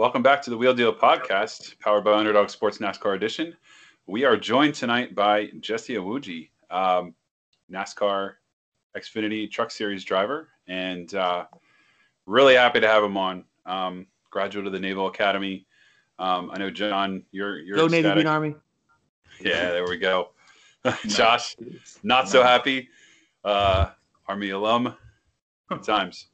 Welcome 0.00 0.22
back 0.22 0.40
to 0.40 0.48
the 0.48 0.56
Wheel 0.56 0.72
Deal 0.72 0.94
podcast, 0.94 1.78
powered 1.78 2.04
by 2.04 2.14
Underdog 2.14 2.48
Sports 2.48 2.78
NASCAR 2.78 3.14
Edition. 3.14 3.54
We 4.06 4.24
are 4.24 4.34
joined 4.34 4.74
tonight 4.74 5.14
by 5.14 5.50
Jesse 5.60 5.92
Iwuji, 5.92 6.48
um, 6.70 7.14
NASCAR 7.70 8.36
Xfinity 8.96 9.50
Truck 9.50 9.70
Series 9.70 10.02
driver, 10.02 10.48
and 10.66 11.14
uh, 11.14 11.44
really 12.24 12.54
happy 12.54 12.80
to 12.80 12.88
have 12.88 13.04
him 13.04 13.18
on. 13.18 13.44
Um, 13.66 14.06
graduate 14.30 14.66
of 14.66 14.72
the 14.72 14.80
Naval 14.80 15.06
Academy. 15.06 15.66
Um, 16.18 16.50
I 16.50 16.56
know 16.56 16.70
John, 16.70 17.22
you're 17.30 17.58
you're 17.58 17.76
go 17.76 17.86
Navy 17.86 18.10
Green 18.10 18.26
Army. 18.26 18.54
Yeah, 19.38 19.68
there 19.68 19.86
we 19.86 19.98
go. 19.98 20.30
Josh, 21.08 21.56
not 22.02 22.26
so 22.26 22.42
happy. 22.42 22.88
Uh, 23.44 23.90
Army 24.26 24.48
alum. 24.48 24.94
Good 25.68 25.82
times. 25.82 26.29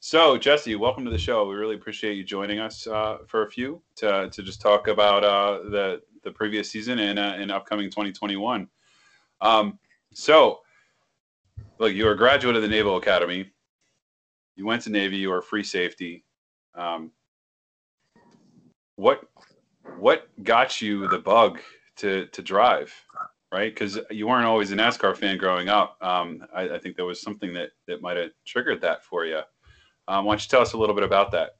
So, 0.00 0.38
Jesse, 0.38 0.76
welcome 0.76 1.04
to 1.06 1.10
the 1.10 1.18
show. 1.18 1.48
We 1.48 1.56
really 1.56 1.74
appreciate 1.74 2.14
you 2.14 2.22
joining 2.22 2.60
us 2.60 2.86
uh, 2.86 3.18
for 3.26 3.42
a 3.42 3.50
few 3.50 3.82
to, 3.96 4.30
to 4.30 4.42
just 4.44 4.60
talk 4.60 4.86
about 4.86 5.24
uh, 5.24 5.68
the 5.70 6.02
the 6.22 6.30
previous 6.30 6.70
season 6.70 7.00
and 7.00 7.18
uh, 7.18 7.36
in 7.38 7.50
upcoming 7.50 7.90
2021. 7.90 8.68
Um, 9.40 9.78
so, 10.14 10.60
look, 11.80 11.94
you're 11.94 12.12
a 12.12 12.16
graduate 12.16 12.54
of 12.54 12.62
the 12.62 12.68
Naval 12.68 12.96
Academy. 12.96 13.50
You 14.54 14.66
went 14.66 14.82
to 14.82 14.90
Navy. 14.90 15.16
You 15.16 15.30
were 15.30 15.42
free 15.42 15.64
safety. 15.64 16.24
Um, 16.76 17.10
what 18.94 19.24
what 19.98 20.28
got 20.44 20.80
you 20.80 21.08
the 21.08 21.18
bug 21.18 21.58
to 21.96 22.26
to 22.26 22.40
drive? 22.40 22.94
Right, 23.50 23.74
because 23.74 23.98
you 24.10 24.28
weren't 24.28 24.44
always 24.44 24.70
a 24.70 24.76
NASCAR 24.76 25.16
fan 25.16 25.38
growing 25.38 25.70
up. 25.70 25.96
Um, 26.02 26.46
I, 26.54 26.74
I 26.74 26.78
think 26.78 26.96
there 26.96 27.06
was 27.06 27.20
something 27.20 27.52
that 27.54 27.70
that 27.88 28.00
might 28.00 28.16
have 28.16 28.30
triggered 28.46 28.80
that 28.82 29.02
for 29.04 29.24
you. 29.24 29.40
Um, 30.08 30.24
why 30.24 30.32
don't 30.32 30.42
you 30.42 30.48
tell 30.48 30.62
us 30.62 30.72
a 30.72 30.78
little 30.78 30.94
bit 30.94 31.04
about 31.04 31.30
that? 31.32 31.56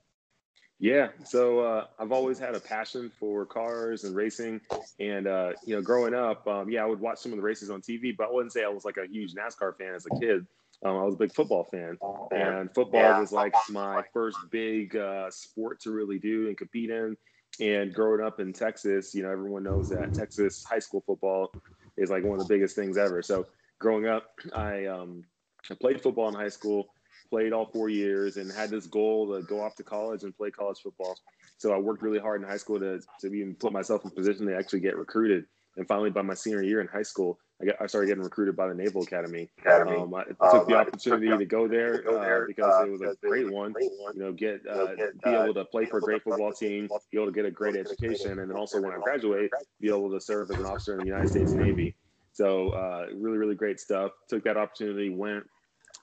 Yeah, 0.81 1.09
so 1.25 1.61
uh, 1.61 1.87
I've 1.99 2.13
always 2.13 2.39
had 2.39 2.55
a 2.55 2.61
passion 2.61 3.11
for 3.19 3.45
cars 3.45 4.05
and 4.05 4.15
racing, 4.15 4.61
and 5.01 5.27
uh, 5.27 5.53
you 5.65 5.75
know, 5.75 5.83
growing 5.83 6.15
up, 6.15 6.47
um, 6.47 6.71
yeah, 6.71 6.85
I 6.85 6.87
would 6.87 7.01
watch 7.01 7.19
some 7.19 7.33
of 7.33 7.37
the 7.37 7.43
races 7.43 7.69
on 7.69 7.83
TV, 7.83 8.17
but 8.17 8.29
I 8.29 8.33
wouldn't 8.33 8.53
say 8.53 8.65
I 8.65 8.69
was 8.69 8.85
like 8.85 8.97
a 8.97 9.07
huge 9.07 9.35
NASCAR 9.35 9.77
fan 9.77 9.95
as 9.95 10.07
a 10.07 10.21
kid. 10.21 10.47
Um, 10.85 10.97
I 10.97 11.03
was 11.03 11.15
a 11.15 11.19
big 11.19 11.35
football 11.35 11.65
fan, 11.65 11.99
and 12.31 12.73
football 12.73 13.01
yeah. 13.01 13.19
was 13.19 13.33
like 13.33 13.53
my 13.71 14.05
first 14.13 14.39
big 14.51 14.95
uh, 14.95 15.29
sport 15.31 15.81
to 15.81 15.91
really 15.91 16.21
do 16.21 16.47
and 16.47 16.57
compete 16.57 16.91
in. 16.91 17.17
And 17.61 17.93
growing 17.93 18.25
up 18.25 18.39
in 18.39 18.53
Texas, 18.53 19.17
you 19.17 19.25
know, 19.25 19.31
everyone 19.31 19.65
knows 19.65 19.89
that 19.89 20.15
Texas 20.15 20.63
high 20.63 20.79
school 20.79 21.03
football 21.05 21.51
is 21.97 22.09
like 22.09 22.23
one 22.23 22.41
of 22.41 22.47
the 22.47 22.55
biggest 22.55 22.77
things 22.77 22.97
ever. 22.97 23.21
So 23.21 23.47
growing 23.81 24.07
up, 24.07 24.31
I 24.55 24.87
um, 24.87 25.25
I 25.69 25.75
played 25.75 26.01
football 26.01 26.29
in 26.29 26.35
high 26.35 26.51
school 26.51 26.91
played 27.31 27.53
all 27.53 27.67
four 27.67 27.89
years 27.89 28.37
and 28.37 28.51
had 28.51 28.71
this 28.71 28.87
goal 28.87 29.35
to 29.35 29.47
go 29.47 29.61
off 29.61 29.75
to 29.77 29.83
college 29.83 30.23
and 30.23 30.37
play 30.37 30.51
college 30.51 30.79
football. 30.83 31.17
So 31.59 31.73
I 31.73 31.79
worked 31.79 32.03
really 32.03 32.19
hard 32.19 32.41
in 32.43 32.49
high 32.49 32.57
school 32.57 32.79
to, 32.81 33.01
to 33.21 33.27
even 33.27 33.55
put 33.55 33.73
myself 33.73 34.05
in 34.05 34.11
position 34.11 34.47
to 34.47 34.57
actually 34.57 34.81
get 34.81 34.97
recruited. 34.97 35.45
And 35.77 35.87
finally, 35.87 36.11
by 36.11 36.23
my 36.23 36.35
senior 36.35 36.63
year 36.63 36.81
in 36.81 36.89
high 36.89 37.03
school, 37.03 37.39
I, 37.63 37.67
got, 37.67 37.77
I 37.81 37.87
started 37.87 38.09
getting 38.09 38.23
recruited 38.23 38.57
by 38.57 38.69
the 38.69 38.75
Naval 38.75 39.03
Academy. 39.03 39.49
Academy. 39.59 39.97
Um, 39.97 40.15
I 40.15 40.25
took 40.51 40.67
the 40.67 40.75
opportunity 40.75 41.29
to 41.29 41.45
go 41.45 41.69
there 41.69 42.03
uh, 42.09 42.47
because 42.47 42.87
it 42.87 42.91
was 42.91 43.01
a 43.01 43.15
great 43.25 43.51
one. 43.51 43.75
You 43.81 44.21
know, 44.21 44.33
get 44.33 44.61
uh, 44.69 44.95
be 45.25 45.31
able 45.31 45.55
to 45.55 45.65
play 45.65 45.87
for 45.87 45.99
a 45.99 46.01
great 46.01 46.23
football 46.23 46.53
team, 46.53 46.89
be 47.11 47.19
able 47.19 47.27
to 47.27 47.33
get 47.33 47.45
a 47.45 47.51
great 47.51 47.77
education, 47.77 48.39
and 48.39 48.51
then 48.51 48.57
also 48.57 48.81
when 48.81 48.93
I 48.93 48.99
graduate, 48.99 49.51
be 49.81 49.89
able 49.89 50.11
to 50.11 50.21
serve 50.21 50.51
as 50.51 50.59
an 50.59 50.67
officer 50.67 50.95
in 50.95 51.01
the 51.01 51.07
United 51.07 51.29
States 51.29 51.55
Navy. 51.55 51.95
So 52.33 52.71
uh, 52.71 53.07
really, 53.15 53.39
really 53.39 53.57
great 53.57 53.81
stuff. 53.81 54.13
Took 54.29 54.45
that 54.45 54.57
opportunity, 54.57 55.11
went 55.11 55.45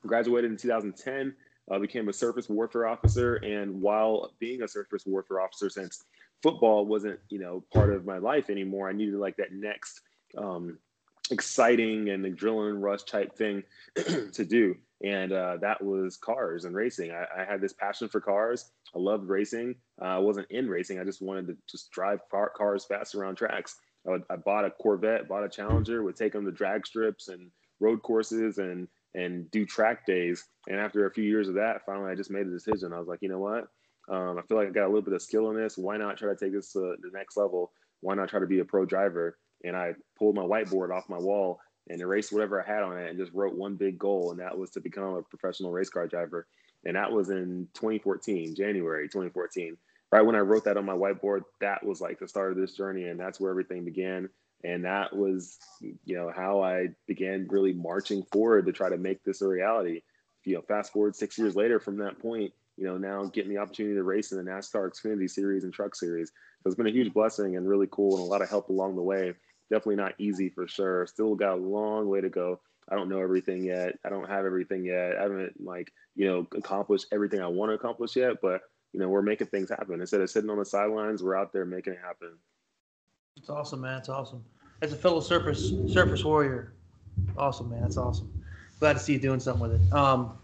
graduated 0.06 0.52
in 0.52 0.58
2010, 0.58 1.34
uh, 1.72 1.80
became 1.80 2.10
a 2.10 2.14
surface 2.14 2.50
warfare 2.50 2.88
officer. 2.88 3.36
And 3.36 3.82
while 3.82 4.32
being 4.40 4.62
a 4.62 4.68
surface 4.68 5.06
warfare 5.06 5.42
officer, 5.42 5.70
since 5.70 6.04
football 6.44 6.86
wasn't, 6.86 7.20
you 7.30 7.40
know, 7.40 7.64
part 7.74 7.94
of 7.94 8.06
my 8.06 8.18
life 8.18 8.50
anymore, 8.50 8.90
I 8.90 8.94
needed 8.94 9.16
like 9.16 9.38
that 9.38 9.52
next 9.52 10.02
um, 10.38 10.78
exciting 11.32 12.10
and 12.10 12.26
adrenaline 12.26 12.82
rush 12.82 13.04
type 13.04 13.36
thing 13.36 13.64
to 13.96 14.46
do. 14.46 14.76
And 15.04 15.34
uh, 15.34 15.58
that 15.62 15.84
was 15.84 16.18
cars 16.18 16.66
and 16.66 16.76
racing. 16.76 17.12
I, 17.12 17.26
I, 17.42 17.46
had 17.46 17.60
this 17.60 17.74
passion 17.74 18.08
for 18.08 18.22
cars. 18.22 18.72
I 18.96 19.00
loved 19.00 19.28
racing. 19.28 19.76
Uh, 20.02 20.06
I 20.06 20.18
wasn't 20.20 20.50
in 20.52 20.70
racing. 20.70 21.00
I 21.00 21.04
just 21.04 21.22
wanted 21.22 21.48
to 21.48 21.58
just 21.70 21.92
drive 21.92 22.22
car, 22.32 22.52
cars 22.56 22.86
fast 22.86 23.14
around 23.14 23.36
tracks. 23.36 23.78
I, 24.08 24.12
would, 24.12 24.24
I 24.30 24.38
bought 24.38 24.66
a 24.66 24.72
Corvette, 24.72 25.28
bought 25.28 25.44
a 25.44 25.50
Challenger, 25.50 26.02
would 26.04 26.16
take 26.16 26.32
them 26.32 26.46
to 26.46 26.52
drag 26.52 26.88
strips 26.88 27.28
and 27.28 27.52
road 27.80 28.02
courses 28.04 28.58
and 28.58 28.88
and 29.16 29.50
do 29.50 29.66
track 29.66 30.06
days. 30.06 30.44
And 30.68 30.80
after 30.80 31.06
a 31.06 31.12
few 31.12 31.24
years 31.24 31.48
of 31.48 31.56
that, 31.56 31.86
finally, 31.86 32.12
I 32.12 32.16
just 32.16 32.30
made 32.30 32.46
a 32.46 32.52
decision. 32.52 32.94
I 32.94 33.00
was 33.00 33.08
like, 33.08 33.22
you 33.22 33.30
know 33.30 33.40
what? 33.40 33.68
Um, 34.10 34.38
I 34.38 34.42
feel 34.44 34.58
like 34.58 34.68
I 34.68 34.72
got 34.72 34.86
a 34.86 34.88
little 34.88 35.02
bit 35.02 35.14
of 35.14 35.22
skill 35.22 35.50
in 35.50 35.56
this. 35.56 35.78
Why 35.78 35.98
not 35.98 36.18
try 36.18 36.30
to 36.30 36.36
take 36.36 36.54
this 36.54 36.74
to 36.74 36.96
the 37.02 37.12
next 37.14 37.38
level? 37.38 37.72
Why 38.02 38.14
not 38.14 38.30
try 38.30 38.40
to 38.40 38.46
be 38.46 38.60
a 38.60 38.66
pro 38.66 38.86
driver? 38.86 39.38
And 39.64 39.76
I 39.76 39.94
pulled 40.20 40.36
my 40.36 40.44
whiteboard 40.44 40.96
off 40.96 41.10
my 41.10 41.18
wall 41.18 41.60
and 41.88 42.02
erased 42.02 42.34
whatever 42.34 42.62
I 42.62 42.68
had 42.68 42.84
on 42.84 42.98
it 42.98 43.10
and 43.10 43.18
just 43.18 43.34
wrote 43.34 43.56
one 43.56 43.76
big 43.76 43.98
goal, 43.98 44.32
and 44.32 44.40
that 44.40 44.58
was 44.58 44.70
to 44.72 44.82
become 44.82 45.16
a 45.16 45.24
professional 45.24 45.72
race 45.72 45.90
car 45.90 46.08
driver. 46.08 46.46
And 46.84 46.96
that 46.96 47.12
was 47.12 47.30
in 47.30 47.68
2014, 47.74 48.54
January 48.54 49.08
2014. 49.08 49.78
Right 50.12 50.22
when 50.22 50.36
I 50.36 50.40
wrote 50.40 50.66
that 50.66 50.78
on 50.78 50.86
my 50.86 50.94
whiteboard, 50.94 51.42
that 51.62 51.84
was 51.84 52.02
like 52.02 52.20
the 52.20 52.28
start 52.28 52.52
of 52.52 52.58
this 52.58 52.76
journey, 52.76 53.06
and 53.06 53.20
that's 53.20 53.40
where 53.40 53.50
everything 53.50 53.86
began 53.86 54.30
and 54.66 54.84
that 54.84 55.16
was 55.16 55.58
you 55.82 56.16
know 56.16 56.32
how 56.36 56.62
i 56.62 56.88
began 57.08 57.48
really 57.50 57.74
marching 57.74 58.24
forward 58.32 58.66
to 58.66 58.72
try 58.72 58.90
to 58.90 58.98
make 58.98 59.24
this 59.24 59.42
a 59.42 59.48
reality. 59.48 60.02
You 60.44 60.56
know 60.56 60.62
fast 60.62 60.94
forward 60.94 61.16
six 61.16 61.38
years 61.38 61.56
later 61.56 61.80
from 61.80 61.98
that 61.98 62.20
point 62.20 62.54
you 62.78 62.86
know 62.86 62.98
now 62.98 63.26
getting 63.26 63.52
the 63.52 63.58
opportunity 63.58 63.96
to 63.96 64.04
race 64.04 64.32
in 64.32 64.38
the 64.38 64.52
nascar 64.52 64.92
xfinity 64.92 65.30
series 65.30 65.64
and 65.64 65.74
truck 65.74 65.96
series. 65.96 66.30
So 66.30 66.68
it's 66.68 66.76
been 66.76 66.88
a 66.88 66.92
huge 66.92 67.14
blessing 67.14 67.56
and 67.56 67.68
really 67.68 67.88
cool 67.92 68.18
and 68.18 68.22
a 68.22 68.30
lot 68.30 68.42
of 68.42 68.50
help 68.50 68.70
along 68.70 68.96
the 68.96 69.02
way. 69.02 69.34
Definitely 69.72 69.96
not 69.96 70.14
easy 70.20 70.50
for 70.50 70.68
sure. 70.68 71.08
Still 71.08 71.36
got 71.36 71.54
a 71.54 71.56
long 71.56 72.08
way 72.08 72.22
to 72.22 72.30
go. 72.30 72.60
I 72.90 72.96
don't 72.96 73.10
know 73.10 73.20
everything 73.20 73.64
yet. 73.64 73.98
I 74.06 74.10
don't 74.10 74.30
have 74.30 74.46
everything 74.46 74.86
yet. 74.86 75.18
I 75.18 75.24
haven't 75.24 75.54
like 75.64 75.92
you 76.16 76.28
know 76.28 76.48
accomplished 76.56 77.08
everything 77.12 77.42
i 77.42 77.48
want 77.48 77.72
to 77.72 77.76
accomplish 77.76 78.16
yet 78.16 78.38
but 78.42 78.62
you 78.94 79.00
know 79.00 79.10
we're 79.10 79.22
making 79.22 79.48
things 79.48 79.70
happen. 79.70 80.00
Instead 80.00 80.22
of 80.22 80.30
sitting 80.30 80.50
on 80.50 80.60
the 80.60 80.66
sidelines 80.66 81.24
we're 81.24 81.36
out 81.36 81.54
there 81.54 81.66
making 81.66 81.94
it 81.94 82.00
happen 82.04 82.38
it's 83.38 83.50
awesome 83.50 83.82
man 83.82 84.00
it's 84.00 84.10
awesome 84.10 84.44
as 84.82 84.94
a 84.94 84.96
fellow 84.96 85.20
surface 85.20 85.72
surface 85.88 86.24
warrior. 86.24 86.74
Awesome, 87.38 87.70
man. 87.70 87.82
That's 87.82 87.98
awesome. 87.98 88.32
Glad 88.80 88.94
to 88.94 89.00
see 89.00 89.14
you 89.14 89.20
doing 89.20 89.40
something 89.40 89.70
with 89.70 89.82
it. 89.82 89.94
Um, 89.94 90.38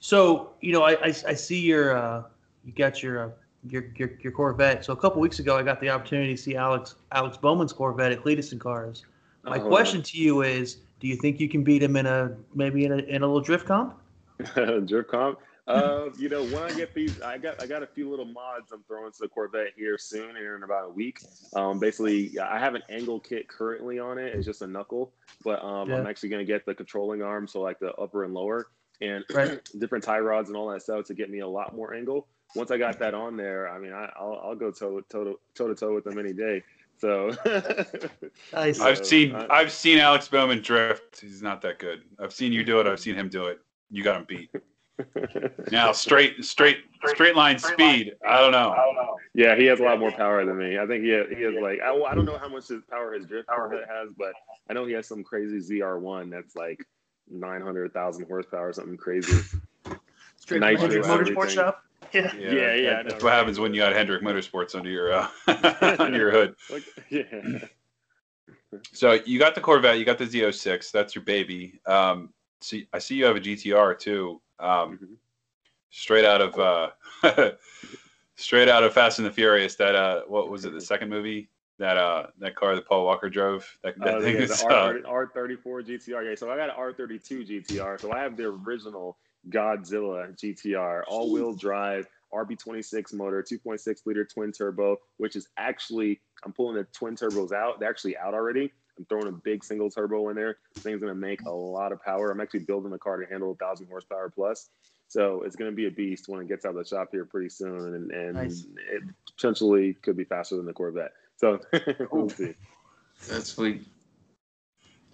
so 0.00 0.52
you 0.60 0.72
know, 0.72 0.82
I, 0.82 0.92
I, 0.92 1.14
I 1.28 1.34
see 1.34 1.60
your 1.60 1.96
uh, 1.96 2.22
you 2.64 2.72
got 2.72 3.02
your, 3.02 3.24
uh, 3.24 3.30
your 3.68 3.84
your 3.96 4.10
your 4.20 4.32
Corvette. 4.32 4.84
So 4.84 4.92
a 4.92 4.96
couple 4.96 5.20
weeks 5.20 5.38
ago, 5.38 5.56
I 5.56 5.62
got 5.62 5.80
the 5.80 5.90
opportunity 5.90 6.34
to 6.34 6.42
see 6.42 6.56
Alex 6.56 6.94
Alex 7.12 7.36
Bowman's 7.36 7.72
Corvette 7.72 8.12
at 8.12 8.22
Cleetus 8.22 8.52
and 8.52 8.60
Cars. 8.60 9.04
My 9.44 9.58
oh, 9.58 9.68
question 9.68 10.02
to 10.02 10.18
you 10.18 10.42
is, 10.42 10.78
do 11.00 11.06
you 11.06 11.16
think 11.16 11.40
you 11.40 11.48
can 11.48 11.64
beat 11.64 11.82
him 11.82 11.96
in 11.96 12.06
a 12.06 12.34
maybe 12.54 12.84
in 12.84 12.92
a 12.92 12.98
in 12.98 13.22
a 13.22 13.26
little 13.26 13.40
drift 13.40 13.66
comp? 13.66 13.96
drift 14.86 15.10
comp? 15.10 15.38
Uh, 15.70 16.10
you 16.18 16.28
know, 16.28 16.44
when 16.46 16.62
I 16.62 16.72
get 16.72 16.92
these, 16.94 17.20
I 17.22 17.38
got 17.38 17.62
I 17.62 17.66
got 17.66 17.82
a 17.82 17.86
few 17.86 18.10
little 18.10 18.24
mods 18.24 18.72
I'm 18.72 18.82
throwing 18.88 19.12
to 19.12 19.18
the 19.20 19.28
Corvette 19.28 19.72
here 19.76 19.96
soon, 19.98 20.34
here 20.34 20.56
in 20.56 20.64
about 20.64 20.86
a 20.86 20.90
week. 20.90 21.20
Um, 21.54 21.78
basically, 21.78 22.38
I 22.38 22.58
have 22.58 22.74
an 22.74 22.82
angle 22.90 23.20
kit 23.20 23.48
currently 23.48 23.98
on 23.98 24.18
it. 24.18 24.34
It's 24.34 24.44
just 24.44 24.62
a 24.62 24.66
knuckle, 24.66 25.12
but 25.44 25.62
um, 25.62 25.88
yeah. 25.88 25.96
I'm 25.96 26.06
actually 26.06 26.30
going 26.30 26.44
to 26.44 26.52
get 26.52 26.66
the 26.66 26.74
controlling 26.74 27.22
arm, 27.22 27.46
so 27.46 27.60
like 27.60 27.78
the 27.78 27.94
upper 27.94 28.24
and 28.24 28.34
lower, 28.34 28.66
and 29.00 29.24
right. 29.32 29.60
different 29.78 30.02
tie 30.02 30.18
rods 30.18 30.48
and 30.48 30.56
all 30.56 30.68
that 30.70 30.82
stuff 30.82 31.06
to 31.06 31.14
get 31.14 31.30
me 31.30 31.38
a 31.38 31.48
lot 31.48 31.74
more 31.76 31.94
angle. 31.94 32.26
Once 32.56 32.72
I 32.72 32.76
got 32.76 32.98
that 32.98 33.14
on 33.14 33.36
there, 33.36 33.68
I 33.68 33.78
mean, 33.78 33.92
I, 33.92 34.10
will 34.20 34.40
I'll 34.42 34.56
go 34.56 34.72
toe 34.72 35.00
toe 35.08 35.38
toe 35.54 35.68
to 35.68 35.74
toe 35.74 35.94
with 35.94 36.04
them 36.04 36.18
any 36.18 36.32
day. 36.32 36.64
So 36.98 37.30
nice. 38.52 38.80
I've 38.80 39.06
seen 39.06 39.36
I, 39.36 39.46
I've 39.48 39.72
seen 39.72 39.98
Alex 39.98 40.26
Bowman 40.26 40.62
drift. 40.62 41.20
He's 41.20 41.42
not 41.42 41.62
that 41.62 41.78
good. 41.78 42.02
I've 42.18 42.32
seen 42.32 42.52
you 42.52 42.64
do 42.64 42.80
it. 42.80 42.88
I've 42.88 43.00
seen 43.00 43.14
him 43.14 43.28
do 43.28 43.46
it. 43.46 43.60
You 43.88 44.02
got 44.02 44.16
him 44.16 44.24
beat 44.28 44.50
now 45.70 45.92
straight 45.92 46.44
straight 46.44 46.78
straight 47.06 47.36
line 47.36 47.58
speed. 47.58 48.14
I 48.26 48.40
don't 48.40 48.52
know. 48.52 48.74
Yeah, 49.34 49.56
he 49.56 49.64
has 49.66 49.80
a 49.80 49.82
lot 49.82 49.98
more 49.98 50.12
power 50.12 50.44
than 50.44 50.58
me. 50.58 50.78
I 50.78 50.86
think 50.86 51.04
he 51.04 51.10
has, 51.10 51.26
he 51.28 51.42
has 51.42 51.54
like 51.60 51.80
I, 51.80 51.94
I 51.94 52.14
don't 52.14 52.24
know 52.24 52.38
how 52.38 52.48
much 52.48 52.68
his 52.68 52.82
power 52.90 53.12
his 53.12 53.26
drift 53.26 53.48
power 53.48 53.70
has, 53.70 54.10
but 54.18 54.32
I 54.68 54.74
know 54.74 54.84
he 54.86 54.92
has 54.94 55.06
some 55.06 55.22
crazy 55.22 55.58
ZR1 55.58 56.30
that's 56.30 56.56
like 56.56 56.84
nine 57.30 57.60
hundred 57.60 57.92
thousand 57.92 58.26
horsepower 58.26 58.68
or 58.68 58.72
something 58.72 58.96
crazy. 58.96 59.40
Straight 60.36 60.62
Hendrick 60.62 61.04
Motorsport 61.04 61.50
Shop. 61.50 61.84
Yeah, 62.12 62.34
yeah, 62.36 62.50
yeah. 62.50 62.74
yeah 62.74 63.02
that's 63.04 63.22
what 63.22 63.34
happens 63.34 63.60
when 63.60 63.72
you 63.72 63.82
got 63.82 63.92
Hendrick 63.92 64.22
Motorsports 64.22 64.74
under 64.74 64.90
your 64.90 65.12
uh, 65.12 65.28
under 66.00 66.18
your 66.18 66.32
hood. 66.32 66.56
yeah. 67.10 67.58
So 68.92 69.20
you 69.24 69.38
got 69.38 69.54
the 69.54 69.60
Corvette, 69.60 69.98
you 69.98 70.04
got 70.04 70.18
the 70.18 70.24
Z06. 70.24 70.90
That's 70.90 71.14
your 71.14 71.22
baby. 71.22 71.80
Um, 71.86 72.32
so 72.60 72.78
I 72.92 72.98
see 72.98 73.14
you 73.14 73.26
have 73.26 73.36
a 73.36 73.40
GTR 73.40 73.96
too. 73.98 74.40
Um, 74.60 74.94
mm-hmm. 74.94 75.14
Straight 75.90 76.24
out 76.24 76.40
of 76.40 76.58
uh, 76.58 77.50
straight 78.36 78.68
out 78.68 78.84
of 78.84 78.92
Fast 78.92 79.18
and 79.18 79.26
the 79.26 79.32
Furious. 79.32 79.74
That 79.76 79.94
uh, 79.94 80.22
what 80.28 80.50
was 80.50 80.64
it? 80.64 80.72
The 80.72 80.80
second 80.80 81.10
movie 81.10 81.50
that 81.80 81.96
uh 81.96 82.26
that 82.38 82.54
car 82.54 82.76
that 82.76 82.86
Paul 82.86 83.04
Walker 83.04 83.28
drove. 83.28 83.66
That, 83.82 83.98
that 83.98 84.16
uh, 84.16 84.20
thing 84.20 84.36
yeah, 84.36 84.42
is 84.42 84.62
R 84.70 85.30
thirty 85.34 85.56
four 85.56 85.82
GTR. 85.82 86.28
Yeah, 86.28 86.34
so 86.36 86.50
I 86.50 86.56
got 86.56 86.68
an 86.68 86.76
R 86.76 86.92
thirty 86.92 87.18
two 87.18 87.40
GTR. 87.40 88.00
So 88.00 88.12
I 88.12 88.20
have 88.20 88.36
the 88.36 88.44
original 88.44 89.18
Godzilla 89.48 90.38
GTR, 90.38 91.02
all 91.08 91.32
wheel 91.32 91.54
drive, 91.54 92.06
RB26 92.32 93.14
motor, 93.14 93.42
2.6 93.42 94.00
liter 94.04 94.24
twin 94.24 94.52
turbo, 94.52 94.98
which 95.16 95.34
is 95.34 95.48
actually 95.56 96.20
I'm 96.44 96.52
pulling 96.52 96.76
the 96.76 96.84
twin 96.92 97.16
turbos 97.16 97.52
out. 97.52 97.80
They're 97.80 97.90
actually 97.90 98.16
out 98.16 98.34
already. 98.34 98.72
I'm 99.00 99.06
throwing 99.06 99.28
a 99.28 99.32
big 99.32 99.64
single 99.64 99.90
turbo 99.90 100.28
in 100.28 100.36
there. 100.36 100.58
This 100.74 100.84
thing's 100.84 101.00
going 101.00 101.12
to 101.12 101.18
make 101.18 101.40
a 101.46 101.50
lot 101.50 101.90
of 101.90 102.02
power. 102.02 102.30
I'm 102.30 102.40
actually 102.40 102.60
building 102.60 102.90
the 102.90 102.98
car 102.98 103.16
to 103.16 103.26
handle 103.26 103.48
a 103.48 103.52
1,000 103.52 103.86
horsepower 103.86 104.28
plus. 104.28 104.68
So 105.08 105.42
it's 105.42 105.56
going 105.56 105.70
to 105.70 105.74
be 105.74 105.86
a 105.86 105.90
beast 105.90 106.28
when 106.28 106.40
it 106.40 106.48
gets 106.48 106.66
out 106.66 106.70
of 106.70 106.76
the 106.76 106.84
shop 106.84 107.08
here 107.10 107.24
pretty 107.24 107.48
soon, 107.48 107.94
and, 107.94 108.10
and 108.12 108.34
nice. 108.34 108.66
it 108.92 109.02
potentially 109.34 109.94
could 109.94 110.18
be 110.18 110.24
faster 110.24 110.56
than 110.56 110.66
the 110.66 110.72
Corvette. 110.74 111.12
So 111.36 111.60
we'll 112.12 112.28
see. 112.28 112.54
That's 113.26 113.48
sweet. 113.48 113.86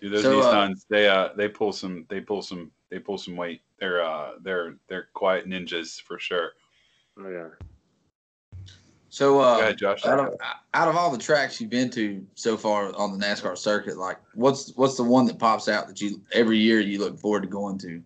Dude, 0.01 0.13
those 0.13 0.23
so, 0.23 0.41
Nissans, 0.43 0.73
uh, 0.73 0.85
they 0.91 1.09
uh 1.09 1.29
they 1.35 1.49
pull 1.49 1.73
some 1.73 2.05
they 2.11 2.21
pull 2.21 2.43
some 2.43 2.73
they 2.91 2.99
pull 2.99 3.17
some 3.17 3.37
weight. 3.37 3.63
They're 3.79 4.05
uh 4.05 4.33
they're 4.43 4.75
they're 4.89 5.09
quiet 5.15 5.49
ninjas 5.49 5.99
for 6.03 6.19
sure. 6.19 6.53
Oh 7.19 7.31
yeah. 7.31 7.49
So 9.17 9.41
uh 9.41 9.61
ahead, 9.61 9.79
Josh. 9.79 10.05
Out 10.05 10.21
of, 10.21 10.35
out 10.75 10.89
of 10.89 10.95
all 10.95 11.11
the 11.11 11.17
tracks 11.17 11.59
you've 11.59 11.71
been 11.71 11.89
to 11.93 12.23
so 12.35 12.55
far 12.55 12.95
on 12.97 13.19
the 13.19 13.27
NASCAR 13.27 13.57
circuit, 13.57 13.97
like 13.97 14.19
what's 14.35 14.77
what's 14.77 14.99
the 14.99 15.05
one 15.05 15.25
that 15.25 15.39
pops 15.39 15.71
out 15.71 15.89
that 15.89 16.03
you 16.03 16.21
every 16.33 16.59
year 16.59 16.81
you 16.81 16.99
look 16.99 17.19
forward 17.19 17.41
to 17.41 17.49
going 17.49 17.79
to? 17.79 18.03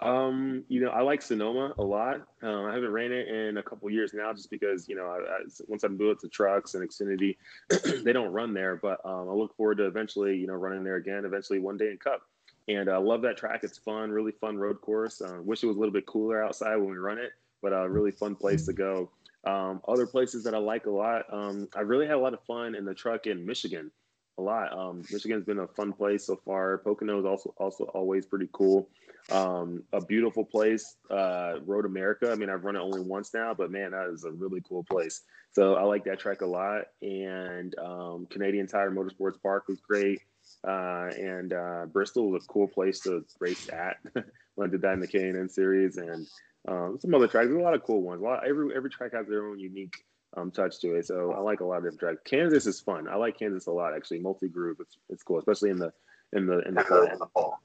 Um, 0.00 0.64
you 0.66 0.80
know, 0.80 0.90
I 0.90 1.02
like 1.02 1.22
Sonoma 1.22 1.74
a 1.78 1.84
lot. 1.84 2.26
Um, 2.42 2.64
I 2.64 2.74
haven't 2.74 2.90
ran 2.90 3.12
it 3.12 3.28
in 3.28 3.58
a 3.58 3.62
couple 3.62 3.88
years 3.90 4.12
now, 4.12 4.32
just 4.32 4.50
because 4.50 4.88
you 4.88 4.96
know, 4.96 5.06
I, 5.06 5.18
I, 5.18 5.38
once 5.68 5.84
I 5.84 5.88
move 5.88 6.16
it 6.16 6.20
to 6.22 6.28
trucks 6.28 6.74
and 6.74 6.82
Xfinity, 6.82 7.36
they 8.02 8.12
don't 8.12 8.32
run 8.32 8.52
there. 8.52 8.74
But 8.74 8.98
um, 9.04 9.28
I 9.28 9.32
look 9.32 9.56
forward 9.56 9.78
to 9.78 9.86
eventually, 9.86 10.36
you 10.36 10.48
know, 10.48 10.54
running 10.54 10.82
there 10.82 10.96
again. 10.96 11.24
Eventually, 11.24 11.60
one 11.60 11.76
day 11.76 11.92
in 11.92 11.98
Cup. 11.98 12.22
And 12.66 12.88
I 12.88 12.96
uh, 12.96 13.00
love 13.00 13.22
that 13.22 13.36
track. 13.36 13.60
It's 13.62 13.78
fun, 13.78 14.10
really 14.10 14.32
fun 14.32 14.56
road 14.56 14.80
course. 14.80 15.20
Uh, 15.20 15.38
wish 15.42 15.62
it 15.62 15.66
was 15.66 15.76
a 15.76 15.78
little 15.78 15.92
bit 15.92 16.06
cooler 16.06 16.42
outside 16.42 16.74
when 16.74 16.90
we 16.90 16.96
run 16.96 17.18
it, 17.18 17.30
but 17.60 17.72
a 17.72 17.82
uh, 17.82 17.86
really 17.86 18.10
fun 18.10 18.34
place 18.34 18.66
to 18.66 18.72
go. 18.72 19.08
Um, 19.44 19.80
other 19.88 20.06
places 20.06 20.44
that 20.44 20.54
I 20.54 20.58
like 20.58 20.86
a 20.86 20.90
lot. 20.90 21.24
Um, 21.32 21.68
I 21.74 21.80
really 21.80 22.06
had 22.06 22.14
a 22.14 22.20
lot 22.20 22.34
of 22.34 22.44
fun 22.44 22.74
in 22.74 22.84
the 22.84 22.94
truck 22.94 23.26
in 23.26 23.44
Michigan. 23.44 23.90
A 24.38 24.42
lot. 24.42 24.72
Um, 24.72 25.02
Michigan's 25.10 25.44
been 25.44 25.58
a 25.58 25.66
fun 25.66 25.92
place 25.92 26.26
so 26.26 26.36
far. 26.44 26.78
Pocono 26.78 27.18
is 27.18 27.26
also 27.26 27.54
also 27.58 27.84
always 27.84 28.24
pretty 28.24 28.48
cool. 28.52 28.88
Um, 29.30 29.84
a 29.92 30.00
beautiful 30.00 30.44
place, 30.44 30.96
uh, 31.10 31.54
Road 31.64 31.84
America. 31.84 32.30
I 32.30 32.34
mean, 32.34 32.50
I've 32.50 32.64
run 32.64 32.76
it 32.76 32.80
only 32.80 33.02
once 33.02 33.32
now, 33.34 33.54
but 33.54 33.70
man, 33.70 33.92
that 33.92 34.08
is 34.12 34.24
a 34.24 34.32
really 34.32 34.62
cool 34.66 34.84
place. 34.84 35.22
So 35.52 35.74
I 35.74 35.82
like 35.82 36.04
that 36.04 36.18
track 36.18 36.40
a 36.40 36.46
lot. 36.46 36.86
And 37.02 37.78
um, 37.78 38.26
Canadian 38.30 38.66
Tire 38.66 38.90
Motorsports 38.90 39.40
Park 39.42 39.68
was 39.68 39.80
great. 39.80 40.20
Uh, 40.66 41.10
and 41.16 41.52
uh, 41.52 41.86
Bristol 41.86 42.30
was 42.30 42.44
a 42.44 42.48
cool 42.48 42.68
place 42.68 43.00
to 43.00 43.24
race 43.38 43.68
at 43.72 43.98
when 44.54 44.68
I 44.68 44.70
did 44.70 44.82
that 44.82 44.94
in 44.94 45.00
the 45.00 45.06
K&N 45.06 45.48
series. 45.48 45.98
And 45.98 46.26
um, 46.68 46.98
some 47.00 47.14
other 47.14 47.28
tracks. 47.28 47.48
There's 47.48 47.60
a 47.60 47.62
lot 47.62 47.74
of 47.74 47.82
cool 47.82 48.02
ones. 48.02 48.20
A 48.20 48.24
lot, 48.24 48.46
every 48.48 48.74
every 48.74 48.90
track 48.90 49.12
has 49.14 49.26
their 49.26 49.46
own 49.46 49.58
unique 49.58 50.04
um, 50.36 50.50
touch 50.50 50.80
to 50.80 50.94
it. 50.94 51.06
So 51.06 51.32
I 51.32 51.40
like 51.40 51.60
a 51.60 51.64
lot 51.64 51.78
of 51.78 51.84
different 51.84 52.00
tracks. 52.00 52.20
Kansas 52.24 52.66
is 52.66 52.80
fun. 52.80 53.08
I 53.08 53.16
like 53.16 53.38
Kansas 53.38 53.66
a 53.66 53.72
lot 53.72 53.94
actually. 53.94 54.20
Multi 54.20 54.48
groove, 54.48 54.78
it's 54.80 54.96
it's 55.08 55.22
cool, 55.22 55.38
especially 55.38 55.70
in 55.70 55.78
the 55.78 55.92
in 56.32 56.46
the 56.46 56.60
in 56.60 56.74
the 56.74 57.26
fall. 57.32 57.60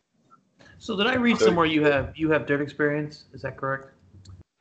So 0.80 0.96
did 0.96 1.08
I 1.08 1.16
read 1.16 1.38
somewhere 1.38 1.66
you 1.66 1.84
have 1.84 2.14
you 2.16 2.32
have 2.32 2.46
dirt 2.46 2.62
experience? 2.62 3.26
Is 3.34 3.42
that 3.42 3.58
correct? 3.58 3.94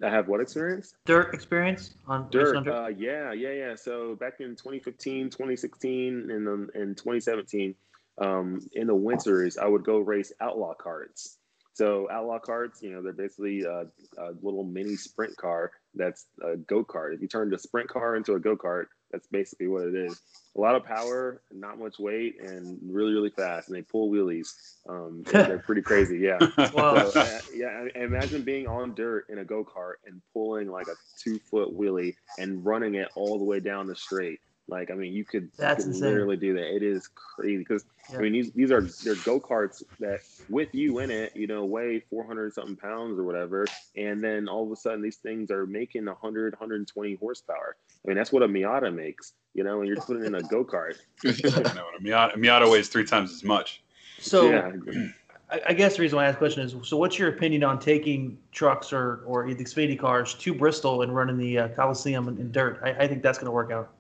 I 0.02 0.10
have 0.10 0.28
what 0.28 0.40
experience? 0.40 0.94
Dirt 1.06 1.32
experience 1.34 1.94
on 2.06 2.28
dirt. 2.30 2.68
Uh, 2.68 2.88
yeah, 2.88 3.32
yeah, 3.32 3.52
yeah. 3.52 3.74
So 3.76 4.14
back 4.16 4.40
in 4.40 4.50
2015, 4.50 5.30
2016, 5.30 6.30
and 6.30 6.48
um, 6.48 6.70
in 6.74 6.94
2017, 6.94 7.74
um, 8.18 8.60
in 8.72 8.86
the 8.86 8.94
winters, 8.94 9.56
I 9.56 9.66
would 9.66 9.84
go 9.84 9.98
race 9.98 10.32
outlaw 10.40 10.74
karts. 10.74 11.35
So 11.76 12.08
outlaw 12.10 12.38
karts, 12.38 12.80
you 12.80 12.90
know, 12.90 13.02
they're 13.02 13.12
basically 13.12 13.60
a, 13.64 13.84
a 14.16 14.32
little 14.40 14.64
mini 14.64 14.96
sprint 14.96 15.36
car 15.36 15.72
that's 15.94 16.24
a 16.42 16.56
go 16.56 16.82
kart. 16.82 17.14
If 17.14 17.20
you 17.20 17.28
turn 17.28 17.52
a 17.52 17.58
sprint 17.58 17.90
car 17.90 18.16
into 18.16 18.32
a 18.32 18.40
go 18.40 18.56
kart, 18.56 18.86
that's 19.12 19.26
basically 19.26 19.66
what 19.66 19.84
it 19.84 19.94
is. 19.94 20.18
A 20.56 20.60
lot 20.60 20.74
of 20.74 20.84
power, 20.84 21.42
not 21.52 21.78
much 21.78 21.98
weight, 21.98 22.36
and 22.40 22.78
really, 22.82 23.12
really 23.12 23.28
fast. 23.28 23.68
And 23.68 23.76
they 23.76 23.82
pull 23.82 24.10
wheelies. 24.10 24.48
Um, 24.88 25.22
they're 25.30 25.58
pretty 25.66 25.82
crazy. 25.82 26.18
Yeah. 26.18 26.38
wow. 26.72 27.10
So, 27.10 27.20
uh, 27.20 27.40
yeah. 27.54 27.84
Imagine 27.94 28.40
being 28.40 28.66
on 28.66 28.94
dirt 28.94 29.26
in 29.28 29.36
a 29.36 29.44
go 29.44 29.62
kart 29.62 29.96
and 30.06 30.22
pulling 30.32 30.70
like 30.70 30.88
a 30.88 30.96
two 31.22 31.38
foot 31.50 31.78
wheelie 31.78 32.14
and 32.38 32.64
running 32.64 32.94
it 32.94 33.08
all 33.16 33.36
the 33.36 33.44
way 33.44 33.60
down 33.60 33.86
the 33.86 33.96
straight. 33.96 34.40
Like, 34.68 34.90
I 34.90 34.94
mean, 34.94 35.12
you 35.12 35.24
could, 35.24 35.48
That's 35.56 35.86
you 35.86 35.92
could 35.92 36.00
literally 36.00 36.36
do 36.36 36.54
that. 36.54 36.74
It 36.74 36.82
is 36.82 37.08
crazy 37.14 37.58
because 37.58 37.84
yeah. 38.10 38.18
I 38.18 38.20
mean, 38.20 38.32
these 38.32 38.50
these 38.52 38.72
are 38.72 38.80
they're 38.80 39.14
go 39.16 39.38
karts 39.38 39.84
that 40.00 40.20
with 40.48 40.74
you 40.74 40.98
in 40.98 41.10
it, 41.10 41.36
you 41.36 41.46
know, 41.46 41.64
weigh 41.64 42.00
400 42.10 42.52
something 42.52 42.76
pounds 42.76 43.18
or 43.18 43.22
whatever, 43.22 43.66
and 43.96 44.22
then 44.22 44.48
all 44.48 44.64
of 44.64 44.72
a 44.72 44.76
sudden 44.76 45.02
these 45.02 45.16
things 45.16 45.50
are 45.52 45.66
making 45.66 46.06
100 46.06 46.54
120 46.54 47.14
horsepower. 47.14 47.76
I 48.04 48.08
mean, 48.08 48.16
that's 48.16 48.32
what 48.32 48.42
a 48.42 48.48
Miata 48.48 48.92
makes, 48.92 49.34
you 49.54 49.62
know, 49.62 49.80
and 49.80 49.88
you're 49.88 49.96
putting 49.96 50.24
in 50.24 50.34
a 50.34 50.42
go 50.50 50.64
kart. 50.64 50.96
no, 51.24 51.30
a 51.30 52.02
Miata, 52.02 52.34
a 52.34 52.38
Miata 52.38 52.70
weighs 52.70 52.88
three 52.88 53.04
times 53.04 53.32
as 53.32 53.44
much. 53.44 53.82
So. 54.18 54.50
Yeah. 54.50 54.72
I 55.48 55.74
guess 55.74 55.94
the 55.94 56.02
reason 56.02 56.16
why 56.16 56.24
I 56.24 56.26
ask 56.26 56.34
the 56.34 56.38
question 56.40 56.64
is 56.64 56.74
so 56.82 56.96
what's 56.96 57.20
your 57.20 57.28
opinion 57.28 57.62
on 57.62 57.78
taking 57.78 58.36
trucks 58.50 58.92
or 58.92 59.22
or 59.26 59.46
the 59.46 59.64
Xfinity 59.64 59.96
cars 59.96 60.34
to 60.34 60.52
Bristol 60.52 61.02
and 61.02 61.14
running 61.14 61.38
the 61.38 61.56
uh, 61.56 61.68
Coliseum 61.68 62.26
in, 62.26 62.36
in 62.38 62.50
dirt? 62.50 62.80
I, 62.82 62.90
I 63.04 63.06
think 63.06 63.22
that's 63.22 63.38
going 63.38 63.46
to 63.46 63.52
work 63.52 63.70
out. 63.70 63.92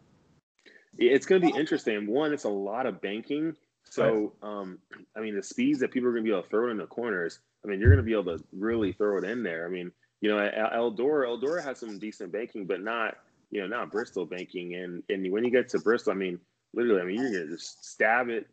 It's 0.98 1.26
going 1.26 1.42
to 1.42 1.46
be 1.46 1.58
interesting. 1.58 2.06
One, 2.06 2.32
it's 2.32 2.44
a 2.44 2.48
lot 2.48 2.86
of 2.86 3.00
banking. 3.00 3.54
So, 3.88 4.32
um, 4.42 4.78
I 5.16 5.20
mean, 5.20 5.36
the 5.36 5.42
speeds 5.42 5.78
that 5.80 5.92
people 5.92 6.08
are 6.08 6.12
going 6.12 6.24
to 6.24 6.28
be 6.28 6.32
able 6.32 6.42
to 6.42 6.48
throw 6.48 6.70
in 6.70 6.76
the 6.76 6.86
corners, 6.86 7.38
I 7.64 7.68
mean, 7.68 7.80
you're 7.80 7.90
going 7.90 7.98
to 7.98 8.02
be 8.02 8.12
able 8.12 8.36
to 8.36 8.44
really 8.52 8.92
throw 8.92 9.18
it 9.18 9.24
in 9.24 9.42
there. 9.42 9.64
I 9.66 9.70
mean, 9.70 9.92
you 10.20 10.30
know, 10.30 10.36
Eldora, 10.38 11.26
Eldora 11.28 11.62
has 11.62 11.78
some 11.78 11.98
decent 11.98 12.32
banking, 12.32 12.66
but 12.66 12.82
not, 12.82 13.18
you 13.50 13.60
know, 13.60 13.68
not 13.68 13.92
Bristol 13.92 14.26
banking. 14.26 14.74
And 14.74 15.02
and 15.08 15.30
when 15.30 15.44
you 15.44 15.50
get 15.50 15.68
to 15.70 15.78
Bristol, 15.78 16.12
I 16.12 16.16
mean, 16.16 16.40
literally, 16.74 17.00
I 17.00 17.04
mean, 17.04 17.20
you're 17.20 17.30
going 17.30 17.46
to 17.46 17.52
just 17.54 17.84
stab 17.84 18.28
it, 18.28 18.48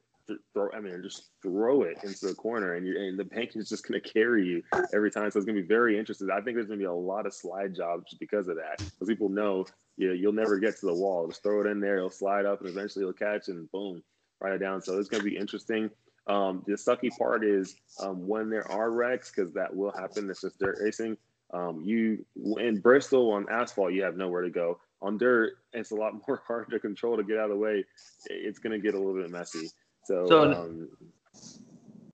throw, 0.53 0.69
I 0.71 0.79
mean, 0.79 1.01
just 1.01 1.29
throw 1.41 1.83
it 1.83 1.97
into 2.03 2.27
the 2.27 2.35
corner, 2.35 2.75
and 2.75 2.87
and 2.87 3.17
the 3.17 3.25
banking 3.25 3.61
is 3.61 3.69
just 3.69 3.87
going 3.87 3.99
to 3.99 4.07
carry 4.07 4.45
you 4.45 4.63
every 4.93 5.09
time. 5.09 5.31
So 5.31 5.39
it's 5.39 5.45
going 5.45 5.55
to 5.55 5.61
be 5.61 5.67
very 5.67 5.97
interesting. 5.97 6.29
I 6.29 6.41
think 6.41 6.55
there's 6.55 6.67
going 6.67 6.79
to 6.79 6.83
be 6.83 6.87
a 6.87 6.93
lot 6.93 7.25
of 7.25 7.33
slide 7.33 7.75
jobs 7.75 8.13
because 8.19 8.47
of 8.47 8.57
that, 8.57 8.77
because 8.77 9.07
people 9.07 9.29
know 9.29 9.65
you 9.97 10.07
know, 10.07 10.13
you'll 10.13 10.33
never 10.33 10.57
get 10.57 10.77
to 10.79 10.85
the 10.85 10.93
wall. 10.93 11.27
Just 11.27 11.43
throw 11.43 11.61
it 11.61 11.67
in 11.67 11.79
there, 11.79 11.97
it'll 11.97 12.09
slide 12.09 12.45
up, 12.45 12.61
and 12.61 12.69
eventually 12.69 13.03
it'll 13.03 13.13
catch, 13.13 13.47
and 13.47 13.71
boom, 13.71 14.03
write 14.39 14.53
it 14.53 14.59
down. 14.59 14.81
So 14.81 14.97
it's 14.99 15.09
going 15.09 15.23
to 15.23 15.29
be 15.29 15.37
interesting. 15.37 15.89
Um, 16.27 16.63
the 16.65 16.73
sucky 16.73 17.09
part 17.17 17.43
is 17.43 17.75
um, 17.99 18.27
when 18.27 18.49
there 18.49 18.69
are 18.71 18.91
wrecks, 18.91 19.31
because 19.31 19.53
that 19.53 19.75
will 19.75 19.91
happen. 19.91 20.29
It's 20.29 20.41
just 20.41 20.59
dirt 20.59 20.77
racing. 20.81 21.17
Um, 21.53 21.81
you 21.83 22.25
in 22.57 22.79
Bristol 22.79 23.31
on 23.31 23.45
asphalt, 23.51 23.93
you 23.93 24.03
have 24.03 24.17
nowhere 24.17 24.41
to 24.41 24.49
go. 24.49 24.79
On 25.01 25.17
dirt, 25.17 25.53
it's 25.73 25.91
a 25.91 25.95
lot 25.95 26.13
more 26.27 26.41
hard 26.47 26.69
to 26.71 26.79
control 26.79 27.17
to 27.17 27.23
get 27.23 27.37
out 27.37 27.45
of 27.45 27.51
the 27.51 27.57
way. 27.57 27.85
It's 28.29 28.59
going 28.59 28.73
to 28.73 28.79
get 28.79 28.95
a 28.95 28.97
little 28.97 29.21
bit 29.21 29.29
messy. 29.29 29.69
So, 30.05 30.25
so 30.27 30.51
um, 30.51 30.89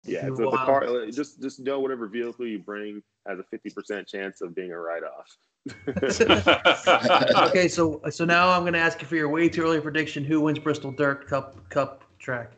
yeah, 0.03 0.27
so 0.35 0.45
wow. 0.45 0.51
the 0.51 0.57
car 0.57 1.05
just 1.11 1.41
just 1.41 1.59
know 1.59 1.79
whatever 1.79 2.07
vehicle 2.07 2.47
you 2.47 2.59
bring 2.59 3.01
has 3.27 3.39
a 3.39 3.43
fifty 3.43 3.69
percent 3.69 4.07
chance 4.07 4.41
of 4.41 4.55
being 4.55 4.71
a 4.71 4.79
write 4.79 5.03
off. 5.03 5.37
okay, 7.49 7.67
so 7.67 8.01
so 8.09 8.25
now 8.25 8.49
I'm 8.49 8.61
going 8.61 8.73
to 8.73 8.79
ask 8.79 9.01
you 9.01 9.07
for 9.07 9.15
your 9.15 9.29
way 9.29 9.49
too 9.49 9.63
early 9.63 9.81
prediction. 9.81 10.23
Who 10.23 10.41
wins 10.41 10.59
Bristol 10.59 10.91
Dirt 10.91 11.27
Cup 11.27 11.69
Cup 11.69 12.03
track? 12.19 12.53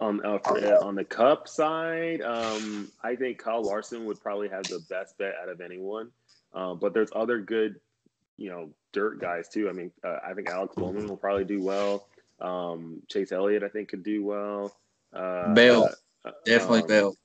On 0.00 0.24
uh, 0.24 0.38
for, 0.38 0.58
uh, 0.58 0.84
on 0.84 0.94
the 0.94 1.04
Cup 1.04 1.46
side, 1.48 2.22
um, 2.22 2.90
I 3.02 3.14
think 3.14 3.38
Kyle 3.38 3.62
Larson 3.62 4.04
would 4.06 4.20
probably 4.20 4.48
have 4.48 4.64
the 4.64 4.80
best 4.90 5.16
bet 5.18 5.34
out 5.40 5.48
of 5.48 5.60
anyone. 5.60 6.10
Uh, 6.52 6.74
but 6.74 6.92
there's 6.92 7.10
other 7.14 7.38
good, 7.40 7.80
you 8.36 8.50
know, 8.50 8.70
dirt 8.92 9.20
guys 9.20 9.48
too. 9.48 9.68
I 9.68 9.72
mean, 9.72 9.90
uh, 10.04 10.18
I 10.26 10.34
think 10.34 10.48
Alex 10.48 10.74
Bowman 10.76 11.06
will 11.06 11.16
probably 11.16 11.44
do 11.44 11.62
well. 11.62 12.08
Um, 12.40 13.02
Chase 13.08 13.32
Elliott, 13.32 13.62
I 13.62 13.68
think, 13.68 13.88
could 13.88 14.02
do 14.02 14.24
well. 14.24 14.76
Uh, 15.12 15.54
Bell, 15.54 15.88
uh, 16.24 16.30
definitely 16.44 16.82
um, 16.82 16.86
Bell. 16.88 17.16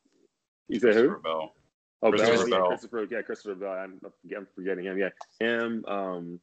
You 0.67 0.79
say 0.79 0.93
who? 0.93 1.17
Bell. 1.19 1.53
Oh, 2.01 2.11
Christopher 2.11 2.49
Bell. 2.49 2.59
Yeah, 2.59 2.67
Christopher, 2.67 3.07
yeah, 3.09 3.21
Christopher 3.21 3.55
Bell. 3.55 3.71
I'm, 3.71 3.99
I'm 4.35 4.47
forgetting 4.55 4.85
him. 4.85 4.97
Yeah, 4.97 5.09
him. 5.39 5.83
Um, 5.87 6.39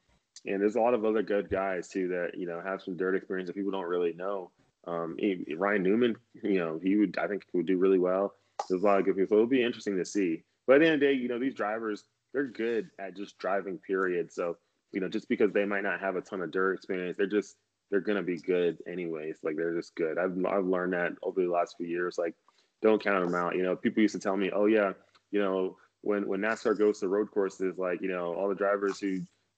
and 0.47 0.61
there's 0.61 0.77
a 0.77 0.81
lot 0.81 0.95
of 0.95 1.05
other 1.05 1.23
good 1.23 1.49
guys 1.49 1.89
too 1.89 2.09
that 2.09 2.39
you 2.39 2.47
know 2.47 2.61
have 2.61 2.83
some 2.83 2.97
dirt 2.97 3.15
experience 3.15 3.49
that 3.49 3.57
people 3.57 3.71
don't 3.71 3.85
really 3.85 4.13
know. 4.15 4.51
Um, 4.87 5.17
he, 5.19 5.55
Ryan 5.57 5.83
Newman, 5.83 6.17
you 6.43 6.59
know, 6.59 6.81
he 6.83 6.97
would 6.97 7.17
I 7.19 7.29
think 7.29 7.45
would 7.53 7.67
do 7.67 7.79
really 7.79 7.99
well. 7.99 8.35
There's 8.69 8.83
a 8.83 8.87
lot 8.87 8.99
of 8.99 9.05
good 9.05 9.17
people, 9.17 9.29
so 9.29 9.37
it'll 9.37 9.47
be 9.47 9.63
interesting 9.63 9.97
to 9.97 10.05
see. 10.05 10.43
But 10.67 10.77
at 10.77 10.79
the 10.81 10.87
end 10.87 10.95
of 10.95 11.01
the 11.01 11.07
day, 11.07 11.13
you 11.13 11.29
know, 11.29 11.39
these 11.39 11.55
drivers 11.55 12.05
they're 12.33 12.49
good 12.49 12.91
at 12.99 13.17
just 13.17 13.39
driving. 13.39 13.79
Period. 13.79 14.33
So 14.33 14.57
you 14.93 15.01
know, 15.01 15.09
just 15.09 15.29
because 15.29 15.53
they 15.53 15.65
might 15.65 15.85
not 15.85 16.01
have 16.01 16.17
a 16.17 16.21
ton 16.21 16.43
of 16.43 16.51
dirt 16.51 16.75
experience, 16.75 17.17
they're 17.17 17.27
just 17.27 17.57
they're 17.91 18.01
gonna 18.01 18.23
be 18.23 18.39
good 18.39 18.79
anyways. 18.89 19.39
Like 19.43 19.57
they're 19.57 19.77
just 19.77 19.95
good. 19.95 20.19
I've 20.19 20.37
I've 20.47 20.67
learned 20.67 20.95
that 20.95 21.13
over 21.23 21.41
the 21.41 21.51
last 21.51 21.77
few 21.77 21.87
years. 21.87 22.19
Like, 22.19 22.35
don't 22.83 23.03
count 23.03 23.25
them 23.25 23.35
out. 23.35 23.55
You 23.55 23.63
know, 23.63 23.77
people 23.77 24.03
used 24.03 24.15
to 24.15 24.21
tell 24.21 24.37
me, 24.37 24.51
oh 24.53 24.67
yeah 24.67 24.93
you 25.35 25.41
know, 25.41 25.77
when 26.03 26.29
when 26.29 26.41
NASCAR 26.41 26.79
goes 26.79 27.01
to 27.01 27.09
road 27.09 27.29
courses, 27.33 27.77
like 27.77 28.01
you 28.01 28.09
know, 28.09 28.35
all 28.35 28.49
the 28.49 28.55
drivers 28.55 29.01
who 29.01 29.09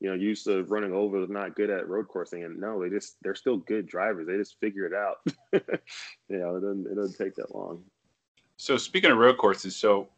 you 0.00 0.09
know 0.09 0.14
used 0.14 0.47
to 0.47 0.64
running 0.64 0.95
over 0.95 1.23
are 1.23 1.26
not 1.26 1.54
good 1.54 1.68
at 1.68 1.87
road 1.87 2.09
coursing, 2.09 2.45
and 2.45 2.59
no, 2.59 2.83
they 2.83 2.88
just 2.88 3.16
they're 3.23 3.35
still 3.35 3.59
good 3.59 3.87
drivers. 3.87 4.26
They 4.26 4.38
just 4.38 4.59
figure 4.59 4.87
it 4.87 4.95
out. 4.95 5.16
you 6.30 6.38
know, 6.38 6.56
it 6.56 6.61
doesn't 6.61 6.87
it 6.87 6.95
doesn't 6.95 7.23
take 7.23 7.35
that 7.35 7.54
long. 7.54 7.85
So 8.56 8.78
speaking 8.78 9.11
of 9.11 9.18
road 9.18 9.37
courses, 9.37 9.76
so 9.76 10.09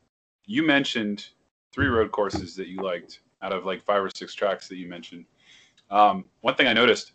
you 0.46 0.62
mentioned 0.62 1.26
three 1.72 1.88
road 1.88 2.12
courses 2.12 2.54
that 2.54 2.68
you 2.68 2.76
liked 2.76 3.18
out 3.42 3.52
of 3.52 3.66
like 3.66 3.82
five 3.82 4.04
or 4.04 4.10
six 4.14 4.34
tracks 4.34 4.68
that 4.68 4.76
you 4.76 4.88
mentioned. 4.88 5.24
Um, 5.90 6.24
one 6.42 6.54
thing 6.54 6.68
I 6.68 6.72
noticed, 6.72 7.12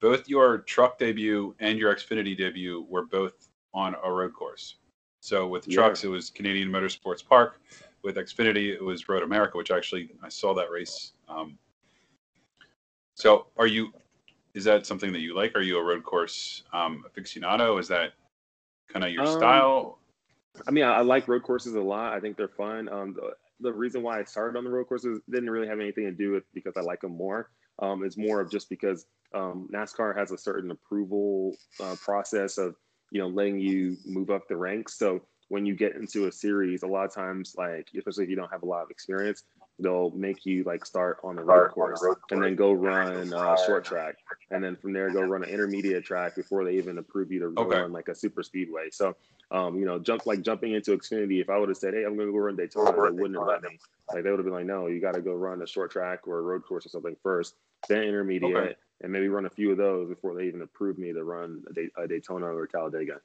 both 0.00 0.28
your 0.28 0.58
truck 0.58 1.00
debut 1.00 1.56
and 1.58 1.80
your 1.80 1.92
Xfinity 1.92 2.36
debut 2.36 2.86
were 2.88 3.06
both 3.06 3.48
on 3.74 3.96
a 4.04 4.12
road 4.12 4.34
course. 4.34 4.76
So 5.20 5.46
with 5.46 5.68
yeah. 5.68 5.76
trucks, 5.76 6.02
it 6.04 6.08
was 6.08 6.30
Canadian 6.30 6.68
Motorsports 6.68 7.24
Park. 7.26 7.60
With 8.02 8.16
Xfinity, 8.16 8.72
it 8.72 8.82
was 8.82 9.10
Road 9.10 9.22
America, 9.22 9.58
which 9.58 9.70
actually 9.70 10.10
I 10.22 10.30
saw 10.30 10.54
that 10.54 10.70
race. 10.70 11.12
Um, 11.28 11.58
so 13.14 13.46
are 13.58 13.66
you? 13.66 13.92
Is 14.54 14.64
that 14.64 14.86
something 14.86 15.12
that 15.12 15.20
you 15.20 15.36
like? 15.36 15.54
Are 15.54 15.60
you 15.60 15.78
a 15.78 15.84
road 15.84 16.02
course 16.02 16.62
um, 16.72 17.04
aficionado? 17.08 17.78
Is 17.78 17.88
that 17.88 18.14
kind 18.88 19.04
of 19.04 19.12
your 19.12 19.26
um, 19.26 19.36
style? 19.36 19.98
I 20.66 20.70
mean, 20.70 20.84
I, 20.84 20.94
I, 20.94 21.00
like 21.02 21.28
road 21.28 21.42
courses 21.42 21.74
a 21.74 21.80
lot. 21.80 22.14
I 22.14 22.20
think 22.20 22.38
they're 22.38 22.48
fun. 22.48 22.88
Um, 22.88 23.14
the, 23.14 23.32
the, 23.60 23.72
reason 23.72 24.02
why 24.02 24.18
I 24.18 24.24
started 24.24 24.58
on 24.58 24.64
the 24.64 24.70
road 24.70 24.88
courses 24.88 25.20
didn't 25.30 25.50
really 25.50 25.68
have 25.68 25.78
anything 25.78 26.04
to 26.04 26.12
do 26.12 26.32
with 26.32 26.44
because 26.54 26.76
I 26.76 26.80
like 26.80 27.02
them 27.02 27.16
more. 27.16 27.50
Um, 27.78 28.02
it's 28.04 28.16
more 28.16 28.40
of 28.40 28.50
just 28.50 28.68
because 28.68 29.06
um, 29.34 29.68
NASCAR 29.72 30.16
has 30.16 30.32
a 30.32 30.38
certain 30.38 30.70
approval 30.70 31.54
uh, 31.80 31.94
process 32.02 32.58
of 32.58 32.74
you 33.10 33.20
know 33.20 33.28
letting 33.28 33.58
you 33.58 33.96
move 34.06 34.30
up 34.30 34.48
the 34.48 34.56
ranks. 34.56 34.94
So 34.98 35.22
when 35.48 35.66
you 35.66 35.74
get 35.74 35.96
into 35.96 36.28
a 36.28 36.32
series, 36.32 36.84
a 36.84 36.86
lot 36.86 37.04
of 37.04 37.14
times, 37.14 37.54
like 37.58 37.88
especially 37.96 38.24
if 38.24 38.30
you 38.30 38.36
don't 38.36 38.50
have 38.50 38.62
a 38.62 38.66
lot 38.66 38.82
of 38.82 38.90
experience, 38.90 39.42
they'll 39.80 40.10
make 40.10 40.46
you 40.46 40.62
like 40.64 40.86
start 40.86 41.18
on 41.24 41.36
the 41.36 41.42
road 41.42 41.70
course 41.72 42.02
and 42.30 42.42
then 42.42 42.54
go 42.54 42.72
run 42.72 43.32
a 43.32 43.56
short 43.66 43.84
track, 43.84 44.14
and 44.52 44.62
then 44.62 44.76
from 44.76 44.92
there 44.92 45.10
go 45.10 45.22
run 45.22 45.42
an 45.42 45.50
intermediate 45.50 46.04
track 46.04 46.36
before 46.36 46.64
they 46.64 46.74
even 46.74 46.98
approve 46.98 47.32
you 47.32 47.40
to 47.40 47.60
okay. 47.60 47.80
run 47.80 47.92
like 47.92 48.08
a 48.08 48.14
super 48.14 48.44
speedway. 48.44 48.90
So, 48.90 49.16
um, 49.50 49.76
you 49.76 49.86
know, 49.86 49.98
jump 49.98 50.26
like 50.26 50.42
jumping 50.42 50.74
into 50.74 50.96
Xfinity. 50.96 51.40
If 51.40 51.50
I 51.50 51.58
would 51.58 51.68
have 51.68 51.78
said, 51.78 51.94
"Hey, 51.94 52.04
I'm 52.04 52.14
going 52.14 52.28
to 52.28 52.32
go 52.32 52.38
run 52.38 52.56
Daytona," 52.56 52.92
they 52.92 53.10
wouldn't 53.10 53.36
have 53.36 53.46
let 53.46 53.62
me. 53.62 53.78
Like 54.12 54.22
they 54.22 54.30
would 54.30 54.38
have 54.38 54.46
been 54.46 54.54
like, 54.54 54.66
"No, 54.66 54.86
you 54.86 55.00
got 55.00 55.16
to 55.16 55.20
go 55.20 55.34
run 55.34 55.62
a 55.62 55.66
short 55.66 55.90
track 55.90 56.28
or 56.28 56.38
a 56.38 56.42
road 56.42 56.62
course 56.64 56.86
or 56.86 56.90
something 56.90 57.16
first, 57.22 57.56
then 57.88 58.04
intermediate, 58.04 58.56
okay. 58.56 58.74
And 59.02 59.12
maybe 59.12 59.28
run 59.28 59.46
a 59.46 59.50
few 59.50 59.70
of 59.70 59.76
those 59.76 60.08
before 60.08 60.34
they 60.34 60.44
even 60.44 60.62
approve 60.62 60.98
me 60.98 61.12
to 61.12 61.24
run 61.24 61.62
a, 61.68 61.72
Day- 61.72 61.90
a 61.96 62.06
Daytona 62.06 62.46
or 62.46 62.66
Talladega." 62.66 63.20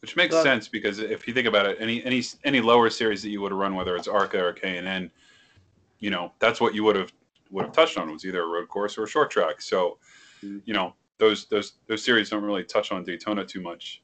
Which 0.00 0.16
makes 0.16 0.34
sense 0.42 0.66
because 0.66 0.98
if 0.98 1.28
you 1.28 1.34
think 1.34 1.46
about 1.46 1.66
it, 1.66 1.76
any 1.80 2.04
any 2.04 2.22
any 2.44 2.60
lower 2.60 2.90
series 2.90 3.22
that 3.22 3.30
you 3.30 3.40
would 3.40 3.52
have 3.52 3.58
run, 3.58 3.74
whether 3.74 3.94
it's 3.96 4.08
ARCA 4.08 4.42
or 4.42 4.52
K 4.52 4.78
and 4.78 4.88
N, 4.88 5.10
you 6.00 6.10
know 6.10 6.32
that's 6.40 6.60
what 6.60 6.74
you 6.74 6.82
would 6.84 6.96
have 6.96 7.12
would 7.50 7.64
have 7.64 7.72
touched 7.72 7.98
on 7.98 8.10
was 8.10 8.24
either 8.24 8.42
a 8.42 8.46
road 8.46 8.68
course 8.68 8.98
or 8.98 9.04
a 9.04 9.08
short 9.08 9.30
track. 9.30 9.60
So, 9.60 9.98
mm-hmm. 10.42 10.58
you 10.64 10.74
know 10.74 10.94
those 11.18 11.46
those 11.46 11.74
those 11.86 12.02
series 12.02 12.30
don't 12.30 12.42
really 12.42 12.64
touch 12.64 12.90
on 12.90 13.04
Daytona 13.04 13.44
too 13.44 13.60
much. 13.60 14.02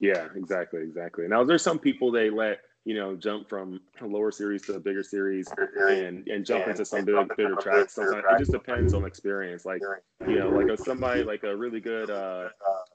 Yeah, 0.00 0.28
exactly, 0.36 0.82
exactly. 0.82 1.26
Now 1.28 1.44
there's 1.44 1.62
some 1.62 1.78
people 1.78 2.10
they 2.10 2.28
let 2.28 2.60
you 2.84 2.94
know, 2.94 3.14
jump 3.14 3.48
from 3.48 3.80
a 4.00 4.06
lower 4.06 4.32
series 4.32 4.62
to 4.62 4.74
a 4.74 4.80
bigger 4.80 5.02
series 5.02 5.48
and 5.88 6.26
and 6.28 6.44
jump 6.44 6.66
into 6.66 6.84
some 6.84 7.04
big 7.04 7.36
bigger 7.36 7.54
tracks. 7.56 7.94
Sometimes 7.94 8.24
it 8.30 8.38
just 8.38 8.52
depends 8.52 8.92
on 8.94 9.04
experience. 9.04 9.64
Like 9.64 9.80
you 10.26 10.38
know, 10.38 10.48
like 10.48 10.68
a, 10.68 10.76
somebody 10.76 11.22
like 11.22 11.44
a 11.44 11.56
really 11.56 11.80
good 11.80 12.10
uh 12.10 12.48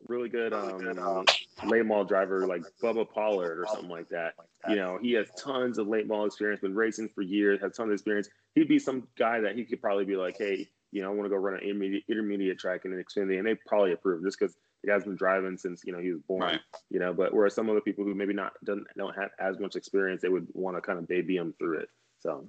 really 0.08 0.29
good 0.29 0.53
um 0.53 1.25
late 1.65 1.86
model 1.86 2.06
driver 2.06 2.46
like 2.48 2.63
Bubba 2.84 3.10
Pollard 3.10 3.60
or 3.60 3.65
something 3.67 3.89
like 3.89 4.10
that. 4.10 4.34
You 4.67 4.75
know, 4.75 5.00
he 5.01 5.13
has 5.13 5.29
tons 5.38 5.77
of 5.77 5.88
late 5.88 6.08
model 6.08 6.25
experience, 6.25 6.62
been 6.62 6.75
racing 6.75 7.10
for 7.15 7.22
years, 7.22 7.62
has 7.62 7.75
tons 7.75 7.89
of 7.89 7.94
experience. 7.94 8.29
He'd 8.56 8.67
be 8.67 8.79
some 8.79 9.08
guy 9.17 9.39
that 9.39 9.56
he 9.56 9.63
could 9.63 9.82
probably 9.82 10.06
be 10.06 10.15
like, 10.17 10.38
hey, 10.38 10.67
you 10.91 11.01
know, 11.01 11.12
I 11.12 11.13
want 11.13 11.25
to 11.25 11.29
go 11.29 11.36
run 11.36 11.56
an 11.56 11.62
intermediate 11.62 12.03
intermediate 12.10 12.60
track 12.60 12.86
in 12.86 12.94
an 12.94 13.03
Xfinity, 13.03 13.38
and 13.38 13.48
they 13.48 13.56
probably 13.67 13.94
approve 13.94 14.24
just 14.24 14.39
because 14.39 14.56
the 14.84 14.91
guy's 14.91 15.03
been 15.03 15.15
driving 15.15 15.57
since 15.57 15.84
you 15.86 15.91
know 15.91 16.00
he 16.00 16.12
was 16.12 16.22
born. 16.22 16.41
Right. 16.41 16.60
You 16.89 17.00
know, 17.00 17.13
but 17.13 17.34
whereas 17.34 17.53
some 17.53 17.69
other 17.69 17.81
people 17.81 18.03
who 18.03 18.13
maybe 18.13 18.34
not 18.34 18.53
don't 18.63 18.86
don't 18.98 19.15
have 19.15 19.31
as 19.39 19.60
much 19.60 19.75
experience, 19.75 20.22
they 20.22 20.29
would 20.29 20.48
want 20.53 20.77
to 20.77 20.81
kind 20.81 21.00
of 21.00 21.07
baby 21.07 21.38
him 21.38 21.53
through 21.57 21.79
it. 21.79 21.89
So. 22.19 22.48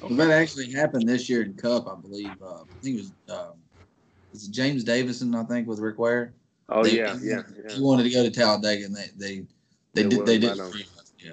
Well, 0.00 0.14
that 0.14 0.30
actually 0.30 0.72
happened 0.72 1.08
this 1.08 1.28
year 1.28 1.42
in 1.42 1.54
Cup, 1.54 1.86
I 1.86 1.94
believe. 2.00 2.30
Uh, 2.42 2.62
I 2.62 2.82
think 2.82 2.98
it 2.98 3.00
was 3.00 3.12
um, 3.28 3.52
was 4.32 4.48
it 4.48 4.52
James 4.52 4.82
Davison, 4.82 5.34
I 5.34 5.44
think, 5.44 5.68
with 5.68 5.78
Rick 5.78 5.98
Ware. 5.98 6.34
Oh 6.68 6.82
they, 6.82 6.96
yeah, 6.96 7.16
yeah, 7.22 7.42
yeah. 7.54 7.74
He 7.74 7.80
wanted 7.80 8.04
to 8.04 8.10
go 8.10 8.22
to 8.22 8.30
Talladega, 8.30 8.86
and 8.86 8.96
they 8.96 9.06
they 9.16 9.46
they, 9.92 10.02
they 10.02 10.08
did 10.08 10.26
they 10.26 10.38
did. 10.38 10.58
Yeah. 11.18 11.32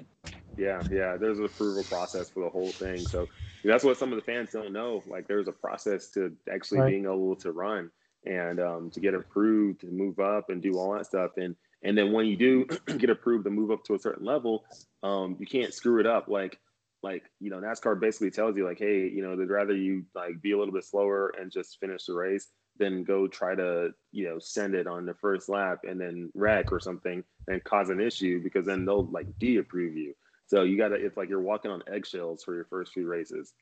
yeah, 0.56 0.82
yeah. 0.90 1.16
There's 1.16 1.38
an 1.38 1.46
approval 1.46 1.82
process 1.84 2.30
for 2.30 2.44
the 2.44 2.50
whole 2.50 2.68
thing, 2.68 2.98
so 2.98 3.26
that's 3.64 3.84
what 3.84 3.96
some 3.96 4.12
of 4.12 4.16
the 4.16 4.22
fans 4.22 4.50
don't 4.52 4.72
know. 4.72 5.02
Like, 5.06 5.26
there's 5.26 5.48
a 5.48 5.52
process 5.52 6.08
to 6.10 6.32
actually 6.52 6.80
right. 6.80 6.90
being 6.90 7.04
able 7.04 7.36
to 7.36 7.52
run 7.52 7.90
and 8.24 8.60
um, 8.60 8.90
to 8.90 9.00
get 9.00 9.14
approved 9.14 9.80
to 9.80 9.86
move 9.86 10.18
up 10.18 10.50
and 10.50 10.62
do 10.62 10.78
all 10.78 10.94
that 10.94 11.06
stuff. 11.06 11.32
And 11.36 11.56
and 11.82 11.98
then 11.98 12.12
when 12.12 12.26
you 12.26 12.36
do 12.36 12.64
get 12.98 13.10
approved 13.10 13.44
to 13.44 13.50
move 13.50 13.70
up 13.70 13.84
to 13.84 13.94
a 13.94 13.98
certain 13.98 14.24
level, 14.24 14.64
um, 15.02 15.36
you 15.38 15.46
can't 15.46 15.74
screw 15.74 16.00
it 16.00 16.06
up. 16.06 16.28
Like 16.28 16.58
like 17.02 17.24
you 17.40 17.50
know 17.50 17.58
NASCAR 17.58 17.98
basically 18.00 18.30
tells 18.30 18.56
you 18.56 18.64
like, 18.66 18.78
hey, 18.78 19.08
you 19.08 19.22
know, 19.22 19.36
they'd 19.36 19.50
rather 19.50 19.76
you 19.76 20.04
like 20.14 20.40
be 20.40 20.52
a 20.52 20.58
little 20.58 20.74
bit 20.74 20.84
slower 20.84 21.32
and 21.38 21.50
just 21.50 21.78
finish 21.80 22.06
the 22.06 22.14
race 22.14 22.48
than 22.78 23.04
go 23.04 23.26
try 23.28 23.54
to 23.54 23.90
you 24.12 24.28
know 24.28 24.38
send 24.38 24.74
it 24.74 24.86
on 24.86 25.04
the 25.04 25.14
first 25.14 25.48
lap 25.48 25.80
and 25.84 26.00
then 26.00 26.30
wreck 26.34 26.72
or 26.72 26.80
something 26.80 27.22
and 27.48 27.62
cause 27.64 27.90
an 27.90 28.00
issue 28.00 28.42
because 28.42 28.64
then 28.64 28.84
they'll 28.84 29.06
like 29.06 29.26
de-approve 29.38 29.96
you. 29.96 30.14
So 30.46 30.62
you 30.62 30.76
gotta 30.76 30.94
it's 30.94 31.16
like 31.16 31.28
you're 31.28 31.40
walking 31.40 31.70
on 31.70 31.82
eggshells 31.92 32.42
for 32.44 32.54
your 32.54 32.66
first 32.66 32.92
few 32.92 33.06
races. 33.08 33.54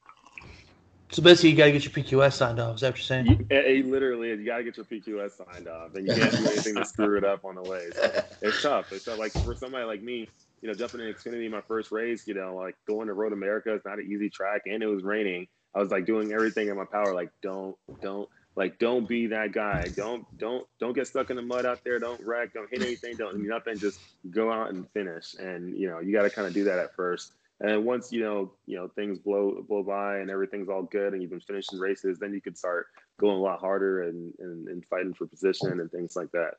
So 1.12 1.22
basically, 1.22 1.50
you 1.50 1.56
got 1.56 1.66
to 1.66 1.72
get 1.72 1.84
your 1.84 1.92
PQS 1.92 2.34
signed 2.34 2.60
off. 2.60 2.76
Is 2.76 2.80
that 2.82 2.90
what 2.90 2.98
you're 2.98 3.04
saying? 3.04 3.26
You, 3.26 3.46
it 3.50 3.86
literally 3.86 4.28
You 4.28 4.46
got 4.46 4.58
to 4.58 4.64
get 4.64 4.76
your 4.76 4.86
PQS 4.86 5.32
signed 5.44 5.66
off, 5.66 5.94
and 5.94 6.06
you 6.06 6.14
can't 6.14 6.30
do 6.30 6.46
anything 6.46 6.76
to 6.76 6.84
screw 6.84 7.18
it 7.18 7.24
up 7.24 7.44
on 7.44 7.56
the 7.56 7.62
way. 7.62 7.88
So 7.92 8.22
it's 8.42 8.62
tough. 8.62 8.92
It's 8.92 9.04
tough. 9.04 9.18
Like 9.18 9.32
for 9.32 9.54
somebody 9.56 9.84
like 9.84 10.02
me, 10.02 10.28
you 10.62 10.68
know, 10.68 10.74
jumping 10.74 11.00
in 11.00 11.12
Xfinity 11.12 11.50
my 11.50 11.62
first 11.62 11.90
race, 11.90 12.28
you 12.28 12.34
know, 12.34 12.54
like 12.54 12.76
going 12.86 13.08
to 13.08 13.14
Road 13.14 13.32
America 13.32 13.74
is 13.74 13.82
not 13.84 13.98
an 13.98 14.06
easy 14.08 14.30
track, 14.30 14.62
and 14.66 14.82
it 14.82 14.86
was 14.86 15.02
raining. 15.02 15.48
I 15.74 15.80
was 15.80 15.90
like 15.90 16.06
doing 16.06 16.32
everything 16.32 16.68
in 16.68 16.76
my 16.76 16.84
power, 16.84 17.12
like 17.12 17.30
don't, 17.42 17.76
don't, 18.00 18.28
like 18.56 18.78
don't 18.78 19.08
be 19.08 19.28
that 19.28 19.52
guy. 19.52 19.88
Don't, 19.96 20.24
don't, 20.38 20.66
don't 20.78 20.92
get 20.92 21.06
stuck 21.06 21.30
in 21.30 21.36
the 21.36 21.42
mud 21.42 21.66
out 21.66 21.82
there. 21.84 21.98
Don't 21.98 22.20
wreck. 22.24 22.52
Don't 22.52 22.68
hit 22.70 22.82
anything. 22.82 23.16
Don't 23.16 23.46
nothing. 23.46 23.78
Just 23.78 24.00
go 24.30 24.52
out 24.52 24.70
and 24.70 24.88
finish. 24.90 25.34
And 25.34 25.76
you 25.76 25.88
know, 25.88 26.00
you 26.00 26.12
got 26.12 26.22
to 26.22 26.30
kind 26.30 26.46
of 26.46 26.54
do 26.54 26.64
that 26.64 26.78
at 26.78 26.94
first. 26.94 27.32
And 27.60 27.84
once 27.84 28.10
you 28.10 28.22
know, 28.22 28.52
you 28.66 28.76
know, 28.76 28.88
things 28.88 29.18
blow 29.18 29.64
blow 29.68 29.82
by 29.82 30.18
and 30.18 30.30
everything's 30.30 30.68
all 30.68 30.82
good 30.82 31.12
and 31.12 31.20
you've 31.20 31.30
been 31.30 31.40
finishing 31.40 31.78
races, 31.78 32.18
then 32.18 32.32
you 32.32 32.40
could 32.40 32.56
start 32.56 32.86
going 33.18 33.36
a 33.36 33.40
lot 33.40 33.60
harder 33.60 34.04
and, 34.04 34.32
and, 34.38 34.68
and 34.68 34.84
fighting 34.86 35.12
for 35.12 35.26
position 35.26 35.80
and 35.80 35.90
things 35.90 36.16
like 36.16 36.30
that. 36.32 36.54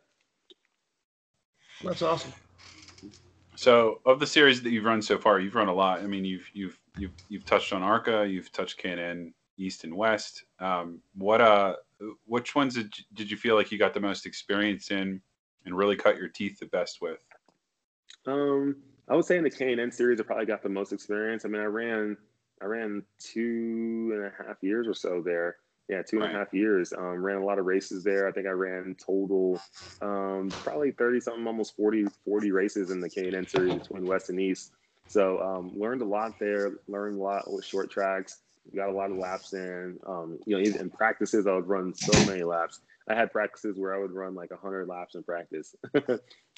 That's 1.84 2.04
awesome. 2.04 2.34
So, 3.56 4.00
of 4.06 4.20
the 4.20 4.28
series 4.28 4.62
that 4.62 4.70
you've 4.70 4.86
run 4.86 5.02
so 5.02 5.18
far, 5.18 5.40
you've 5.40 5.56
run 5.56 5.68
a 5.68 5.74
lot. 5.74 6.02
I 6.02 6.08
mean, 6.08 6.24
you've 6.24 6.48
you've 6.54 6.80
you've 6.98 7.12
you've 7.30 7.46
touched 7.46 7.74
on 7.74 7.82
ARCA, 7.82 8.28
you've 8.28 8.52
touched 8.52 8.78
K&N 8.78 9.34
East 9.58 9.84
and 9.84 9.96
West. 9.96 10.46
Um, 10.60 11.02
what 11.16 11.42
uh, 11.42 11.76
which 12.26 12.56
ones 12.56 12.76
did, 12.76 12.94
did 13.14 13.30
you 13.30 13.38
feel 13.38 13.56
like 13.56 13.72
you 13.72 13.78
got 13.78 13.94
the 13.94 14.00
most 14.00 14.26
experience 14.26 14.92
in, 14.92 15.22
and 15.66 15.78
really 15.78 15.96
cut 15.96 16.18
your 16.18 16.28
teeth 16.28 16.60
the 16.60 16.68
best 16.68 17.02
with? 17.02 17.24
Um, 18.26 18.76
I 19.10 19.16
would 19.16 19.26
say 19.26 19.38
in 19.38 19.44
the 19.44 19.50
K&N 19.50 19.92
series, 19.92 20.20
I 20.20 20.24
probably 20.24 20.46
got 20.46 20.64
the 20.64 20.70
most 20.70 20.94
experience. 20.94 21.46
I 21.46 21.50
mean, 21.50 21.62
I 21.62 21.66
ran, 21.66 22.18
I 22.62 22.66
ran 22.66 23.04
two 23.20 24.12
and 24.14 24.26
a 24.26 24.48
half 24.48 24.58
years 24.62 24.88
or 24.88 24.94
so 24.94 25.22
there. 25.24 25.58
Yeah, 25.90 26.02
two 26.02 26.18
and 26.18 26.28
right. 26.28 26.36
a 26.36 26.38
half 26.38 26.54
years. 26.54 26.94
Um, 26.94 27.22
ran 27.22 27.38
a 27.38 27.46
lot 27.46 27.60
of 27.60 27.66
races 27.66 28.04
there. 28.04 28.28
I 28.28 28.32
think 28.32 28.48
I 28.48 28.52
ran 28.52 28.96
total 28.96 29.60
um, 30.02 30.56
probably 30.64 30.92
30 30.92 31.20
something, 31.20 31.46
almost 31.46 31.76
40, 31.76 32.06
40 32.24 32.52
races 32.52 32.92
in 32.92 33.02
the 33.02 33.10
K&N 33.10 33.46
series 33.48 33.76
between 33.76 34.06
West 34.06 34.30
and 34.30 34.40
East. 34.40 34.72
So 35.08 35.40
um, 35.42 35.74
learned 35.78 36.02
a 36.02 36.06
lot 36.06 36.40
there, 36.40 36.78
learned 36.88 37.20
a 37.20 37.22
lot 37.22 37.52
with 37.52 37.66
short 37.66 37.92
tracks, 37.92 38.40
got 38.74 38.88
a 38.88 38.94
lot 38.94 39.12
of 39.12 39.18
laps 39.18 39.52
in. 39.52 40.00
Um, 40.08 40.40
you 40.46 40.58
know, 40.58 40.80
in 40.80 40.90
practices, 40.90 41.48
I 41.48 41.54
would 41.54 41.68
run 41.68 41.94
so 41.94 42.22
many 42.22 42.44
laps. 42.44 42.80
I 43.10 43.16
had 43.16 43.32
practices 43.34 43.78
where 43.78 43.94
I 43.94 44.00
would 44.00 44.14
run 44.14 44.36
like 44.36 44.52
100 44.52 44.88
laps 44.88 45.16
in 45.16 45.24
practice. 45.24 45.76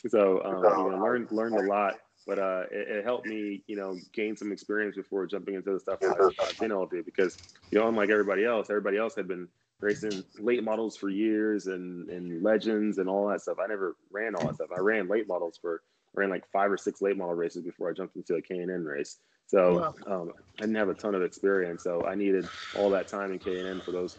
so, 0.07 0.43
um, 0.43 0.57
you 0.57 0.91
know, 0.91 1.01
learned, 1.03 1.31
learned 1.31 1.55
a 1.55 1.63
lot 1.63 1.95
but 2.25 2.39
uh, 2.39 2.63
it, 2.71 2.87
it, 2.89 3.05
helped 3.05 3.27
me, 3.27 3.63
you 3.67 3.75
know, 3.75 3.97
gain 4.13 4.35
some 4.35 4.51
experience 4.51 4.95
before 4.95 5.25
jumping 5.25 5.55
into 5.55 5.73
the 5.73 5.79
stuff 5.79 5.99
that 5.99 6.33
I've 6.41 6.57
been 6.57 6.71
able 6.71 6.87
to 6.87 6.97
do. 6.97 7.03
Because 7.03 7.37
you 7.71 7.79
know, 7.79 7.87
unlike 7.87 8.09
everybody 8.09 8.45
else, 8.45 8.69
everybody 8.69 8.97
else 8.97 9.15
had 9.15 9.27
been 9.27 9.47
racing 9.79 10.23
late 10.39 10.63
models 10.63 10.95
for 10.95 11.09
years 11.09 11.67
and 11.67 12.09
and 12.09 12.41
legends 12.41 12.97
and 12.97 13.09
all 13.09 13.27
that 13.27 13.41
stuff. 13.41 13.57
I 13.63 13.67
never 13.67 13.95
ran 14.11 14.35
all 14.35 14.47
that 14.47 14.55
stuff. 14.55 14.69
I 14.75 14.79
ran 14.79 15.07
late 15.07 15.27
models 15.27 15.57
for 15.61 15.81
I 16.15 16.21
ran 16.21 16.29
like 16.29 16.43
five 16.51 16.71
or 16.71 16.77
six 16.77 17.01
late 17.01 17.17
model 17.17 17.35
races 17.35 17.63
before 17.63 17.89
I 17.89 17.93
jumped 17.93 18.15
into 18.15 18.35
a 18.35 18.41
K 18.41 18.59
and 18.59 18.71
N 18.71 18.85
race. 18.85 19.17
So 19.47 19.93
um, 20.07 20.31
I 20.57 20.61
didn't 20.61 20.75
have 20.75 20.89
a 20.89 20.93
ton 20.93 21.15
of 21.15 21.21
experience. 21.21 21.83
So 21.83 22.05
I 22.05 22.15
needed 22.15 22.47
all 22.77 22.89
that 22.91 23.07
time 23.07 23.31
in 23.33 23.39
K 23.39 23.59
and 23.59 23.67
N 23.67 23.81
for 23.81 23.91
those 23.91 24.17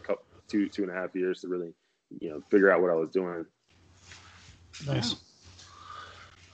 two 0.48 0.68
two 0.68 0.82
and 0.82 0.92
a 0.92 0.94
half 0.94 1.14
years 1.14 1.40
to 1.40 1.48
really, 1.48 1.72
you 2.20 2.30
know, 2.30 2.42
figure 2.50 2.70
out 2.70 2.82
what 2.82 2.90
I 2.90 2.94
was 2.94 3.10
doing. 3.10 3.46
Nice. 4.86 5.16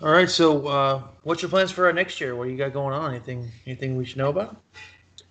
All 0.00 0.10
right. 0.12 0.30
So, 0.30 0.66
uh, 0.68 1.02
what's 1.22 1.42
your 1.42 1.50
plans 1.50 1.72
for 1.72 1.86
our 1.86 1.92
next 1.92 2.20
year? 2.20 2.36
What 2.36 2.46
do 2.46 2.50
you 2.50 2.58
got 2.58 2.72
going 2.72 2.94
on? 2.94 3.12
Anything? 3.14 3.52
Anything 3.66 3.96
we 3.96 4.04
should 4.06 4.18
know 4.18 4.30
about? 4.30 4.62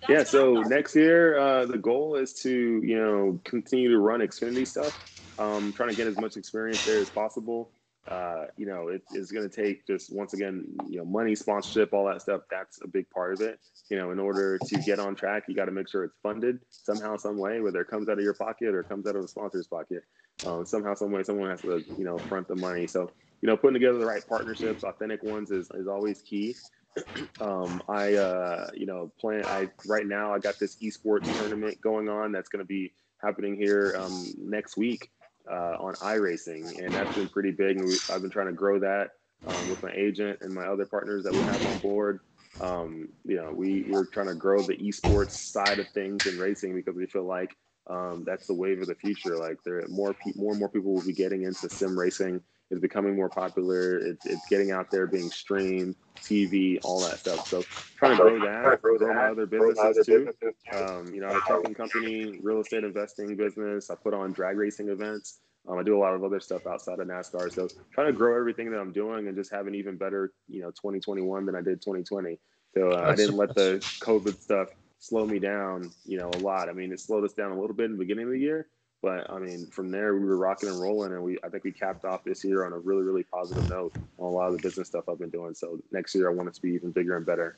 Yeah. 0.08 0.24
So 0.24 0.64
next 0.64 0.96
year, 0.96 1.40
uh, 1.40 1.66
the 1.66 1.78
goal 1.78 2.16
is 2.16 2.34
to 2.42 2.52
you 2.84 2.98
know 2.98 3.40
continue 3.46 3.90
to 3.92 4.00
run 4.00 4.22
Xfinity 4.22 4.68
stuff. 4.68 4.96
Um, 5.38 5.74
trying 5.74 5.90
to 5.90 5.96
get 5.96 6.08
as 6.08 6.18
much 6.18 6.38
experience 6.38 6.84
there 6.84 7.00
as 7.02 7.10
possible. 7.10 7.72
uh, 8.10 8.46
you 8.58 8.66
know, 8.66 8.88
it 8.88 9.04
is 9.14 9.32
going 9.32 9.48
to 9.48 9.56
take 9.56 9.86
just 9.86 10.14
once 10.14 10.34
again, 10.34 10.66
you 10.90 10.98
know, 10.98 11.06
money, 11.06 11.36
sponsorship, 11.36 11.94
all 11.94 12.08
that 12.08 12.22
stuff. 12.22 12.42
That's 12.50 12.80
a 12.84 12.88
big 12.88 13.10
part 13.12 13.34
of 13.34 13.42
it. 13.42 13.60
You 13.90 13.98
know, 13.98 14.12
in 14.12 14.20
order 14.20 14.58
to 14.58 14.78
get 14.82 15.00
on 15.00 15.16
track, 15.16 15.44
you 15.48 15.56
got 15.56 15.66
to 15.66 15.72
make 15.72 15.88
sure 15.88 16.04
it's 16.06 16.16
funded 16.24 16.60
somehow, 16.70 17.18
some 17.18 17.38
way, 17.38 17.62
whether 17.62 17.82
it 17.82 17.88
comes 17.88 18.10
out 18.10 18.18
of 18.18 18.24
your 18.24 18.34
pocket 18.34 18.74
or 18.74 18.84
comes 18.84 19.06
out 19.08 19.16
of 19.16 19.22
the 19.22 19.28
sponsor's 19.28 19.68
pocket. 19.68 20.04
Um, 20.44 20.66
somehow, 20.66 20.96
some 20.96 21.12
way, 21.12 21.22
someone 21.24 21.50
has 21.52 21.62
to, 21.62 21.84
you 21.98 22.04
know, 22.04 22.22
front 22.28 22.48
the 22.48 22.56
money. 22.56 22.88
So, 22.88 23.12
you 23.42 23.48
know, 23.48 23.58
putting 23.58 23.74
together 23.74 23.98
the 23.98 24.06
right 24.06 24.26
partnerships, 24.28 24.84
authentic 24.84 25.24
ones, 25.24 25.52
is 25.52 25.70
is 25.76 25.88
always 25.88 26.22
key. 26.22 26.56
Um, 27.42 27.82
I, 27.88 28.16
uh, 28.16 28.70
you 28.74 28.86
know, 28.86 29.12
plan. 29.20 29.46
I 29.48 29.68
right 29.86 30.06
now 30.06 30.34
I 30.34 30.40
got 30.40 30.60
this 30.60 30.76
esports 30.84 31.32
tournament 31.32 31.80
going 31.80 32.10
on 32.10 32.34
that's 32.34 32.50
going 32.50 32.60
to 32.64 32.68
be 32.68 32.94
happening 33.22 33.56
here 33.56 33.96
um, 33.98 34.34
next 34.38 34.76
week 34.76 35.10
uh, 35.50 35.78
on 35.80 35.96
iRacing, 35.96 36.84
and 36.84 36.94
that's 36.94 37.14
been 37.14 37.30
pretty 37.30 37.52
big. 37.52 37.78
And 37.78 37.88
we, 37.88 38.00
I've 38.10 38.22
been 38.22 38.32
trying 38.32 38.48
to 38.48 38.54
grow 38.54 38.80
that 38.80 39.12
um, 39.46 39.70
with 39.70 39.82
my 39.82 39.92
agent 39.96 40.40
and 40.42 40.54
my 40.54 40.66
other 40.66 40.86
partners 40.86 41.24
that 41.24 41.34
we 41.34 41.44
have 41.46 41.64
on 41.64 41.78
board. 41.80 42.20
Um, 42.60 43.08
you 43.24 43.38
know, 43.38 43.54
we 43.56 43.86
we're 43.88 44.06
trying 44.06 44.28
to 44.28 44.36
grow 44.36 44.66
the 44.66 44.76
esports 44.78 45.32
side 45.32 45.80
of 45.80 45.90
things 45.94 46.26
in 46.26 46.38
racing 46.38 46.76
because 46.76 46.96
we 46.96 47.06
feel 47.06 47.26
like 47.26 47.56
um, 47.90 48.24
that's 48.26 48.48
the 48.48 48.54
wave 48.54 48.82
of 48.82 48.88
the 48.88 48.96
future. 48.96 49.38
Like 49.38 49.58
there, 49.64 49.88
more 49.88 50.14
pe- 50.14 50.34
more 50.36 50.52
and 50.52 50.60
more 50.60 50.70
people 50.70 50.94
will 50.94 51.06
be 51.06 51.14
getting 51.14 51.44
into 51.44 51.70
sim 51.70 51.98
racing. 51.98 52.42
It's 52.72 52.80
becoming 52.80 53.16
more 53.16 53.30
popular. 53.30 53.98
It's, 53.98 54.26
it's 54.26 54.48
getting 54.48 54.72
out 54.72 54.92
there, 54.92 55.08
being 55.08 55.32
streamed, 55.32 55.96
TV, 56.18 56.80
all 56.84 57.00
that 57.02 57.20
stuff. 57.20 57.48
So 57.48 57.64
trying 57.98 58.18
to 58.18 58.24
grow 58.24 58.40
that, 58.40 58.82
grow, 58.82 58.98
grow 58.98 59.14
my 59.14 59.30
other 59.30 59.46
businesses 59.46 60.06
too. 60.06 60.32
Um, 60.74 61.12
you 61.14 61.22
know, 61.22 61.30
a 61.30 61.40
trucking 61.42 61.74
company, 61.74 62.40
real 62.44 62.60
estate 62.60 62.84
investing 62.84 63.36
business. 63.36 63.90
I 63.90 63.96
put 63.96 64.14
on 64.14 64.32
drag 64.34 64.58
racing 64.58 64.90
events. 64.90 65.40
Um, 65.68 65.78
I 65.78 65.84
do 65.84 65.98
a 65.98 66.00
lot 66.00 66.14
of 66.14 66.24
other 66.24 66.40
stuff 66.40 66.68
outside 66.68 67.00
of 67.00 67.08
NASCAR. 67.08 67.52
So 67.54 67.68
trying 67.94 68.08
to 68.08 68.14
grow 68.14 68.38
everything 68.38 68.72
that 68.72 68.80
I'm 68.80 68.92
doing 68.92 69.28
and 69.28 69.36
just 69.36 69.52
have 69.52 69.68
an 69.68 69.76
even 69.76 69.98
better, 69.98 70.32
you 70.48 70.62
know, 70.62 70.70
2021 70.70 71.46
than 71.46 71.56
I 71.56 71.62
did 71.62 71.82
2020. 71.82 72.40
So 72.76 72.92
uh, 72.92 73.06
I 73.08 73.16
didn't 73.16 73.36
let 73.36 73.56
the 73.56 73.78
COVID 74.02 74.40
stuff 74.42 74.70
slow 75.00 75.26
me 75.26 75.40
down, 75.40 75.92
you 76.06 76.18
know, 76.18 76.30
a 76.36 76.40
lot. 76.40 76.70
I 76.70 76.74
mean, 76.74 76.92
it 76.92 77.00
slowed 77.00 77.24
us 77.24 77.34
down 77.34 77.52
a 77.52 77.60
little 77.60 77.76
bit 77.76 77.86
in 77.86 77.94
the 77.94 77.98
beginning 77.98 78.26
of 78.26 78.32
the 78.32 78.40
year, 78.40 78.68
but 79.02 79.30
I 79.30 79.40
mean, 79.40 79.68
from 79.68 79.92
there 79.92 80.14
we 80.14 80.26
were 80.26 80.38
rocking 80.38 80.70
and 80.70 80.80
rolling, 80.80 81.14
and 81.14 81.24
we 81.24 81.38
I 81.44 81.50
think 81.50 81.64
we 81.64 81.72
capped 81.72 82.06
off 82.06 82.24
this 82.24 82.44
year 82.44 82.66
on 82.66 82.74
a 82.74 82.78
really 82.80 83.04
really 83.04 83.24
positive 83.24 83.70
note 83.70 83.94
on 84.18 84.26
a 84.26 84.30
lot 84.30 84.48
of 84.48 84.58
the 84.58 84.62
business 84.62 84.88
stuff 84.88 85.08
I've 85.08 85.20
been 85.20 85.30
doing. 85.30 85.54
So 85.54 85.80
next 85.92 86.16
year 86.16 86.30
I 86.30 86.34
want 86.34 86.50
it 86.50 86.56
to 86.56 86.62
be 86.62 86.72
even 86.72 86.92
bigger 86.92 87.18
and 87.18 87.26
better. 87.26 87.58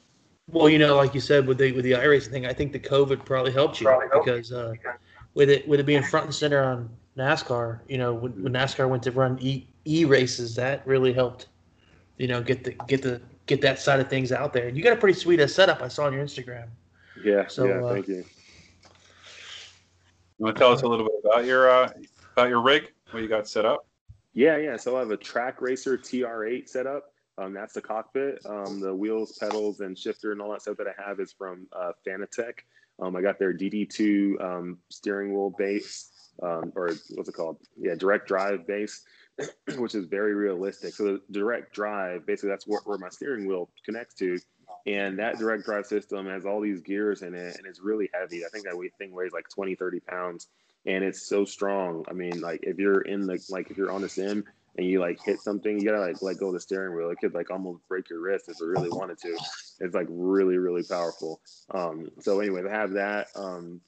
Well, 0.52 0.70
you 0.70 0.80
know, 0.80 0.96
like 0.96 1.14
you 1.14 1.22
said 1.22 1.48
with 1.48 1.58
the 1.58 1.72
with 1.72 1.86
the 1.86 1.94
iRacing 1.94 2.32
thing, 2.32 2.46
I 2.46 2.54
think 2.54 2.74
the 2.74 2.80
COVID 2.80 3.26
probably 3.26 3.52
helped 3.52 3.80
you 3.80 3.88
probably 3.88 4.08
because 4.14 4.52
uh, 4.52 4.74
with 5.34 5.50
it 5.50 5.68
with 5.68 5.80
it 5.80 5.86
being 5.86 6.04
front 6.04 6.26
and 6.26 6.36
center 6.36 6.64
on 6.64 6.90
NASCAR, 7.18 7.80
you 7.88 7.98
know, 7.98 8.14
when, 8.14 8.32
when 8.44 8.54
NASCAR 8.54 8.90
went 8.90 9.04
to 9.04 9.12
run 9.12 9.38
e 9.42 9.68
e 9.86 10.06
races, 10.06 10.56
that 10.56 10.86
really 10.86 11.14
helped, 11.14 11.48
you 12.18 12.28
know, 12.28 12.42
get 12.42 12.64
the 12.64 12.72
get 12.88 13.02
the 13.02 13.22
get 13.46 13.62
that 13.62 13.80
side 13.80 14.00
of 14.00 14.10
things 14.10 14.32
out 14.32 14.54
there. 14.54 14.68
And 14.68 14.78
you 14.78 14.84
got 14.84 14.94
a 14.94 14.98
pretty 14.98 15.18
sweet 15.18 15.40
uh, 15.40 15.48
setup 15.48 15.82
I 15.82 15.88
saw 15.88 16.06
on 16.06 16.14
your 16.14 16.24
Instagram. 16.24 16.68
Yeah. 17.24 17.48
So, 17.48 17.66
yeah. 17.66 17.84
Uh, 17.84 17.94
thank 17.94 18.08
you. 18.08 18.26
You 20.42 20.46
want 20.46 20.58
to 20.58 20.60
tell 20.60 20.72
us 20.72 20.82
a 20.82 20.88
little 20.88 21.06
bit 21.06 21.14
about 21.24 21.46
your 21.46 21.70
uh, 21.70 21.92
about 22.34 22.50
your 22.50 22.62
rig? 22.62 22.92
What 23.12 23.22
you 23.22 23.30
got 23.30 23.48
set 23.48 23.64
up? 23.64 23.86
Yeah, 24.34 24.58
yeah. 24.58 24.76
So 24.76 24.96
I 24.96 25.00
have 25.02 25.12
a 25.12 25.18
Trak 25.18 25.62
Racer 25.62 26.00
TR8 26.00 26.68
set 26.68 26.88
up. 26.88 27.14
Um, 27.38 27.54
that's 27.54 27.76
the 27.76 27.82
cockpit. 27.82 28.44
Um, 28.48 28.80
the 28.80 28.92
wheels, 28.92 29.38
pedals, 29.38 29.82
and 29.82 29.96
shifter 29.96 30.32
and 30.32 30.42
all 30.42 30.52
that 30.54 30.64
stuff 30.64 30.78
that 30.78 30.88
I 30.88 31.00
have 31.08 31.20
is 31.20 31.32
from 31.32 31.68
uh, 31.80 31.92
Fanatec. 32.08 32.54
Um, 33.00 33.16
I 33.16 33.22
got 33.22 33.38
their 33.38 33.54
DD2 33.54 34.44
um, 34.44 34.80
steering 34.90 35.32
wheel 35.32 35.54
base, 35.56 36.10
um, 36.42 36.74
or 36.76 36.90
what's 37.12 37.30
it 37.30 37.34
called? 37.34 37.58
Yeah, 37.78 37.94
direct 37.94 38.28
drive 38.28 38.66
base, 38.66 39.04
which 39.78 39.96
is 39.96 40.06
very 40.06 40.34
realistic. 40.34 40.94
So 40.94 41.04
the 41.04 41.22
direct 41.32 41.74
drive, 41.74 42.26
basically, 42.26 42.50
that's 42.50 42.68
where, 42.68 42.82
where 42.86 42.98
my 42.98 43.10
steering 43.10 43.48
wheel 43.48 43.70
connects 43.86 44.16
to. 44.16 44.40
And 44.88 45.20
that 45.20 45.38
direct 45.38 45.66
drive 45.66 45.86
system 45.86 46.26
has 46.28 46.46
all 46.46 46.60
these 46.60 46.82
gears 46.82 47.22
in 47.22 47.36
it 47.36 47.58
and 47.58 47.68
it's 47.68 47.80
really 47.80 48.10
heavy. 48.14 48.46
I 48.46 48.50
think 48.50 48.66
that 48.66 48.90
thing 48.98 49.12
weighs 49.12 49.32
like 49.32 49.48
20 49.50 49.76
30 49.76 50.00
pounds 50.00 50.48
and 50.86 51.04
it's 51.04 51.22
so 51.22 51.46
strong. 51.46 52.04
I 52.10 52.14
mean 52.14 52.42
like 52.42 52.62
if 52.64 52.80
you're 52.80 53.02
in 53.02 53.28
the 53.28 53.44
like 53.50 53.70
if 53.70 53.78
you're 53.78 53.92
on 53.92 54.04
a 54.04 54.10
sim 54.10 54.44
and 54.78 54.88
you 54.88 55.00
like 55.00 55.22
hit 55.24 55.40
something 55.42 55.78
you 55.78 55.86
gotta 55.86 56.00
like 56.00 56.22
let 56.22 56.40
go 56.40 56.48
of 56.48 56.54
the 56.54 56.60
steering 56.60 56.96
wheel. 56.96 57.12
It 57.12 57.20
could 57.20 57.36
like 57.36 57.52
almost 57.52 57.88
break 57.88 58.10
your 58.10 58.22
wrist 58.22 58.50
if 58.50 58.60
it 58.60 58.66
really 58.66 58.90
wanted 58.90 59.20
to. 59.20 59.38
It's 59.82 59.94
like 59.94 60.08
really 60.10 60.58
really 60.58 60.84
powerful. 60.84 61.42
Um 61.70 62.10
so 62.20 62.40
anyway 62.40 62.64
i 62.68 62.72
have 62.76 62.92
that 62.94 63.28
um 63.36 63.82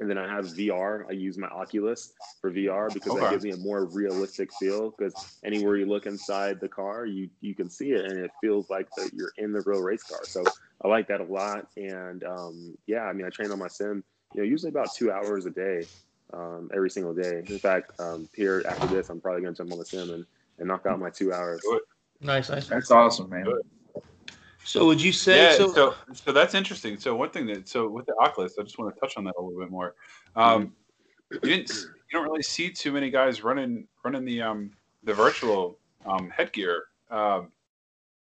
and 0.00 0.08
then 0.08 0.16
I 0.16 0.26
have 0.26 0.46
VR. 0.46 1.04
I 1.08 1.12
use 1.12 1.36
my 1.36 1.46
Oculus 1.48 2.14
for 2.40 2.50
VR 2.50 2.92
because 2.92 3.12
okay. 3.12 3.20
that 3.20 3.30
gives 3.30 3.44
me 3.44 3.50
a 3.50 3.56
more 3.58 3.84
realistic 3.84 4.50
feel. 4.54 4.90
Because 4.90 5.38
anywhere 5.44 5.76
you 5.76 5.84
look 5.84 6.06
inside 6.06 6.58
the 6.58 6.68
car, 6.68 7.04
you 7.04 7.28
you 7.42 7.54
can 7.54 7.68
see 7.68 7.92
it, 7.92 8.06
and 8.06 8.18
it 8.18 8.30
feels 8.40 8.70
like 8.70 8.88
that 8.96 9.12
you're 9.12 9.32
in 9.36 9.52
the 9.52 9.60
real 9.60 9.82
race 9.82 10.02
car. 10.02 10.20
So 10.24 10.42
I 10.82 10.88
like 10.88 11.06
that 11.08 11.20
a 11.20 11.24
lot. 11.24 11.68
And 11.76 12.24
um, 12.24 12.78
yeah, 12.86 13.02
I 13.02 13.12
mean, 13.12 13.26
I 13.26 13.30
train 13.30 13.52
on 13.52 13.58
my 13.58 13.68
sim. 13.68 14.02
You 14.34 14.40
know, 14.40 14.46
usually 14.48 14.70
about 14.70 14.88
two 14.94 15.12
hours 15.12 15.44
a 15.44 15.50
day, 15.50 15.84
um, 16.32 16.70
every 16.74 16.88
single 16.88 17.12
day. 17.12 17.42
In 17.46 17.58
fact, 17.58 17.92
um, 18.00 18.28
here 18.34 18.64
after 18.66 18.86
this, 18.86 19.10
I'm 19.10 19.20
probably 19.20 19.42
gonna 19.42 19.54
jump 19.54 19.70
on 19.70 19.78
the 19.78 19.84
sim 19.84 20.10
and, 20.10 20.26
and 20.58 20.68
knock 20.68 20.86
out 20.86 20.98
my 20.98 21.10
two 21.10 21.32
hours. 21.32 21.60
Nice, 22.22 22.48
nice. 22.48 22.68
That's 22.68 22.90
awesome, 22.90 23.28
man. 23.28 23.44
So 24.64 24.86
would 24.86 25.02
you 25.02 25.12
say 25.12 25.52
yeah, 25.52 25.56
so, 25.56 25.72
so? 25.72 25.94
So 26.12 26.32
that's 26.32 26.54
interesting. 26.54 26.98
So 26.98 27.16
one 27.16 27.30
thing 27.30 27.46
that 27.46 27.68
so 27.68 27.88
with 27.88 28.06
the 28.06 28.14
Oculus, 28.20 28.56
I 28.58 28.62
just 28.62 28.78
want 28.78 28.94
to 28.94 29.00
touch 29.00 29.16
on 29.16 29.24
that 29.24 29.34
a 29.38 29.42
little 29.42 29.58
bit 29.58 29.70
more. 29.70 29.94
Um, 30.36 30.72
you 31.30 31.38
didn't 31.40 31.70
you 31.70 32.18
don't 32.18 32.24
really 32.24 32.42
see 32.42 32.70
too 32.70 32.92
many 32.92 33.10
guys 33.10 33.42
running 33.42 33.86
running 34.04 34.24
the 34.24 34.42
um 34.42 34.70
the 35.04 35.14
virtual 35.14 35.78
um, 36.06 36.30
headgear. 36.30 36.84
Um, 37.10 37.52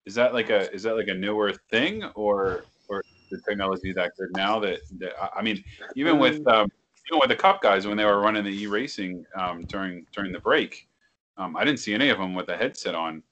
is 0.06 0.14
that 0.14 0.32
like 0.32 0.50
a 0.50 0.72
is 0.72 0.82
that 0.84 0.96
like 0.96 1.08
a 1.08 1.14
newer 1.14 1.52
thing 1.70 2.04
or 2.14 2.66
or 2.88 3.02
the 3.30 3.40
technology 3.46 3.92
that 3.92 4.12
good 4.18 4.30
now 4.32 4.58
that, 4.60 4.80
that 4.98 5.12
I 5.36 5.42
mean 5.42 5.62
even 5.96 6.18
with 6.18 6.46
um, 6.46 6.54
um, 6.54 6.68
even 7.08 7.20
with 7.20 7.28
the 7.28 7.36
cup 7.36 7.62
guys 7.62 7.86
when 7.86 7.96
they 7.96 8.04
were 8.04 8.20
running 8.20 8.44
the 8.44 8.62
e 8.62 8.66
racing 8.66 9.24
um, 9.34 9.62
during 9.62 10.06
during 10.12 10.32
the 10.32 10.40
break, 10.40 10.88
um, 11.36 11.56
I 11.56 11.64
didn't 11.64 11.80
see 11.80 11.94
any 11.94 12.08
of 12.08 12.18
them 12.18 12.34
with 12.34 12.48
a 12.48 12.56
headset 12.56 12.94
on. 12.94 13.22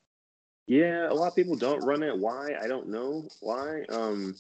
Yeah, 0.66 1.09
a 1.09 1.14
lot 1.14 1.29
of 1.29 1.37
people 1.37 1.55
don't 1.55 1.85
run 1.85 2.02
it. 2.02 2.16
Why? 2.18 2.55
I 2.61 2.66
don't 2.66 2.88
know 2.88 3.29
why. 3.40 3.85
Um, 3.88 4.35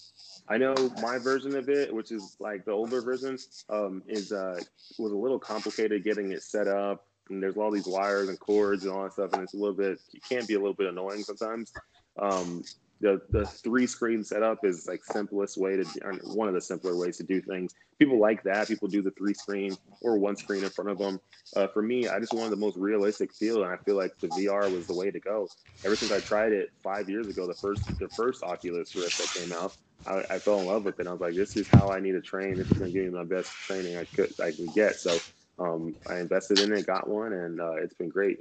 I 0.48 0.58
know 0.58 0.74
my 1.00 1.18
version 1.18 1.54
of 1.54 1.68
it, 1.68 1.94
which 1.94 2.10
is 2.10 2.36
like 2.40 2.64
the 2.64 2.72
older 2.72 3.00
version, 3.00 3.38
um, 3.68 4.02
is 4.08 4.32
uh, 4.32 4.60
was 4.98 5.12
a 5.12 5.16
little 5.16 5.38
complicated 5.38 6.02
getting 6.02 6.32
it 6.32 6.42
set 6.42 6.66
up. 6.66 7.06
And 7.28 7.42
there's 7.42 7.56
all 7.56 7.70
these 7.70 7.86
wires 7.86 8.28
and 8.28 8.38
cords 8.38 8.84
and 8.84 8.92
all 8.92 9.04
that 9.04 9.12
stuff, 9.12 9.32
and 9.32 9.42
it's 9.42 9.54
a 9.54 9.56
little 9.56 9.74
bit. 9.74 10.00
It 10.14 10.22
can 10.28 10.44
be 10.46 10.54
a 10.54 10.58
little 10.58 10.74
bit 10.74 10.88
annoying 10.88 11.22
sometimes. 11.22 11.72
Um, 12.18 12.64
the 13.00 13.20
the 13.30 13.46
three 13.46 13.86
screen 13.86 14.24
setup 14.24 14.64
is 14.64 14.86
like 14.88 15.04
simplest 15.04 15.56
way 15.58 15.76
to 15.76 15.84
one 16.24 16.48
of 16.48 16.54
the 16.54 16.60
simpler 16.60 16.96
ways 16.96 17.18
to 17.18 17.24
do 17.24 17.40
things. 17.42 17.74
People 17.98 18.18
like 18.18 18.42
that. 18.44 18.68
People 18.68 18.88
do 18.88 19.02
the 19.02 19.10
three 19.12 19.34
screen 19.34 19.76
or 20.00 20.18
one 20.18 20.36
screen 20.36 20.64
in 20.64 20.70
front 20.70 20.90
of 20.90 20.98
them. 20.98 21.20
Uh, 21.54 21.66
for 21.68 21.82
me, 21.82 22.08
I 22.08 22.18
just 22.18 22.32
wanted 22.32 22.50
the 22.50 22.56
most 22.56 22.76
realistic 22.76 23.32
feel, 23.34 23.62
and 23.62 23.72
I 23.72 23.76
feel 23.84 23.96
like 23.96 24.12
the 24.20 24.28
VR 24.28 24.70
was 24.70 24.86
the 24.86 24.94
way 24.94 25.10
to 25.10 25.20
go. 25.20 25.48
Ever 25.84 25.96
since 25.96 26.10
I 26.12 26.20
tried 26.20 26.52
it 26.52 26.70
five 26.82 27.08
years 27.08 27.28
ago, 27.28 27.46
the 27.46 27.54
first 27.54 27.82
the 27.98 28.08
first 28.16 28.42
Oculus 28.42 28.94
Rift 28.94 29.18
that 29.18 29.32
came 29.34 29.52
out, 29.52 29.76
I, 30.06 30.36
I 30.36 30.38
fell 30.38 30.60
in 30.60 30.66
love 30.66 30.84
with 30.84 30.94
it. 30.94 31.00
And 31.00 31.08
I 31.08 31.12
was 31.12 31.20
like, 31.20 31.34
this 31.34 31.56
is 31.56 31.68
how 31.68 31.90
I 31.90 32.00
need 32.00 32.12
to 32.12 32.22
train. 32.22 32.56
This 32.56 32.70
is 32.70 32.78
going 32.78 32.92
to 32.92 32.98
give 32.98 33.12
me 33.12 33.18
my 33.18 33.24
best 33.24 33.52
training 33.66 33.96
I 33.96 34.06
could 34.14 34.32
I 34.40 34.52
can 34.52 34.66
get. 34.74 34.96
So 34.96 35.18
um, 35.58 35.94
I 36.08 36.18
invested 36.18 36.58
in 36.60 36.72
it, 36.72 36.86
got 36.86 37.08
one, 37.08 37.32
and 37.32 37.60
uh, 37.60 37.74
it's 37.74 37.94
been 37.94 38.08
great. 38.08 38.38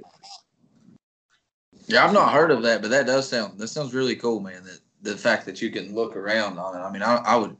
Yeah, 1.86 2.04
I've 2.04 2.12
not 2.12 2.32
heard 2.32 2.50
of 2.50 2.62
that, 2.62 2.82
but 2.82 2.90
that 2.90 3.06
does 3.06 3.28
sound 3.28 3.58
that 3.58 3.68
sounds 3.68 3.94
really 3.94 4.16
cool, 4.16 4.40
man. 4.40 4.64
That 4.64 4.80
the 5.02 5.16
fact 5.16 5.46
that 5.46 5.62
you 5.62 5.70
can 5.70 5.94
look 5.94 6.16
around 6.16 6.58
on 6.58 6.76
it. 6.76 6.80
I 6.80 6.90
mean, 6.90 7.02
I, 7.02 7.16
I 7.16 7.36
would 7.36 7.56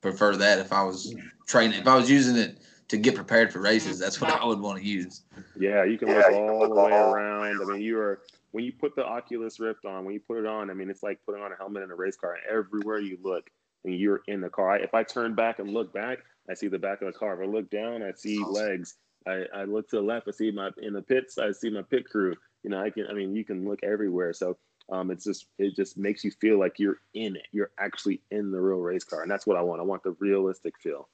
prefer 0.00 0.36
that 0.36 0.58
if 0.58 0.72
I 0.72 0.82
was 0.82 1.14
training. 1.46 1.80
If 1.80 1.86
I 1.86 1.96
was 1.96 2.10
using 2.10 2.36
it 2.36 2.58
to 2.88 2.96
get 2.96 3.14
prepared 3.14 3.52
for 3.52 3.60
races, 3.60 3.98
that's 3.98 4.20
what 4.20 4.30
I 4.30 4.44
would 4.44 4.60
want 4.60 4.78
to 4.78 4.86
use. 4.86 5.22
Yeah, 5.58 5.84
you 5.84 5.98
can 5.98 6.08
look 6.08 6.32
all 6.32 6.68
the 6.68 6.74
way 6.74 6.92
around. 6.92 7.60
I 7.62 7.64
mean, 7.64 7.80
you 7.80 7.98
are 7.98 8.20
when 8.52 8.64
you 8.64 8.72
put 8.72 8.94
the 8.96 9.04
Oculus 9.04 9.60
Rift 9.60 9.84
on, 9.84 10.04
when 10.04 10.12
you 10.12 10.20
put 10.20 10.38
it 10.38 10.46
on, 10.46 10.70
I 10.70 10.74
mean, 10.74 10.90
it's 10.90 11.02
like 11.02 11.20
putting 11.24 11.42
on 11.42 11.52
a 11.52 11.56
helmet 11.56 11.82
in 11.82 11.90
a 11.90 11.94
race 11.94 12.16
car. 12.16 12.36
Everywhere 12.50 12.98
you 12.98 13.18
look, 13.22 13.48
and 13.84 13.94
you're 13.94 14.22
in 14.26 14.40
the 14.40 14.50
car. 14.50 14.78
If 14.78 14.94
I 14.94 15.02
turn 15.04 15.34
back 15.34 15.58
and 15.58 15.72
look 15.72 15.92
back, 15.94 16.18
I 16.50 16.54
see 16.54 16.68
the 16.68 16.78
back 16.78 17.00
of 17.00 17.06
the 17.06 17.18
car. 17.18 17.40
If 17.40 17.48
I 17.48 17.50
look 17.50 17.70
down, 17.70 18.02
I 18.02 18.12
see 18.12 18.42
legs. 18.44 18.96
I, 19.26 19.44
I 19.54 19.64
look 19.64 19.88
to 19.90 19.96
the 19.96 20.02
left, 20.02 20.28
I 20.28 20.30
see 20.30 20.50
my 20.50 20.70
in 20.78 20.94
the 20.94 21.02
pits, 21.02 21.36
I 21.36 21.52
see 21.52 21.68
my 21.68 21.82
pit 21.82 22.08
crew 22.08 22.34
you 22.62 22.70
know, 22.70 22.82
I 22.82 22.90
can, 22.90 23.06
I 23.08 23.12
mean, 23.12 23.34
you 23.34 23.44
can 23.44 23.68
look 23.68 23.80
everywhere. 23.82 24.32
So 24.32 24.56
um, 24.90 25.10
it's 25.10 25.24
just, 25.24 25.46
it 25.58 25.76
just 25.76 25.96
makes 25.96 26.24
you 26.24 26.30
feel 26.30 26.58
like 26.58 26.78
you're 26.78 26.98
in 27.14 27.36
it. 27.36 27.46
You're 27.52 27.70
actually 27.78 28.20
in 28.30 28.50
the 28.50 28.60
real 28.60 28.78
race 28.78 29.04
car. 29.04 29.22
And 29.22 29.30
that's 29.30 29.46
what 29.46 29.56
I 29.56 29.62
want. 29.62 29.80
I 29.80 29.84
want 29.84 30.02
the 30.02 30.16
realistic 30.18 30.74
feel. 30.82 31.08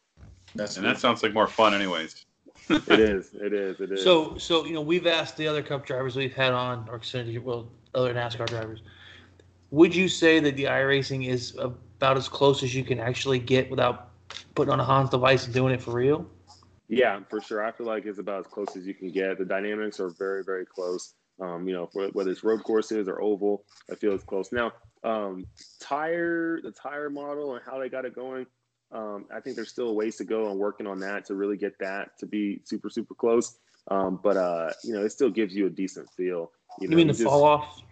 That's 0.54 0.76
and 0.76 0.86
that 0.86 0.98
sounds 0.98 1.22
like 1.22 1.34
more 1.34 1.46
fun 1.46 1.74
anyways. 1.74 2.24
it 2.70 3.00
is. 3.00 3.34
It 3.34 3.52
is. 3.52 3.80
It 3.80 3.92
is. 3.92 4.02
So, 4.02 4.36
so, 4.38 4.64
you 4.64 4.72
know, 4.72 4.80
we've 4.80 5.06
asked 5.06 5.36
the 5.36 5.46
other 5.46 5.62
cup 5.62 5.84
drivers 5.84 6.16
we've 6.16 6.34
had 6.34 6.52
on 6.52 6.88
or 6.88 7.00
well, 7.40 7.68
other 7.94 8.14
NASCAR 8.14 8.46
drivers, 8.46 8.80
would 9.70 9.94
you 9.94 10.08
say 10.08 10.40
that 10.40 10.56
the 10.56 10.64
iRacing 10.64 11.28
is 11.28 11.56
about 11.58 12.16
as 12.16 12.28
close 12.28 12.62
as 12.62 12.74
you 12.74 12.84
can 12.84 13.00
actually 13.00 13.38
get 13.38 13.68
without 13.70 14.10
putting 14.54 14.72
on 14.72 14.80
a 14.80 14.84
Hans 14.84 15.10
device 15.10 15.44
and 15.44 15.54
doing 15.54 15.74
it 15.74 15.82
for 15.82 15.92
real? 15.92 16.26
Yeah, 16.88 17.20
for 17.28 17.40
sure. 17.40 17.64
I 17.64 17.72
feel 17.72 17.86
like 17.86 18.06
it's 18.06 18.18
about 18.18 18.40
as 18.40 18.46
close 18.46 18.76
as 18.76 18.86
you 18.86 18.94
can 18.94 19.10
get. 19.10 19.38
The 19.38 19.44
dynamics 19.44 19.98
are 19.98 20.10
very, 20.10 20.44
very 20.44 20.64
close. 20.64 21.14
Um, 21.40 21.68
you 21.68 21.74
know, 21.74 21.86
for, 21.86 22.08
whether 22.08 22.30
it's 22.30 22.42
road 22.42 22.64
courses 22.64 23.08
or 23.08 23.20
oval, 23.20 23.64
I 23.90 23.94
feel 23.94 24.14
it's 24.14 24.24
close. 24.24 24.52
Now, 24.52 24.72
um, 25.04 25.46
tire, 25.80 26.60
the 26.62 26.70
tire 26.70 27.10
model 27.10 27.54
and 27.54 27.62
how 27.64 27.78
they 27.78 27.88
got 27.88 28.04
it 28.06 28.14
going, 28.14 28.46
um, 28.92 29.26
I 29.34 29.40
think 29.40 29.56
there's 29.56 29.70
still 29.70 29.88
a 29.88 29.92
ways 29.92 30.16
to 30.16 30.24
go 30.24 30.48
on 30.48 30.58
working 30.58 30.86
on 30.86 30.98
that 31.00 31.26
to 31.26 31.34
really 31.34 31.56
get 31.56 31.78
that 31.80 32.18
to 32.18 32.26
be 32.26 32.60
super, 32.64 32.88
super 32.88 33.14
close. 33.14 33.58
Um, 33.88 34.18
but 34.22 34.36
uh, 34.36 34.72
you 34.82 34.92
know, 34.92 35.04
it 35.04 35.12
still 35.12 35.30
gives 35.30 35.54
you 35.54 35.66
a 35.66 35.70
decent 35.70 36.08
feel. 36.16 36.50
You, 36.80 36.88
know, 36.88 36.90
you 36.90 36.96
mean 36.96 37.06
the 37.08 37.12
just, 37.12 37.24
fall 37.24 37.44
off? 37.44 37.82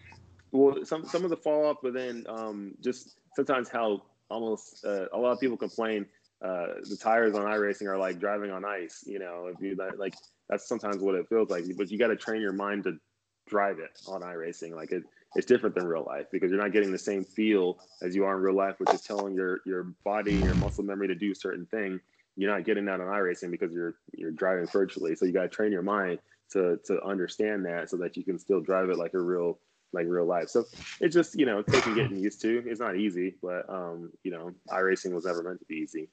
Well, 0.52 0.84
some 0.84 1.04
some 1.04 1.24
of 1.24 1.30
the 1.30 1.36
fall 1.36 1.66
off, 1.66 1.78
but 1.82 1.94
then 1.94 2.24
um, 2.28 2.74
just 2.80 3.16
sometimes 3.36 3.68
how 3.68 4.02
almost 4.30 4.84
uh, 4.84 5.06
a 5.12 5.18
lot 5.18 5.32
of 5.32 5.40
people 5.40 5.56
complain 5.56 6.06
uh, 6.42 6.66
the 6.82 6.96
tires 7.00 7.34
on 7.34 7.42
iRacing 7.42 7.86
are 7.86 7.98
like 7.98 8.18
driving 8.18 8.50
on 8.50 8.64
ice. 8.64 9.04
You 9.06 9.18
know, 9.18 9.50
if 9.52 9.60
you 9.60 9.76
like 9.98 10.14
that's 10.48 10.68
sometimes 10.68 10.98
what 10.98 11.14
it 11.14 11.28
feels 11.28 11.50
like. 11.50 11.64
But 11.76 11.90
you 11.90 11.98
got 11.98 12.08
to 12.08 12.16
train 12.16 12.40
your 12.40 12.52
mind 12.52 12.84
to 12.84 12.98
drive 13.46 13.78
it 13.78 14.00
on 14.06 14.22
iRacing. 14.22 14.74
Like 14.74 14.92
it, 14.92 15.04
it's 15.34 15.46
different 15.46 15.74
than 15.74 15.86
real 15.86 16.04
life 16.04 16.26
because 16.30 16.50
you're 16.50 16.60
not 16.60 16.72
getting 16.72 16.92
the 16.92 16.98
same 16.98 17.24
feel 17.24 17.78
as 18.02 18.14
you 18.14 18.24
are 18.24 18.36
in 18.36 18.42
real 18.42 18.54
life, 18.54 18.78
which 18.78 18.92
is 18.92 19.02
telling 19.02 19.34
your 19.34 19.60
your 19.66 19.84
body, 20.04 20.34
your 20.34 20.54
muscle 20.54 20.84
memory 20.84 21.08
to 21.08 21.14
do 21.14 21.32
a 21.32 21.34
certain 21.34 21.66
thing. 21.66 22.00
You're 22.36 22.50
not 22.50 22.64
getting 22.64 22.84
that 22.86 23.00
on 23.00 23.06
iRacing 23.06 23.50
because 23.50 23.72
you're 23.72 23.96
you're 24.12 24.30
driving 24.30 24.66
virtually. 24.66 25.14
So 25.14 25.24
you 25.26 25.32
got 25.32 25.42
to 25.42 25.48
train 25.48 25.72
your 25.72 25.82
mind 25.82 26.18
to 26.52 26.78
to 26.86 27.02
understand 27.02 27.64
that 27.66 27.90
so 27.90 27.96
that 27.98 28.16
you 28.16 28.24
can 28.24 28.38
still 28.38 28.60
drive 28.60 28.90
it 28.90 28.98
like 28.98 29.14
a 29.14 29.20
real 29.20 29.58
like 29.92 30.06
real 30.08 30.26
life. 30.26 30.48
So 30.48 30.64
it's 31.00 31.14
just 31.14 31.38
you 31.38 31.46
know 31.46 31.62
taking 31.62 31.94
getting 31.94 32.18
used 32.18 32.40
to. 32.42 32.62
It's 32.66 32.80
not 32.80 32.96
easy, 32.96 33.36
but 33.42 33.68
um, 33.68 34.12
you 34.22 34.30
know, 34.30 34.52
iRacing 34.70 35.12
was 35.12 35.24
never 35.24 35.42
meant 35.42 35.60
to 35.60 35.66
be 35.66 35.76
easy. 35.76 36.08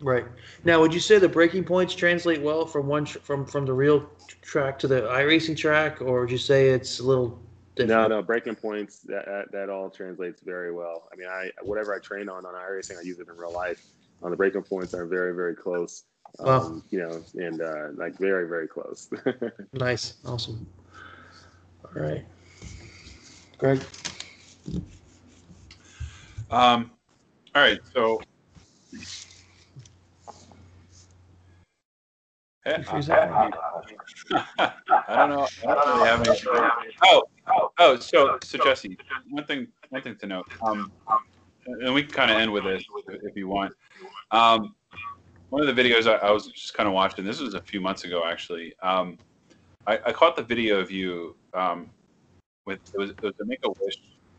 Right 0.00 0.26
now, 0.64 0.78
would 0.80 0.92
you 0.92 1.00
say 1.00 1.18
the 1.18 1.28
braking 1.28 1.64
points 1.64 1.94
translate 1.94 2.42
well 2.42 2.66
from 2.66 2.86
one 2.86 3.06
tr- 3.06 3.18
from 3.20 3.46
from 3.46 3.64
the 3.64 3.72
real 3.72 4.06
track 4.42 4.78
to 4.80 4.88
the 4.88 5.00
iRacing 5.02 5.56
track, 5.56 6.02
or 6.02 6.20
would 6.20 6.30
you 6.30 6.36
say 6.36 6.68
it's 6.68 6.98
a 6.98 7.02
little 7.02 7.40
different? 7.76 8.10
No, 8.10 8.18
no, 8.18 8.22
braking 8.22 8.56
points 8.56 8.98
that, 9.04 9.24
that, 9.24 9.52
that 9.52 9.70
all 9.70 9.88
translates 9.88 10.42
very 10.42 10.70
well. 10.70 11.08
I 11.10 11.16
mean, 11.16 11.28
I 11.28 11.50
whatever 11.62 11.94
I 11.94 11.98
train 12.00 12.28
on 12.28 12.44
on 12.44 12.52
iRacing, 12.52 12.98
I 12.98 13.02
use 13.02 13.20
it 13.20 13.28
in 13.28 13.36
real 13.38 13.54
life. 13.54 13.82
On 14.22 14.30
the 14.30 14.36
braking 14.36 14.64
points 14.64 14.92
are 14.92 15.06
very 15.06 15.34
very 15.34 15.56
close. 15.56 16.04
Um, 16.40 16.46
wow. 16.46 16.82
You 16.90 16.98
know, 16.98 17.24
and 17.46 17.62
uh, 17.62 17.88
like 17.94 18.18
very 18.18 18.46
very 18.46 18.68
close. 18.68 19.08
nice, 19.72 20.16
awesome. 20.26 20.66
All 21.86 22.02
right, 22.02 22.26
Greg. 23.56 23.80
Um, 26.50 26.90
all 27.54 27.62
right, 27.62 27.80
so 27.94 28.20
I, 34.58 34.72
don't 35.08 35.30
know. 35.30 35.48
I 35.68 35.74
don't 35.74 35.96
really 35.96 36.08
have 36.08 36.26
any. 36.26 36.92
Oh, 37.04 37.22
oh, 37.78 37.96
so 37.98 38.38
so 38.42 38.58
Jesse, 38.58 38.98
one 39.30 39.44
thing, 39.44 39.68
one 39.90 40.02
thing 40.02 40.16
to 40.16 40.26
note. 40.26 40.46
Um, 40.62 40.90
and 41.66 41.94
we 41.94 42.02
can 42.02 42.12
kind 42.12 42.30
of 42.30 42.38
end 42.38 42.52
with 42.52 42.64
this 42.64 42.84
if 43.06 43.36
you 43.36 43.46
want. 43.46 43.72
Um, 44.32 44.74
one 45.50 45.66
of 45.66 45.74
the 45.74 45.80
videos 45.80 46.06
I, 46.06 46.26
I 46.26 46.30
was 46.32 46.48
just 46.48 46.74
kind 46.74 46.88
of 46.88 46.92
watching. 46.92 47.24
This 47.24 47.40
was 47.40 47.54
a 47.54 47.62
few 47.62 47.80
months 47.80 48.04
ago, 48.04 48.24
actually. 48.26 48.74
Um, 48.82 49.16
I, 49.86 50.00
I 50.06 50.12
caught 50.12 50.34
the 50.34 50.42
video 50.42 50.80
of 50.80 50.90
you 50.90 51.36
um, 51.54 51.88
with 52.66 52.80
it 52.92 52.98
was, 52.98 53.10
it 53.10 53.22
was 53.22 53.34
the 53.38 53.44
Make 53.44 53.60
a 53.64 53.68
Wish 53.68 53.94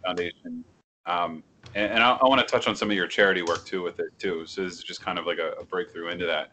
Foundation, 0.06 0.66
um, 1.06 1.44
and, 1.76 1.94
and 1.94 2.04
I, 2.04 2.12
I 2.22 2.28
want 2.28 2.42
to 2.42 2.48
touch 2.48 2.68
on 2.68 2.76
some 2.76 2.92
of 2.92 2.98
your 2.98 3.08
charity 3.08 3.42
work 3.42 3.66
too 3.66 3.84
with 3.84 4.00
it 4.00 4.08
too. 4.20 4.46
So 4.46 4.64
this 4.64 4.74
is 4.74 4.84
just 4.84 5.02
kind 5.02 5.18
of 5.18 5.26
like 5.26 5.38
a, 5.38 5.52
a 5.62 5.64
breakthrough 5.64 6.10
into 6.10 6.26
that. 6.26 6.52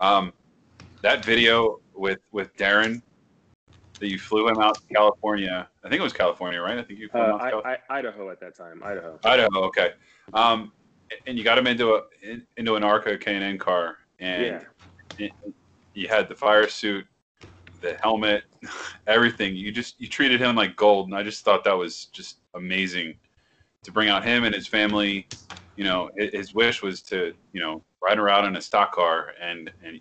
Um, 0.00 0.34
that 1.04 1.22
video 1.22 1.80
with 1.94 2.20
with 2.32 2.56
Darren 2.56 3.02
that 4.00 4.08
you 4.08 4.18
flew 4.18 4.48
him 4.48 4.58
out 4.58 4.74
to 4.76 4.94
California. 4.94 5.68
I 5.84 5.88
think 5.88 6.00
it 6.00 6.02
was 6.02 6.14
California, 6.14 6.60
right? 6.60 6.78
I 6.78 6.82
think 6.82 6.98
you 6.98 7.08
flew 7.10 7.20
uh, 7.20 7.24
him 7.26 7.30
out 7.32 7.38
to 7.38 7.50
California. 7.50 7.78
I, 7.88 7.94
I, 7.94 7.98
Idaho 7.98 8.30
at 8.30 8.40
that 8.40 8.56
time. 8.56 8.82
Idaho. 8.82 9.18
Idaho. 9.22 9.64
Okay. 9.66 9.90
Um, 10.32 10.72
and 11.26 11.36
you 11.36 11.44
got 11.44 11.58
him 11.58 11.66
into 11.66 11.94
a 11.94 12.02
into 12.56 12.76
an 12.76 12.82
Arca 12.82 13.18
K&N 13.18 13.58
car, 13.58 13.98
and 14.18 14.64
yeah. 15.18 15.28
you 15.92 16.08
had 16.08 16.26
the 16.26 16.34
fire 16.34 16.68
suit, 16.68 17.04
the 17.82 17.98
helmet, 18.02 18.44
everything. 19.06 19.54
You 19.54 19.72
just 19.72 20.00
you 20.00 20.08
treated 20.08 20.40
him 20.40 20.56
like 20.56 20.74
gold, 20.74 21.08
and 21.08 21.14
I 21.14 21.22
just 21.22 21.44
thought 21.44 21.64
that 21.64 21.76
was 21.76 22.06
just 22.06 22.38
amazing 22.54 23.14
to 23.82 23.92
bring 23.92 24.08
out 24.08 24.24
him 24.24 24.44
and 24.44 24.54
his 24.54 24.66
family. 24.66 25.28
You 25.76 25.84
know, 25.84 26.08
his 26.16 26.54
wish 26.54 26.82
was 26.82 27.02
to 27.02 27.34
you 27.52 27.60
know 27.60 27.84
ride 28.02 28.18
around 28.18 28.46
in 28.46 28.56
a 28.56 28.60
stock 28.62 28.92
car, 28.92 29.34
and 29.38 29.70
and 29.84 30.00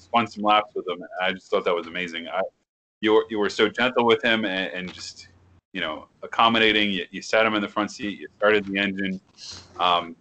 spun 0.00 0.26
some 0.26 0.42
laps 0.42 0.72
with 0.74 0.86
him. 0.88 1.02
I 1.20 1.32
just 1.32 1.50
thought 1.50 1.64
that 1.64 1.74
was 1.74 1.86
amazing. 1.86 2.28
I, 2.28 2.40
you 3.00 3.12
were 3.12 3.24
you 3.30 3.38
were 3.38 3.50
so 3.50 3.68
gentle 3.68 4.06
with 4.06 4.22
him 4.24 4.44
and, 4.44 4.72
and 4.72 4.92
just 4.92 5.28
you 5.72 5.80
know 5.80 6.06
accommodating. 6.22 6.90
You, 6.90 7.06
you, 7.10 7.22
sat 7.22 7.44
him 7.44 7.54
in 7.54 7.62
the 7.62 7.68
front 7.68 7.90
seat. 7.90 8.18
You 8.18 8.28
started 8.36 8.66
the 8.66 8.78
engine. 8.78 9.20
Um, 9.78 10.16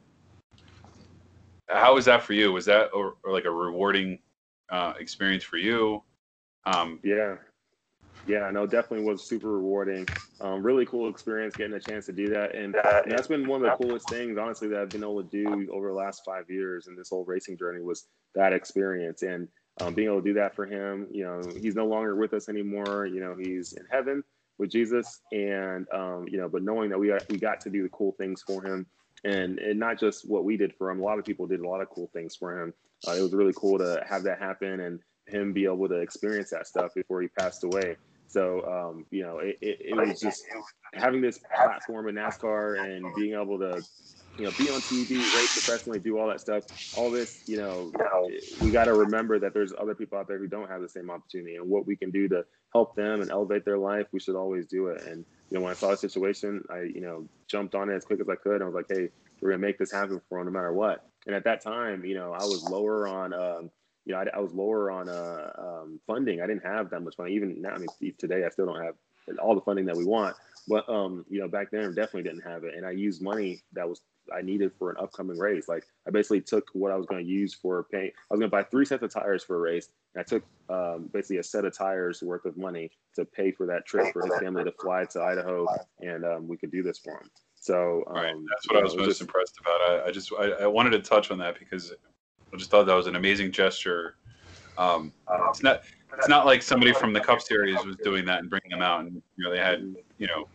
how 1.68 1.96
was 1.96 2.06
that 2.06 2.24
for 2.24 2.34
you? 2.34 2.52
Was 2.52 2.66
that 2.66 2.90
or, 2.94 3.16
or 3.24 3.32
like 3.32 3.46
a 3.46 3.52
rewarding 3.52 4.20
uh, 4.70 4.94
experience 5.00 5.44
for 5.44 5.58
you? 5.58 6.04
Um, 6.66 7.00
yeah, 7.04 7.36
yeah, 8.28 8.50
no, 8.52 8.68
definitely 8.68 9.06
was 9.06 9.24
super 9.24 9.52
rewarding. 9.52 10.08
Um, 10.42 10.64
really 10.64 10.86
cool 10.86 11.10
experience 11.10 11.56
getting 11.56 11.74
a 11.74 11.80
chance 11.80 12.06
to 12.08 12.12
do 12.12 12.30
that, 12.30 12.56
and, 12.56 12.76
and, 12.76 13.12
that's 13.12 13.28
been 13.28 13.48
one 13.48 13.64
of 13.64 13.80
the 13.80 13.84
coolest 13.84 14.10
things, 14.10 14.38
honestly, 14.38 14.68
that 14.70 14.80
I've 14.80 14.90
been 14.90 15.04
able 15.04 15.24
to 15.24 15.30
do 15.30 15.70
over 15.72 15.90
the 15.90 15.94
last 15.94 16.24
five 16.26 16.50
years 16.50 16.88
in 16.88 16.96
this 16.96 17.10
whole 17.10 17.26
racing 17.26 17.58
journey 17.58 17.82
was 17.82 18.08
that 18.36 18.54
experience. 18.54 19.24
And 19.24 19.48
um, 19.82 19.94
being 19.94 20.08
able 20.08 20.22
to 20.22 20.28
do 20.28 20.34
that 20.36 20.56
for 20.56 20.66
him. 20.66 21.08
You 21.12 21.24
know, 21.24 21.42
he's 21.60 21.76
no 21.76 21.86
longer 21.86 22.16
with 22.16 22.34
us 22.34 22.50
anymore. 22.50 23.06
You 23.06 23.20
know, 23.20 23.36
he's 23.38 23.74
in 23.74 23.86
heaven 23.90 24.24
with 24.58 24.70
Jesus, 24.70 25.22
and 25.32 25.88
um, 25.94 26.26
you 26.30 26.38
know, 26.38 26.48
but 26.48 26.64
knowing 26.64 26.90
that 26.90 27.00
we 27.00 27.08
got, 27.08 27.28
we 27.30 27.38
got 27.38 27.62
to 27.62 27.70
do 27.70 27.84
the 27.84 27.90
cool 27.90 28.14
things 28.14 28.44
for 28.46 28.64
him, 28.64 28.86
and 29.24 29.60
and 29.60 29.80
not 29.80 30.00
just 30.00 30.28
what 30.28 30.44
we 30.44 30.58
did 30.58 30.74
for 30.76 30.90
him. 30.90 31.00
A 31.00 31.04
lot 31.04 31.20
of 31.20 31.26
people 31.26 31.48
did 31.48 31.62
a 31.62 31.68
lot 31.68 31.82
of 31.82 31.90
cool 31.90 32.10
things 32.14 32.36
for 32.36 32.62
him. 32.62 32.74
Uh, 33.08 33.14
it 33.14 33.22
was 33.22 33.34
really 33.34 33.54
cool 33.56 33.78
to 33.80 34.04
have 34.08 34.24
that 34.24 34.40
happen 34.40 34.80
and 34.80 35.00
him 35.28 35.54
be 35.54 35.66
able 35.66 35.88
to 35.88 35.96
experience 35.96 36.52
that 36.52 36.68
stuff 36.68 36.94
before 36.94 37.22
he 37.22 37.28
passed 37.28 37.64
away. 37.64 37.96
So, 38.28 38.64
um, 38.66 39.06
you 39.12 39.24
know, 39.24 39.40
it, 39.40 39.58
it, 39.62 39.78
it 39.82 39.96
was 39.96 40.20
just 40.20 40.46
having 40.94 41.22
this 41.22 41.40
platform 41.54 42.08
in 42.08 42.16
NASCAR 42.16 42.80
and 42.80 43.06
being 43.16 43.34
able 43.34 43.60
to 43.60 43.82
you 44.38 44.46
know, 44.46 44.52
be 44.52 44.70
on 44.70 44.82
TV, 44.82 45.10
race 45.10 45.52
professionally, 45.52 46.00
do 46.00 46.18
all 46.18 46.28
that 46.28 46.42
stuff. 46.42 46.64
All 46.98 47.12
this, 47.12 47.44
you 47.48 47.58
know, 47.58 47.92
we 48.62 48.72
got 48.72 48.86
to 48.86 48.94
remember 48.94 49.40
that 49.40 49.54
there's 49.54 49.74
other 49.80 49.96
people 49.96 50.18
out 50.18 50.28
there 50.28 50.38
who 50.38 50.48
don't 50.48 50.70
have 50.70 50.82
the 50.82 50.90
same 50.90 51.10
opportunity, 51.10 51.56
and 51.56 51.70
what 51.70 51.86
we 51.86 51.96
can 51.96 52.12
do 52.12 52.28
to 52.30 52.44
help 52.74 52.96
them 52.96 53.22
and 53.22 53.32
elevate 53.32 53.66
their 53.66 53.78
life, 53.78 54.08
we 54.12 54.20
should 54.20 54.36
always 54.36 54.66
do 54.66 54.88
it. 54.88 55.02
And 55.06 55.26
you 55.50 55.58
know, 55.58 55.62
when 55.64 55.72
I 55.72 55.76
saw 55.76 55.92
the 55.92 55.98
situation, 55.98 56.64
I 56.70 56.82
you 56.82 57.02
know 57.02 57.28
jumped 57.48 57.76
on 57.76 57.90
it 57.90 57.96
as 57.96 58.06
quick 58.06 58.20
as 58.22 58.30
I 58.30 58.36
could. 58.36 58.62
I 58.62 58.66
was 58.66 58.74
like, 58.74 58.88
hey, 58.90 59.10
we're 59.42 59.52
gonna 59.52 59.62
make 59.62 59.78
this 59.78 59.92
happen 59.92 60.22
for 60.30 60.40
them 60.40 60.52
no 60.52 60.58
matter 60.60 60.74
what. 60.74 61.06
And 61.28 61.36
at 61.36 61.44
that 61.44 61.62
time, 61.62 62.04
you 62.06 62.16
know, 62.16 62.34
I 62.34 62.44
was 62.44 62.64
lower 62.64 63.08
on. 63.08 63.34
Um, 63.34 63.72
you 64.06 64.14
know, 64.14 64.20
I, 64.20 64.26
I 64.38 64.40
was 64.40 64.52
lower 64.52 64.90
on 64.90 65.10
uh, 65.10 65.52
um, 65.60 66.00
funding. 66.08 66.42
I 66.42 66.48
didn't 66.48 66.66
have 66.66 66.90
that 66.90 67.02
much 67.02 67.16
money. 67.20 67.34
Even 67.36 67.62
now, 67.62 67.76
I 67.76 67.78
mean, 67.78 68.14
today 68.18 68.44
I 68.46 68.50
still 68.50 68.66
don't 68.66 68.84
have 68.84 68.96
all 69.42 69.54
the 69.54 69.62
funding 69.62 69.86
that 69.86 69.96
we 69.96 70.06
want. 70.06 70.36
But 70.68 70.88
um, 70.90 71.26
you 71.30 71.40
know, 71.40 71.48
back 71.48 71.72
then 71.72 71.94
definitely 71.94 72.24
didn't 72.24 72.42
have 72.42 72.64
it, 72.64 72.76
and 72.76 72.86
I 72.86 72.92
used 72.92 73.22
money 73.22 73.62
that 73.74 73.88
was 73.88 74.02
I 74.36 74.42
needed 74.42 74.72
for 74.78 74.90
an 74.90 74.98
upcoming 75.00 75.38
race. 75.38 75.68
Like 75.68 75.86
I 76.08 76.12
basically 76.12 76.42
took 76.42 76.70
what 76.74 76.92
I 76.92 76.96
was 76.96 77.06
going 77.06 77.24
to 77.24 77.30
use 77.30 77.54
for 77.54 77.84
paying. 77.92 78.08
I 78.10 78.34
was 78.34 78.40
going 78.40 78.50
to 78.50 78.56
buy 78.56 78.64
three 78.64 78.86
sets 78.86 79.04
of 79.04 79.12
tires 79.12 79.44
for 79.44 79.58
a 79.58 79.60
race, 79.60 79.90
and 80.14 80.22
I 80.22 80.24
took 80.24 80.44
um, 80.70 81.10
basically 81.14 81.38
a 81.38 81.44
set 81.44 81.66
of 81.66 81.76
tires 81.76 82.22
worth 82.22 82.46
of 82.46 82.58
money 82.58 82.92
to 83.16 83.26
pay 83.26 83.52
for 83.52 83.66
that 83.68 83.86
trip 83.86 84.14
for 84.14 84.26
his 84.26 84.38
family 84.40 84.64
to 84.64 84.72
fly 84.72 85.06
to 85.06 85.22
Idaho, 85.22 85.68
and 86.00 86.26
um, 86.26 86.48
we 86.48 86.58
could 86.58 86.72
do 86.72 86.84
this 86.84 86.98
for 86.98 87.14
him. 87.14 87.30
So 87.56 88.04
um, 88.08 88.16
right. 88.16 88.36
that's 88.50 88.68
what 88.70 88.80
I 88.80 88.84
was 88.84 88.96
most 88.96 89.08
just, 89.08 89.22
impressed 89.22 89.60
about. 89.60 89.82
I, 89.82 90.08
I 90.08 90.12
just 90.12 90.32
I, 90.38 90.64
I, 90.64 90.68
wanted 90.68 90.92
to 90.92 91.00
touch 91.00 91.30
on 91.30 91.38
that 91.40 91.60
because 91.60 91.94
I 92.52 92.58
just 92.58 92.72
thought 92.72 92.88
that 92.88 92.96
was 92.96 93.06
an 93.06 93.16
amazing 93.16 93.52
gesture. 93.52 94.16
Um, 94.78 95.14
it's 95.50 95.62
not 95.62 95.84
it's 96.18 96.28
not 96.28 96.46
like 96.46 96.64
somebody 96.64 96.92
from 96.92 97.14
the 97.14 97.20
Cup 97.20 97.40
Series 97.40 97.84
was 97.86 97.98
doing 97.98 98.26
that 98.26 98.40
and 98.40 98.50
bringing 98.50 98.72
them 98.72 98.82
out, 98.82 99.02
and 99.02 99.22
you 99.38 99.44
know 99.44 99.52
they 99.52 99.60
had 99.60 99.96
you 100.18 100.28
know 100.28 100.48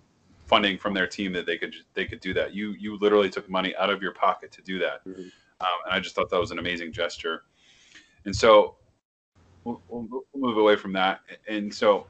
funding 0.47 0.79
from 0.79 0.95
their 0.95 1.07
team 1.07 1.33
that 1.33 1.45
they 1.45 1.59
could 1.59 1.75
they 1.95 2.05
could 2.05 2.21
do 2.21 2.33
that. 2.35 2.55
You 2.55 2.71
you 2.79 2.99
literally 2.99 3.29
took 3.31 3.49
money 3.49 3.75
out 3.77 3.91
of 3.91 4.03
your 4.03 4.13
pocket 4.13 4.53
to 4.53 4.63
do 4.63 4.79
that, 4.79 5.05
mm-hmm. 5.05 5.23
um, 5.61 5.79
and 5.85 5.95
I 5.95 6.01
just 6.01 6.15
thought 6.15 6.31
that 6.31 6.41
was 6.41 6.51
an 6.51 6.59
amazing 6.59 6.93
gesture. 6.93 7.43
And 8.25 8.35
so 8.35 8.77
we'll, 9.65 9.83
we'll, 9.89 10.25
move 10.35 10.59
away 10.59 10.77
from 10.77 10.93
that. 10.93 11.21
And 11.49 11.73
so, 11.73 12.07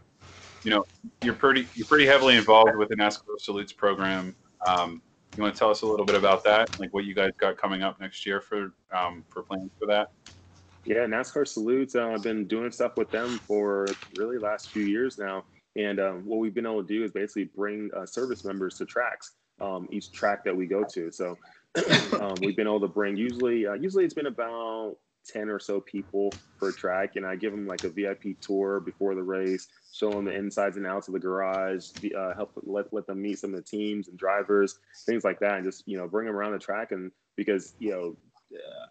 you 0.64 0.70
know, 0.70 0.84
you're 1.22 1.34
pretty 1.34 1.66
you're 1.74 1.86
pretty 1.86 2.06
heavily 2.06 2.36
involved 2.36 2.76
with 2.76 2.88
the 2.88 2.96
NASCAR 2.96 3.38
Salutes 3.38 3.72
program. 3.72 4.34
Um, 4.66 5.02
you 5.36 5.42
want 5.42 5.54
to 5.54 5.58
tell 5.58 5.70
us 5.70 5.82
a 5.82 5.86
little 5.86 6.06
bit 6.06 6.16
about 6.16 6.42
that, 6.44 6.80
like 6.80 6.92
what 6.94 7.04
you 7.04 7.14
guys 7.14 7.30
got 7.38 7.58
coming 7.58 7.82
up 7.82 8.00
next 8.00 8.24
year 8.24 8.40
for 8.40 8.72
um, 8.92 9.24
for 9.28 9.42
plans 9.42 9.70
for 9.78 9.86
that? 9.86 10.10
Yeah, 10.84 11.04
NASCAR 11.04 11.46
Salutes. 11.46 11.94
Uh, 11.94 12.14
I've 12.14 12.22
been 12.22 12.46
doing 12.46 12.70
stuff 12.70 12.96
with 12.96 13.10
them 13.10 13.38
for 13.38 13.86
really 14.16 14.38
last 14.38 14.70
few 14.70 14.84
years 14.84 15.18
now. 15.18 15.44
And 15.76 16.00
um, 16.00 16.24
what 16.24 16.38
we've 16.38 16.54
been 16.54 16.66
able 16.66 16.82
to 16.82 16.88
do 16.88 17.04
is 17.04 17.12
basically 17.12 17.44
bring 17.44 17.90
uh, 17.96 18.06
service 18.06 18.44
members 18.44 18.76
to 18.76 18.86
tracks, 18.86 19.32
um, 19.60 19.86
each 19.90 20.12
track 20.12 20.44
that 20.44 20.56
we 20.56 20.66
go 20.66 20.84
to. 20.84 21.10
So 21.10 21.36
um, 22.20 22.40
we've 22.40 22.56
been 22.56 22.66
able 22.66 22.80
to 22.80 22.88
bring 22.88 23.16
usually, 23.16 23.66
uh, 23.66 23.74
usually 23.74 24.04
it's 24.04 24.14
been 24.14 24.26
about 24.26 24.96
10 25.26 25.48
or 25.48 25.58
so 25.58 25.80
people 25.80 26.38
per 26.58 26.72
track. 26.72 27.16
And 27.16 27.26
I 27.26 27.36
give 27.36 27.52
them 27.52 27.66
like 27.66 27.84
a 27.84 27.90
VIP 27.90 28.40
tour 28.40 28.80
before 28.80 29.14
the 29.14 29.22
race, 29.22 29.68
show 29.92 30.16
them 30.16 30.24
the 30.24 30.34
insides 30.34 30.76
and 30.76 30.86
outs 30.86 31.08
of 31.08 31.14
the 31.14 31.20
garage, 31.20 31.88
uh, 32.16 32.34
help 32.34 32.52
let 32.62 32.92
let 32.92 33.06
them 33.06 33.20
meet 33.20 33.38
some 33.38 33.54
of 33.54 33.56
the 33.56 33.70
teams 33.70 34.08
and 34.08 34.18
drivers, 34.18 34.78
things 35.04 35.24
like 35.24 35.40
that, 35.40 35.56
and 35.56 35.64
just 35.64 35.86
you 35.86 35.98
know 35.98 36.08
bring 36.08 36.26
them 36.26 36.36
around 36.36 36.52
the 36.52 36.58
track. 36.58 36.92
And 36.92 37.12
because 37.36 37.74
you 37.78 37.90
know 37.90 38.16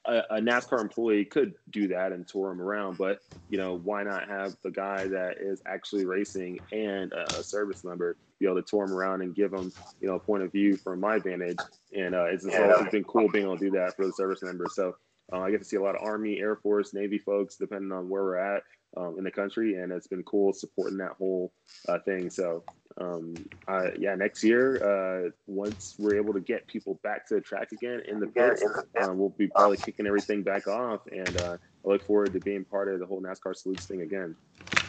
a, 0.05 0.21
a, 0.31 0.41
NASCAR 0.41 0.81
employee 0.81 1.25
could 1.25 1.53
do 1.69 1.87
that 1.87 2.11
and 2.11 2.27
tour 2.27 2.49
them 2.49 2.61
around, 2.61 2.97
but 2.97 3.19
you 3.49 3.57
know, 3.57 3.77
why 3.77 4.03
not 4.03 4.27
have 4.27 4.55
the 4.63 4.71
guy 4.71 5.07
that 5.07 5.37
is 5.39 5.61
actually 5.65 6.05
racing 6.05 6.59
and 6.71 7.13
a, 7.13 7.43
service 7.43 7.83
member 7.83 8.17
be 8.39 8.45
able 8.45 8.61
to 8.61 8.67
tour 8.67 8.85
them 8.85 8.95
around 8.95 9.21
and 9.21 9.35
give 9.35 9.51
them, 9.51 9.71
you 10.01 10.07
know, 10.07 10.15
a 10.15 10.19
point 10.19 10.43
of 10.43 10.51
view 10.51 10.75
from 10.75 10.99
my 10.99 11.19
vantage. 11.19 11.59
And 11.95 12.15
uh, 12.15 12.25
it's, 12.25 12.45
it's 12.45 12.91
been 12.91 13.03
cool 13.03 13.29
being 13.29 13.45
able 13.45 13.57
to 13.57 13.65
do 13.65 13.71
that 13.71 13.95
for 13.95 14.05
the 14.05 14.13
service 14.13 14.41
members. 14.41 14.75
So 14.75 14.95
uh, 15.31 15.39
I 15.39 15.51
get 15.51 15.59
to 15.59 15.65
see 15.65 15.77
a 15.77 15.81
lot 15.81 15.95
of 15.95 16.01
Army, 16.01 16.39
Air 16.39 16.55
Force, 16.55 16.93
Navy 16.93 17.19
folks, 17.19 17.55
depending 17.55 17.91
on 17.91 18.09
where 18.09 18.23
we're 18.23 18.37
at 18.37 18.63
um, 18.97 19.15
in 19.17 19.23
the 19.23 19.31
country, 19.31 19.75
and 19.75 19.91
it's 19.91 20.07
been 20.07 20.23
cool 20.23 20.53
supporting 20.53 20.97
that 20.97 21.13
whole 21.17 21.51
uh, 21.87 21.99
thing. 21.99 22.29
So 22.29 22.63
um, 22.99 23.35
I, 23.67 23.89
yeah, 23.97 24.15
next 24.15 24.43
year, 24.43 24.81
uh, 24.83 25.29
once 25.47 25.95
we're 25.97 26.15
able 26.15 26.33
to 26.33 26.39
get 26.39 26.65
people 26.67 26.99
back 27.03 27.27
to 27.27 27.35
the 27.35 27.41
track 27.41 27.71
again 27.71 28.01
in 28.07 28.19
the 28.19 28.27
pits, 28.27 28.63
um, 29.01 29.17
we'll 29.17 29.29
be 29.29 29.47
probably 29.47 29.77
kicking 29.77 30.07
everything 30.07 30.43
back 30.43 30.67
off, 30.67 31.01
and 31.11 31.35
uh, 31.41 31.57
I 31.85 31.87
look 31.87 32.03
forward 32.03 32.33
to 32.33 32.39
being 32.39 32.63
part 32.63 32.87
of 32.87 32.99
the 32.99 33.05
whole 33.05 33.21
NASCAR 33.21 33.55
salutes 33.55 33.85
thing 33.85 34.01
again. 34.01 34.35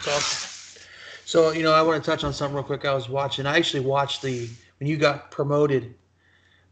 awesome. 0.06 0.82
So 1.24 1.50
you 1.50 1.64
know, 1.64 1.72
I 1.72 1.82
want 1.82 2.02
to 2.02 2.08
touch 2.08 2.22
on 2.22 2.32
something 2.32 2.54
real 2.54 2.64
quick. 2.64 2.84
I 2.84 2.94
was 2.94 3.08
watching. 3.08 3.46
I 3.46 3.56
actually 3.56 3.80
watched 3.80 4.22
the 4.22 4.48
when 4.78 4.88
you 4.88 4.96
got 4.96 5.32
promoted 5.32 5.94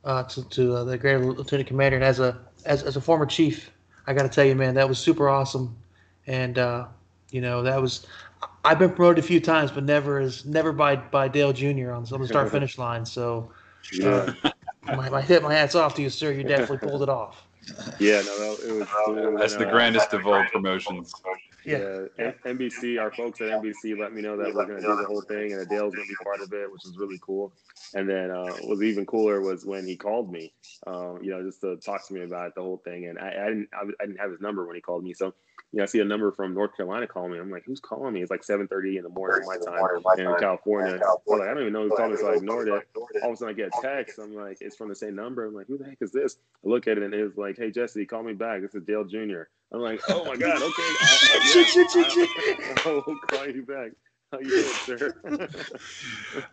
uh, 0.05 0.23
to, 0.25 0.49
to 0.51 0.75
uh, 0.77 0.85
the 0.85 0.97
great 0.97 1.17
lieutenant 1.17 1.67
commander, 1.67 1.97
and 1.97 2.05
as 2.05 2.21
a 2.21 2.39
as, 2.65 2.85
as 2.85 2.97
a 2.97 3.01
former 3.01 3.27
chief, 3.27 3.73
I 4.07 4.15
got 4.15 4.23
to 4.23 4.29
tell 4.29 4.45
you, 4.45 4.55
man, 4.55 4.75
that 4.75 4.89
was 4.89 5.01
super 5.01 5.29
awesome, 5.29 5.77
and 6.29 6.59
uh, 6.59 6.87
you 7.35 7.41
know 7.41 7.63
that 7.65 7.83
was 7.83 8.07
I've 8.65 8.79
been 8.79 8.93
promoted 8.93 9.25
a 9.25 9.27
few 9.27 9.41
times, 9.41 9.73
but 9.73 9.83
never 9.83 10.21
as 10.21 10.45
never 10.45 10.73
by 10.73 10.95
by 10.95 11.27
Dale 11.27 11.53
Jr. 11.53 11.91
on, 11.91 12.07
on 12.13 12.21
the 12.21 12.29
start 12.29 12.51
finish 12.51 12.79
line. 12.79 13.05
So, 13.05 13.51
uh, 14.05 14.33
my, 14.87 15.11
my 15.11 15.21
hit 15.21 15.43
my 15.43 15.53
hats 15.53 15.75
off 15.75 15.97
to 15.97 16.03
you, 16.03 16.11
sir. 16.11 16.31
You 16.31 16.45
definitely 16.45 16.89
pulled 16.89 17.03
it 17.03 17.09
off. 17.09 17.45
Yeah, 17.99 18.23
no, 18.23 18.57
it 18.63 18.73
was. 18.73 18.89
Cool. 18.89 19.37
That's 19.37 19.57
the 19.57 19.67
grandest 19.67 20.13
of 20.13 20.25
all 20.27 20.45
promotions. 20.53 21.13
Yeah. 21.65 22.05
yeah. 22.19 22.33
NBC, 22.45 23.01
our 23.01 23.11
folks 23.11 23.41
at 23.41 23.49
NBC 23.49 23.99
let 23.99 24.13
me 24.13 24.21
know 24.21 24.37
that 24.37 24.55
we're 24.55 24.67
going 24.67 24.83
to 24.83 24.87
do 24.87 24.97
the 24.97 25.07
whole 25.07 25.23
thing 25.23 25.53
and 25.53 25.63
that 25.63 25.71
Dale's 25.71 25.95
going 25.95 26.07
to 26.07 26.13
be 26.13 26.23
part 26.23 26.41
of 26.41 26.53
it, 26.53 26.71
which 26.71 26.85
is 26.85 26.99
really 26.99 27.19
cool. 27.23 27.55
And 27.95 28.09
then 28.09 28.31
uh, 28.31 28.45
what 28.45 28.69
was 28.69 28.83
even 28.83 29.07
cooler 29.07 29.41
was 29.41 29.65
when 29.65 29.87
he 29.87 29.97
called 29.97 30.31
me, 30.31 30.53
um, 30.87 31.21
you 31.23 31.31
know, 31.31 31.43
just 31.43 31.63
to 31.63 31.77
talk 31.77 32.07
to 32.09 32.15
me 32.15 32.23
about 32.23 32.55
the 32.55 32.61
whole 32.61 32.83
thing. 32.85 33.07
And 33.07 33.19
I, 33.19 33.29
I 33.29 33.49
didn't, 33.49 33.69
I, 33.73 33.85
I, 34.03 34.07
didn't 34.07 34.21
have 34.21 34.31
his 34.31 34.43
number 34.43 34.67
when 34.67 34.75
he 34.75 34.83
called 34.83 35.05
me. 35.05 35.15
So 35.15 35.33
you 35.75 35.79
know, 35.79 35.83
I 35.83 35.87
see 35.87 35.99
a 35.99 36.05
number 36.05 36.31
from 36.31 36.55
North 36.55 36.77
Carolina 36.77 37.09
calling 37.09 37.33
me. 37.33 37.39
I'm 37.41 37.51
like, 37.51 37.65
who's 37.67 37.81
calling 37.81 38.15
me? 38.15 38.23
It's 38.23 38.31
like 38.31 38.43
7:30 38.43 38.99
in 38.99 39.03
the 39.03 39.09
morning 39.09 39.45
my 39.45 39.57
time 39.57 40.29
in 40.29 40.37
California. 40.39 41.01
I 41.05 41.09
was 41.09 41.21
like, 41.27 41.49
I 41.49 41.55
don't 41.55 41.63
even 41.63 41.73
know 41.73 41.89
who's 41.89 41.93
calling 41.97 42.17
so 42.17 42.31
I 42.31 42.35
ignored 42.35 42.69
it. 42.69 42.87
All 43.25 43.31
of 43.31 43.35
a 43.35 43.37
sudden, 43.37 43.55
I 43.55 43.57
get 43.57 43.71
a 43.77 43.83
text. 43.83 44.21
I'm 44.21 44.37
like, 44.37 44.59
it's 44.61 44.77
from 44.77 44.89
the 44.89 44.95
same 44.95 45.17
number. 45.17 45.45
I'm 45.45 45.53
like, 45.53 45.67
who 45.67 45.77
the 45.77 45.85
heck 45.85 45.99
is 46.01 46.13
this? 46.13 46.37
I 46.65 46.69
look 46.69 46.87
at 46.87 46.97
it 46.97 47.03
and 47.03 47.13
it's 47.13 47.37
like, 47.37 47.57
hey 47.59 47.73
Jesse, 47.73 48.07
call 48.07 48.23
me 48.23 48.35
back. 48.35 48.63
This 48.63 48.77
is 48.77 48.85
Dale 48.85 49.03
Jr. 49.03 49.43
I'm 49.73 49.81
like, 49.81 50.01
oh 50.11 50.25
my 50.25 50.37
god, 50.37 50.63
okay, 50.63 50.95
I'll, 52.87 53.03
I'll 53.09 53.19
call 53.27 53.49
you 53.49 53.67
back. 53.67 53.91
How 54.31 54.39
you 54.39 54.51
doing, 54.51 54.99
sir? 54.99 55.49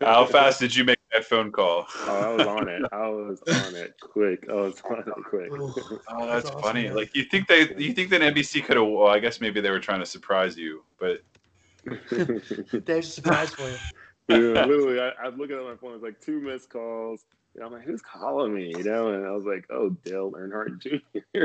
How 0.00 0.26
fast 0.26 0.58
did 0.58 0.74
you 0.74 0.82
make 0.82 0.98
that 1.12 1.24
phone 1.24 1.52
call? 1.52 1.86
Oh, 2.06 2.20
I 2.20 2.28
was 2.34 2.46
on 2.46 2.68
it. 2.68 2.82
I 2.92 3.08
was 3.08 3.42
on 3.48 3.74
it 3.74 3.94
quick. 4.00 4.46
I 4.50 4.54
was 4.54 4.80
on 4.82 4.98
it 4.98 5.24
quick. 5.24 5.50
Oh, 6.08 6.26
that's, 6.26 6.48
that's 6.48 6.60
funny. 6.60 6.86
Awesome, 6.86 6.96
like 6.96 7.14
you 7.14 7.24
think 7.24 7.48
they, 7.48 7.74
you 7.76 7.92
think 7.92 8.10
that 8.10 8.20
NBC 8.20 8.64
could 8.64 8.76
have? 8.76 8.86
Well, 8.86 9.06
I 9.06 9.18
guess 9.18 9.40
maybe 9.40 9.60
they 9.60 9.70
were 9.70 9.80
trying 9.80 10.00
to 10.00 10.06
surprise 10.06 10.56
you, 10.56 10.82
but 10.98 11.22
there's 12.84 13.08
a 13.08 13.10
surprise 13.10 13.50
for 13.50 13.68
you. 13.68 13.76
Yeah, 14.28 14.64
literally, 14.66 15.00
I, 15.00 15.10
I'm 15.22 15.36
looking 15.38 15.56
at 15.56 15.62
my 15.62 15.76
phone. 15.76 15.94
It's 15.94 16.02
like 16.02 16.20
two 16.20 16.40
missed 16.40 16.70
calls. 16.70 17.24
And 17.54 17.64
I'm 17.64 17.72
like, 17.72 17.82
who's 17.82 18.00
calling 18.00 18.54
me? 18.54 18.72
You 18.76 18.82
know, 18.82 19.08
and 19.08 19.26
I 19.26 19.30
was 19.32 19.44
like, 19.44 19.66
oh, 19.70 19.90
Dale 20.04 20.32
Earnhardt 20.32 20.80
Jr. 20.80 21.44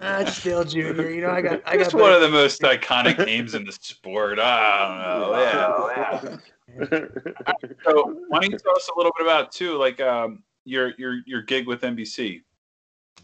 ah, 0.00 0.24
just 0.24 0.42
Dale 0.42 0.64
Jr. 0.64 0.78
You 0.78 1.20
know, 1.20 1.30
I 1.30 1.40
got, 1.40 1.62
I 1.64 1.76
got. 1.76 1.86
It's 1.86 1.94
one 1.94 2.12
of 2.12 2.20
the 2.20 2.28
most 2.28 2.62
iconic 2.62 3.24
names 3.24 3.54
in 3.54 3.64
the 3.64 3.72
sport. 3.72 4.40
I 4.40 4.88
don't 4.88 5.20
know. 5.20 5.38
Yeah. 5.38 6.36
So, 7.84 8.16
why 8.28 8.40
don't 8.40 8.50
you 8.50 8.58
tell 8.58 8.76
us 8.76 8.88
a 8.94 8.96
little 8.96 9.12
bit 9.16 9.26
about 9.26 9.52
too, 9.52 9.76
like 9.76 10.00
um, 10.00 10.42
your 10.64 10.92
your 10.98 11.20
your 11.26 11.42
gig 11.42 11.66
with 11.66 11.82
NBC? 11.82 12.42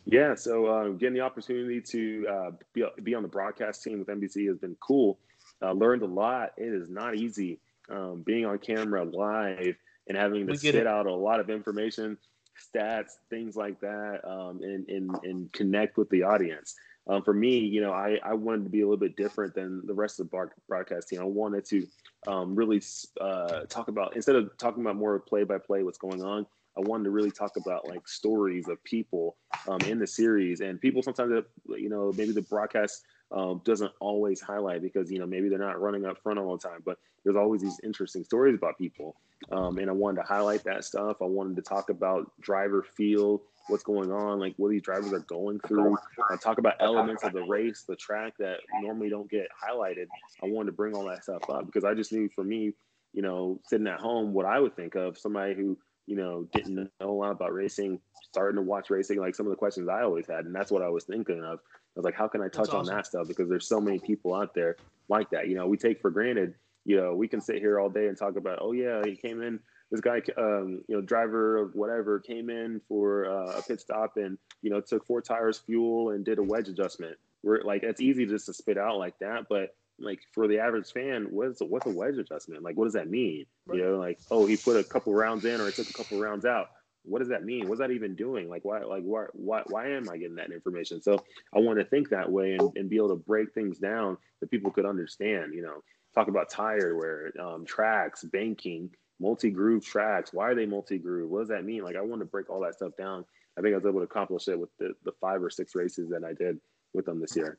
Yeah, 0.07 0.35
so 0.35 0.66
uh, 0.66 0.88
getting 0.90 1.14
the 1.14 1.20
opportunity 1.20 1.81
to 1.81 2.26
uh, 2.29 2.50
be 2.72 2.85
be 3.03 3.14
on 3.14 3.22
the 3.22 3.29
broadcast 3.29 3.83
team 3.83 3.98
with 3.98 4.09
NBC 4.09 4.48
has 4.48 4.59
been 4.59 4.76
cool. 4.81 5.18
Uh, 5.62 5.72
learned 5.72 6.03
a 6.03 6.07
lot. 6.07 6.53
It 6.57 6.72
is 6.72 6.88
not 6.88 7.16
easy 7.16 7.59
um, 7.90 8.22
being 8.24 8.46
on 8.46 8.59
camera 8.59 9.05
live 9.05 9.76
and 10.09 10.16
having 10.16 10.46
to 10.46 10.57
spit 10.57 10.74
it. 10.74 10.87
out 10.87 11.07
a 11.07 11.14
lot 11.14 11.40
of 11.40 11.50
information, 11.50 12.16
stats, 12.59 13.12
things 13.29 13.57
like 13.57 13.81
that, 13.81 14.20
um, 14.24 14.61
and, 14.62 14.88
and, 14.88 15.11
and 15.22 15.53
connect 15.53 15.96
with 15.96 16.09
the 16.11 16.22
audience. 16.22 16.74
Um, 17.09 17.23
for 17.23 17.35
me, 17.35 17.59
you 17.59 17.81
know, 17.81 17.93
I, 17.93 18.19
I 18.23 18.35
wanted 18.35 18.65
to 18.65 18.71
be 18.71 18.83
a 18.83 18.85
little 18.85 18.99
bit 18.99 19.17
different 19.17 19.55
than 19.55 19.85
the 19.87 19.95
rest 19.95 20.21
of 20.21 20.31
the 20.31 20.49
broadcast 20.69 21.09
team. 21.09 21.21
I 21.21 21.25
wanted 21.25 21.65
to 21.67 21.87
um, 22.27 22.55
really 22.55 22.83
uh, 23.21 23.63
talk 23.69 23.89
about, 23.89 24.15
instead 24.17 24.37
of 24.37 24.57
talking 24.59 24.83
about 24.83 24.97
more 24.97 25.19
play 25.19 25.45
by 25.45 25.59
play, 25.59 25.83
what's 25.83 25.99
going 25.99 26.23
on, 26.23 26.47
I 26.77 26.81
wanted 26.81 27.05
to 27.05 27.11
really 27.11 27.31
talk 27.33 27.57
about 27.57 27.89
like 27.89 28.07
stories 28.07 28.69
of 28.69 28.83
people 28.85 29.37
um, 29.69 29.81
in 29.83 29.99
the 29.99 30.07
series 30.07 30.61
and 30.61 30.81
people 30.81 31.03
sometimes, 31.03 31.45
you 31.69 31.89
know, 31.89 32.13
maybe 32.17 32.33
the 32.33 32.43
broadcast 32.43 33.03
um, 33.33 33.61
doesn't 33.65 33.93
always 34.01 34.41
highlight 34.41 34.83
because, 34.83 35.11
you 35.11 35.19
know, 35.19 35.27
maybe 35.27 35.49
they're 35.49 35.59
not 35.59 35.81
running 35.81 36.07
up 36.07 36.23
front 36.23 36.39
all 36.39 36.57
the 36.57 36.69
time, 36.69 36.83
but 36.85 36.99
there's 37.25 37.37
always 37.37 37.61
these 37.61 37.81
interesting 37.83 38.25
stories 38.25 38.55
about 38.55 38.79
people. 38.79 39.17
Um, 39.51 39.79
and 39.79 39.89
I 39.91 39.93
wanted 39.93 40.21
to 40.21 40.27
highlight 40.27 40.65
that 40.65 40.85
stuff. 40.85 41.17
I 41.21 41.25
wanted 41.25 41.57
to 41.57 41.63
talk 41.63 41.91
about 41.91 42.31
driver 42.41 42.83
feel, 42.83 43.43
what's 43.68 43.85
going 43.85 44.11
on, 44.11 44.38
like 44.38 44.55
what 44.57 44.70
these 44.70 44.83
drivers 44.83 45.12
are 45.12 45.20
going 45.20 45.61
through. 45.61 45.96
I 46.31 46.35
uh, 46.35 46.37
talk 46.37 46.59
about 46.59 46.75
elements 46.81 47.23
of 47.23 47.33
the 47.33 47.42
race, 47.44 47.85
the 47.88 47.96
track 47.96 48.35
that 48.38 48.59
normally 48.83 49.11
don't 49.11 49.31
get 49.31 49.49
highlighted. 49.51 50.07
I 50.42 50.46
wanted 50.46 50.66
to 50.66 50.73
bring 50.73 50.94
all 50.94 51.05
that 51.07 51.23
stuff 51.23 51.49
up 51.49 51.66
because 51.66 51.85
I 51.85 51.94
just 51.94 52.12
knew 52.12 52.29
for 52.35 52.44
me, 52.44 52.73
you 53.12 53.23
know, 53.23 53.61
sitting 53.66 53.87
at 53.87 54.01
home, 54.01 54.33
what 54.33 54.46
I 54.46 54.59
would 54.59 54.77
think 54.77 54.94
of 54.94 55.18
somebody 55.18 55.55
who, 55.55 55.79
you 56.07 56.16
know, 56.16 56.49
didn't 56.53 56.75
know 56.75 56.90
a 57.01 57.07
lot 57.11 57.31
about 57.31 57.53
racing, 57.53 58.01
starting 58.23 58.57
to 58.57 58.62
watch 58.62 58.90
racing, 58.90 59.20
like 59.20 59.35
some 59.35 59.46
of 59.46 59.51
the 59.51 59.57
questions 59.57 59.88
I 59.88 60.03
always 60.03 60.27
had. 60.27 60.46
And 60.46 60.55
that's 60.55 60.70
what 60.70 60.83
I 60.83 60.88
was 60.88 61.05
thinking 61.05 61.42
of. 61.44 61.59
I 61.61 61.99
was 61.99 62.05
like, 62.05 62.14
how 62.14 62.29
can 62.29 62.40
I 62.40 62.49
touch 62.49 62.68
awesome. 62.68 62.81
on 62.81 62.87
that 62.87 63.07
stuff? 63.07 63.29
Because 63.29 63.49
there's 63.49 63.68
so 63.68 63.81
many 63.81 63.99
people 63.99 64.35
out 64.35 64.55
there 64.55 64.77
like 65.09 65.31
that. 65.31 65.49
You 65.49 65.57
know, 65.57 65.66
we 65.66 65.77
take 65.77 66.01
for 66.01 66.11
granted 66.11 66.55
you 66.85 66.96
know, 66.96 67.14
we 67.14 67.29
can 67.29 67.40
sit 67.40 67.59
here 67.59 67.79
all 67.79 67.90
day 67.90 68.09
and 68.09 68.16
talk 68.16 68.37
about, 68.37 68.59
oh 68.61 68.73
yeah, 68.73 69.03
he 69.05 69.16
came 69.16 69.42
in. 69.42 69.61
This 69.90 70.00
guy, 70.00 70.22
um, 70.37 70.83
you 70.87 70.96
know, 70.96 71.00
driver 71.00 71.57
of 71.57 71.74
whatever, 71.74 72.20
came 72.20 72.48
in 72.48 72.81
for 72.88 73.26
uh, 73.26 73.59
a 73.59 73.62
pit 73.62 73.81
stop 73.81 74.16
and 74.16 74.38
you 74.62 74.70
know 74.70 74.81
took 74.81 75.05
four 75.07 75.20
tires, 75.20 75.59
fuel, 75.59 76.11
and 76.11 76.24
did 76.24 76.38
a 76.38 76.42
wedge 76.42 76.68
adjustment. 76.68 77.16
We're 77.42 77.62
like, 77.62 77.83
it's 77.83 78.00
easy 78.00 78.26
just 78.26 78.46
to 78.46 78.53
spit 78.53 78.79
out 78.79 78.98
like 78.98 79.18
that, 79.20 79.46
but 79.48 79.74
like 80.00 80.20
for 80.33 80.48
the 80.48 80.59
average 80.59 80.92
fan, 80.92 81.26
what's 81.31 81.61
a, 81.61 81.64
what's 81.64 81.87
a 81.87 81.90
wedge 81.90 82.16
adjustment? 82.16 82.62
Like, 82.62 82.76
what 82.76 82.85
does 82.85 82.94
that 82.94 83.09
mean? 83.09 83.46
Right. 83.66 83.79
You 83.79 83.85
know, 83.85 83.98
like, 83.98 84.18
oh, 84.31 84.46
he 84.46 84.57
put 84.57 84.76
a 84.76 84.85
couple 84.85 85.14
rounds 85.14 85.44
in 85.44 85.61
or 85.61 85.66
he 85.66 85.72
took 85.72 85.90
a 85.90 85.92
couple 85.92 86.20
rounds 86.20 86.44
out. 86.44 86.70
What 87.03 87.20
does 87.20 87.29
that 87.29 87.44
mean? 87.44 87.68
What's 87.68 87.81
that 87.81 87.90
even 87.90 88.14
doing? 88.14 88.48
Like, 88.48 88.64
why, 88.64 88.81
like, 88.81 89.03
why, 89.03 89.24
why, 89.33 89.62
why 89.66 89.90
am 89.90 90.09
I 90.11 90.18
getting 90.18 90.37
that 90.37 90.53
information? 90.53 91.00
So 91.00 91.24
I 91.55 91.61
want 91.61 91.79
to 91.79 91.85
think 91.85 92.11
that 92.11 92.31
way 92.31 92.55
and, 92.55 92.70
and 92.76 92.90
be 92.90 92.96
able 92.96 93.09
to 93.09 93.16
break 93.16 93.55
things 93.55 93.79
down 93.79 94.18
that 94.40 94.50
people 94.50 94.70
could 94.70 94.85
understand. 94.85 95.55
You 95.55 95.62
know, 95.62 95.83
talk 96.14 96.29
about 96.29 96.50
tire 96.50 96.96
wear, 96.96 97.33
um, 97.40 97.64
tracks, 97.64 98.22
banking, 98.24 98.90
multi-groove 99.20 99.85
tracks. 99.85 100.33
Why 100.33 100.48
are 100.48 100.54
they 100.54 100.66
multi-groove? 100.66 101.30
What 101.30 101.40
does 101.40 101.48
that 101.48 101.64
mean? 101.64 101.83
Like 101.83 101.96
I 101.96 102.00
want 102.00 102.20
to 102.20 102.26
break 102.26 102.50
all 102.50 102.61
that 102.61 102.74
stuff 102.74 102.92
down. 102.98 103.24
I 103.59 103.61
think 103.61 103.74
I 103.74 103.76
was 103.76 103.87
able 103.87 104.00
to 104.00 104.04
accomplish 104.04 104.48
it 104.48 104.59
with 104.59 104.70
the, 104.78 104.94
the 105.04 105.12
five 105.20 105.42
or 105.42 105.50
six 105.50 105.74
races 105.74 106.09
that 106.11 106.24
I 106.24 106.33
did 106.33 106.59
with 106.94 107.06
them 107.06 107.20
this 107.20 107.37
year. 107.37 107.59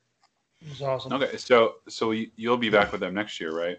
It's 0.62 0.82
awesome. 0.82 1.14
Okay, 1.14 1.38
so 1.38 1.76
so 1.88 2.12
you'll 2.12 2.58
be 2.58 2.70
back 2.70 2.92
with 2.92 3.02
them 3.02 3.14
next 3.14 3.40
year, 3.40 3.52
right? 3.52 3.78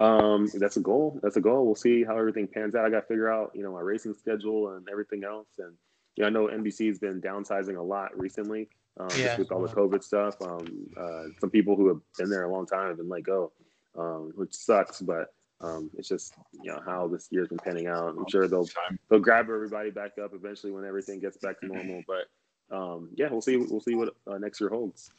Um, 0.00 0.48
that's 0.54 0.76
a 0.76 0.80
goal. 0.80 1.18
That's 1.22 1.36
a 1.36 1.40
goal. 1.40 1.66
We'll 1.66 1.74
see 1.74 2.04
how 2.04 2.16
everything 2.16 2.46
pans 2.46 2.74
out. 2.74 2.84
I 2.84 2.90
got 2.90 3.00
to 3.00 3.06
figure 3.06 3.32
out, 3.32 3.50
you 3.54 3.62
know, 3.62 3.72
my 3.72 3.80
racing 3.80 4.14
schedule 4.14 4.76
and 4.76 4.86
everything 4.90 5.24
else. 5.24 5.48
And 5.58 5.74
you 6.16 6.22
know, 6.22 6.26
I 6.26 6.30
know 6.30 6.46
NBC 6.46 6.88
has 6.88 6.98
been 6.98 7.20
downsizing 7.20 7.76
a 7.76 7.82
lot 7.82 8.16
recently, 8.18 8.68
um, 8.98 9.08
yeah, 9.16 9.26
just 9.26 9.38
with 9.38 9.52
all 9.52 9.62
the 9.62 9.68
COVID 9.68 10.02
stuff. 10.02 10.36
Um, 10.40 10.86
uh, 10.96 11.24
some 11.40 11.50
people 11.50 11.74
who 11.74 11.88
have 11.88 12.00
been 12.16 12.30
there 12.30 12.44
a 12.44 12.52
long 12.52 12.66
time 12.66 12.88
have 12.88 12.98
been 12.98 13.08
let 13.08 13.24
go 13.24 13.52
um, 13.98 14.32
which 14.36 14.54
sucks. 14.54 15.00
But 15.00 15.34
um, 15.60 15.90
it's 15.96 16.08
just 16.08 16.34
you 16.52 16.70
know 16.70 16.80
how 16.84 17.08
this 17.08 17.28
year's 17.30 17.48
been 17.48 17.58
panning 17.58 17.88
out. 17.88 18.14
I'm 18.16 18.28
sure 18.28 18.46
they'll 18.46 18.68
they'll 19.10 19.18
grab 19.18 19.46
everybody 19.50 19.90
back 19.90 20.12
up 20.22 20.32
eventually 20.34 20.72
when 20.72 20.84
everything 20.84 21.18
gets 21.18 21.36
back 21.36 21.60
to 21.60 21.66
normal. 21.66 22.02
But 22.06 22.76
um, 22.76 23.10
yeah, 23.14 23.28
we'll 23.30 23.42
see. 23.42 23.56
We'll 23.56 23.80
see 23.80 23.94
what 23.94 24.14
uh, 24.26 24.38
next 24.38 24.60
year 24.60 24.70
holds. 24.70 25.10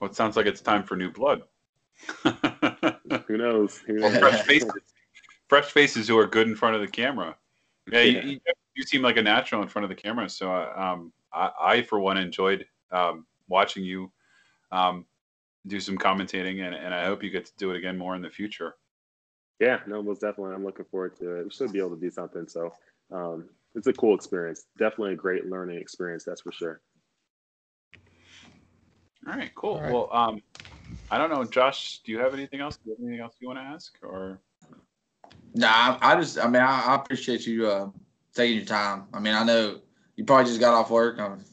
Well, 0.00 0.10
it 0.10 0.16
sounds 0.16 0.36
like 0.36 0.46
it's 0.46 0.60
time 0.60 0.84
for 0.84 0.96
new 0.96 1.10
blood. 1.10 1.42
Who 2.22 3.36
knows? 3.36 3.78
Who 3.78 3.94
knows? 3.94 4.12
Well, 4.12 4.20
fresh 4.20 4.42
faces, 4.42 4.72
fresh 5.48 5.66
faces 5.66 6.08
who 6.08 6.18
are 6.18 6.26
good 6.26 6.48
in 6.48 6.56
front 6.56 6.74
of 6.74 6.80
the 6.80 6.88
camera. 6.88 7.36
Yeah, 7.90 8.02
yeah. 8.02 8.24
You, 8.24 8.40
you, 8.74 8.82
seem 8.84 9.02
like 9.02 9.16
a 9.16 9.22
natural 9.22 9.62
in 9.62 9.68
front 9.68 9.84
of 9.84 9.88
the 9.88 9.94
camera. 9.94 10.28
So 10.28 10.50
um, 10.52 11.12
I, 11.32 11.50
I, 11.60 11.82
for 11.82 11.98
one, 11.98 12.16
enjoyed 12.16 12.66
um, 12.92 13.26
watching 13.48 13.82
you. 13.82 14.12
Um, 14.70 15.06
do 15.66 15.80
some 15.80 15.98
commentating, 15.98 16.64
and, 16.64 16.74
and 16.74 16.94
I 16.94 17.04
hope 17.04 17.22
you 17.22 17.30
get 17.30 17.46
to 17.46 17.52
do 17.58 17.70
it 17.70 17.76
again 17.76 17.98
more 17.98 18.14
in 18.14 18.22
the 18.22 18.30
future. 18.30 18.74
Yeah, 19.60 19.80
no, 19.86 20.02
most 20.02 20.20
definitely. 20.20 20.54
I'm 20.54 20.64
looking 20.64 20.86
forward 20.90 21.16
to 21.18 21.40
it. 21.40 21.44
We 21.44 21.50
should 21.50 21.72
be 21.72 21.80
able 21.80 21.96
to 21.96 22.00
do 22.00 22.10
something. 22.10 22.46
So 22.46 22.72
um, 23.12 23.48
it's 23.74 23.86
a 23.86 23.92
cool 23.92 24.14
experience. 24.14 24.66
Definitely 24.78 25.14
a 25.14 25.16
great 25.16 25.46
learning 25.46 25.78
experience. 25.78 26.24
That's 26.24 26.42
for 26.42 26.52
sure. 26.52 26.80
All 29.26 29.34
right, 29.34 29.50
cool. 29.56 29.74
All 29.74 29.82
right. 29.82 29.92
Well, 29.92 30.08
um, 30.12 30.40
I 31.10 31.18
don't 31.18 31.30
know, 31.30 31.44
Josh. 31.44 32.00
Do 32.04 32.12
you 32.12 32.18
have 32.20 32.34
anything 32.34 32.60
else? 32.60 32.76
Do 32.76 32.90
you 32.90 32.96
have 32.96 33.02
anything 33.04 33.20
else 33.22 33.34
you 33.40 33.48
want 33.48 33.58
to 33.58 33.64
ask, 33.64 33.98
or 34.02 34.40
Nah, 35.54 35.98
I, 36.00 36.12
I 36.12 36.20
just, 36.20 36.38
I 36.38 36.46
mean, 36.46 36.62
I, 36.62 36.84
I 36.86 36.94
appreciate 36.96 37.46
you 37.46 37.66
uh, 37.66 37.88
taking 38.34 38.56
your 38.56 38.66
time. 38.66 39.06
I 39.12 39.18
mean, 39.18 39.34
I 39.34 39.42
know 39.42 39.80
you 40.16 40.24
probably 40.24 40.44
just 40.46 40.60
got 40.60 40.74
off 40.74 40.90
work. 40.90 41.18
Um 41.18 41.44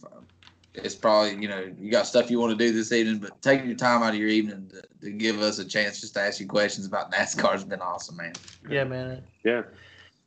it's 0.84 0.96
probably, 0.96 1.36
you 1.42 1.48
know, 1.48 1.72
you 1.80 1.92
got 1.92 2.08
stuff 2.08 2.30
you 2.30 2.40
want 2.40 2.58
to 2.58 2.58
do 2.58 2.72
this 2.72 2.92
evening, 2.92 3.20
but 3.20 3.42
taking 3.42 3.68
your 3.68 3.76
time 3.76 4.04
out 4.04 4.10
of 4.10 4.20
your 4.20 4.30
evening 4.30 4.70
to, 4.74 4.82
to 5.02 5.12
give 5.12 5.40
us 5.42 5.60
a 5.60 5.66
chance 5.66 6.02
just 6.02 6.14
to 6.16 6.22
ask 6.22 6.40
you 6.40 6.48
questions 6.48 6.86
about 6.86 7.12
NASCAR 7.12 7.52
has 7.54 7.64
been 7.64 7.82
awesome, 7.82 8.18
man. 8.18 8.34
Yeah, 8.70 8.84
man. 8.84 9.24
Yeah. 9.44 9.64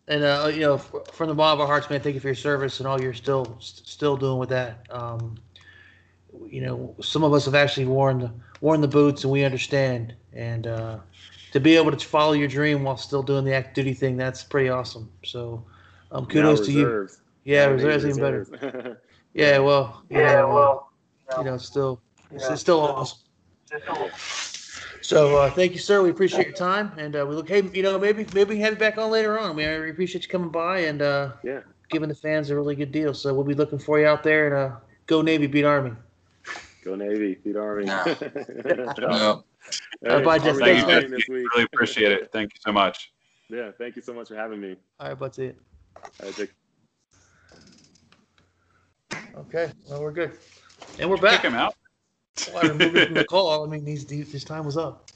And 0.08 0.24
uh, 0.24 0.50
you 0.52 0.60
know, 0.60 0.74
f- 0.74 0.92
from 1.12 1.28
the 1.28 1.34
bottom 1.34 1.58
of 1.58 1.62
our 1.62 1.66
hearts, 1.66 1.90
man, 1.90 2.00
thank 2.00 2.14
you 2.14 2.20
for 2.20 2.28
your 2.28 2.34
service 2.34 2.80
and 2.80 2.88
all 2.88 3.00
you're 3.00 3.12
still 3.12 3.44
st- 3.60 3.86
still 3.86 4.16
doing 4.16 4.38
with 4.38 4.48
that. 4.48 4.86
Um, 4.90 5.36
you 6.48 6.62
know, 6.62 6.94
some 7.02 7.24
of 7.24 7.34
us 7.34 7.44
have 7.44 7.54
actually 7.54 7.86
worn 7.86 8.20
the 8.20 8.30
worn 8.60 8.80
the 8.80 8.88
boots, 8.88 9.24
and 9.24 9.32
we 9.32 9.44
understand. 9.44 10.14
And 10.32 10.66
uh, 10.66 10.98
to 11.52 11.60
be 11.60 11.76
able 11.76 11.92
to 11.92 12.06
follow 12.06 12.32
your 12.32 12.48
dream 12.48 12.84
while 12.84 12.96
still 12.96 13.22
doing 13.22 13.44
the 13.44 13.54
active 13.54 13.84
duty 13.84 13.94
thing, 13.94 14.16
that's 14.16 14.42
pretty 14.42 14.70
awesome. 14.70 15.10
So, 15.24 15.64
um, 16.10 16.24
kudos 16.24 16.60
Now 16.60 16.64
to 16.66 16.72
you. 16.72 17.08
Yeah, 17.44 17.66
Now 17.66 17.72
reserves 17.72 18.04
even 18.06 18.20
better. 18.20 19.00
reserves. 19.34 19.52
Yeah, 19.52 19.58
well, 19.58 20.02
yeah, 20.10 20.44
well, 20.44 20.90
you 21.38 21.44
know, 21.44 21.56
still 21.58 22.00
it's, 22.30 22.48
it's 22.48 22.60
still 22.60 22.80
awesome. 22.80 23.18
So 25.00 25.36
uh, 25.36 25.50
thank 25.50 25.72
you, 25.72 25.78
sir. 25.78 26.02
We 26.02 26.10
appreciate 26.10 26.46
your 26.48 26.56
time, 26.56 26.92
and 26.98 27.16
uh, 27.16 27.24
we 27.26 27.34
look. 27.34 27.48
Hey, 27.48 27.62
you 27.72 27.82
know, 27.82 27.98
maybe 27.98 28.26
maybe 28.34 28.50
we 28.50 28.54
can 28.56 28.64
have 28.64 28.72
you 28.74 28.78
back 28.78 28.98
on 28.98 29.10
later 29.10 29.38
on. 29.38 29.56
We 29.56 29.64
we 29.66 29.90
appreciate 29.90 30.24
you 30.24 30.28
coming 30.28 30.50
by 30.50 30.80
and 30.80 31.00
uh, 31.00 31.32
yeah. 31.42 31.60
giving 31.88 32.08
the 32.08 32.14
fans 32.14 32.50
a 32.50 32.56
really 32.56 32.74
good 32.74 32.92
deal. 32.92 33.14
So 33.14 33.32
we'll 33.32 33.44
be 33.44 33.54
looking 33.54 33.78
for 33.78 33.98
you 33.98 34.06
out 34.06 34.22
there, 34.22 34.46
and 34.46 34.72
uh, 34.72 34.76
go 35.06 35.22
Navy, 35.22 35.46
beat 35.46 35.64
Army. 35.64 35.92
Go 36.84 36.94
Navy. 36.94 37.36
Beat 37.42 37.56
Army. 37.56 37.84
Nah. 37.84 38.04
Hey, 38.04 38.16
Well, 38.98 39.44
Uh, 40.06 40.20
bye, 40.20 40.38
Jess. 40.38 40.54
Army 40.60 40.64
Thanks, 40.64 40.86
winning 40.86 41.10
man. 41.10 41.18
this 41.18 41.28
week. 41.28 41.46
really 41.54 41.68
appreciate 41.72 42.12
it. 42.12 42.30
Thank 42.32 42.52
you 42.54 42.60
so 42.60 42.72
much. 42.72 43.12
Yeah, 43.50 43.70
thank 43.78 43.96
you 43.96 44.02
so 44.02 44.12
much 44.12 44.28
for 44.28 44.36
having 44.36 44.60
me. 44.60 44.76
All 45.00 45.08
right, 45.08 45.18
that's 45.18 45.38
it. 45.38 45.56
All 45.96 46.26
right, 46.26 46.36
take 46.36 46.50
Okay, 49.38 49.70
well 49.88 50.02
we're 50.02 50.12
good, 50.12 50.32
and 50.98 51.08
we're 51.08 51.16
Kick 51.16 51.22
back. 51.24 51.42
him 51.42 51.54
out. 51.54 51.74
Well, 52.52 52.64
I 52.64 52.68
removed 52.68 52.96
him 52.96 53.04
from 53.06 53.14
the 53.14 53.24
call. 53.24 53.64
I 53.64 53.68
mean, 53.68 53.84
he's, 53.86 54.08
he, 54.08 54.22
his 54.22 54.44
time 54.44 54.64
was 54.64 54.76
up. 54.76 55.10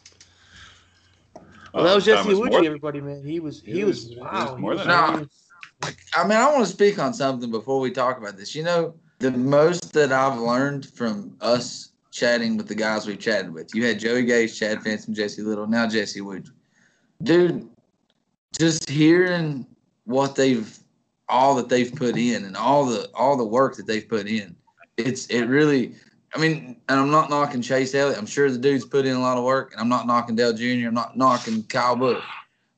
Well, 1.34 1.44
Oh, 1.74 1.84
that 1.84 1.94
was 1.94 2.04
time 2.04 2.24
Jesse 2.26 2.34
more- 2.34 2.64
everybody, 2.64 3.00
man. 3.00 3.24
He 3.24 3.40
was 3.40 3.62
he, 3.62 3.72
He 3.72 3.84
was, 3.84 4.04
was- 4.06 4.14
he 4.14 4.20
wow. 4.20 4.52
was 4.52 4.60
more 4.60 4.72
he 4.72 4.78
than 4.78 4.88
that. 4.88 5.28
I 6.14 6.22
mean, 6.24 6.38
I 6.38 6.52
want 6.52 6.64
to 6.66 6.72
speak 6.72 6.98
on 6.98 7.12
something 7.14 7.50
before 7.50 7.80
we 7.80 7.90
talk 7.90 8.18
about 8.18 8.36
this. 8.36 8.54
You 8.54 8.62
know, 8.62 8.94
the 9.18 9.30
most 9.32 9.92
that 9.94 10.12
I've 10.12 10.38
learned 10.38 10.86
from 10.86 11.36
us 11.40 11.90
chatting 12.12 12.56
with 12.56 12.68
the 12.68 12.74
guys 12.74 13.06
we've 13.06 13.18
chatted 13.18 13.52
with. 13.52 13.74
You 13.74 13.84
had 13.86 13.98
Joey 13.98 14.24
Gase, 14.24 14.56
Chad 14.56 14.78
Finchum, 14.80 15.14
Jesse 15.14 15.42
Little, 15.42 15.66
now 15.66 15.88
Jesse 15.88 16.20
Iwuji. 16.20 16.50
Dude, 17.22 17.68
just 18.58 18.88
hearing 18.88 19.66
what 20.04 20.36
they've 20.36 20.78
all 21.32 21.54
that 21.54 21.68
they've 21.68 21.94
put 21.94 22.16
in 22.16 22.44
and 22.44 22.56
all 22.56 22.84
the 22.84 23.08
all 23.14 23.36
the 23.36 23.44
work 23.44 23.76
that 23.76 23.86
they've 23.86 24.08
put 24.08 24.26
in. 24.26 24.54
It's 24.98 25.26
it 25.26 25.44
really 25.46 25.94
I 26.34 26.38
mean, 26.38 26.76
and 26.88 26.98
I'm 27.00 27.10
not 27.10 27.28
knocking 27.28 27.60
Chase 27.60 27.94
Elliott. 27.94 28.18
I'm 28.18 28.26
sure 28.26 28.50
the 28.50 28.58
dude's 28.58 28.86
put 28.86 29.04
in 29.04 29.16
a 29.16 29.20
lot 29.20 29.36
of 29.36 29.44
work, 29.44 29.72
and 29.72 29.80
I'm 29.80 29.88
not 29.88 30.06
knocking 30.06 30.34
Dale 30.34 30.54
Jr. 30.54 30.88
I'm 30.88 30.94
not 30.94 31.16
knocking 31.16 31.62
Kyle 31.64 31.96
Busch. 31.96 32.24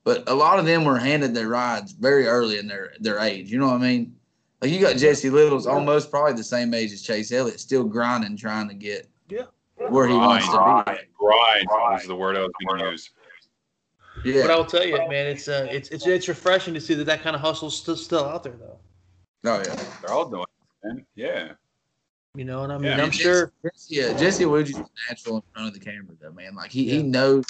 But 0.03 0.29
a 0.29 0.33
lot 0.33 0.59
of 0.59 0.65
them 0.65 0.83
were 0.83 0.97
handed 0.99 1.33
their 1.33 1.47
rides 1.47 1.93
very 1.93 2.27
early 2.27 2.57
in 2.57 2.67
their 2.67 2.93
their 2.99 3.19
age. 3.19 3.51
You 3.51 3.59
know 3.59 3.67
what 3.67 3.75
I 3.75 3.79
mean? 3.79 4.15
Like 4.61 4.71
you 4.71 4.79
got 4.79 4.97
Jesse 4.97 5.29
Little's 5.29 5.67
almost 5.67 6.11
probably 6.11 6.33
the 6.33 6.43
same 6.43 6.73
age 6.73 6.91
as 6.91 7.01
Chase 7.01 7.31
Elliott, 7.31 7.59
still 7.59 7.83
grinding, 7.83 8.37
trying 8.37 8.67
to 8.69 8.75
get 8.75 9.07
Yeah. 9.29 9.43
where 9.89 10.07
he 10.07 10.13
wants 10.15 10.45
to 10.47 10.51
Grind, 10.51 10.85
grind 11.17 11.67
was 11.69 12.07
the 12.07 12.15
word 12.15 12.37
I 12.37 12.41
was 12.41 12.51
going 12.67 12.79
to 12.79 12.91
use. 12.91 13.09
Be. 14.25 14.41
But 14.41 14.49
I 14.49 14.55
will 14.55 14.65
tell 14.65 14.85
you, 14.85 14.97
man, 14.97 15.27
it's 15.27 15.47
uh, 15.47 15.67
it's 15.69 15.89
it's 15.89 16.07
it's 16.07 16.27
refreshing 16.27 16.73
to 16.73 16.81
see 16.81 16.95
that 16.95 17.05
that 17.05 17.21
kind 17.21 17.35
of 17.35 17.41
hustle's 17.41 17.77
still 17.77 17.95
still 17.95 18.25
out 18.25 18.43
there, 18.43 18.53
though. 18.53 18.79
Oh 19.45 19.57
yeah. 19.59 19.75
They're 20.01 20.11
all 20.11 20.27
doing 20.27 20.43
it, 20.43 20.87
man. 20.87 21.05
Yeah. 21.15 21.51
You 22.35 22.43
know, 22.43 22.61
what 22.61 22.71
I 22.71 22.77
mean, 22.77 22.85
Yeah, 22.85 22.97
I 22.97 23.01
I'm 23.01 23.03
mean, 23.03 23.11
sure. 23.11 23.51
Yeah, 23.87 24.17
Jesse 24.17 24.43
Iwuji's 24.43 24.81
natural 25.07 25.37
in 25.37 25.43
front 25.53 25.67
of 25.69 25.73
the 25.73 25.79
camera, 25.79 26.15
though, 26.19 26.31
man. 26.31 26.55
Like 26.55 26.71
he, 26.71 26.89
he 26.89 27.01
knows. 27.03 27.45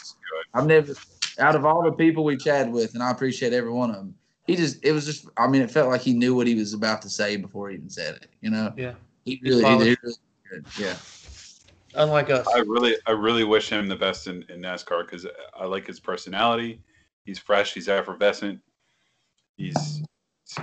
I've 0.53 0.67
never, 0.67 0.93
out 1.39 1.55
of 1.55 1.65
all 1.65 1.81
the 1.81 1.91
people 1.91 2.23
we 2.23 2.37
chatted 2.37 2.71
with, 2.71 2.93
and 2.93 3.01
I 3.01 3.09
appreciate 3.09 3.51
every 3.53 3.71
one 3.71 3.89
of 3.89 3.95
them. 3.95 4.13
He 4.45 4.55
just, 4.55 4.83
it 4.85 4.91
was 4.91 5.05
just. 5.05 5.27
I 5.37 5.47
mean, 5.47 5.63
it 5.63 5.71
felt 5.71 5.89
like 5.89 6.01
he 6.01 6.13
knew 6.13 6.35
what 6.35 6.45
he 6.45 6.53
was 6.53 6.73
about 6.73 7.01
to 7.01 7.09
say 7.09 7.35
before 7.37 7.69
he 7.69 7.77
even 7.77 7.89
said 7.89 8.15
it. 8.15 8.27
You 8.41 8.51
know. 8.51 8.73
Yeah. 8.77 8.93
He 9.23 9.39
really, 9.43 9.57
he, 9.57 9.63
polished. 9.63 9.85
he 9.85 9.95
really 10.03 10.17
good. 10.51 10.65
Yeah. 10.77 10.95
Unlike 11.95 12.29
us. 12.29 12.47
I 12.53 12.59
really, 12.59 12.95
I 13.07 13.11
really 13.11 13.43
wish 13.43 13.69
him 13.69 13.87
the 13.87 13.95
best 13.95 14.27
in, 14.27 14.43
in 14.49 14.61
NASCAR 14.61 15.03
because 15.05 15.25
I 15.57 15.65
like 15.65 15.87
his 15.87 15.99
personality. 15.99 16.81
He's 17.25 17.39
fresh. 17.39 17.73
He's 17.73 17.87
effervescent. 17.89 18.59
He's. 19.57 20.03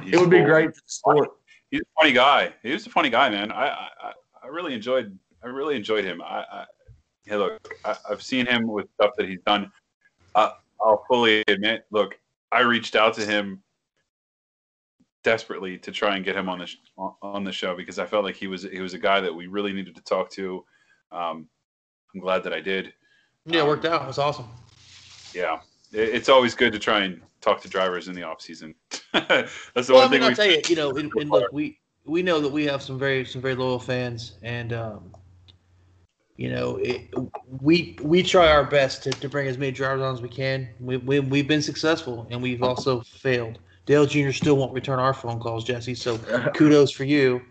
he's 0.03 0.14
It 0.14 0.21
would 0.21 0.31
be 0.31 0.42
great 0.42 0.68
for 0.75 0.81
the 0.81 0.83
sport. 0.87 1.29
He's 1.71 1.81
a 1.81 2.01
funny 2.01 2.12
guy. 2.12 2.53
He 2.62 2.73
was 2.73 2.87
a 2.87 2.90
funny 2.90 3.09
guy, 3.11 3.31
man. 3.31 3.51
I, 3.53 3.66
I, 3.68 3.88
I- 4.03 4.12
I 4.45 4.49
really 4.49 4.75
enjoyed. 4.75 5.16
I 5.45 5.47
really 5.47 5.77
enjoyed 5.77 6.05
him. 6.05 6.21
I, 6.21 6.45
I 6.53 6.64
hey, 7.25 7.37
look, 7.37 7.73
I, 7.85 7.95
I've 8.11 8.23
seen 8.23 8.45
him 8.45 8.66
with 8.66 8.87
stuff 8.95 9.12
that 9.16 9.29
he's 9.29 9.38
done. 9.47 9.71
Uh, 10.35 10.51
I'll 10.85 11.05
fully 11.09 11.45
admit. 11.47 11.85
Look, 11.92 12.18
I 12.51 12.62
reached 12.62 12.97
out 12.97 13.14
to 13.14 13.25
him 13.25 13.62
desperately 15.23 15.79
to 15.79 15.92
try 15.92 16.16
and 16.16 16.25
get 16.25 16.35
him 16.37 16.49
on 16.49 16.59
the 16.59 16.66
sh- 16.66 16.79
on- 16.99 17.14
on 17.23 17.45
the 17.45 17.53
show 17.53 17.77
because 17.77 18.01
I 18.01 18.07
felt 18.07 18.25
like 18.25 18.35
he 18.35 18.49
was 18.49 18.64
he 18.64 18.81
was 18.81 18.95
a 18.95 18.99
guy 18.99 19.21
that 19.21 19.33
we 19.33 19.47
really 19.47 19.73
needed 19.73 19.95
to 19.95 20.03
talk 20.03 20.29
to. 20.33 20.64
Um, 21.12 21.48
I'm 22.14 22.20
glad 22.20 22.42
that 22.44 22.53
I 22.53 22.61
did. 22.61 22.92
yeah, 23.46 23.61
it 23.61 23.66
worked 23.66 23.85
out. 23.85 24.03
It 24.03 24.07
was 24.09 24.18
awesome. 24.18 24.46
Yeah, 25.35 25.61
it, 25.92 26.09
it's 26.11 26.29
always 26.29 26.55
good 26.55 26.72
to 26.72 26.79
try 26.79 27.01
and 27.01 27.20
talk 27.40 27.61
to 27.62 27.68
drivers 27.68 28.09
in 28.09 28.14
the 28.14 28.22
off 28.22 28.40
season. 28.40 28.75
That's 29.12 29.51
the 29.87 29.92
Well, 29.92 29.98
I 29.98 30.03
one 30.05 30.11
mean, 30.11 30.20
thing 30.20 30.22
I'll 30.31 30.35
tell 30.35 30.46
you, 30.46 30.62
you 30.68 30.77
know, 30.77 30.90
and, 30.96 31.12
and 31.16 31.31
look, 31.31 31.53
we 31.53 31.79
we 32.05 32.22
know 32.22 32.40
that 32.40 32.51
we 32.51 32.64
have 32.66 32.83
some 32.83 32.98
very 32.98 33.25
some 33.25 33.40
very 33.40 33.55
loyal 33.55 33.79
fans, 33.79 34.35
and 34.42 34.72
um, 34.72 35.12
you 36.37 36.51
know, 36.51 36.77
it, 36.77 37.12
we 37.61 37.96
we 38.03 38.22
try 38.22 38.48
our 38.51 38.64
best 38.64 39.03
to, 39.05 39.11
to 39.11 39.29
bring 39.29 39.46
as 39.48 39.59
many 39.59 39.72
drivers 39.72 40.03
on 40.03 40.14
as 40.14 40.22
we 40.22 40.29
can. 40.29 40.68
We, 40.81 40.96
we 40.96 41.20
we've 41.20 41.48
been 41.48 41.62
successful, 41.62 42.27
and 42.31 42.42
we've 42.42 42.62
also 42.62 43.01
failed. 43.03 43.59
Dale 43.85 44.07
Jr. 44.07 44.31
still 44.31 44.57
won't 44.57 44.72
return 44.72 44.98
our 44.98 45.12
phone 45.12 45.40
calls, 45.40 45.64
Jesse. 45.64 45.94
So 45.94 46.18
kudos 46.55 46.90
for 46.90 47.05
you. 47.05 47.42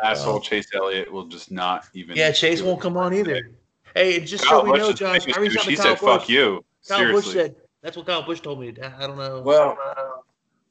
That 0.00 0.04
asshole 0.06 0.40
Chase 0.40 0.68
Elliott 0.74 1.12
will 1.12 1.26
just 1.26 1.50
not 1.50 1.88
even. 1.94 2.16
Yeah, 2.16 2.30
Chase 2.32 2.62
won't 2.62 2.80
come 2.80 2.96
on 2.96 3.14
either. 3.14 3.50
Hey, 3.94 4.20
just 4.20 4.44
so 4.44 4.62
we 4.64 4.70
Busch 4.70 4.78
know, 4.80 4.88
is 4.90 4.98
Josh, 4.98 5.36
I 5.36 5.40
reached 5.40 5.58
out 5.58 5.64
to 5.64 5.70
He 5.70 5.76
Kyle 5.76 5.84
said, 5.84 6.00
Busch. 6.00 6.20
"Fuck 6.20 6.28
you." 6.28 6.64
Kyle 6.86 6.98
Seriously. 6.98 7.22
Busch 7.22 7.32
said 7.32 7.56
that's 7.82 7.96
what 7.96 8.06
Kyle 8.06 8.22
Busch 8.22 8.40
told 8.40 8.60
me. 8.60 8.74
I, 8.82 9.04
I 9.04 9.06
don't 9.06 9.16
know. 9.16 9.40
Well, 9.40 9.76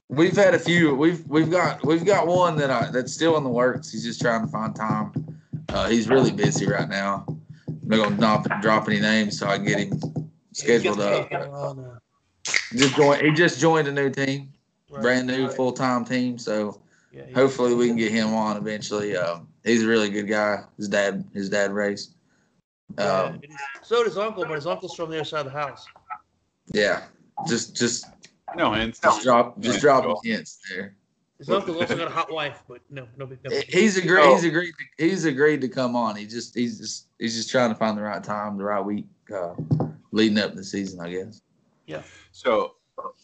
we've 0.09 0.35
had 0.35 0.53
a 0.53 0.59
few. 0.59 0.95
We've 0.95 1.25
we've 1.27 1.49
got 1.49 1.85
we've 1.85 2.05
got 2.05 2.27
one 2.27 2.55
that 2.57 2.69
I 2.69 2.89
that's 2.91 3.13
still 3.13 3.37
in 3.37 3.43
the 3.43 3.49
works. 3.49 3.91
He's 3.91 4.03
just 4.03 4.21
trying 4.21 4.41
to 4.45 4.47
find 4.47 4.75
time. 4.75 5.11
Uh, 5.69 5.87
he's 5.89 6.07
really 6.07 6.31
busy 6.31 6.67
right 6.67 6.87
now. 6.87 7.25
I'm 7.67 7.79
not 7.83 7.97
gonna 7.97 8.15
not 8.49 8.61
drop 8.61 8.87
any 8.87 8.99
names 8.99 9.37
so 9.39 9.47
I 9.47 9.57
can 9.57 9.65
get 9.65 9.79
him 9.79 10.29
scheduled 10.53 11.01
up. 11.01 11.29
Oh. 11.31 11.97
Just 12.75 12.95
joined. 12.95 13.21
He 13.21 13.31
just 13.31 13.59
joined 13.59 13.87
a 13.87 13.91
new 13.91 14.09
team, 14.09 14.53
Right. 14.89 15.01
brand 15.01 15.27
new 15.27 15.49
full 15.49 15.71
time 15.71 16.05
team. 16.05 16.37
So 16.37 16.81
Yeah, 17.17 17.23
hopefully 17.33 17.73
we 17.73 17.87
can 17.87 17.95
get 17.97 18.11
him 18.11 18.33
on 18.33 18.57
eventually. 18.57 19.15
Um, 19.17 19.47
he's 19.63 19.83
a 19.83 19.87
really 19.87 20.09
good 20.09 20.27
guy. 20.27 20.63
His 20.77 20.87
dad, 20.87 21.25
his 21.33 21.49
dad 21.49 21.71
raced. 21.71 22.13
Yeah, 22.97 23.05
Um, 23.23 23.39
it 23.43 23.49
is. 23.49 23.55
so 23.81 24.03
does 24.03 24.17
uncle, 24.17 24.45
but 24.45 24.53
his 24.55 24.67
uncle's 24.67 24.95
from 24.95 25.09
the 25.09 25.17
other 25.17 25.25
side 25.25 25.45
of 25.45 25.51
the 25.51 25.57
house. 25.59 25.85
yeah, 26.73 27.03
just 27.47 27.75
just 27.75 28.05
No 28.55 28.71
hints. 28.73 28.99
just 28.99 29.23
drop 29.23 29.59
just 29.59 29.75
Yeah. 29.77 29.81
dropping 29.81 30.15
hints 30.23 30.59
there. 30.69 30.95
His 31.39 31.49
uncle's 31.49 31.77
also 31.77 31.95
got 31.97 32.07
a 32.07 32.11
hot 32.11 32.31
wife, 32.31 32.63
but 32.67 32.81
no, 32.89 33.07
no 33.17 33.25
big. 33.25 33.39
No, 33.43 33.49
big- 33.51 33.65
He's 33.65 33.97
agreed. 33.97 34.23
So- 34.23 34.35
He's 34.35 34.43
agreed. 34.45 34.71
To, 34.97 35.05
he's 35.05 35.25
agreed 35.25 35.61
to 35.61 35.67
come 35.69 35.95
on. 35.95 36.15
He 36.15 36.25
just 36.25 36.55
he's 36.55 36.77
just 36.79 37.07
he's 37.19 37.35
just 37.35 37.49
trying 37.49 37.69
to 37.69 37.75
find 37.75 37.97
the 37.97 38.01
right 38.03 38.23
time, 38.23 38.57
the 38.57 38.63
right 38.63 38.81
week, 38.83 39.05
uh, 39.35 39.53
leading 40.11 40.37
up 40.39 40.55
the 40.55 40.63
season. 40.63 40.99
I 41.01 41.11
guess. 41.11 41.41
Yeah. 41.87 42.01
So, 42.31 42.75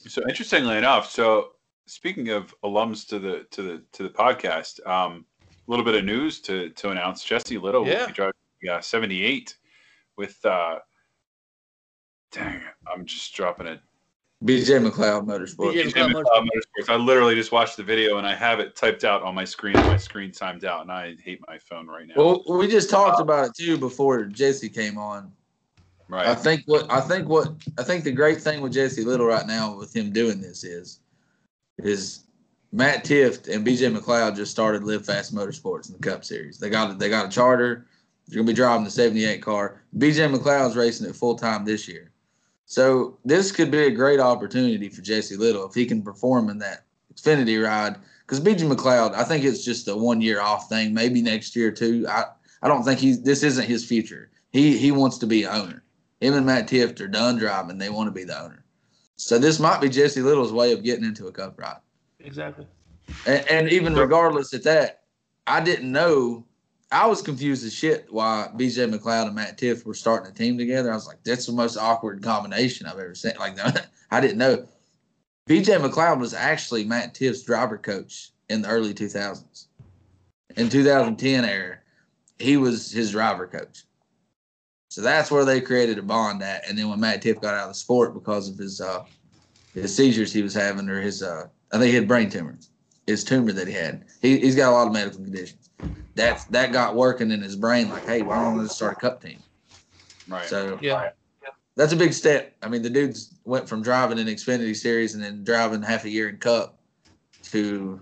so 0.07 0.21
interestingly 0.27 0.77
enough, 0.77 1.09
so 1.09 1.53
speaking 1.93 2.29
of 2.29 2.53
alums 2.63 3.07
to 3.09 3.19
the 3.19 3.45
to 3.51 3.61
the 3.61 3.83
to 3.93 4.03
the 4.03 4.09
podcast, 4.09 4.85
um, 4.87 5.25
a 5.67 5.71
little 5.71 5.85
bit 5.85 5.95
of 5.95 6.03
news 6.03 6.41
to 6.41 6.69
to 6.71 6.89
announce. 6.89 7.23
Jesse 7.23 7.57
Little 7.57 7.85
Yeah. 7.87 8.01
will 8.01 8.07
be 8.07 8.13
driving 8.13 8.33
yeah, 8.61 8.79
78 8.79 9.57
with. 10.17 10.43
uh 10.45 10.79
Dang, 12.31 12.55
it, 12.55 12.63
I'm 12.91 13.05
just 13.05 13.33
dropping 13.35 13.67
it. 13.67 13.79
BJ 14.43 14.83
McLeod 14.85 15.25
Motorsports. 15.27 15.73
BJ 15.73 15.83
He's 15.83 15.93
McLeod 15.93 16.07
in 16.07 16.11
the, 16.13 16.19
uh, 16.19 16.41
Motorsports. 16.41 16.89
I 16.89 16.95
literally 16.95 17.35
just 17.35 17.51
watched 17.51 17.77
the 17.77 17.83
video 17.83 18.17
and 18.17 18.25
I 18.25 18.33
have 18.33 18.59
it 18.59 18.75
typed 18.75 19.03
out 19.03 19.21
on 19.21 19.35
my 19.35 19.45
screen. 19.45 19.75
My 19.85 19.97
screen 19.97 20.31
timed 20.31 20.65
out, 20.65 20.81
and 20.81 20.91
I 20.91 21.15
hate 21.23 21.39
my 21.47 21.59
phone 21.59 21.87
right 21.87 22.07
now. 22.07 22.15
Well, 22.17 22.43
we 22.57 22.67
just 22.67 22.89
talked 22.89 23.21
about 23.21 23.45
it 23.45 23.51
too 23.55 23.77
before 23.77 24.23
Jesse 24.25 24.67
came 24.69 24.97
on. 24.97 25.31
Right. 26.09 26.27
I 26.27 26.35
think 26.35 26.63
what 26.65 26.91
I 26.91 27.01
think 27.01 27.29
what 27.29 27.53
I 27.77 27.83
think 27.83 28.03
the 28.03 28.11
great 28.11 28.41
thing 28.41 28.61
with 28.61 28.73
Jesse 28.73 29.03
Little 29.03 29.27
right 29.27 29.47
now 29.47 29.77
with 29.77 29.95
him 29.95 30.11
doing 30.11 30.41
this 30.41 30.63
is 30.63 30.99
is 31.79 32.23
Matt 32.71 33.05
Tifft 33.05 33.53
and 33.53 33.65
BJ 33.65 33.95
McLeod 33.95 34.35
just 34.35 34.51
started 34.51 34.83
Live 34.83 35.05
Fast 35.05 35.33
Motorsports 35.33 35.89
in 35.89 35.93
the 35.93 35.99
Cup 35.99 36.25
Series. 36.25 36.57
They 36.57 36.69
got 36.69 36.97
they 36.97 37.09
got 37.09 37.27
a 37.27 37.29
charter. 37.29 37.85
They're 38.27 38.37
gonna 38.37 38.47
be 38.47 38.53
driving 38.53 38.83
the 38.83 38.91
'78 38.91 39.41
car. 39.41 39.81
BJ 39.97 40.33
McLeod's 40.33 40.75
racing 40.75 41.07
it 41.07 41.15
full 41.15 41.35
time 41.35 41.65
this 41.65 41.87
year. 41.87 42.11
So 42.65 43.17
this 43.25 43.51
could 43.51 43.69
be 43.69 43.85
a 43.85 43.91
great 43.91 44.19
opportunity 44.19 44.89
for 44.89 45.01
Jesse 45.01 45.35
Little 45.35 45.67
if 45.67 45.75
he 45.75 45.85
can 45.85 46.01
perform 46.01 46.49
in 46.49 46.57
that 46.59 46.85
Xfinity 47.13 47.63
ride. 47.63 47.97
Because 48.25 48.39
BJ 48.39 48.71
McLeod, 48.71 49.13
I 49.13 49.23
think 49.23 49.43
it's 49.43 49.63
just 49.63 49.87
a 49.87 49.95
one 49.95 50.21
year 50.21 50.41
off 50.41 50.69
thing. 50.69 50.93
Maybe 50.93 51.21
next 51.21 51.55
year 51.55 51.71
too. 51.71 52.05
I 52.09 52.25
I 52.63 52.67
don't 52.67 52.83
think 52.83 52.99
he's 52.99 53.21
this 53.21 53.43
isn't 53.43 53.67
his 53.67 53.85
future. 53.85 54.31
He 54.51 54.77
he 54.77 54.91
wants 54.91 55.17
to 55.19 55.27
be 55.27 55.45
owner. 55.45 55.83
Him 56.21 56.35
and 56.35 56.45
Matt 56.45 56.67
Tifft 56.67 57.01
are 57.01 57.07
done 57.07 57.37
driving. 57.37 57.77
They 57.77 57.89
want 57.89 58.07
to 58.07 58.11
be 58.11 58.23
the 58.23 58.41
owner. 58.41 58.62
So 59.17 59.37
this 59.37 59.59
might 59.59 59.81
be 59.81 59.89
Jesse 59.89 60.21
Little's 60.21 60.51
way 60.51 60.73
of 60.73 60.83
getting 60.83 61.05
into 61.05 61.27
a 61.27 61.31
cup 61.31 61.59
ride. 61.59 61.79
Exactly. 62.19 62.67
And, 63.25 63.47
and 63.49 63.69
even 63.69 63.93
regardless 63.95 64.53
of 64.53 64.63
that, 64.63 65.03
I 65.47 65.61
didn't 65.61 65.91
know. 65.91 66.45
I 66.91 67.07
was 67.07 67.21
confused 67.21 67.65
as 67.65 67.73
shit 67.73 68.05
why 68.09 68.49
BJ 68.55 68.91
McLeod 68.91 69.27
and 69.27 69.35
Matt 69.35 69.57
Tifft 69.57 69.85
were 69.85 69.95
starting 69.95 70.31
a 70.31 70.33
team 70.33 70.57
together. 70.57 70.91
I 70.91 70.95
was 70.95 71.07
like, 71.07 71.23
that's 71.23 71.47
the 71.47 71.51
most 71.51 71.75
awkward 71.75 72.21
combination 72.21 72.85
I've 72.85 72.99
ever 72.99 73.15
seen. 73.15 73.33
Like, 73.39 73.57
I 74.11 74.21
didn't 74.21 74.37
know. 74.37 74.67
BJ 75.49 75.79
McLeod 75.79 76.19
was 76.19 76.33
actually 76.33 76.83
Matt 76.85 77.13
Tifft's 77.13 77.43
driver 77.43 77.77
coach 77.77 78.31
in 78.49 78.61
the 78.61 78.69
early 78.69 78.93
2000s. 78.93 79.65
In 80.55 80.69
2010 80.69 81.45
era, 81.45 81.79
he 82.39 82.57
was 82.57 82.91
his 82.91 83.11
driver 83.11 83.47
coach. 83.47 83.83
So 84.93 85.01
that's 85.01 85.31
where 85.31 85.43
they 85.43 85.59
created 85.59 85.97
a 85.97 86.03
bond 86.03 86.43
at. 86.43 86.69
And 86.69 86.77
then 86.77 86.87
when 86.87 86.99
Matt 86.99 87.23
Tifft 87.23 87.41
got 87.41 87.55
out 87.55 87.63
of 87.63 87.69
the 87.69 87.73
sport 87.73 88.13
because 88.13 88.47
of 88.47 88.59
his 88.59 88.79
uh, 88.79 89.05
his 89.73 89.95
seizures 89.95 90.31
he 90.31 90.43
was 90.43 90.53
having, 90.53 90.87
or 90.87 91.01
his 91.01 91.23
uh, 91.23 91.47
I 91.71 91.79
think 91.79 91.89
he 91.89 91.95
had 91.95 92.07
brain 92.07 92.29
tumor, 92.29 92.59
his 93.07 93.23
tumor 93.23 93.53
that 93.53 93.67
he 93.67 93.73
had. 93.73 94.05
He, 94.21 94.37
he's 94.37 94.55
got 94.55 94.69
a 94.69 94.75
lot 94.75 94.85
of 94.85 94.93
medical 94.93 95.23
conditions. 95.23 95.71
That's 96.13 96.45
that 96.45 96.71
got 96.71 96.95
working 96.95 97.31
in 97.31 97.41
his 97.41 97.55
brain. 97.55 97.89
Like, 97.89 98.05
hey, 98.05 98.21
why 98.21 98.43
don't 98.43 98.61
we 98.61 98.67
start 98.67 98.93
a 98.93 98.95
cup 98.97 99.19
team? 99.19 99.41
right. 100.27 100.45
So 100.45 100.77
Yeah. 100.79 101.09
that's 101.75 101.93
a 101.93 101.97
big 101.97 102.13
step. 102.13 102.55
I 102.61 102.69
mean, 102.69 102.83
the 102.83 102.89
dudes 102.91 103.39
went 103.45 103.67
from 103.67 103.81
driving 103.81 104.19
an 104.19 104.27
Xfinity 104.27 104.75
Series 104.75 105.15
and 105.15 105.23
then 105.23 105.43
driving 105.43 105.81
half 105.81 106.05
a 106.05 106.09
year 106.09 106.29
in 106.29 106.37
Cup 106.37 106.77
to 107.45 107.99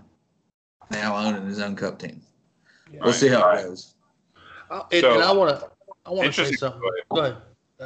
now 0.90 1.16
owning 1.16 1.46
his 1.46 1.58
own 1.58 1.74
Cup 1.74 1.98
team. 1.98 2.20
We'll 2.92 3.04
Right. 3.04 3.14
see 3.14 3.28
how 3.28 3.48
it 3.48 3.62
goes. 3.62 3.94
Uh, 4.70 4.82
and, 4.92 5.00
So, 5.00 5.14
and 5.14 5.22
I 5.22 5.32
want 5.32 5.58
to 5.58 5.72
I 6.06 6.10
want 6.10 6.26
to 6.26 6.32
say 6.32 6.42
interesting- 6.42 6.56
something. 6.58 6.80
Go 7.10 7.20
ahead. 7.20 7.36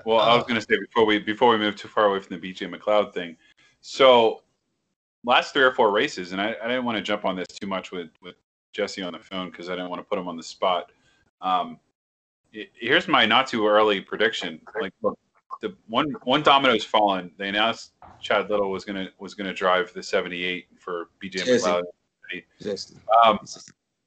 Well, 0.04 0.18
I 0.20 0.34
was 0.34 0.44
Uh, 0.44 0.46
going 0.48 0.60
to 0.60 0.66
say 0.66 0.78
before 0.78 1.06
we 1.06 1.18
before 1.18 1.50
we 1.50 1.56
move 1.58 1.76
too 1.76 1.88
far 1.88 2.06
away 2.06 2.20
from 2.20 2.38
the 2.38 2.52
BJ 2.52 2.66
McLeod 2.68 3.14
thing. 3.14 3.36
So, 3.80 4.42
last 5.24 5.54
three 5.54 5.62
or 5.62 5.72
four 5.72 5.90
races, 5.90 6.32
and 6.32 6.40
I, 6.40 6.48
I 6.62 6.68
didn't 6.68 6.84
want 6.84 6.96
to 6.98 7.02
jump 7.02 7.24
on 7.24 7.34
this 7.34 7.46
too 7.48 7.66
much 7.66 7.92
with 7.92 8.10
with 8.20 8.34
Jesse 8.72 9.02
on 9.02 9.14
the 9.14 9.18
phone 9.18 9.50
because 9.50 9.68
I 9.70 9.72
didn't 9.72 9.88
want 9.88 10.00
to 10.00 10.04
put 10.04 10.18
him 10.18 10.28
on 10.28 10.36
the 10.36 10.42
spot. 10.42 10.92
Um, 11.40 11.80
he- 12.52 12.68
here's 12.74 13.08
my 13.08 13.24
not 13.24 13.46
too 13.46 13.66
early 13.66 14.00
prediction. 14.02 14.60
Like, 14.78 14.92
look, 15.00 15.18
the 15.62 15.74
one 15.88 16.10
one 16.24 16.42
domino's 16.42 16.84
fallen. 16.84 17.32
They 17.38 17.48
announced 17.48 17.92
Chad 18.20 18.50
Little 18.50 18.70
was 18.70 18.84
gonna 18.84 19.08
was 19.18 19.34
gonna 19.34 19.54
drive 19.54 19.94
the 19.94 20.02
78 20.02 20.66
for 20.78 21.08
BJ 21.22 21.38
Jesse. 21.44 21.64
McLeod. 21.66 21.82
Just, 22.60 22.94
Um, 23.24 23.38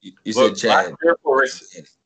you, 0.02 0.12
you 0.24 0.34
look, 0.34 0.56
said 0.56 0.68
last 0.68 0.86
Chad. 0.90 0.96
three 1.00 1.10
or 1.10 1.18
four 1.22 1.40
races, 1.40 1.98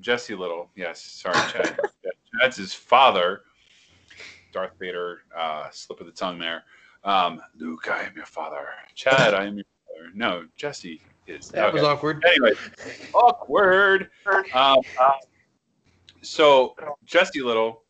Jesse 0.00 0.34
Little, 0.34 0.70
yes. 0.74 1.00
Sorry, 1.02 1.34
Chad. 1.52 1.78
Yeah, 2.04 2.10
Chad's 2.40 2.56
his 2.56 2.74
father. 2.74 3.42
Darth 4.52 4.72
Vader, 4.78 5.22
uh, 5.36 5.68
slip 5.70 6.00
of 6.00 6.06
the 6.06 6.12
tongue 6.12 6.38
there. 6.38 6.64
Um, 7.02 7.40
Luke, 7.58 7.88
I 7.90 8.02
am 8.04 8.12
your 8.14 8.26
father. 8.26 8.66
Chad, 8.94 9.34
I 9.34 9.46
am 9.46 9.56
your 9.56 9.64
father. 9.88 10.10
No, 10.14 10.44
Jesse 10.56 11.00
is. 11.26 11.48
that 11.50 11.72
was 11.72 11.82
awkward. 11.82 12.22
Anyway, 12.26 12.52
awkward. 13.14 14.10
Um, 14.52 14.78
so 16.22 16.74
Jesse 17.04 17.40
Little 17.40 17.82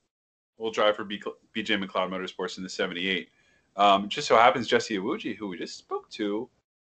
will 0.59 0.71
drive 0.71 0.97
for 0.97 1.05
B- 1.05 1.23
BJ 1.55 1.83
McLeod 1.85 2.11
Motorsports 2.11 2.57
in 2.57 2.63
the 2.63 2.69
78. 2.69 3.29
Um, 3.77 4.09
just 4.09 4.29
so 4.29 4.37
happens 4.37 4.67
Jesse 4.69 4.97
Iwuji, 4.97 5.37
who 5.37 5.49
we 5.49 5.59
just 5.59 5.77
spoke 5.77 6.09
to, 6.11 6.49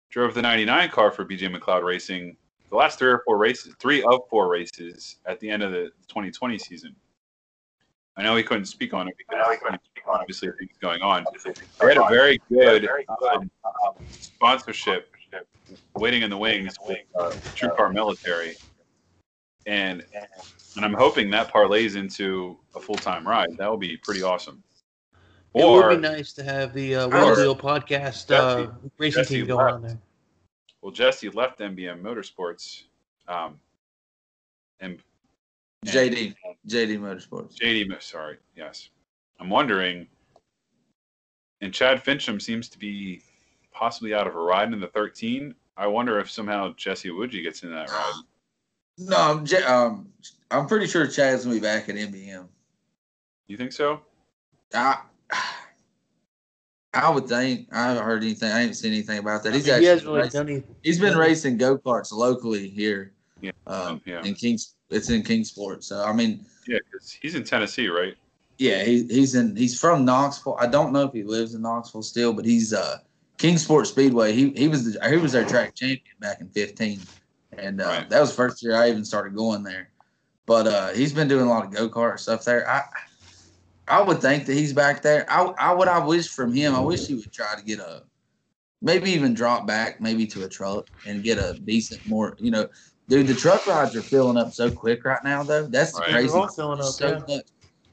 drove 0.10 0.34
the 0.34 0.42
99 0.42 0.90
car 0.90 1.12
for 1.12 1.26
BJ 1.26 1.54
McLeod 1.54 1.84
Racing 1.84 2.38
the 2.70 2.76
last 2.76 3.00
three 3.00 3.10
or 3.10 3.22
four 3.26 3.38
races, 3.38 3.74
three 3.80 4.04
of 4.04 4.22
four 4.30 4.50
races 4.50 5.18
at 5.26 5.40
the 5.40 5.50
end 5.50 5.64
of 5.64 5.72
the 5.72 5.92
2020 6.08 6.58
season. 6.58 6.96
I 8.18 8.24
know 8.24 8.36
he 8.36 8.44
couldn't 8.44 8.66
speak 8.66 8.94
on 8.94 9.08
it 9.08 9.16
because 9.18 9.46
obviously 10.08 10.50
things 10.58 10.72
going 10.82 11.02
on. 11.02 11.26
They 11.44 11.54
had 11.88 11.98
a 11.98 12.08
very 12.10 12.40
good 12.50 12.90
um, 13.32 13.50
sponsorship 14.10 15.12
waiting 15.96 16.24
in 16.24 16.30
the 16.30 16.38
wings 16.38 16.76
with 16.88 16.98
uh, 17.20 17.34
True 17.54 17.70
Car 17.76 17.92
Military, 17.92 18.56
and 19.68 20.04
and 20.76 20.86
I'm 20.86 20.94
hoping 20.94 21.30
that 21.32 21.52
parlays 21.52 21.96
into 21.96 22.58
a 22.76 22.80
full 22.80 22.96
time 22.96 23.28
ride. 23.28 23.50
That 23.58 23.70
would 23.70 23.80
be 23.80 23.98
pretty 23.98 24.24
awesome. 24.24 24.64
it 25.54 25.64
would 25.66 26.02
be 26.02 26.08
nice 26.08 26.34
to 26.34 26.44
have 26.44 26.74
the 26.74 26.96
uh, 26.96 27.08
or- 27.08 27.12
Real 27.12 27.36
Deal 27.36 27.56
podcast 27.56 28.32
uh, 28.34 28.72
racing 28.98 29.24
Jesse 29.24 29.36
team 29.38 29.48
going 29.48 29.66
left. 29.66 29.76
on 29.76 29.82
there. 29.84 29.98
Well, 30.82 30.92
Jesse 30.92 31.30
left 31.30 31.60
MBM 31.60 32.02
Motorsports, 32.02 32.84
um, 33.28 33.60
and 34.80 35.00
JD. 35.86 36.36
JD 36.68 37.00
Motorsports. 37.00 37.56
JD, 37.58 38.02
sorry, 38.02 38.38
yes. 38.56 38.90
I'm 39.40 39.50
wondering, 39.50 40.08
and 41.62 41.74
Chad 41.74 42.04
Finchum 42.04 42.42
seems 42.42 42.70
to 42.70 42.80
be 42.80 43.22
possibly 43.72 44.14
out 44.14 44.28
of 44.28 44.36
a 44.36 44.40
ride 44.40 44.74
in 44.74 44.80
the 44.80 44.88
13. 44.88 45.54
I 45.78 45.88
wonder 45.88 46.20
if 46.20 46.30
somehow 46.30 46.74
Jesse 46.76 47.10
Iwuji 47.10 47.44
gets 47.44 47.64
in 47.64 47.72
that 47.72 47.90
ride. 47.90 48.14
No, 49.00 49.16
I'm, 49.16 49.46
J- 49.46 49.62
um, 49.62 50.12
I'm 50.50 50.66
pretty 50.66 50.88
sure 50.88 51.06
Chad's 51.06 51.44
gonna 51.44 51.54
be 51.58 51.62
back 51.62 51.88
at 51.88 51.94
MBM. 51.94 52.48
You 53.46 53.56
think 53.56 53.72
so? 53.72 54.02
I, 54.74 55.02
I 56.98 57.10
would 57.10 57.28
think. 57.28 57.68
I 57.72 57.84
haven't 57.90 58.04
heard 58.04 58.24
anything. 58.24 58.52
I 58.52 58.60
haven't 58.62 58.74
seen 58.76 58.92
anything 58.92 59.20
about 59.20 59.44
that. 59.44 59.54
He's 59.54 59.66
he 59.66 59.72
actually 59.72 59.86
hasn't 59.88 60.08
really 60.08 60.22
racing- 60.22 60.46
done 60.48 60.64
he's 60.84 61.00
been 61.00 61.18
racing 61.18 61.58
go 61.58 61.78
karts 61.78 62.12
locally 62.12 62.70
here. 62.70 63.14
Yeah. 63.42 63.52
Um, 63.68 64.02
Yeah. 64.06 64.24
in 64.24 64.34
Kings, 64.34 64.74
it's 64.90 65.10
in 65.10 65.22
Kingsport. 65.22 65.84
So 65.84 66.04
I 66.04 66.12
mean, 66.14 66.44
Yeah, 66.68 66.80
because 66.92 67.12
he's 67.22 67.36
in 67.36 67.44
Tennessee, 67.44 67.88
right? 67.88 68.16
yeah, 68.58 68.84
he, 68.84 69.04
he's 69.04 69.36
in. 69.36 69.56
He's 69.56 69.80
from 69.80 70.06
Knoxville. 70.06 70.58
I 70.60 70.66
don't 70.68 70.92
know 70.92 71.04
if 71.04 71.14
he 71.14 71.24
lives 71.24 71.54
in 71.54 71.62
Knoxville 71.62 72.02
still, 72.02 72.34
but 72.34 72.46
he's 72.46 72.74
uh 72.74 72.98
Kingsport 73.38 73.86
Speedway. 73.86 74.34
He 74.34 74.50
he 74.52 74.68
was 74.68 74.94
the, 74.94 75.10
he 75.10 75.18
was 75.18 75.34
their 75.34 75.46
track 75.46 75.76
champion 75.76 76.16
back 76.20 76.42
in 76.42 76.50
'15, 76.50 77.00
and 77.60 77.80
uh, 77.80 77.86
Right. 77.86 78.10
that 78.10 78.20
was 78.20 78.32
the 78.32 78.36
first 78.36 78.64
year 78.64 78.76
I 78.76 78.90
even 78.90 79.06
started 79.06 79.36
going 79.36 79.62
there. 79.62 79.90
But 80.48 80.66
uh, 80.66 80.88
he's 80.94 81.14
been 81.14 81.28
doing 81.28 81.46
a 81.46 81.50
lot 81.50 81.64
of 81.66 81.72
go 81.72 81.88
kart 81.90 82.20
stuff 82.20 82.44
there. 82.46 82.68
I 82.68 82.82
I 83.88 84.02
would 84.02 84.22
think 84.22 84.46
that 84.46 84.54
he's 84.54 84.74
back 84.74 85.02
there. 85.02 85.26
I 85.30 85.44
I 85.60 85.74
what 85.74 85.88
I 85.88 86.04
wish 86.06 86.28
from 86.30 86.54
him. 86.54 86.76
I 86.76 86.80
wish 86.80 87.08
he 87.08 87.16
would 87.16 87.32
try 87.32 87.56
to 87.56 87.64
get 87.64 87.80
a 87.80 88.04
maybe 88.82 89.12
even 89.12 89.34
drop 89.34 89.66
back 89.66 90.00
maybe 90.02 90.28
to 90.28 90.44
a 90.44 90.50
truck 90.50 90.86
and 91.06 91.24
get 91.24 91.38
a 91.38 91.60
decent 91.66 92.06
more 92.06 92.36
you 92.40 92.52
know. 92.52 92.68
Dude, 93.10 93.28
the 93.28 93.34
truck 93.36 93.66
rides 93.66 93.96
are 93.96 94.02
filling 94.02 94.36
up 94.36 94.54
so 94.54 94.70
quick 94.70 95.06
right 95.06 95.24
now, 95.24 95.42
though. 95.42 95.66
That's 95.66 95.94
the 95.94 96.02
Right. 96.02 96.10
crazy. 96.12 96.28
They're 96.28 96.38
all 96.42 96.48
filling 96.50 96.82
up, 96.82 96.88
so 96.88 97.08
yeah. 97.08 97.36
much. 97.36 97.46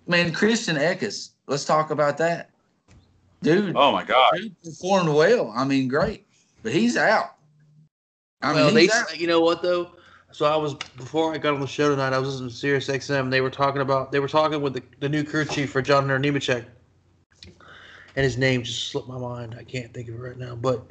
Man, 0.09 0.33
Christian 0.33 0.75
Eckes. 0.75 1.31
Let's 1.47 1.65
talk 1.65 1.91
about 1.91 2.19
that, 2.19 2.51
dude. 3.43 3.77
Oh 3.77 3.93
my 3.93 4.03
God! 4.03 4.33
Dude 4.35 4.61
performed 4.63 5.11
well. 5.11 5.53
I 5.55 5.65
mean, 5.65 5.87
great, 5.87 6.27
but 6.63 6.73
he's 6.73 6.97
out. 6.97 7.37
I 8.43 8.53
well, 8.53 8.67
mean, 8.67 8.75
they, 8.75 8.91
out. 8.91 9.19
you 9.19 9.29
know 9.29 9.41
what 9.41 9.63
though? 9.63 9.93
So 10.35 10.47
I 10.47 10.57
was 10.57 10.75
before 10.75 11.33
I 11.33 11.39
got 11.39 11.55
on 11.55 11.61
the 11.61 11.67
show 11.69 11.89
tonight. 11.89 12.13
I 12.13 12.19
was 12.19 12.29
listening 12.29 12.51
to 12.51 12.57
Sirius 12.57 12.89
XM. 12.89 13.31
They 13.31 13.41
were 13.41 13.51
talking 13.51 13.83
about 13.83 14.11
they 14.11 14.19
were 14.19 14.27
talking 14.27 14.61
with 14.61 14.75
the, 14.75 14.83
the 14.99 15.09
new 15.09 15.23
crew 15.23 15.45
chief 15.45 15.71
for 15.71 15.81
John 15.81 16.09
Nemechek, 16.09 16.65
and 18.17 18.25
his 18.25 18.37
name 18.37 18.65
just 18.65 18.89
slipped 18.89 19.07
my 19.07 19.17
mind. 19.17 19.55
I 19.57 19.63
can't 19.63 19.95
think 19.95 20.09
of 20.09 20.17
it 20.17 20.19
right 20.19 20.37
now, 20.37 20.57
but 20.57 20.91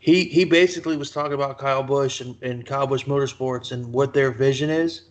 he 0.00 0.24
he 0.24 0.44
basically 0.44 0.96
was 0.96 1.12
talking 1.12 1.34
about 1.34 1.58
Kyle 1.58 1.84
Busch 1.84 2.20
and, 2.20 2.34
and 2.42 2.66
Kyle 2.66 2.88
Busch 2.88 3.04
Motorsports 3.04 3.70
and 3.70 3.92
what 3.92 4.12
their 4.12 4.32
vision 4.32 4.68
is. 4.68 5.02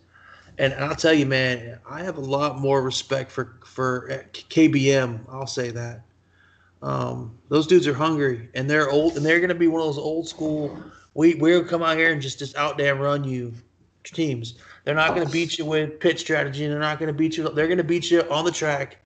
And 0.58 0.74
I'll 0.74 0.94
tell 0.94 1.14
you, 1.14 1.24
man, 1.24 1.78
I 1.88 2.02
have 2.02 2.18
a 2.18 2.20
lot 2.20 2.60
more 2.60 2.82
respect 2.82 3.30
for 3.30 3.56
for 3.64 4.22
KBM. 4.34 5.20
I'll 5.32 5.46
say 5.46 5.70
that. 5.70 6.02
Um, 6.82 7.38
those 7.48 7.66
dudes 7.66 7.86
are 7.86 7.94
hungry 7.94 8.50
and 8.54 8.68
they're 8.68 8.90
old 8.90 9.16
and 9.16 9.24
they're 9.24 9.40
going 9.40 9.48
to 9.48 9.54
be 9.54 9.66
one 9.66 9.80
of 9.80 9.86
those 9.86 9.98
old 9.98 10.28
school. 10.28 10.78
We 11.16 11.34
we'll 11.34 11.64
come 11.64 11.82
out 11.82 11.96
here 11.96 12.12
and 12.12 12.20
just 12.20 12.38
just 12.38 12.56
out 12.56 12.76
damn 12.76 12.98
run 12.98 13.24
you 13.24 13.54
teams. 14.04 14.54
They're 14.84 14.94
not 14.94 15.14
going 15.14 15.26
to 15.26 15.32
beat 15.32 15.58
you 15.58 15.64
with 15.64 15.98
pit 15.98 16.20
strategy. 16.20 16.64
And 16.64 16.72
they're 16.72 16.78
not 16.78 16.98
going 16.98 17.08
to 17.08 17.12
beat 17.12 17.36
you. 17.36 17.48
They're 17.48 17.66
going 17.66 17.78
to 17.78 17.84
beat 17.84 18.10
you 18.10 18.20
on 18.30 18.44
the 18.44 18.52
track. 18.52 18.98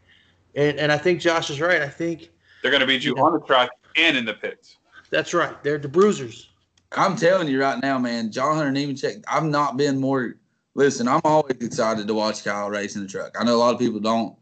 And 0.56 0.78
and 0.78 0.90
I 0.90 0.98
think 0.98 1.20
Josh 1.20 1.50
is 1.50 1.60
right. 1.60 1.80
I 1.80 1.88
think 1.88 2.30
They're 2.62 2.72
going 2.72 2.80
to 2.80 2.86
beat 2.86 3.04
you 3.04 3.14
Yeah. 3.16 3.22
on 3.22 3.32
the 3.32 3.40
track 3.46 3.70
and 3.96 4.16
in 4.16 4.24
the 4.24 4.34
pits. 4.34 4.76
that's 5.10 5.32
right. 5.32 5.62
They're 5.62 5.78
the 5.78 5.88
bruisers. 5.88 6.48
I'm 6.96 7.14
telling 7.14 7.46
you 7.46 7.60
right 7.60 7.80
now, 7.80 7.98
man. 7.98 8.32
John 8.32 8.56
Hunter 8.56 8.72
Nemechek. 8.72 9.22
I've 9.28 9.44
not 9.44 9.76
been 9.76 10.00
more 10.00 10.34
listen, 10.74 11.06
I'm 11.06 11.20
always 11.24 11.56
excited 11.60 12.08
to 12.08 12.14
watch 12.14 12.42
Kyle 12.44 12.70
race 12.70 12.96
in 12.96 13.02
the 13.02 13.08
truck. 13.08 13.36
I 13.38 13.44
know 13.44 13.54
a 13.54 13.58
lot 13.58 13.72
of 13.74 13.78
people 13.80 14.00
don't 14.00 14.34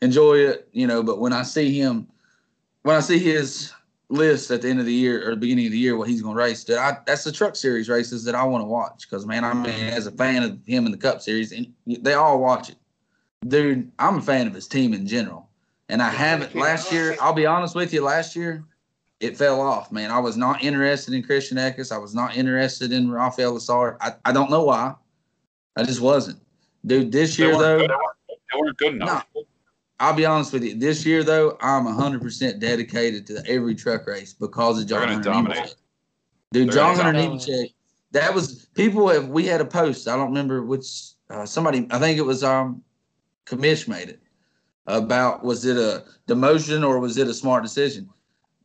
enjoy 0.00 0.38
it, 0.38 0.68
you 0.72 0.86
know, 0.88 1.02
but 1.02 1.20
when 1.20 1.32
I 1.32 1.42
see 1.42 1.78
him, 1.78 2.08
when 2.82 2.96
I 2.96 3.00
see 3.00 3.18
his 3.18 3.72
list 4.12 4.50
at 4.50 4.62
the 4.62 4.68
end 4.68 4.78
of 4.78 4.86
the 4.86 4.92
year 4.92 5.26
or 5.26 5.30
the 5.30 5.36
beginning 5.36 5.66
of 5.66 5.72
the 5.72 5.78
year, 5.78 5.96
what 5.96 6.08
he's 6.08 6.22
going 6.22 6.36
to 6.36 6.38
race, 6.38 6.62
dude, 6.64 6.76
I, 6.76 6.98
that's 7.06 7.24
the 7.24 7.32
truck 7.32 7.56
series 7.56 7.88
races 7.88 8.24
that 8.24 8.34
I 8.34 8.44
want 8.44 8.62
to 8.62 8.66
watch. 8.68 9.08
Because 9.08 9.26
man, 9.26 9.44
I 9.44 9.54
mean, 9.54 9.72
as 9.74 10.06
a 10.06 10.12
fan 10.12 10.42
of 10.42 10.58
him 10.66 10.86
in 10.86 10.92
the 10.92 10.98
Cup 10.98 11.22
Series, 11.22 11.52
and 11.52 11.72
they 11.86 12.14
all 12.14 12.38
watch 12.38 12.68
it, 12.70 12.76
dude. 13.48 13.90
I'm 13.98 14.18
a 14.18 14.22
fan 14.22 14.46
of 14.46 14.54
his 14.54 14.68
team 14.68 14.92
in 14.94 15.06
general, 15.06 15.48
and 15.88 16.02
I 16.02 16.10
haven't 16.10 16.54
last 16.54 16.92
year. 16.92 17.16
I'll 17.20 17.32
be 17.32 17.46
honest 17.46 17.74
with 17.74 17.92
you, 17.92 18.02
last 18.02 18.36
year 18.36 18.64
it 19.20 19.36
fell 19.36 19.60
off, 19.60 19.90
man. 19.92 20.10
I 20.10 20.18
was 20.18 20.36
not 20.36 20.62
interested 20.62 21.14
in 21.14 21.22
Christian 21.22 21.56
Eckes. 21.56 21.92
I 21.92 21.98
was 21.98 22.14
not 22.14 22.36
interested 22.36 22.92
in 22.92 23.10
Rafael 23.10 23.54
Lessard. 23.54 23.96
I, 24.00 24.12
I 24.24 24.32
don't 24.32 24.50
know 24.50 24.64
why. 24.64 24.94
I 25.76 25.84
just 25.84 26.00
wasn't. 26.00 26.38
Dude, 26.84 27.12
this 27.12 27.36
They 27.36 27.44
year 27.46 27.56
though, 27.56 27.78
good- 27.78 27.90
they 28.28 28.58
weren't 28.58 28.76
good 28.76 28.94
enough. 28.94 29.26
I'll 30.02 30.12
be 30.12 30.26
honest 30.26 30.52
with 30.52 30.64
you. 30.64 30.74
This 30.74 31.06
year 31.06 31.22
though, 31.22 31.56
I'm 31.60 31.84
100% 31.84 32.58
dedicated 32.58 33.24
to 33.28 33.40
every 33.46 33.76
truck 33.76 34.04
race 34.08 34.32
because 34.32 34.80
of 34.82 34.88
John 34.88 35.02
gonna 35.02 35.32
Hunter. 35.32 35.52
Nemechek. 35.52 35.74
Dude, 36.50 36.66
They're 36.68 36.74
John 36.74 36.96
gonna 36.96 37.22
Hunter. 37.22 37.36
Nemechek. 37.36 37.72
That 38.10 38.34
was 38.34 38.66
people 38.74 39.08
have. 39.08 39.28
We 39.28 39.46
had 39.46 39.60
a 39.60 39.64
post. 39.64 40.08
I 40.08 40.16
don't 40.16 40.30
remember 40.30 40.64
which. 40.64 41.12
Uh, 41.30 41.46
somebody. 41.46 41.86
I 41.92 42.00
think 42.00 42.18
it 42.18 42.22
was 42.22 42.42
um, 42.42 42.82
Commish 43.46 43.86
made 43.86 44.08
it 44.08 44.20
about 44.88 45.44
was 45.44 45.64
it 45.64 45.76
a 45.76 46.04
demotion 46.26 46.86
or 46.86 46.98
was 46.98 47.16
it 47.16 47.28
a 47.28 47.34
smart 47.34 47.62
decision? 47.62 48.10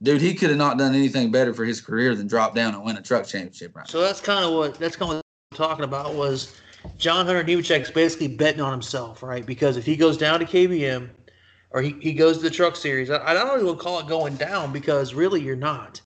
Dude, 0.01 0.19
he 0.19 0.33
could 0.33 0.49
have 0.49 0.57
not 0.57 0.79
done 0.79 0.95
anything 0.95 1.31
better 1.31 1.53
for 1.53 1.65
his 1.65 1.79
career 1.79 2.15
than 2.15 2.25
drop 2.25 2.55
down 2.55 2.73
and 2.73 2.83
win 2.83 2.97
a 2.97 3.01
truck 3.01 3.27
championship. 3.27 3.75
Right? 3.75 3.87
So 3.87 4.01
that's 4.01 4.21
kind 4.21 4.43
of 4.43 4.53
what 4.53 4.79
that's 4.79 4.95
kind 4.95 5.11
of 5.11 5.17
what 5.17 5.25
I'm 5.51 5.57
talking 5.57 5.85
about 5.85 6.15
was 6.15 6.59
John 6.97 7.27
Hunter 7.27 7.43
Nemechek's 7.43 7.91
basically 7.91 8.27
betting 8.27 8.59
on 8.59 8.71
himself, 8.71 9.21
right? 9.21 9.45
Because 9.45 9.77
if 9.77 9.85
he 9.85 9.95
goes 9.95 10.17
down 10.17 10.39
to 10.39 10.45
KBM 10.45 11.09
or 11.71 11.81
he, 11.81 11.95
he 11.99 12.13
goes 12.13 12.37
to 12.37 12.43
the 12.43 12.49
truck 12.49 12.75
series, 12.75 13.09
I, 13.09 13.23
I 13.23 13.33
don't 13.33 13.61
even 13.61 13.77
call 13.77 13.99
it 13.99 14.07
going 14.07 14.35
down 14.35 14.71
because 14.71 15.13
really 15.13 15.41
you're 15.41 15.55
not. 15.55 16.01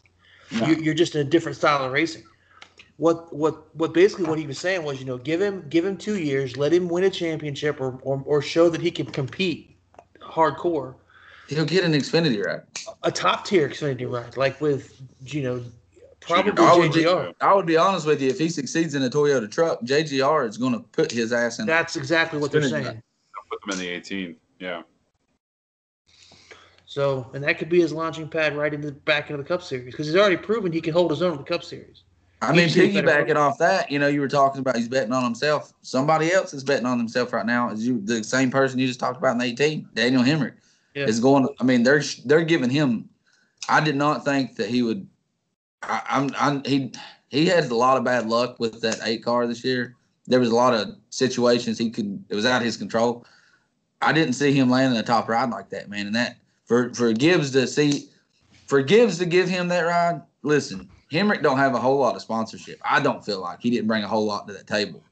No. 0.52 0.66
You're, 0.68 0.80
you're 0.80 0.94
just 0.94 1.16
in 1.16 1.22
a 1.22 1.30
different 1.30 1.58
style 1.58 1.86
of 1.86 1.92
racing. 1.92 2.24
What 2.98 3.34
what 3.34 3.76
what 3.76 3.94
basically 3.94 4.26
what 4.26 4.38
he 4.38 4.46
was 4.46 4.60
saying 4.60 4.84
was, 4.84 5.00
you 5.00 5.06
know, 5.06 5.18
give 5.18 5.42
him 5.42 5.66
give 5.70 5.86
him 5.86 5.98
two 5.98 6.18
years, 6.20 6.56
let 6.56 6.72
him 6.72 6.88
win 6.88 7.06
a 7.06 7.10
championship 7.10 7.82
or 7.82 7.98
or, 8.04 8.22
or 8.26 8.42
show 8.42 8.70
that 8.70 8.82
he 8.82 8.92
can 8.92 9.08
compete 9.08 9.76
hardcore. 10.20 10.96
He'll 11.48 11.66
get 11.66 11.84
an 11.84 11.94
Xfinity 11.94 12.46
ride. 12.46 12.62
A 13.04 13.12
top 13.12 13.46
tier 13.46 13.68
Xfinity 13.68 14.12
ride, 14.12 14.38
like 14.38 14.62
with 14.62 15.02
you 15.26 15.42
know, 15.42 15.64
probably 16.20 16.52
I 16.64 16.76
would, 16.76 16.94
be, 16.94 17.04
JGR. 17.04 17.34
I 17.42 17.54
would 17.54 17.66
be 17.66 17.78
honest 17.78 18.06
with 18.06 18.22
you. 18.22 18.30
If 18.30 18.38
he 18.38 18.50
succeeds 18.50 18.94
in 18.94 19.04
a 19.04 19.10
Toyota 19.10 19.50
truck, 19.50 19.82
JGR 19.82 20.48
is 20.48 20.58
going 20.58 20.74
to 20.74 20.80
put 20.80 21.12
his 21.12 21.34
ass 21.34 21.60
in. 21.60 21.66
That's 21.66 21.96
exactly 21.96 22.40
what 22.40 22.52
they're 22.52 22.62
saying. 22.62 23.02
Put 23.50 23.62
them 23.62 23.72
in 23.72 23.78
the 23.80 23.88
18. 23.88 24.36
Yeah. 24.60 24.84
So, 26.92 27.32
and 27.34 27.42
that 27.46 27.58
could 27.58 27.70
be 27.70 27.80
his 27.80 27.94
launching 27.94 28.28
pad 28.28 28.54
right 28.58 28.74
into 28.74 28.88
the 28.88 28.92
back 28.92 29.30
into 29.30 29.42
the 29.42 29.48
Cup 29.48 29.64
Series 29.64 29.86
because 29.86 30.08
he's 30.08 30.16
already 30.18 30.36
proven 30.36 30.74
he 30.74 30.82
can 30.82 30.92
hold 30.92 31.10
his 31.10 31.22
own 31.22 31.32
in 31.32 31.38
the 31.38 31.46
Cup 31.46 31.64
Series. 31.64 32.04
I 32.42 32.52
mean, 32.52 32.68
He's 32.68 32.76
a 32.76 33.02
better 33.02 33.24
piggybacking 33.24 33.38
off 33.38 33.58
that, 33.60 33.90
you 33.90 33.98
know, 33.98 34.10
you 34.10 34.20
were 34.20 34.28
talking 34.28 34.60
about 34.60 34.76
he's 34.76 34.90
betting 34.90 35.14
on 35.14 35.24
himself. 35.24 35.72
Somebody 35.84 36.34
else 36.34 36.54
is 36.54 36.66
betting 36.66 36.86
on 36.86 36.98
himself 36.98 37.32
right 37.32 37.46
now. 37.46 37.70
Is 37.70 37.88
you 37.88 38.02
the 38.04 38.26
same 38.26 38.52
person 38.52 38.78
you 38.78 38.88
just 38.88 39.00
talked 39.00 39.16
about 39.18 39.32
in 39.32 39.38
the 39.38 39.46
18, 39.46 39.88
Daniel 39.94 40.22
Hemric, 40.22 40.56
Yeah. 40.94 41.06
is 41.06 41.22
going. 41.22 41.48
I 41.62 41.64
mean, 41.64 41.84
they're 41.84 42.04
they're 42.26 42.44
giving 42.44 42.70
him. 42.70 43.08
I 43.70 43.80
did 43.80 43.96
not 43.96 44.26
think 44.26 44.58
that 44.58 44.68
he 44.68 44.82
would. 44.82 45.08
I, 45.84 46.02
I'm, 46.10 46.30
I'm 46.38 46.62
he 46.66 46.92
he 47.30 47.46
had 47.46 47.72
a 47.72 47.74
lot 47.76 48.00
of 48.00 48.04
bad 48.04 48.28
luck 48.28 48.60
with 48.60 48.82
that 48.82 49.00
eight 49.04 49.24
car 49.24 49.48
this 49.48 49.64
year. 49.64 49.96
There 50.28 50.42
was 50.42 50.50
a 50.50 50.56
lot 50.56 50.74
of 50.74 50.90
situations 51.10 51.78
he 51.78 51.90
could. 51.90 52.22
It 52.28 52.36
was 52.36 52.46
out 52.46 52.60
of 52.60 52.66
his 52.66 52.76
control. 52.76 53.26
I 54.02 54.12
didn't 54.12 54.34
see 54.34 54.52
him 54.52 54.70
landing 54.70 55.00
a 55.00 55.04
top 55.04 55.30
ride 55.30 55.52
like 55.52 55.70
that, 55.70 55.90
man. 55.90 56.08
And 56.08 56.16
that 56.16 56.36
for 56.72 56.94
for 56.94 57.12
Gibbs 57.12 57.52
to 57.52 57.68
see, 57.68 58.08
for 58.66 58.82
Gibbs 58.82 59.18
to 59.18 59.26
give 59.26 59.50
him 59.50 59.68
that 59.68 59.82
ride. 59.82 60.22
Listen, 60.42 60.90
Hemric 61.12 61.44
don't 61.44 61.58
have 61.58 61.76
a 61.76 61.80
whole 61.80 61.98
lot 62.00 62.16
of 62.16 62.22
sponsorship. 62.22 62.80
I 62.90 63.02
don't 63.02 63.26
feel 63.26 63.42
like 63.42 63.60
he 63.62 63.70
didn't 63.70 63.88
bring 63.88 64.06
a 64.06 64.08
whole 64.08 64.26
lot 64.26 64.48
to 64.48 64.54
that 64.54 64.68
table. 64.68 65.04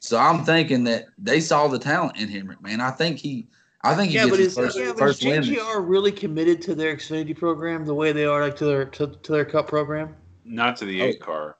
So 0.00 0.18
I'm 0.18 0.44
thinking 0.44 0.82
that 0.84 1.06
they 1.16 1.38
saw 1.38 1.68
the 1.68 1.78
talent 1.78 2.16
in 2.16 2.28
Hemric, 2.28 2.60
man. 2.60 2.80
I 2.80 2.90
think 2.90 3.18
he, 3.18 3.46
I 3.84 3.94
think 3.94 4.10
he 4.10 4.16
Yeah, 4.16 4.24
gets 4.24 4.30
but 4.32 4.38
his 4.40 4.48
is, 4.48 4.54
first, 4.56 4.78
yeah, 4.78 4.86
but 4.86 5.08
is 5.08 5.20
first 5.20 5.24
win. 5.24 5.42
JGR 5.44 5.88
really 5.88 6.10
committed 6.10 6.60
to 6.62 6.74
their 6.74 6.96
Xfinity 6.96 7.36
program 7.38 7.84
the 7.84 7.94
way 7.94 8.10
they 8.10 8.24
are 8.24 8.42
like 8.42 8.56
to 8.56 8.64
their 8.64 8.84
to, 8.84 9.06
to 9.06 9.32
their 9.32 9.44
Cup 9.44 9.68
program? 9.68 10.16
Not 10.44 10.76
to 10.78 10.86
the 10.86 11.00
Oh. 11.02 11.04
eight 11.04 11.20
car. 11.20 11.56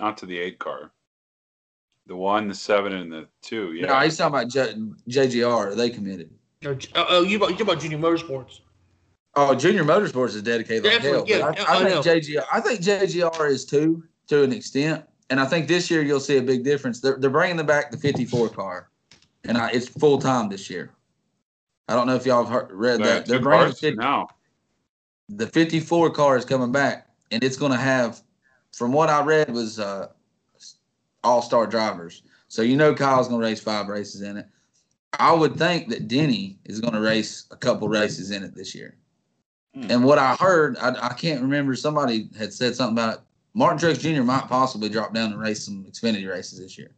Not 0.00 0.16
to 0.18 0.26
the 0.26 0.36
eight 0.36 0.58
car. 0.58 0.90
The 2.06 2.16
one, 2.16 2.48
the 2.48 2.54
seven, 2.54 2.92
and 2.92 3.12
the 3.12 3.28
two. 3.40 3.72
Yeah. 3.72 3.86
No, 3.86 4.00
he's 4.00 4.16
talking 4.16 4.34
about 4.34 4.48
J, 4.48 4.74
JGR. 5.08 5.46
Are 5.48 5.74
they 5.76 5.90
committed? 5.90 6.30
Or, 6.64 6.76
oh, 6.94 7.06
oh, 7.08 7.22
you 7.22 7.38
about 7.38 7.58
you 7.58 7.64
about 7.64 7.80
Junior 7.80 7.96
Motorsports? 7.96 8.60
Oh, 9.34 9.54
Junior 9.54 9.82
Motorsports 9.82 10.34
is 10.34 10.42
dedicated 10.42 10.84
like 10.84 11.00
hell. 11.00 11.20
But 11.20 11.28
yeah, 11.28 11.38
I, 11.38 11.78
I, 11.78 11.80
I 11.80 11.88
think. 11.88 12.04
JGR. 12.04 12.44
I 12.52 12.60
think 12.60 12.80
JGR 12.80 13.48
is 13.48 13.64
too 13.64 14.04
to 14.26 14.42
an 14.42 14.52
extent, 14.52 15.04
and 15.30 15.40
I 15.40 15.46
think 15.46 15.68
this 15.68 15.90
year 15.90 16.02
you'll 16.02 16.20
see 16.20 16.36
a 16.36 16.42
big 16.42 16.62
difference. 16.62 17.00
They're, 17.00 17.16
they're 17.16 17.30
bringing 17.30 17.64
back 17.64 17.90
the 17.90 17.96
54 17.96 18.50
car, 18.50 18.90
and 19.44 19.56
I, 19.56 19.70
it's 19.70 19.88
full 19.88 20.18
time 20.18 20.50
this 20.50 20.68
year. 20.68 20.90
I 21.88 21.94
don't 21.94 22.06
know 22.06 22.14
if 22.14 22.26
y'all 22.26 22.44
have 22.44 22.52
heard, 22.52 22.72
read 22.72 23.00
They 23.00 23.04
that. 23.04 23.26
They're 23.26 23.40
bringing 23.40 23.68
the 23.68 23.72
cars? 23.72 23.80
50, 23.80 23.96
No. 23.96 24.28
the 25.30 25.46
54 25.46 26.10
car 26.10 26.36
is 26.36 26.44
coming 26.44 26.72
back, 26.72 27.08
and 27.30 27.42
it's 27.42 27.56
going 27.56 27.72
to 27.72 27.78
have, 27.78 28.20
from 28.72 28.92
what 28.92 29.08
I 29.08 29.24
read, 29.24 29.50
was 29.50 29.78
uh, 29.80 30.08
all 31.24 31.40
star 31.40 31.66
drivers. 31.66 32.22
So 32.48 32.60
you 32.60 32.76
know 32.76 32.94
Kyle's 32.94 33.28
going 33.28 33.40
to 33.40 33.46
race 33.46 33.60
five 33.60 33.88
races 33.88 34.20
in 34.20 34.36
it. 34.36 34.46
I 35.18 35.32
would 35.32 35.56
think 35.56 35.88
that 35.88 36.08
Denny 36.08 36.58
is 36.64 36.80
going 36.80 36.94
to 36.94 37.00
race 37.00 37.46
a 37.50 37.56
couple 37.56 37.88
races 37.88 38.30
in 38.30 38.44
it 38.44 38.54
this 38.54 38.74
year. 38.74 38.96
Hmm. 39.74 39.90
And 39.90 40.04
what 40.04 40.18
I 40.18 40.34
heard, 40.36 40.76
I, 40.78 41.08
I 41.08 41.14
can't 41.14 41.42
remember. 41.42 41.74
Somebody 41.74 42.28
had 42.38 42.52
said 42.52 42.74
something 42.76 42.96
about 42.96 43.14
it. 43.14 43.20
Martin 43.54 43.78
Truex 43.78 43.98
Jr. 43.98 44.22
might 44.22 44.48
possibly 44.48 44.88
drop 44.88 45.12
down 45.12 45.32
and 45.32 45.40
race 45.40 45.64
some 45.64 45.84
Xfinity 45.84 46.28
races 46.28 46.60
this 46.60 46.78
year. 46.78 46.92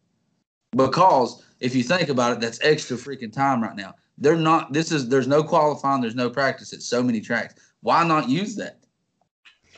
Because 0.72 1.42
if 1.60 1.74
you 1.74 1.82
think 1.82 2.08
about 2.08 2.32
it, 2.32 2.40
that's 2.40 2.58
extra 2.62 2.96
freaking 2.96 3.32
time 3.32 3.62
right 3.62 3.76
now. 3.76 3.94
They're 4.18 4.36
not. 4.36 4.72
This 4.72 4.92
is 4.92 5.08
there's 5.08 5.26
no 5.26 5.42
qualifying. 5.42 6.00
There's 6.02 6.14
no 6.14 6.28
practice. 6.30 6.72
at 6.72 6.82
so 6.82 7.02
many 7.02 7.20
tracks. 7.20 7.54
Why 7.80 8.04
not 8.06 8.28
use 8.28 8.54
that? 8.56 8.78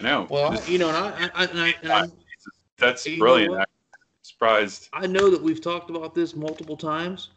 No. 0.01 0.27
Well, 0.29 0.51
This- 0.51 0.69
you 0.69 0.79
know, 0.79 0.89
and 0.89 0.97
I 0.97 1.31
I, 1.35 1.45
and 1.47 1.61
I, 1.61 1.75
and 1.83 1.93
I, 1.93 2.07
that's 2.79 3.07
you 3.07 3.13
know 3.17 3.19
brilliant. 3.21 3.55
I'm 3.55 3.65
surprised. 4.23 4.89
I 4.93 5.07
know 5.07 5.31
that 5.31 5.41
we've 5.43 5.61
talked 5.61 5.91
about 5.91 6.15
this 6.15 6.35
multiple 6.35 6.77
times, 6.77 7.31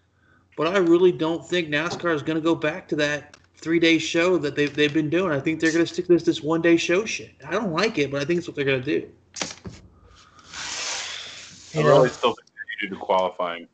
but 0.58 0.68
I 0.68 0.80
really 0.80 1.12
don't 1.14 1.48
think 1.48 1.70
NASCAR 1.70 2.14
is 2.14 2.22
going 2.24 2.36
to 2.36 2.42
go 2.42 2.56
back 2.56 2.88
to 2.90 2.96
that 2.98 3.38
three 3.56 3.80
day 3.80 3.98
show 4.00 4.38
that 4.40 4.56
they've, 4.56 4.76
they've 4.76 4.94
been 4.94 5.10
doing. 5.10 5.32
I 5.32 5.40
think 5.40 5.62
they're 5.62 5.72
going 5.72 5.86
to 5.86 5.92
stick 5.94 6.08
to 6.08 6.14
this, 6.14 6.24
this 6.24 6.42
one 6.44 6.62
day 6.62 6.76
show 6.76 7.06
shit. 7.06 7.32
I 7.48 7.52
don't 7.52 7.72
like 7.72 7.98
it, 7.98 8.12
but 8.12 8.22
I 8.22 8.26
think 8.26 8.40
it's 8.40 8.48
what 8.48 8.56
they're 8.56 8.66
going 8.66 8.82
to 8.84 9.00
do. 9.00 9.10
I 11.74 11.78
You 11.80 11.84
know, 11.84 11.90
really 11.98 12.10
still 12.10 12.34
think 12.34 12.48
they 12.48 12.86
need 12.86 12.90
to 12.90 12.96
do 12.96 13.00
qualifying. 13.02 13.68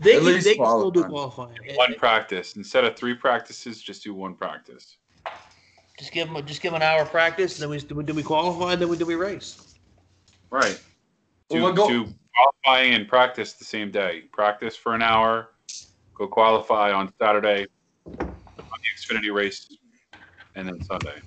they 0.00 0.16
at 0.16 0.22
can, 0.22 0.32
they 0.32 0.40
can 0.40 0.66
still 0.66 0.90
do 0.90 1.04
qualifying. 1.04 1.54
qualifying. 1.54 1.76
One 1.76 1.94
practice 1.94 2.56
instead 2.56 2.84
of 2.84 2.96
three 2.96 3.14
practices. 3.14 3.80
Just 3.80 4.02
do 4.02 4.12
one 4.14 4.34
practice. 4.34 4.96
Just 5.98 6.12
give 6.12 6.32
them 6.32 6.46
just 6.46 6.62
give 6.62 6.72
them 6.72 6.80
an 6.80 6.86
hour 6.86 7.02
of 7.02 7.10
practice, 7.10 7.60
and 7.60 7.62
then 7.62 7.70
we 7.96 8.02
do 8.02 8.14
we 8.14 8.22
qualify, 8.22 8.72
and 8.72 8.82
then 8.82 8.88
we 8.88 8.96
then 8.96 9.06
we 9.08 9.14
race. 9.16 9.74
Right. 10.50 10.80
Well, 11.50 11.58
Do, 11.58 11.62
we'll 11.62 11.72
go- 11.74 11.88
do 11.88 12.14
qualifying 12.38 12.94
and 12.94 13.08
practice 13.08 13.54
the 13.54 13.64
same 13.64 13.90
day. 13.90 14.22
Practice 14.32 14.76
for 14.76 14.94
an 14.94 15.02
hour. 15.02 15.50
Go 16.14 16.26
qualify 16.26 16.92
on 16.92 17.12
Saturday. 17.20 17.66
On 18.18 18.34
the 18.58 19.14
Xfinity 19.16 19.34
race, 19.34 19.68
and 20.54 20.68
then 20.68 20.82
Sunday. 20.82 21.22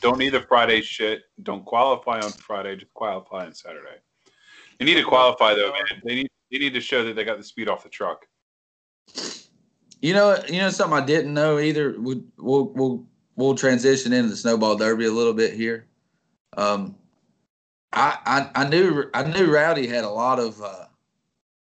Don't 0.00 0.18
need 0.18 0.30
the 0.30 0.42
Friday 0.42 0.82
shit. 0.82 1.22
Don't 1.42 1.64
qualify 1.64 2.20
on 2.20 2.32
Friday. 2.32 2.76
Just 2.76 2.92
qualify 2.94 3.46
on 3.46 3.54
Saturday. 3.54 3.96
They 4.78 4.84
need 4.84 4.94
to 4.94 5.04
qualify 5.04 5.54
though, 5.54 5.72
man. 5.72 6.02
They 6.04 6.14
need 6.14 6.28
they 6.50 6.58
need 6.58 6.74
to 6.74 6.80
show 6.80 7.04
that 7.04 7.16
they 7.16 7.24
got 7.24 7.38
the 7.38 7.44
speed 7.44 7.68
off 7.68 7.82
the 7.82 7.88
truck. 7.88 8.26
You 10.00 10.12
know, 10.12 10.38
you 10.48 10.58
know 10.58 10.68
something 10.70 11.02
I 11.02 11.06
didn't 11.06 11.32
know 11.32 11.58
either. 11.58 11.98
We, 11.98 12.22
we'll 12.36 12.66
we'll 12.74 13.06
we'll 13.36 13.54
transition 13.54 14.12
into 14.12 14.28
the 14.28 14.36
snowball 14.36 14.76
derby 14.76 15.06
a 15.06 15.12
little 15.12 15.32
bit 15.32 15.54
here. 15.54 15.86
Um, 16.56 16.96
I 17.94 18.18
I, 18.26 18.62
I 18.62 18.68
knew 18.68 19.08
I 19.14 19.22
knew 19.24 19.52
Rowdy 19.52 19.86
had 19.86 20.04
a 20.04 20.10
lot 20.10 20.38
of 20.38 20.60
uh, 20.60 20.86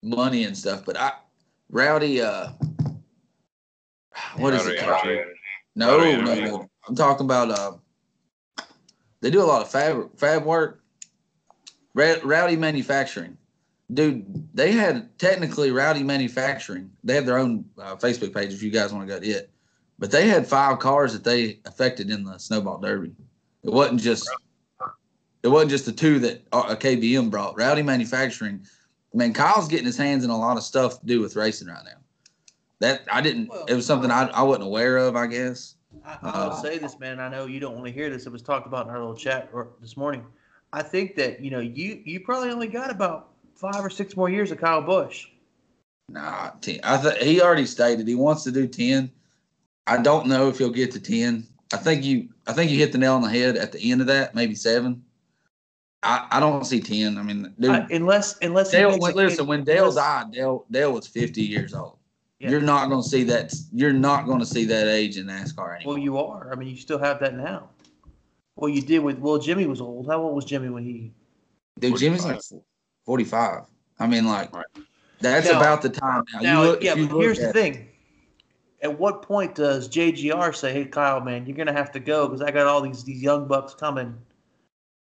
money 0.02 0.44
and 0.44 0.56
stuff, 0.56 0.84
but 0.84 0.96
I 0.96 1.12
Rowdy 1.68 2.22
uh, 2.22 2.50
what 4.36 4.54
is 4.54 4.66
it? 4.66 4.78
Called? 4.78 5.06
Energy. 5.06 5.30
No, 5.74 5.98
Rowdy 5.98 6.22
no, 6.22 6.34
no. 6.34 6.70
I'm 6.88 6.94
talking 6.94 7.26
about 7.26 7.50
uh, 7.50 8.64
they 9.20 9.30
do 9.30 9.42
a 9.42 9.44
lot 9.44 9.62
of 9.62 9.70
fab 9.70 10.16
fab 10.16 10.44
work. 10.44 10.80
Rowdy 11.94 12.56
Manufacturing, 12.56 13.36
dude. 13.92 14.24
They 14.54 14.72
had 14.72 15.18
technically 15.18 15.70
Rowdy 15.70 16.02
Manufacturing. 16.02 16.90
They 17.04 17.14
have 17.14 17.26
their 17.26 17.38
own 17.38 17.66
uh, 17.78 17.96
Facebook 17.96 18.32
page 18.32 18.52
if 18.52 18.62
you 18.62 18.70
guys 18.70 18.92
want 18.92 19.06
to 19.06 19.14
go 19.14 19.20
to 19.20 19.26
it. 19.26 19.50
But 19.98 20.10
they 20.10 20.26
had 20.26 20.46
five 20.46 20.78
cars 20.78 21.12
that 21.12 21.22
they 21.22 21.60
affected 21.66 22.10
in 22.10 22.24
the 22.24 22.38
Snowball 22.38 22.78
Derby. 22.78 23.14
It 23.62 23.70
wasn't 23.70 24.00
just 24.00 24.28
it 25.42 25.48
wasn't 25.48 25.70
just 25.70 25.86
the 25.86 25.92
two 25.92 26.18
that 26.20 26.42
uh, 26.52 26.74
KBM 26.76 27.30
brought. 27.30 27.56
Rowdy 27.58 27.82
Manufacturing. 27.82 28.64
I 29.12 29.16
mean, 29.16 29.32
Kyle's 29.32 29.68
getting 29.68 29.86
his 29.86 29.96
hands 29.96 30.24
in 30.24 30.30
a 30.30 30.38
lot 30.38 30.56
of 30.56 30.62
stuff 30.62 31.00
to 31.00 31.06
do 31.06 31.20
with 31.20 31.36
racing 31.36 31.68
right 31.68 31.84
now. 31.84 31.98
That 32.80 33.02
I 33.10 33.20
didn't. 33.20 33.48
Well- 33.48 33.64
it 33.66 33.74
was 33.74 33.86
something 33.86 34.10
I, 34.10 34.28
I 34.28 34.42
wasn't 34.42 34.64
aware 34.64 34.96
of. 34.98 35.16
I 35.16 35.26
guess. 35.26 35.74
I, 36.04 36.18
I 36.22 36.44
will 36.46 36.52
Uh, 36.52 36.62
say 36.62 36.78
this, 36.78 36.98
man. 36.98 37.20
I 37.20 37.28
know 37.28 37.46
you 37.46 37.60
don't 37.60 37.74
want 37.74 37.86
to 37.86 37.92
hear 37.92 38.08
this. 38.10 38.26
It 38.26 38.32
was 38.32 38.42
talked 38.42 38.66
about 38.66 38.86
in 38.86 38.90
our 38.92 38.98
little 38.98 39.14
chat 39.14 39.50
or 39.52 39.68
this 39.80 39.96
morning. 39.96 40.24
I 40.72 40.82
think 40.82 41.16
that 41.16 41.40
you 41.42 41.50
know 41.50 41.60
you 41.60 42.00
you 42.04 42.20
probably 42.20 42.50
only 42.50 42.66
got 42.68 42.90
about 42.90 43.30
five 43.54 43.84
or 43.84 43.90
six 43.90 44.16
more 44.16 44.28
years 44.30 44.50
of 44.50 44.58
Kyle 44.58 44.80
Busch. 44.82 45.26
Nah, 46.08 46.50
ten. 46.60 46.80
I 46.82 47.00
th- 47.00 47.22
he 47.22 47.40
already 47.42 47.66
stated 47.66 48.08
he 48.08 48.14
wants 48.14 48.42
to 48.44 48.50
do 48.52 48.66
ten. 48.66 49.10
I 49.86 49.98
don't 49.98 50.26
know 50.26 50.48
if 50.48 50.58
he'll 50.58 50.70
get 50.70 50.90
to 50.92 51.00
ten. 51.00 51.46
I 51.72 51.76
think 51.76 52.04
you. 52.04 52.28
I 52.46 52.52
think 52.52 52.70
you 52.70 52.78
hit 52.78 52.92
the 52.92 52.98
nail 52.98 53.14
on 53.14 53.22
the 53.22 53.28
head 53.30 53.56
at 53.56 53.70
the 53.72 53.92
end 53.92 54.00
of 54.00 54.06
that. 54.08 54.34
Maybe 54.34 54.54
seven. 54.54 55.04
I, 56.02 56.26
I 56.32 56.40
don't 56.40 56.64
see 56.64 56.80
ten. 56.80 57.16
I 57.18 57.22
mean, 57.22 57.54
dude, 57.60 57.70
I, 57.70 57.86
unless 57.90 58.38
unless 58.42 58.70
Dale. 58.70 58.98
When, 58.98 59.12
a- 59.12 59.16
listen, 59.16 59.46
when 59.46 59.64
Dale 59.64 59.88
unless- 59.88 59.94
died, 59.96 60.32
Dale 60.32 60.64
Dale 60.70 60.92
was 60.92 61.06
fifty 61.06 61.42
years 61.42 61.74
old. 61.74 61.98
Yeah. 62.40 62.50
You're 62.50 62.60
not 62.60 62.88
going 62.88 63.00
to 63.02 63.08
see 63.08 63.22
that. 63.24 63.54
You're 63.72 63.92
not 63.92 64.26
going 64.26 64.40
to 64.40 64.46
see 64.46 64.64
that 64.64 64.88
age 64.88 65.16
in 65.16 65.26
NASCAR 65.26 65.76
anymore. 65.76 65.94
Well, 65.94 65.98
you 65.98 66.18
are. 66.18 66.50
I 66.52 66.56
mean, 66.56 66.68
you 66.70 66.76
still 66.76 66.98
have 66.98 67.20
that 67.20 67.36
now. 67.36 67.68
Well, 68.56 68.68
you 68.68 68.82
did 68.82 68.98
with 68.98 69.18
well, 69.18 69.38
Jimmy 69.38 69.66
was 69.66 69.80
old. 69.80 70.08
How 70.08 70.20
old 70.20 70.34
was 70.34 70.44
Jimmy 70.44 70.68
when 70.68 70.82
he? 70.82 71.12
Dude, 71.78 71.96
Jimmy's 71.98 72.24
like 72.24 72.40
45. 73.06 73.62
I 74.00 74.06
mean, 74.08 74.26
like, 74.26 74.52
Right. 74.54 74.66
that's 75.20 75.46
Now- 75.46 75.58
about 75.60 75.82
the 75.82 75.88
time 75.88 76.24
now. 76.34 76.40
Now, 76.40 76.62
you 76.62 76.68
look, 76.68 76.82
yeah, 76.82 76.94
you 76.96 77.06
but 77.06 77.14
look 77.14 77.22
here's 77.22 77.38
the 77.38 77.52
thing. 77.52 77.88
At 78.82 78.98
what 78.98 79.22
point 79.22 79.54
does 79.54 79.88
JGR 79.88 80.52
say, 80.52 80.72
"Hey, 80.72 80.84
Kyle, 80.84 81.20
man, 81.20 81.46
you're 81.46 81.56
gonna 81.56 81.72
have 81.72 81.92
to 81.92 82.00
go 82.00 82.26
because 82.26 82.42
I 82.42 82.50
got 82.50 82.66
all 82.66 82.80
these 82.80 83.04
these 83.04 83.22
young 83.22 83.46
bucks 83.46 83.72
coming"? 83.74 84.16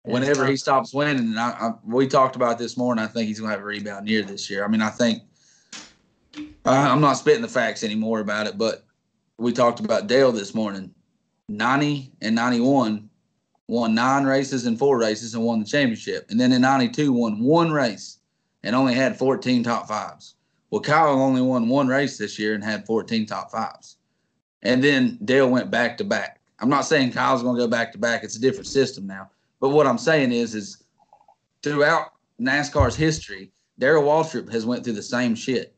Whenever 0.03 0.47
he 0.47 0.57
stops 0.57 0.95
winning, 0.95 1.19
and 1.19 1.39
I, 1.39 1.51
I, 1.51 1.73
we 1.85 2.07
talked 2.07 2.35
about 2.35 2.59
this 2.59 2.77
morning, 2.77 3.05
I 3.05 3.07
think 3.07 3.29
he's 3.29 3.39
going 3.39 3.51
to 3.51 3.57
have 3.57 3.63
a 3.63 3.67
rebound 3.67 4.09
year 4.09 4.23
this 4.23 4.49
year. 4.49 4.65
I 4.65 4.69
mean, 4.69 4.81
I 4.81 4.89
think 4.89 5.23
I, 6.65 6.89
I'm 6.89 7.01
not 7.01 7.15
spitting 7.15 7.43
the 7.43 7.49
facts 7.49 7.85
anymore 7.85 8.21
about 8.21 8.47
it, 8.47 8.57
but 8.57 8.85
we 9.37 9.53
talked 9.53 9.81
about 9.81 10.07
Dale 10.07 10.33
this 10.33 10.55
morning. 10.55 10.95
90 11.49 12.13
and 12.23 12.35
91 12.35 13.11
won 13.67 13.95
nine 13.95 14.25
races 14.25 14.67
and 14.67 14.79
four 14.79 14.99
races 14.99 15.35
and 15.35 15.45
won 15.45 15.61
the 15.61 15.67
championship. 15.67 16.27
And 16.31 16.41
then 16.41 16.53
in 16.53 16.63
92 16.63 17.13
won 17.13 17.41
one 17.41 17.71
race 17.71 18.19
and 18.63 18.75
only 18.75 18.95
had 18.95 19.19
14 19.19 19.63
top 19.63 19.89
fives. 19.89 20.35
Well, 20.71 20.81
Kyle 20.81 21.21
only 21.21 21.43
won 21.43 21.69
one 21.69 21.89
race 21.89 22.19
this 22.19 22.39
year 22.39 22.55
and 22.55 22.63
had 22.63 22.87
14 22.87 23.27
top 23.27 23.51
fives. 23.51 23.97
And 24.63 24.83
then 24.83 25.19
Dale 25.25 25.49
went 25.49 25.71
back 25.71 25.97
to 25.99 26.05
back. 26.05 26.41
I'm 26.59 26.69
not 26.69 26.85
saying 26.85 27.13
Kyle's 27.13 27.43
going 27.43 27.57
to 27.57 27.63
go 27.63 27.69
back 27.69 27.93
to 27.93 27.99
back. 27.99 28.23
It's 28.23 28.37
a 28.37 28.41
different 28.41 28.67
system 28.67 29.07
now. 29.07 29.31
But 29.61 29.71
what 29.71 29.87
I'm 29.87 29.99
saying 29.99 30.33
is, 30.33 30.55
is 30.55 30.83
throughout 31.63 32.13
NASCAR's 32.41 32.97
history, 32.97 33.53
Darrell 33.79 34.05
Waltrip 34.05 34.51
has 34.51 34.67
went 34.67 34.85
through 34.85 34.95
the 34.95 35.03
same 35.03 35.35
shit. 35.35 35.75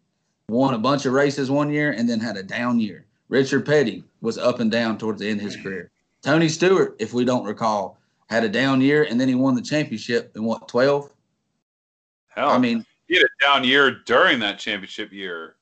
Won 0.49 0.75
a 0.75 0.79
bunch 0.79 1.07
of 1.07 1.13
races 1.13 1.51
one 1.51 1.71
year 1.71 1.93
and 1.93 2.09
then 2.09 2.21
had 2.21 2.37
a 2.37 2.43
down 2.43 2.79
year. 2.79 3.07
Richard 3.29 3.65
Petty 3.65 4.05
was 4.21 4.39
up 4.39 4.61
and 4.61 4.71
down 4.71 4.99
towards 4.99 5.21
the 5.21 5.29
end 5.29 5.41
of 5.41 5.47
his 5.47 5.57
career. 5.57 5.91
Tony 6.23 6.49
Stewart, 6.49 6.97
if 6.99 7.13
we 7.13 7.25
don't 7.25 7.45
recall, 7.45 7.99
had 8.29 8.45
a 8.45 8.49
down 8.49 8.81
year 8.81 9.05
and 9.05 9.21
then 9.21 9.29
he 9.29 9.35
won 9.35 9.55
the 9.55 9.63
championship 9.63 10.33
in 10.37 10.45
what 10.45 10.69
12? 10.69 11.11
Hell, 12.29 12.51
I 12.51 12.59
mean, 12.59 12.85
he 13.09 13.17
had 13.17 13.25
a 13.25 13.45
down 13.45 13.65
year 13.65 14.03
during 14.07 14.39
that 14.41 14.59
championship 14.59 15.13
year. 15.13 15.57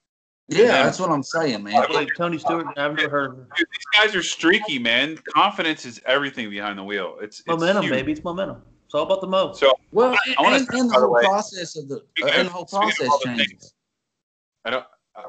Yeah, 0.50 0.66
then- 0.66 0.84
that's 0.86 0.98
what 0.98 1.10
I'm 1.10 1.22
saying, 1.22 1.62
man. 1.62 1.86
Wait, 1.90 2.10
Tony 2.16 2.38
Stewart. 2.38 2.66
I've 2.76 2.96
never 2.96 3.08
heard 3.08 3.30
of 3.32 3.38
him. 3.38 3.46
Dude, 3.56 3.66
these 3.72 3.84
guys 4.00 4.14
are 4.16 4.22
streaky, 4.22 4.78
man. 4.78 5.16
Confidence 5.34 5.86
is 5.86 6.00
everything 6.06 6.50
behind 6.50 6.78
the 6.78 6.84
wheel. 6.84 7.18
It's, 7.20 7.38
it's 7.38 7.46
Momentum, 7.48 7.84
huge. 7.84 7.92
baby. 7.92 8.12
It's 8.12 8.24
momentum. 8.24 8.62
It's 8.84 8.94
all 8.94 9.04
about 9.04 9.20
the 9.20 9.28
mo. 9.28 9.52
So 9.52 9.72
Well, 9.92 10.12
I- 10.12 10.34
I 10.38 10.42
wanna 10.42 10.56
and, 10.56 10.66
say, 10.66 10.78
and 10.80 10.90
the 10.90 10.94
whole 10.98 11.12
way, 11.12 11.22
process 11.22 11.76
of 11.76 11.88
the 11.88 12.04
speaking 12.16 12.34
and 12.34 12.48
the 12.48 12.52
whole 12.52 12.64
process 12.66 12.98
the 12.98 13.20
changes. 13.24 13.46
things, 13.46 13.74
I 14.64 14.70
don't 14.70 14.84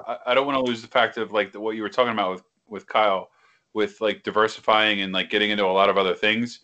I, 0.08 0.18
I 0.28 0.34
don't 0.34 0.48
want 0.48 0.58
to 0.58 0.64
lose 0.64 0.82
the 0.82 0.88
fact 0.88 1.18
of 1.18 1.32
like 1.32 1.52
the, 1.52 1.60
what 1.60 1.76
you 1.76 1.82
were 1.84 1.90
talking 1.90 2.14
about 2.14 2.32
with 2.32 2.44
with 2.68 2.88
Kyle 2.88 3.30
with 3.74 4.02
like 4.02 4.24
diversifying 4.24 5.02
and 5.02 5.14
like 5.14 5.30
getting 5.30 5.52
into 5.52 5.66
a 5.66 5.68
lot 5.68 5.90
of 5.90 5.98
other 5.98 6.16
things. 6.16 6.62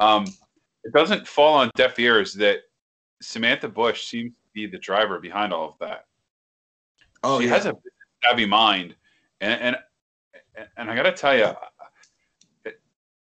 Um, 0.00 0.24
it 0.82 0.92
doesn't 0.92 1.28
fall 1.28 1.54
on 1.54 1.70
deaf 1.76 1.98
ears 1.98 2.34
that 2.34 2.62
Samantha 3.22 3.68
Busch 3.68 4.06
seems 4.06 4.30
to 4.32 4.48
be 4.54 4.66
the 4.66 4.78
driver 4.78 5.20
behind 5.20 5.52
all 5.52 5.68
of 5.68 5.78
that. 5.78 6.06
Oh 7.22 7.38
she 7.40 7.46
yeah. 7.46 7.54
has 7.54 7.66
a 7.66 7.74
savvy 8.24 8.46
mind, 8.46 8.94
and 9.40 9.60
and 9.60 9.76
and 10.76 10.90
I 10.90 10.96
got 10.96 11.04
to 11.04 11.12
tell 11.12 11.36
you, 11.36 12.72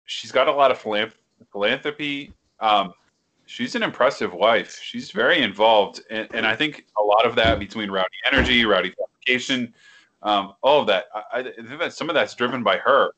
she's 0.05 0.33
got 0.33 0.49
a 0.49 0.53
lot 0.53 0.71
of 0.71 0.81
philanth- 0.81 1.15
philanthropy. 1.53 2.33
Um, 2.61 2.93
she's 3.47 3.75
an 3.75 3.83
impressive 3.83 4.33
wife. 4.33 4.79
She's 4.83 5.11
very 5.11 5.43
involved, 5.43 6.03
and, 6.11 6.29
and 6.33 6.47
I 6.47 6.57
think 6.57 6.87
a 7.01 7.03
lot 7.03 7.27
of 7.27 7.35
that 7.37 7.59
between 7.59 7.91
Rowdy 7.91 8.09
Energy, 8.31 8.65
Rowdy 8.65 8.93
Fabrication, 8.99 9.75
um, 10.23 10.55
all 10.63 10.81
of 10.81 10.87
that. 10.89 11.07
I, 11.15 11.41
I 11.41 11.43
think 11.43 11.79
that 11.79 11.93
some 11.93 12.09
of 12.09 12.15
that's 12.15 12.35
driven 12.35 12.63
by 12.63 12.79
her. 12.79 13.11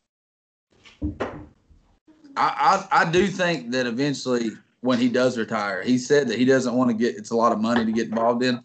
I, 2.37 2.87
I 2.93 3.03
I 3.03 3.11
do 3.11 3.27
think 3.27 3.71
that 3.73 3.87
eventually 3.87 4.51
when 4.81 4.99
he 4.99 5.09
does 5.09 5.37
retire, 5.37 5.83
he 5.83 5.99
said 5.99 6.29
that 6.29 6.39
he 6.39 6.45
doesn't 6.45 6.75
want 6.75 6.91
to 6.91 6.95
get 6.95 7.17
it's 7.17 7.31
a 7.31 7.37
lot 7.37 7.53
of 7.53 7.61
money 7.61 7.85
to 7.85 7.93
get 7.93 8.09
involved 8.09 8.43
in. 8.43 8.63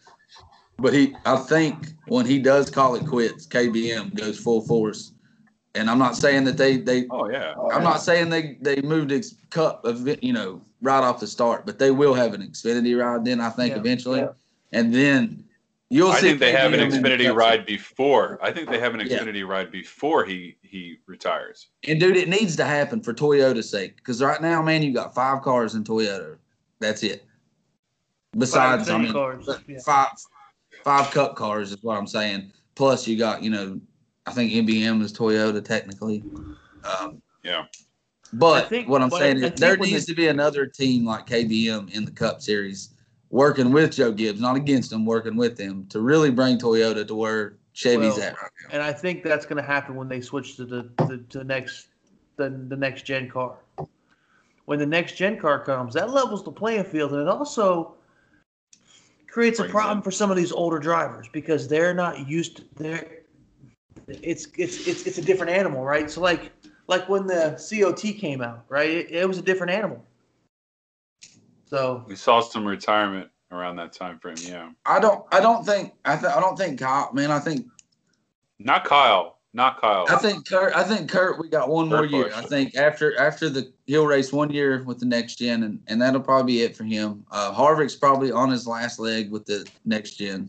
But 0.78 0.94
he 0.94 1.16
I 1.26 1.38
think 1.38 1.94
when 2.08 2.26
he 2.26 2.40
does 2.40 2.70
call 2.70 2.96
it 2.96 3.06
quits, 3.08 3.48
KBM 3.48 4.16
goes 4.16 4.38
full 4.38 4.62
force. 4.62 5.14
And 5.74 5.90
I'm 5.90 6.00
not 6.00 6.16
saying 6.16 6.44
that 6.46 6.58
they 6.58 6.78
they 6.78 7.06
Oh 7.10 7.30
yeah, 7.30 7.54
oh, 7.58 7.72
I'm 7.72 7.84
not 7.84 8.02
saying 8.02 8.30
they 8.30 8.58
they 8.62 8.82
moved 8.82 9.12
its 9.12 9.36
cup 9.50 9.84
of 9.86 10.08
you 10.24 10.34
know 10.34 10.62
right 10.82 11.04
off 11.04 11.20
the 11.20 11.28
start, 11.28 11.66
but 11.66 11.80
they 11.80 11.92
will 11.92 12.14
have 12.14 12.34
an 12.34 12.42
Xfinity 12.42 12.98
ride 13.00 13.26
then 13.26 13.42
I 13.42 13.50
think 13.50 13.72
Yeah, 13.74 13.80
eventually, 13.80 14.20
yeah. 14.22 14.30
and 14.72 14.94
then 14.94 15.44
you'll 15.90 16.12
I 16.12 16.20
see. 16.20 16.28
think 16.30 16.40
they 16.40 16.52
have 16.52 16.74
an 16.74 16.80
KBM 16.80 17.02
Xfinity 17.02 17.26
Cup 17.28 17.36
ride 17.38 17.66
before. 17.66 18.40
I 18.42 18.52
think 18.52 18.70
they 18.70 18.80
have 18.80 18.94
an 18.96 19.02
Yeah. 19.02 19.20
Xfinity 19.20 19.48
ride 19.48 19.72
before 19.72 20.24
he 20.26 20.58
he 20.62 20.98
retires. 21.08 21.68
And 21.88 22.00
dude, 22.00 22.18
it 22.18 22.30
needs 22.30 22.56
to 22.58 22.66
happen 22.66 23.02
for 23.02 23.14
Toyota's 23.14 23.70
sake. 23.70 23.98
Because 23.98 24.22
right 24.22 24.42
now, 24.42 24.62
man, 24.62 24.82
you 24.82 24.94
got 24.94 25.14
five 25.14 25.42
cars 25.42 25.76
in 25.76 25.84
Toyota. 25.84 26.38
That's 26.80 27.04
it. 27.04 27.26
Besides, 28.38 28.90
I 28.90 28.98
mean, 28.98 29.14
cars, 29.14 29.48
yeah. 29.68 29.80
five 29.86 30.10
five 30.86 31.12
cup 31.12 31.36
cars 31.36 31.72
is 31.72 31.84
what 31.84 31.98
I'm 31.98 32.08
saying. 32.08 32.54
Plus, 32.76 33.06
you 33.08 33.18
got 33.18 33.44
you 33.44 33.50
know, 33.50 33.82
I 34.26 34.32
think 34.32 34.54
MBM 34.54 35.02
is 35.02 35.12
Toyota 35.12 35.62
technically. 35.62 36.24
Um, 36.86 37.22
Yeah. 37.44 37.66
But 38.34 38.70
think- 38.70 38.88
what 38.88 39.02
I'm 39.02 39.10
but 39.10 39.20
saying 39.20 39.44
I 39.44 39.48
is 39.48 39.60
there 39.60 39.78
needs 39.78 40.06
the- 40.06 40.14
to 40.14 40.16
be 40.16 40.28
another 40.28 40.66
team 40.66 41.06
like 41.06 41.26
KBM 41.28 41.90
in 41.94 42.06
the 42.06 42.12
Cup 42.12 42.42
Series, 42.42 42.90
working 43.30 43.72
with 43.72 43.94
Joe 43.94 44.12
Gibbs, 44.12 44.40
not 44.40 44.56
against 44.56 44.90
them, 44.90 45.06
working 45.06 45.36
with 45.36 45.58
them 45.58 45.86
to 45.90 46.02
really 46.02 46.32
bring 46.32 46.58
Toyota 46.58 47.08
to 47.08 47.16
where 47.16 47.58
Chevy's 47.74 48.16
Well, 48.16 48.24
at 48.24 48.34
right 48.42 48.52
now. 48.64 48.70
And 48.72 48.82
I 48.84 48.94
think 48.94 49.24
that's 49.24 49.46
going 49.46 49.62
to 49.62 49.68
happen 49.68 49.96
when 49.96 50.08
they 50.08 50.22
switch 50.22 50.56
to 50.58 50.66
the 50.66 50.90
the, 51.08 51.18
to 51.30 51.40
the 51.40 51.44
next 51.44 51.88
the, 52.38 52.50
the 52.50 52.76
next 52.76 53.04
gen 53.04 53.30
car. 53.30 53.56
When 54.66 54.80
the 54.80 54.86
next 54.86 55.16
gen 55.16 55.38
car 55.40 55.64
comes, 55.64 55.94
that 55.94 56.10
levels 56.10 56.44
the 56.44 56.52
playing 56.52 56.86
field, 56.86 57.14
and 57.14 57.22
it 57.22 57.28
also 57.28 57.96
creates 59.36 59.60
a 59.60 59.66
problem 59.66 60.02
for 60.02 60.12
some 60.12 60.32
of 60.32 60.38
these 60.38 60.54
older 60.54 60.80
drivers 60.80 61.28
because 61.28 61.68
they're 61.68 61.94
not 61.94 62.26
used. 62.26 62.56
To, 62.56 62.64
they're 62.78 63.18
it's 64.08 64.48
it's 64.58 64.88
it's 64.88 65.06
it's 65.06 65.18
a 65.18 65.22
different 65.22 65.52
animal, 65.52 65.84
right? 65.84 66.10
So 66.10 66.22
like 66.22 66.54
like 66.88 67.10
when 67.10 67.28
the 67.28 67.62
COT 67.70 68.16
came 68.16 68.42
out, 68.42 68.64
right? 68.70 68.90
It, 68.90 69.12
it 69.12 69.28
was 69.28 69.38
a 69.38 69.42
different 69.42 69.74
animal. 69.74 70.02
So 71.66 72.06
We 72.08 72.16
saw 72.16 72.40
some 72.40 72.66
retirement 72.66 73.30
around 73.52 73.76
that 73.76 73.92
time 73.92 74.20
frame. 74.20 74.38
Yeah, 74.40 74.70
I 74.86 75.02
don't. 75.02 75.26
I 75.34 75.42
don't 75.42 75.66
think. 75.66 75.92
I. 76.06 76.16
Th- 76.16 76.32
I 76.32 76.40
don't 76.40 76.58
think. 76.58 76.80
Kyle, 76.80 77.12
man, 77.12 77.30
I 77.30 77.40
think 77.40 77.68
not 78.58 78.86
Kyle, 78.86 79.35
not 79.56 79.80
Kyle. 79.80 80.06
I 80.10 80.18
think 80.18 80.48
Kurt. 80.48 80.76
I 80.76 80.84
think 80.84 81.10
Kurt. 81.10 81.40
We 81.40 81.48
got 81.48 81.70
one 81.70 81.88
more 81.88 82.06
year. 82.06 82.26
Busch. 82.26 82.34
I 82.34 82.42
think 82.42 82.76
after 82.76 83.18
after 83.18 83.50
the 83.50 83.72
he'll 83.86 84.06
race 84.06 84.34
one 84.34 84.52
year 84.52 84.84
with 84.84 85.00
the 85.00 85.06
next 85.06 85.36
gen, 85.36 85.64
and, 85.64 85.80
and 85.88 86.02
that'll 86.02 86.22
probably 86.22 86.54
be 86.54 86.62
it 86.64 86.76
for 86.76 86.84
him. 86.84 87.26
Uh, 87.32 87.54
Harvick's 87.54 87.96
probably 87.96 88.32
on 88.34 88.52
his 88.52 88.68
last 88.68 89.00
leg 89.00 89.32
with 89.32 89.46
the 89.46 89.66
next 89.86 90.16
gen, 90.16 90.48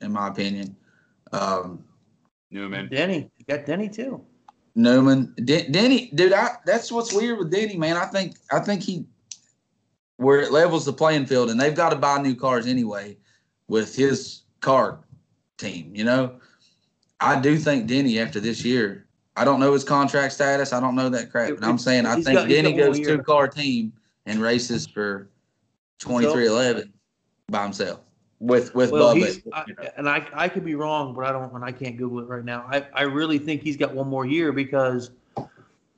in 0.00 0.12
my 0.12 0.26
opinion. 0.26 0.76
Um, 1.32 1.84
Newman. 2.50 2.88
Denny, 2.88 3.30
you 3.38 3.44
got 3.48 3.64
Denny 3.64 3.88
too. 3.88 4.24
Newman, 4.74 5.34
Den- 5.44 5.70
Denny, 5.70 6.10
dude. 6.14 6.32
I 6.32 6.56
that's 6.66 6.90
what's 6.90 7.12
weird 7.12 7.38
with 7.38 7.52
Denny, 7.52 7.76
man. 7.76 7.96
I 7.96 8.06
think 8.06 8.38
I 8.50 8.58
think 8.58 8.82
he 8.82 9.06
where 10.16 10.40
it 10.40 10.50
levels 10.50 10.84
the 10.84 10.92
playing 10.92 11.26
field, 11.26 11.48
and 11.48 11.60
they've 11.60 11.76
got 11.76 11.90
to 11.90 11.96
buy 11.96 12.20
new 12.20 12.34
cars 12.34 12.66
anyway 12.66 13.16
with 13.68 13.94
his 13.94 14.42
car 14.60 14.98
team. 15.58 15.92
You 15.94 16.02
know, 16.02 16.40
I 17.20 17.40
do 17.40 17.56
think 17.58 17.86
Denny 17.86 18.18
after 18.18 18.40
this 18.40 18.64
year. 18.64 19.06
I 19.36 19.44
don't 19.44 19.60
know 19.60 19.72
his 19.72 19.84
contract 19.84 20.32
status. 20.34 20.72
I 20.72 20.80
don't 20.80 20.96
know 20.96 21.08
that 21.10 21.30
crap, 21.30 21.50
but 21.54 21.64
I'm 21.64 21.78
saying 21.78 22.06
I 22.06 22.16
He's 22.16 22.24
think 22.24 22.38
got- 22.38 22.48
Denny 22.48 22.72
goes 22.72 22.98
year. 22.98 23.16
two 23.16 23.22
car 23.22 23.46
team 23.48 23.92
and 24.26 24.40
races 24.40 24.86
for 24.86 25.28
twenty 25.98 26.30
three 26.32 26.46
eleven 26.48 26.92
by 27.48 27.62
himself 27.62 28.00
with 28.40 28.74
with 28.74 28.90
Well, 28.90 29.14
Bubba. 29.14 29.26
he's, 29.26 29.42
I, 29.52 29.64
and 29.96 30.08
I, 30.08 30.26
I 30.34 30.48
could 30.48 30.64
be 30.64 30.74
wrong, 30.74 31.14
but 31.14 31.24
I 31.24 31.32
don't, 31.32 31.52
and 31.54 31.64
I 31.64 31.70
can't 31.72 31.96
Google 31.96 32.20
it 32.20 32.28
right 32.28 32.44
now. 32.44 32.66
I, 32.68 32.86
I 32.92 33.02
really 33.02 33.38
think 33.38 33.62
he's 33.62 33.76
got 33.76 33.94
one 33.94 34.08
more 34.08 34.26
year 34.26 34.52
because 34.52 35.10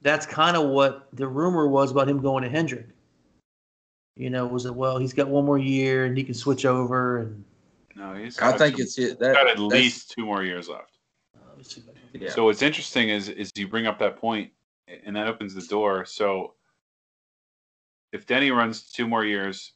that's 0.03 0.27
kind 0.27 0.57
of 0.57 0.69
what 0.69 1.09
the 1.15 1.27
rumor 1.27 1.67
was 1.67 1.91
about 1.91 2.09
him 2.09 2.21
going 2.21 2.43
to 2.45 2.51
Hendrick. 2.51 2.89
You 4.17 4.29
know, 4.29 4.47
was 4.47 4.67
it 4.67 4.75
well? 4.75 4.99
He's 4.99 5.15
got 5.15 5.29
one 5.29 5.47
more 5.47 5.59
year 5.59 6.05
and 6.05 6.17
he 6.17 6.25
can 6.25 6.35
switch 6.35 6.67
over. 6.67 7.19
And 7.21 7.45
No, 7.97 8.13
he's. 8.15 8.39
I 8.39 8.53
think 8.57 8.77
two- 8.77 8.83
it's 8.83 8.99
it. 8.99 9.03
he's 9.03 9.17
That, 9.17 9.35
got 9.35 9.49
at 9.49 9.59
least 9.59 10.11
two 10.11 10.27
more 10.27 10.43
years 10.43 10.69
left. 10.69 10.90
Let 11.61 11.67
me 11.67 11.73
see 11.73 11.81
if 11.83 11.89
I 11.89 11.93
can- 12.13 12.21
Yeah. 12.23 12.31
So 12.31 12.45
what's 12.45 12.63
interesting 12.63 13.11
is 13.11 13.29
is 13.29 13.51
you 13.55 13.69
bring 13.69 13.87
up 13.87 13.99
that 13.99 14.17
point, 14.17 14.53
and 14.89 15.15
that 15.17 15.27
opens 15.29 15.55
the 15.55 15.63
door. 15.63 16.05
So 16.07 16.55
if 18.13 18.27
Denny 18.27 18.51
runs 18.51 18.91
two 18.91 19.07
more 19.07 19.25
years, 19.25 19.75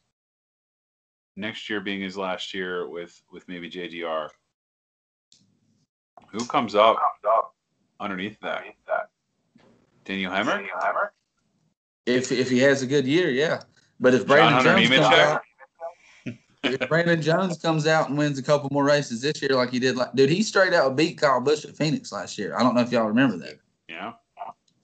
next 1.36 1.68
year 1.68 1.80
being 1.80 2.00
his 2.00 2.16
last 2.16 2.54
year 2.54 2.88
with 2.88 3.20
with 3.30 3.46
maybe 3.48 3.68
JGR, 3.70 4.30
who 6.30 6.46
comes 6.46 6.74
up 6.74 6.96
underneath 8.00 8.38
that? 8.40 8.64
Daniel 10.04 10.32
Hemric? 10.32 10.68
if 12.06 12.32
if 12.32 12.50
he 12.50 12.58
has 12.60 12.82
a 12.82 12.86
good 12.86 13.06
year, 13.06 13.30
yeah. 13.30 13.62
But 14.00 14.14
if 14.14 14.20
John 14.22 14.28
Brandon 14.28 14.54
Hunter 14.54 14.70
Jones 14.74 14.88
comes 14.88 15.06
Nemechek? 15.06 15.18
out, 15.18 15.42
if 16.64 16.88
Brandon 16.88 17.20
Jones 17.20 17.58
comes 17.58 17.86
out 17.86 18.08
and 18.08 18.18
wins 18.18 18.38
a 18.38 18.42
couple 18.42 18.68
more 18.72 18.84
races 18.84 19.22
this 19.22 19.40
year, 19.42 19.52
like 19.52 19.70
he 19.70 19.78
did, 19.78 19.96
like 19.96 20.14
dude, 20.14 20.30
he 20.30 20.42
straight 20.42 20.72
out 20.72 20.96
beat 20.96 21.20
Kyle 21.20 21.40
Busch 21.40 21.64
at 21.64 21.76
Phoenix 21.76 22.12
last 22.12 22.38
year. 22.38 22.56
I 22.56 22.62
don't 22.62 22.74
know 22.74 22.80
if 22.80 22.92
y'all 22.92 23.06
remember 23.06 23.36
that. 23.38 23.58
Yeah. 23.88 24.12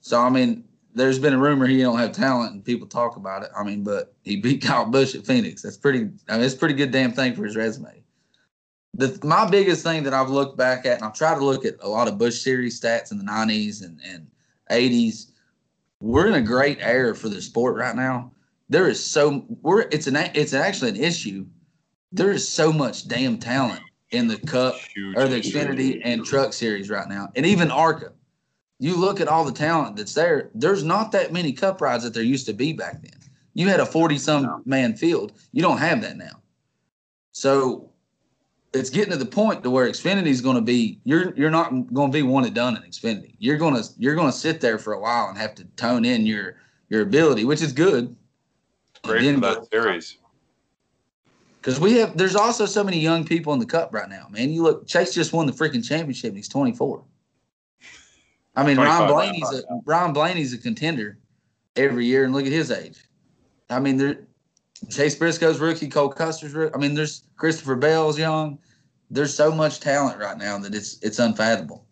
So 0.01 0.19
I 0.19 0.29
mean, 0.29 0.63
there's 0.93 1.19
been 1.19 1.33
a 1.33 1.37
rumor 1.37 1.67
he 1.67 1.81
don't 1.81 1.97
have 1.97 2.11
talent, 2.11 2.53
and 2.53 2.63
people 2.63 2.87
talk 2.87 3.15
about 3.15 3.43
it. 3.43 3.49
I 3.57 3.63
mean, 3.63 3.83
but 3.83 4.13
he 4.23 4.37
beat 4.37 4.61
Kyle 4.61 4.85
Busch 4.85 5.15
at 5.15 5.25
Phoenix. 5.25 5.61
That's 5.61 5.77
pretty. 5.77 6.09
I 6.27 6.35
mean, 6.35 6.45
it's 6.45 6.55
a 6.55 6.57
pretty 6.57 6.73
good 6.75 6.91
damn 6.91 7.11
thing 7.11 7.35
for 7.35 7.45
his 7.45 7.55
resume. 7.55 8.03
The 8.93 9.17
my 9.23 9.49
biggest 9.49 9.83
thing 9.83 10.03
that 10.03 10.13
I've 10.13 10.29
looked 10.29 10.57
back 10.57 10.85
at, 10.85 10.97
and 10.97 11.05
I've 11.05 11.13
tried 11.13 11.35
to 11.35 11.45
look 11.45 11.65
at 11.65 11.75
a 11.81 11.87
lot 11.87 12.07
of 12.07 12.17
Busch 12.17 12.41
series 12.41 12.79
stats 12.79 13.11
in 13.11 13.17
the 13.17 13.23
'90s 13.23 13.83
and 13.83 13.99
and 14.05 14.27
'80s. 14.69 15.31
We're 16.01 16.27
in 16.27 16.33
a 16.33 16.41
great 16.41 16.79
era 16.81 17.15
for 17.15 17.29
the 17.29 17.41
sport 17.41 17.77
right 17.77 17.95
now. 17.95 18.31
There 18.69 18.87
is 18.87 19.03
so 19.03 19.45
we're 19.61 19.81
it's 19.91 20.07
an 20.07 20.17
it's 20.17 20.53
actually 20.53 20.89
an 20.89 20.97
issue. 20.97 21.45
There 22.11 22.31
is 22.31 22.47
so 22.47 22.73
much 22.73 23.07
damn 23.07 23.37
talent 23.37 23.81
in 24.11 24.27
the 24.27 24.37
Cup 24.37 24.75
or 25.15 25.27
the 25.27 25.39
Xfinity 25.39 26.01
and 26.03 26.25
Truck 26.25 26.53
Series 26.53 26.89
right 26.89 27.07
now, 27.07 27.29
and 27.35 27.45
even 27.45 27.71
ARCA. 27.71 28.11
You 28.79 28.97
look 28.97 29.21
at 29.21 29.27
all 29.27 29.45
the 29.45 29.51
talent 29.51 29.95
that's 29.95 30.13
there. 30.13 30.49
There's 30.55 30.83
not 30.83 31.11
that 31.11 31.31
many 31.31 31.53
Cup 31.53 31.81
rides 31.81 32.03
that 32.03 32.13
there 32.13 32.23
used 32.23 32.47
to 32.47 32.53
be 32.53 32.73
back 32.73 33.01
then. 33.01 33.13
You 33.53 33.67
had 33.67 33.79
a 33.79 33.85
forty-some 33.85 34.63
man 34.65 34.95
field. 34.95 35.33
You 35.51 35.61
don't 35.61 35.77
have 35.77 36.01
that 36.01 36.17
now. 36.17 36.41
So 37.31 37.91
it's 38.73 38.89
getting 38.89 39.11
to 39.11 39.17
the 39.17 39.25
point 39.25 39.63
to 39.63 39.69
where 39.69 39.87
Xfinity 39.89 40.27
is 40.27 40.41
going 40.41 40.55
to 40.55 40.61
be. 40.61 40.99
You're 41.03 41.33
you're 41.35 41.51
not 41.51 41.69
going 41.93 42.11
to 42.11 42.17
be 42.17 42.23
one 42.23 42.45
and 42.45 42.55
done 42.55 42.75
in 42.75 42.83
Xfinity. 42.83 43.35
You're 43.39 43.57
gonna 43.57 43.83
you're 43.97 44.15
gonna 44.15 44.31
sit 44.31 44.61
there 44.61 44.79
for 44.79 44.93
a 44.93 44.99
while 44.99 45.29
and 45.29 45.37
have 45.37 45.55
to 45.55 45.63
tone 45.75 46.03
in 46.03 46.25
your 46.25 46.57
your 46.89 47.01
ability, 47.01 47.45
which 47.45 47.61
is 47.61 47.71
good. 47.71 48.15
Great 49.03 49.33
for 49.35 49.41
that 49.41 49.67
series. 49.71 50.17
Because 51.61 51.79
we 51.79 51.93
have, 51.99 52.17
there's 52.17 52.35
also 52.35 52.65
so 52.65 52.83
many 52.83 52.97
young 52.99 53.23
people 53.23 53.53
in 53.53 53.59
the 53.59 53.67
cup 53.67 53.93
right 53.93 54.09
now, 54.09 54.25
man. 54.31 54.49
You 54.51 54.63
look, 54.63 54.87
Chase 54.87 55.13
just 55.13 55.31
won 55.31 55.45
the 55.45 55.51
freaking 55.53 55.85
championship. 55.87 56.29
and 56.29 56.37
He's 56.37 56.47
24. 56.49 57.03
I 58.55 58.63
mean, 58.65 58.77
Ryan 58.77 59.07
Blaney's 59.07 59.43
a 59.59 59.63
Ryan 59.85 60.11
Blaney's 60.13 60.53
a 60.53 60.57
contender 60.57 61.19
every 61.75 62.05
year, 62.07 62.23
and 62.25 62.33
look 62.33 62.45
at 62.47 62.51
his 62.51 62.71
age. 62.71 62.97
I 63.69 63.79
mean, 63.79 63.95
there, 63.95 64.27
Chase 64.89 65.15
Briscoe's 65.15 65.59
rookie, 65.59 65.87
Cole 65.87 66.09
Custer's 66.09 66.53
rookie. 66.53 66.73
I 66.73 66.77
mean, 66.79 66.95
there's 66.95 67.23
Christopher 67.37 67.75
Bell's 67.75 68.17
young. 68.17 68.57
There's 69.11 69.33
so 69.33 69.51
much 69.53 69.79
talent 69.81 70.19
right 70.19 70.37
now 70.37 70.57
that 70.57 70.73
it's 70.73 70.97
it's 71.03 71.19
unfathomable. 71.19 71.85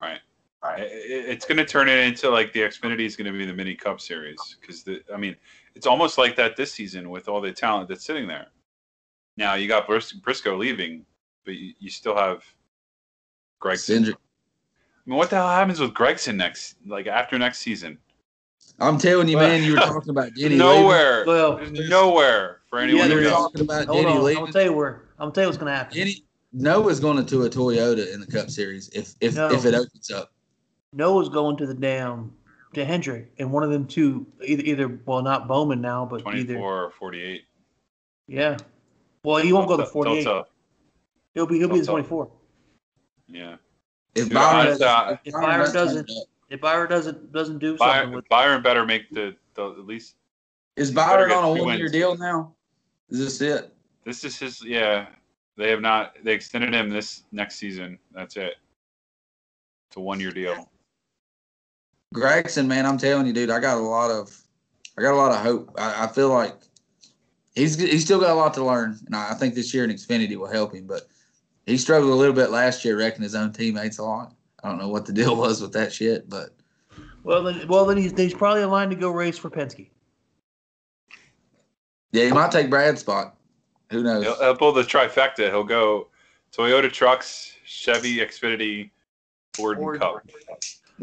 Right, 0.00 0.20
I- 0.62 0.76
It's 0.80 1.44
going 1.44 1.58
to 1.58 1.64
turn 1.66 1.88
it 1.88 1.98
into 1.98 2.30
like 2.30 2.52
the 2.54 2.60
Xfinity 2.60 3.04
is 3.04 3.16
going 3.16 3.30
to 3.30 3.36
be 3.38 3.44
the 3.44 3.52
mini 3.52 3.74
Cup 3.76 4.00
series 4.00 4.56
because 4.60 4.82
the 4.82 5.02
I 5.12 5.16
mean 5.18 5.36
it's 5.74 5.86
almost 5.86 6.16
like 6.18 6.34
that 6.36 6.56
this 6.56 6.72
season 6.72 7.10
with 7.10 7.28
all 7.28 7.40
the 7.40 7.52
talent 7.52 7.88
that's 7.88 8.04
sitting 8.04 8.26
there. 8.26 8.46
Now 9.36 9.54
you 9.54 9.68
got 9.68 9.86
Bris- 9.86 10.12
Briscoe 10.12 10.56
leaving, 10.56 11.04
but 11.44 11.54
you, 11.54 11.72
you 11.78 11.90
still 11.90 12.16
have 12.16 12.44
Gregson. 13.60 14.04
Cindric. 14.04 14.14
I 14.14 15.10
mean, 15.10 15.18
what 15.18 15.30
the 15.30 15.36
hell 15.36 15.48
happens 15.48 15.80
with 15.80 15.94
Gregson 15.94 16.36
next, 16.36 16.76
like 16.86 17.06
after 17.06 17.38
next 17.38 17.58
season? 17.58 17.98
I'm 18.78 18.98
telling 18.98 19.28
you, 19.28 19.36
man. 19.36 19.62
You 19.62 19.72
were 19.74 19.78
talking 19.80 20.10
about 20.10 20.28
Denny. 20.34 20.50
leaving. 20.50 20.58
nowhere. 20.58 21.24
Well, 21.26 21.56
There's 21.56 21.88
nowhere 21.88 22.60
for 22.68 22.78
anyone 22.78 23.08
Yeah, 23.08 23.08
to 23.08 23.10
You 23.10 23.16
were 23.16 23.20
there 23.22 23.28
is. 23.30 23.36
go. 23.36 23.42
talking 23.42 23.60
about 23.62 23.86
hold 23.86 23.98
Denny 24.02 24.10
on. 24.12 24.16
I'm 24.18 24.22
leaving. 24.24 24.40
gonna 24.42 24.52
tell 24.52 24.62
you 24.64 24.72
where. 24.72 25.08
I'm 25.18 25.24
gonna 25.26 25.32
tell 25.32 25.44
you 25.44 25.48
what's 25.48 25.58
gonna 25.58 25.74
happen. 25.76 25.96
Denny 25.96 26.24
Noah's 26.52 27.00
going 27.00 27.24
to 27.24 27.42
a 27.44 27.50
Toyota 27.50 28.12
in 28.12 28.20
the 28.20 28.26
Cup 28.26 28.50
Series 28.50 28.88
if 28.90 29.14
if 29.20 29.34
No. 29.34 29.50
if 29.50 29.64
it 29.64 29.74
opens 29.74 30.10
up. 30.10 30.32
Noah's 30.92 31.28
going 31.30 31.56
to 31.56 31.66
the 31.66 31.74
damn 31.74 32.32
to 32.74 32.84
Hendrick, 32.84 33.32
and 33.38 33.50
one 33.52 33.62
of 33.62 33.70
them 33.70 33.86
two, 33.86 34.26
either 34.44 34.62
either 34.62 35.00
well, 35.06 35.22
not 35.22 35.48
Bowman 35.48 35.80
now, 35.80 36.04
but 36.06 36.20
either 36.34 36.54
24 36.54 36.84
or 36.84 36.90
48. 36.90 37.42
yeah. 38.28 38.56
Well, 39.24 39.36
he 39.36 39.52
won't 39.52 39.68
go 39.68 39.76
to 39.76 39.82
Delta- 39.82 39.92
48. 39.92 40.24
Delta. 40.24 40.48
He'll 41.34 41.46
be 41.46 41.58
he'll 41.58 41.68
be 41.68 41.80
the 41.80 41.86
24. 41.86 42.30
Yeah. 43.28 43.56
If 44.14 44.24
Dude, 44.24 44.34
Byron, 44.34 44.66
honestly, 44.66 44.86
I- 44.86 45.18
If 45.24 45.32
Byron 45.32 45.72
doesn't, 45.72 46.10
if 46.50 46.60
Byron 46.60 46.90
doesn't 46.90 47.32
doesn't 47.32 47.58
do 47.58 47.78
something 47.78 47.86
Byron, 47.86 48.12
with, 48.12 48.28
Byron 48.28 48.62
better 48.62 48.84
make 48.84 49.08
the, 49.10 49.34
the 49.54 49.70
at 49.70 49.86
least. 49.86 50.16
is 50.76 50.90
better 50.90 51.28
Byron 51.28 51.32
on 51.32 51.58
a 51.58 51.62
one 51.62 51.78
year 51.78 51.88
deal 51.88 52.16
now? 52.16 52.54
Is 53.08 53.18
this 53.18 53.40
it? 53.40 53.74
This 54.04 54.24
is 54.24 54.38
his. 54.38 54.62
Yeah, 54.64 55.06
they 55.56 55.70
have 55.70 55.80
not. 55.80 56.16
They 56.22 56.32
extended 56.34 56.74
him 56.74 56.90
this 56.90 57.22
next 57.32 57.56
season. 57.56 57.98
That's 58.12 58.36
it. 58.36 58.56
It's 59.88 59.96
a 59.96 60.00
one 60.00 60.20
year 60.20 60.30
deal. 60.32 60.68
Gregson, 62.12 62.68
man, 62.68 62.84
I'm 62.84 62.98
telling 62.98 63.26
you, 63.26 63.32
dude, 63.32 63.50
I 63.50 63.58
got 63.58 63.78
a 63.78 63.80
lot 63.80 64.10
of, 64.10 64.36
I 64.98 65.02
got 65.02 65.14
a 65.14 65.16
lot 65.16 65.32
of 65.32 65.38
hope. 65.38 65.70
I, 65.78 66.04
I 66.04 66.06
feel 66.08 66.28
like 66.28 66.54
he's 67.54 67.78
he's 67.78 68.04
still 68.04 68.20
got 68.20 68.30
a 68.30 68.34
lot 68.34 68.54
to 68.54 68.64
learn, 68.64 68.98
and 69.06 69.14
I, 69.16 69.30
I 69.30 69.34
think 69.34 69.54
this 69.54 69.72
year 69.72 69.84
in 69.84 69.90
Xfinity 69.90 70.36
will 70.36 70.46
help 70.50 70.74
him. 70.74 70.86
But 70.86 71.02
he 71.66 71.76
struggled 71.76 72.10
a 72.12 72.14
little 72.16 72.34
bit 72.34 72.50
last 72.50 72.84
year, 72.84 72.96
wrecking 72.98 73.22
his 73.22 73.34
own 73.34 73.52
teammates 73.52 73.98
a 73.98 74.04
lot. 74.04 74.34
I 74.64 74.68
don't 74.68 74.78
know 74.78 74.88
what 74.88 75.06
the 75.06 75.12
deal 75.12 75.36
was 75.44 75.60
with 75.60 75.72
that 75.72 75.92
shit, 75.92 76.28
but 76.28 76.50
well 77.24 77.42
then 77.42 77.66
well 77.68 77.84
then 77.84 77.96
he's 77.96 78.12
he's 78.16 78.34
probably 78.34 78.62
aligned 78.62 78.90
to 78.90 78.96
go 78.96 79.10
race 79.10 79.38
for 79.38 79.50
Penske. 79.50 79.88
yeah, 82.12 82.24
he 82.26 82.32
might 82.32 82.50
take 82.50 82.70
Brad's 82.70 83.00
spot. 83.00 83.36
Who 83.90 84.02
knows? 84.02 84.24
He'll, 84.24 84.36
he'll 84.38 84.56
pull 84.56 84.72
the 84.72 84.82
trifecta. 84.82 85.48
He'll 85.50 85.64
go 85.64 86.08
Toyota 86.56 86.90
trucks, 86.92 87.54
Chevy, 87.64 88.18
Xfinity, 88.18 88.90
Ford, 89.54 89.78
and 89.78 90.00
Cup. 90.00 90.22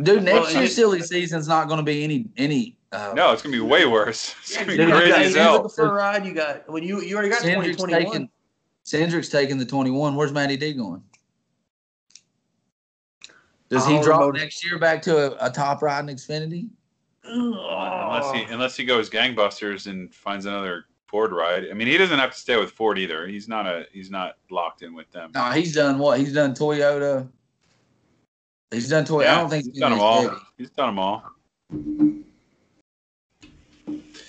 Dude, 0.02 0.24
next 0.24 0.34
Well, 0.40 0.52
year's 0.54 0.72
it- 0.72 0.76
silly 0.76 1.02
season's 1.02 1.48
not 1.48 1.68
going 1.68 1.78
to 1.80 1.84
be 1.84 2.04
any 2.04 2.26
any. 2.38 2.76
Uh, 2.92 3.14
No, 3.16 3.32
it's 3.32 3.42
gonna 3.42 3.54
be 3.56 3.60
way 3.62 3.86
worse. 3.86 4.36
It's 4.42 4.56
gonna 4.56 4.68
be 4.68 4.78
Dude, 4.78 4.90
you 4.90 4.94
got, 4.94 5.22
as 5.22 5.36
hell. 5.36 5.54
looking 5.54 5.70
for 5.70 5.86
a 5.86 5.94
ride? 5.94 6.26
You 6.26 6.34
got 6.34 6.68
when 6.70 6.84
you 6.84 7.02
you 7.02 7.16
already 7.16 7.30
got 7.30 7.42
Cindric's 7.42 7.78
2021. 7.78 8.12
taking, 8.12 8.30
Cindric's 8.84 9.30
taking 9.30 9.58
the 9.58 9.66
21. 9.66 10.16
Where's 10.16 10.32
Matty 10.32 10.58
D 10.58 10.74
going? 10.74 11.04
Does 13.70 13.86
he 13.86 13.96
I'll 13.98 14.04
drop 14.04 14.20
remote- 14.22 14.36
next 14.36 14.66
year 14.66 14.80
back 14.80 15.02
to 15.04 15.16
a, 15.40 15.48
a 15.48 15.52
top 15.52 15.84
ride 15.84 16.10
in 16.10 16.16
Xfinity? 16.16 16.70
Unless 17.24 18.34
he 18.34 18.44
unless 18.52 18.76
he 18.76 18.84
goes 18.86 19.10
gangbusters 19.10 19.86
and 19.86 20.12
finds 20.14 20.46
another 20.48 20.86
Ford 21.06 21.32
ride. 21.32 21.68
I 21.70 21.74
mean, 21.74 21.88
he 21.88 21.98
doesn't 21.98 22.18
have 22.18 22.32
to 22.32 22.38
stay 22.40 22.58
with 22.58 22.72
Ford 22.72 22.98
either. 22.98 23.28
He's 23.28 23.48
not 23.48 23.68
a 23.68 23.86
he's 23.94 24.10
not 24.10 24.38
locked 24.50 24.82
in 24.82 24.96
with 24.96 25.12
them. 25.12 25.32
No, 25.36 25.52
he's 25.52 25.76
done 25.76 26.00
what? 26.00 26.20
He's 26.20 26.34
done 26.34 26.56
Toyota. 26.56 27.28
He's 28.72 28.90
done 28.90 29.06
Toyota. 29.06 29.28
I 29.28 29.36
don't 29.36 29.50
think 29.50 29.66
he's 29.66 29.74
he's 29.74 29.80
done 29.82 29.92
them 29.92 30.00
all. 30.02 30.22
heavy. 30.24 30.36
He's 30.58 30.70
done 30.72 30.88
them 30.88 31.00
all. 31.00 31.24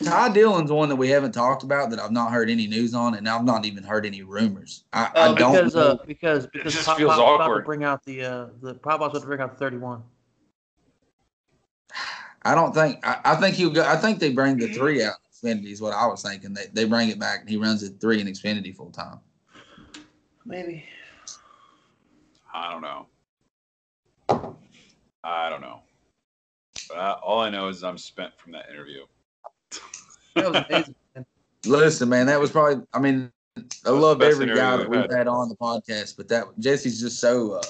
Ty 0.03 0.30
Dillon's 0.30 0.72
one 0.72 0.88
that 0.88 0.96
we 0.96 1.09
haven't 1.09 1.32
talked 1.32 1.62
about 1.62 1.90
that 1.90 2.01
I've 2.01 2.11
not 2.12 2.32
heard 2.32 2.48
any 2.48 2.66
news 2.66 2.94
on, 2.94 3.14
and 3.16 3.28
I've 3.28 3.44
not 3.44 3.66
even 3.66 3.84
heard 3.84 4.07
any 4.07 4.22
rumors. 4.22 4.84
I, 4.92 5.05
Uh, 5.05 5.11
I 5.14 5.34
don't 5.34 5.53
because 5.53 5.74
know. 5.74 5.80
uh, 5.80 6.05
because 6.07 6.46
because 6.46 6.72
just 6.72 6.86
Pop- 6.86 6.96
feels 6.96 7.11
Pop's 7.11 7.20
about 7.20 7.36
to 7.36 7.42
awkward. 7.44 7.64
bring 7.66 7.84
out 7.84 8.05
the 8.05 8.24
uh 8.24 8.46
the 8.62 8.74
Pop's 8.74 8.96
about 8.96 9.14
to 9.20 9.26
bring 9.26 9.40
out 9.40 9.53
the 9.53 9.59
31. 9.59 10.03
I 12.42 12.55
don't 12.55 12.72
think. 12.74 13.07
I, 13.07 13.20
I 13.24 13.36
think 13.36 13.57
he'll 13.57 13.68
go. 13.70 13.84
I 13.84 13.96
think 13.96 14.18
they 14.18 14.32
bring 14.32 14.57
the 14.57 14.68
three 14.68 15.03
out. 15.05 15.14
in 15.44 15.59
Xfinity 15.59 15.70
is 15.72 15.82
what 15.82 15.92
I 15.92 16.07
was 16.07 16.22
thinking. 16.22 16.55
They 16.55 16.66
they 16.72 16.84
bring 16.86 17.11
it 17.11 17.18
back 17.18 17.40
and 17.40 17.51
he 17.51 17.57
runs 17.59 17.82
it 17.82 18.01
three 18.01 18.20
in 18.20 18.26
Xfinity 18.26 18.74
full 18.74 18.90
time. 18.90 19.18
Maybe. 20.46 20.84
I 22.55 22.72
don't 22.72 22.80
know. 22.82 23.07
I 25.22 25.51
don't 25.51 25.61
know. 25.61 25.80
But 26.88 26.96
I, 26.98 27.12
all 27.12 27.40
I 27.40 27.51
know 27.51 27.68
is 27.68 27.84
I'm 27.84 27.98
spent 27.98 28.32
from 28.38 28.53
that 28.53 28.70
interview. 28.70 29.05
That 30.34 30.52
was 30.52 30.64
amazing. 30.68 30.94
man. 31.14 31.26
Listen, 31.66 32.08
man, 32.08 32.26
that 32.26 32.40
was 32.40 32.50
probably. 32.50 32.84
I 32.94 32.98
mean, 33.00 33.30
I 33.84 33.90
love 33.90 34.22
every 34.22 34.46
guy 34.46 34.76
that 34.76 34.88
we've 34.88 35.00
had. 35.00 35.12
had 35.12 35.28
on 35.28 35.48
the 35.48 35.56
podcast, 35.56 36.16
but 36.16 36.28
that 36.28 36.44
Jesse's 36.58 37.00
just 37.00 37.18
so. 37.18 37.54
Uh, 37.54 37.62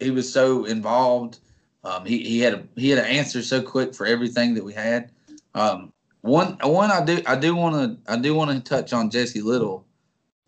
he 0.00 0.10
was 0.10 0.32
so 0.32 0.64
involved. 0.64 1.40
Um, 1.84 2.04
he 2.04 2.22
he 2.22 2.40
had 2.40 2.54
a 2.54 2.62
he 2.76 2.88
had 2.90 2.98
an 2.98 3.04
answer 3.06 3.42
so 3.42 3.60
quick 3.62 3.94
for 3.94 4.06
everything 4.06 4.54
that 4.54 4.64
we 4.64 4.72
had. 4.72 5.10
Um, 5.54 5.92
one 6.22 6.56
one 6.62 6.90
I 6.90 7.04
do 7.04 7.20
I 7.26 7.36
do 7.36 7.54
want 7.54 7.74
to 8.06 8.12
I 8.12 8.16
do 8.16 8.34
want 8.34 8.50
to 8.50 8.60
touch 8.60 8.92
on 8.92 9.10
Jesse 9.10 9.40
Little, 9.40 9.84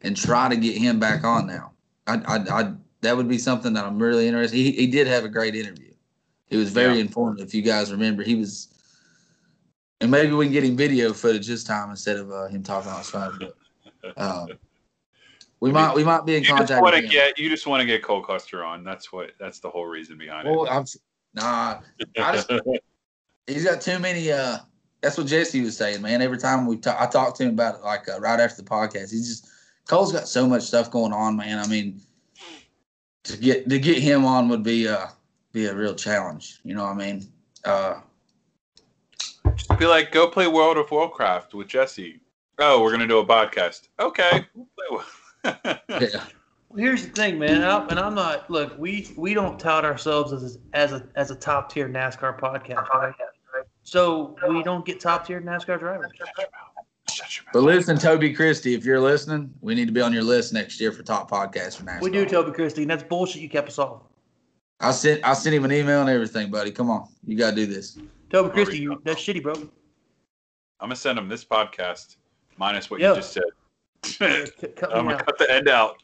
and 0.03 0.17
try 0.17 0.49
to 0.49 0.57
get 0.57 0.77
him 0.77 0.99
back 0.99 1.25
on 1.25 1.47
now. 1.47 1.73
I 2.07 2.15
I, 2.27 2.61
I 2.61 2.73
that 3.03 3.17
would 3.17 3.29
be 3.29 3.39
something 3.39 3.73
that 3.75 3.85
I'm 3.85 3.99
really 4.01 4.27
interested. 4.27 4.57
He 4.57 4.73
he 4.73 4.87
did 4.87 5.07
have 5.07 5.25
a 5.25 5.29
great 5.29 5.55
interview. 5.55 5.93
It 6.49 6.57
was 6.57 6.71
very 6.71 6.95
Yeah. 6.97 7.03
informative. 7.03 7.47
If 7.47 7.55
you 7.55 7.63
guys 7.63 7.93
remember, 7.93 8.23
he 8.23 8.35
was 8.35 8.70
and 10.01 10.11
maybe 10.11 10.33
we 10.33 10.47
can 10.47 10.53
get 10.53 10.65
him 10.65 10.77
video 10.77 11.13
footage 11.13 11.47
this 11.47 11.65
time 11.65 11.91
instead 11.91 12.17
of 12.17 12.31
uh, 12.31 12.47
him 12.47 12.63
talking 12.63 12.91
on 12.91 12.99
his 12.99 13.11
phone. 13.11 13.39
But, 13.39 14.19
um, 14.19 14.49
we 15.61 15.71
might 15.71 15.95
we 15.95 16.05
might 16.05 16.25
be 16.25 16.37
in 16.37 16.43
You 16.43 16.49
just 16.49 16.57
contact. 16.57 16.83
with 16.83 16.95
to 16.95 17.03
get 17.03 17.39
you 17.39 17.51
just 17.51 17.67
want 17.67 17.81
to 17.81 17.87
get 17.87 18.03
Cole 18.03 18.23
Custer 18.23 18.65
on. 18.65 18.83
That's 18.83 19.13
what 19.13 19.33
that's 19.39 19.61
the 19.61 19.69
whole 19.69 19.87
reason 19.87 20.17
behind 20.17 20.49
Well, 20.49 20.67
I'm, 20.69 20.87
nah, 21.35 21.81
I 22.19 22.33
just 22.33 22.51
it. 22.51 22.83
he's 23.47 23.65
got 23.65 23.81
too 23.83 23.99
many. 23.99 24.33
Uh, 24.33 24.59
that's 25.03 25.19
what 25.19 25.27
Jesse 25.27 25.61
was 25.61 25.77
saying, 25.77 26.01
man. 26.01 26.23
Every 26.23 26.39
time 26.39 26.67
we 26.67 26.79
talk, 26.79 26.99
I 26.99 27.07
talked 27.07 27.37
to 27.39 27.45
him 27.45 27.51
about 27.51 27.77
it, 27.77 27.83
like 27.83 28.09
uh, 28.09 28.19
right 28.21 28.41
after 28.41 28.63
the 28.63 28.69
podcast. 28.69 29.11
He's 29.11 29.29
just 29.29 29.49
Cole's 29.87 30.13
got 30.13 30.29
so 30.29 30.47
much 30.47 30.63
stuff 30.63 30.91
going 30.91 31.13
on, 31.13 31.37
man. 31.37 31.59
I 31.59 31.67
mean, 31.67 32.01
to 33.25 33.37
get 33.37 33.69
to 33.69 33.79
get 33.79 33.99
him 33.99 34.25
on 34.25 34.49
would 34.49 34.63
be 34.63 34.89
uh 34.89 35.09
be 35.53 35.67
a 35.67 35.75
real 35.75 35.95
challenge. 35.95 36.61
You 36.65 36.75
know 36.75 36.85
what 36.85 36.93
I 36.93 36.95
mean? 36.95 37.29
Uh, 37.65 38.01
Just 39.57 39.79
be 39.79 39.87
like, 39.87 40.13
go 40.13 40.29
play 40.29 40.47
World 40.47 40.77
of 40.79 40.91
Warcraft 40.91 41.55
with 41.55 41.69
Jesse. 41.69 42.21
Oh, 42.59 42.83
we're 42.83 42.91
gonna 42.93 43.07
do 43.07 43.19
a 43.19 43.27
podcast. 43.27 43.89
Okay. 43.99 44.47
we'll 44.55 44.67
play 44.77 44.99
with- 44.99 45.81
yeah. 46.15 46.25
Well, 46.69 46.79
here's 46.79 47.07
the 47.07 47.13
thing, 47.13 47.39
man, 47.39 47.57
and 47.57 47.65
I'm, 47.65 47.89
and 47.89 47.99
I'm 47.99 48.15
not. 48.15 48.49
Look, 48.51 48.79
we 48.79 49.13
we 49.17 49.35
don't 49.35 49.59
tout 49.59 49.85
ourselves 49.85 50.33
as 50.33 50.59
as 50.73 50.93
a 50.93 51.05
as 51.17 51.31
a 51.31 51.35
top 51.35 51.73
tier 51.73 51.89
NASCAR 51.89 52.39
podcast, 52.39 52.87
right? 52.95 53.15
So 53.83 54.37
we 54.49 54.63
don't 54.63 54.85
get 54.85 55.01
top 55.01 55.27
tier 55.27 55.41
NASCAR 55.41 55.79
drivers. 55.81 56.13
Shut 56.17 56.29
your 56.37 56.47
mouth. 56.53 57.53
But 57.53 57.63
listen, 57.63 57.99
Toby 57.99 58.33
Christie, 58.33 58.75
if 58.75 58.85
you're 58.85 59.01
listening, 59.01 59.53
we 59.63 59.75
need 59.75 59.87
to 59.87 59.93
be 59.93 60.01
on 60.01 60.13
your 60.13 60.23
list 60.23 60.53
next 60.53 60.81
year 60.81 60.93
for 60.93 61.03
top 61.03 61.29
podcast 61.29 61.79
for 61.79 61.85
NASCAR. 61.85 62.03
We 62.03 62.11
do, 62.11 62.25
Toby 62.25 62.53
Christie, 62.53 62.83
and 62.83 62.91
that's 62.91 63.03
bullshit. 63.03 63.43
You 63.43 63.49
kept 63.49 63.69
us 63.69 63.79
off. 63.79 64.03
I 64.79 64.93
sent 64.93 65.25
I 65.25 65.33
sent 65.33 65.55
him 65.57 65.65
an 65.65 65.73
email 65.73 66.03
and 66.03 66.11
everything, 66.11 66.51
buddy. 66.53 66.71
Come 66.71 66.89
on, 66.91 67.09
you 67.27 67.37
gotta 67.37 67.57
do 67.57 67.67
this. 67.67 67.99
Toby 68.31 68.51
Christie, 68.51 68.79
you, 68.79 69.01
that's 69.05 69.21
shitty, 69.21 69.43
bro. 69.43 69.55
I'm 69.55 69.69
gonna 70.89 70.97
send 70.97 71.19
him 71.19 71.29
this 71.29 71.45
podcast 71.45 72.17
minus 72.57 72.91
what 72.91 73.01
Yeah. 73.01 73.11
you 73.11 73.17
just 73.17 73.33
said. 73.33 73.43
I'm 74.21 74.47
Cut- 74.61 74.77
cut 74.77 74.91
gonna 74.91 75.15
out. 75.15 75.27
cut 75.27 75.39
the 75.39 75.51
end 75.53 75.69
out 75.69 76.03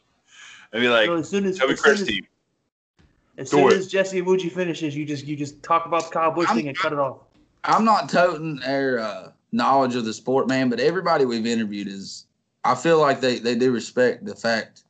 and 0.73 0.81
be 0.81 0.87
like, 0.89 1.07
So 1.07 1.15
as 1.15 1.29
soon 1.29 1.45
as, 1.45 1.57
Toby 1.57 1.73
as 1.73 1.79
soon 1.81 1.93
as, 1.93 1.97
Christie. 1.99 2.27
as, 3.37 3.49
soon 3.49 3.71
it. 3.71 3.73
as 3.73 3.87
Jesse 3.87 4.21
Iwuji 4.21 4.51
finishes, 4.51 4.95
you 4.95 5.05
just 5.05 5.25
you 5.25 5.35
just 5.35 5.61
talk 5.63 5.85
about 5.85 6.03
the 6.05 6.09
Kyle 6.11 6.31
Busch 6.31 6.47
I'm- 6.47 6.57
thing 6.57 6.67
and 6.67 6.77
cut 6.77 6.93
it 6.93 6.99
off. 6.99 7.19
I'm 7.63 7.83
not 7.83 8.07
toting 8.09 8.57
their 8.57 8.99
uh, 8.99 9.31
knowledge 9.51 9.95
of 9.95 10.05
the 10.05 10.13
sport, 10.13 10.47
man, 10.47 10.69
but 10.69 10.79
everybody 10.79 11.25
we've 11.25 11.45
interviewed 11.45 11.87
is. 11.87 12.25
I 12.63 12.75
feel 12.75 12.99
like 12.99 13.21
they, 13.21 13.39
they 13.39 13.55
do 13.55 13.71
respect 13.71 14.25
the 14.25 14.35
fact 14.35 14.83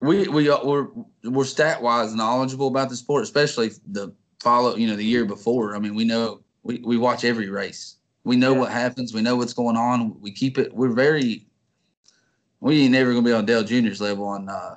we 0.00 0.28
we 0.28 0.48
are- 0.50 0.64
we're 0.64 0.88
we're 1.24 1.44
stat 1.44 1.80
wise 1.82 2.14
knowledgeable 2.14 2.68
about 2.68 2.90
the 2.90 2.96
sport, 2.96 3.22
especially 3.22 3.70
the 3.88 4.12
follow 4.42 4.76
you 4.76 4.88
know 4.88 4.96
the 4.96 5.04
year 5.04 5.24
before. 5.24 5.76
I 5.76 5.78
mean, 5.78 5.94
we 5.94 6.04
know 6.04 6.40
we, 6.62 6.82
we 6.84 6.98
watch 6.98 7.24
every 7.24 7.48
race. 7.48 7.96
We 8.24 8.36
know 8.36 8.52
Yeah. 8.52 8.60
what 8.60 8.72
happens. 8.72 9.14
We 9.14 9.22
know 9.22 9.36
what's 9.36 9.54
going 9.54 9.76
on. 9.76 10.20
We 10.20 10.32
keep 10.32 10.58
it. 10.58 10.74
We're 10.74 10.92
very. 10.92 11.46
We 12.60 12.82
ain't 12.82 12.92
never 12.92 13.12
gonna 13.12 13.24
be 13.24 13.32
on 13.32 13.46
Dale 13.46 13.64
Jr.'s 13.64 14.00
level 14.00 14.26
on 14.26 14.48
uh, 14.48 14.76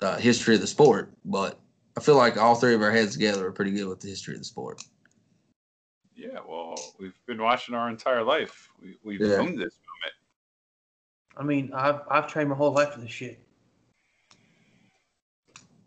uh, 0.00 0.18
history 0.18 0.56
of 0.56 0.60
the 0.60 0.66
sport, 0.66 1.12
but 1.24 1.58
I 1.96 2.00
feel 2.00 2.16
like 2.16 2.36
all 2.36 2.54
three 2.54 2.74
of 2.74 2.82
our 2.82 2.90
heads 2.90 3.12
together 3.12 3.46
are 3.46 3.52
pretty 3.52 3.70
good 3.70 3.88
with 3.88 4.00
the 4.00 4.08
history 4.08 4.34
of 4.34 4.40
the 4.40 4.44
sport. 4.44 4.82
Yeah, 6.14 6.40
well, 6.46 6.74
we've 6.98 7.18
been 7.26 7.40
watching 7.40 7.74
our 7.74 7.88
entire 7.88 8.22
life. 8.22 8.70
We, 8.80 8.98
we've 9.02 9.20
Yeah. 9.20 9.38
owned 9.38 9.58
this 9.58 9.78
moment. 9.88 10.14
I 11.36 11.42
mean, 11.42 11.72
I've 11.74 12.00
I've 12.10 12.26
trained 12.26 12.50
my 12.50 12.56
whole 12.56 12.72
life 12.72 12.92
for 12.92 13.00
this 13.00 13.10
shit. 13.10 13.38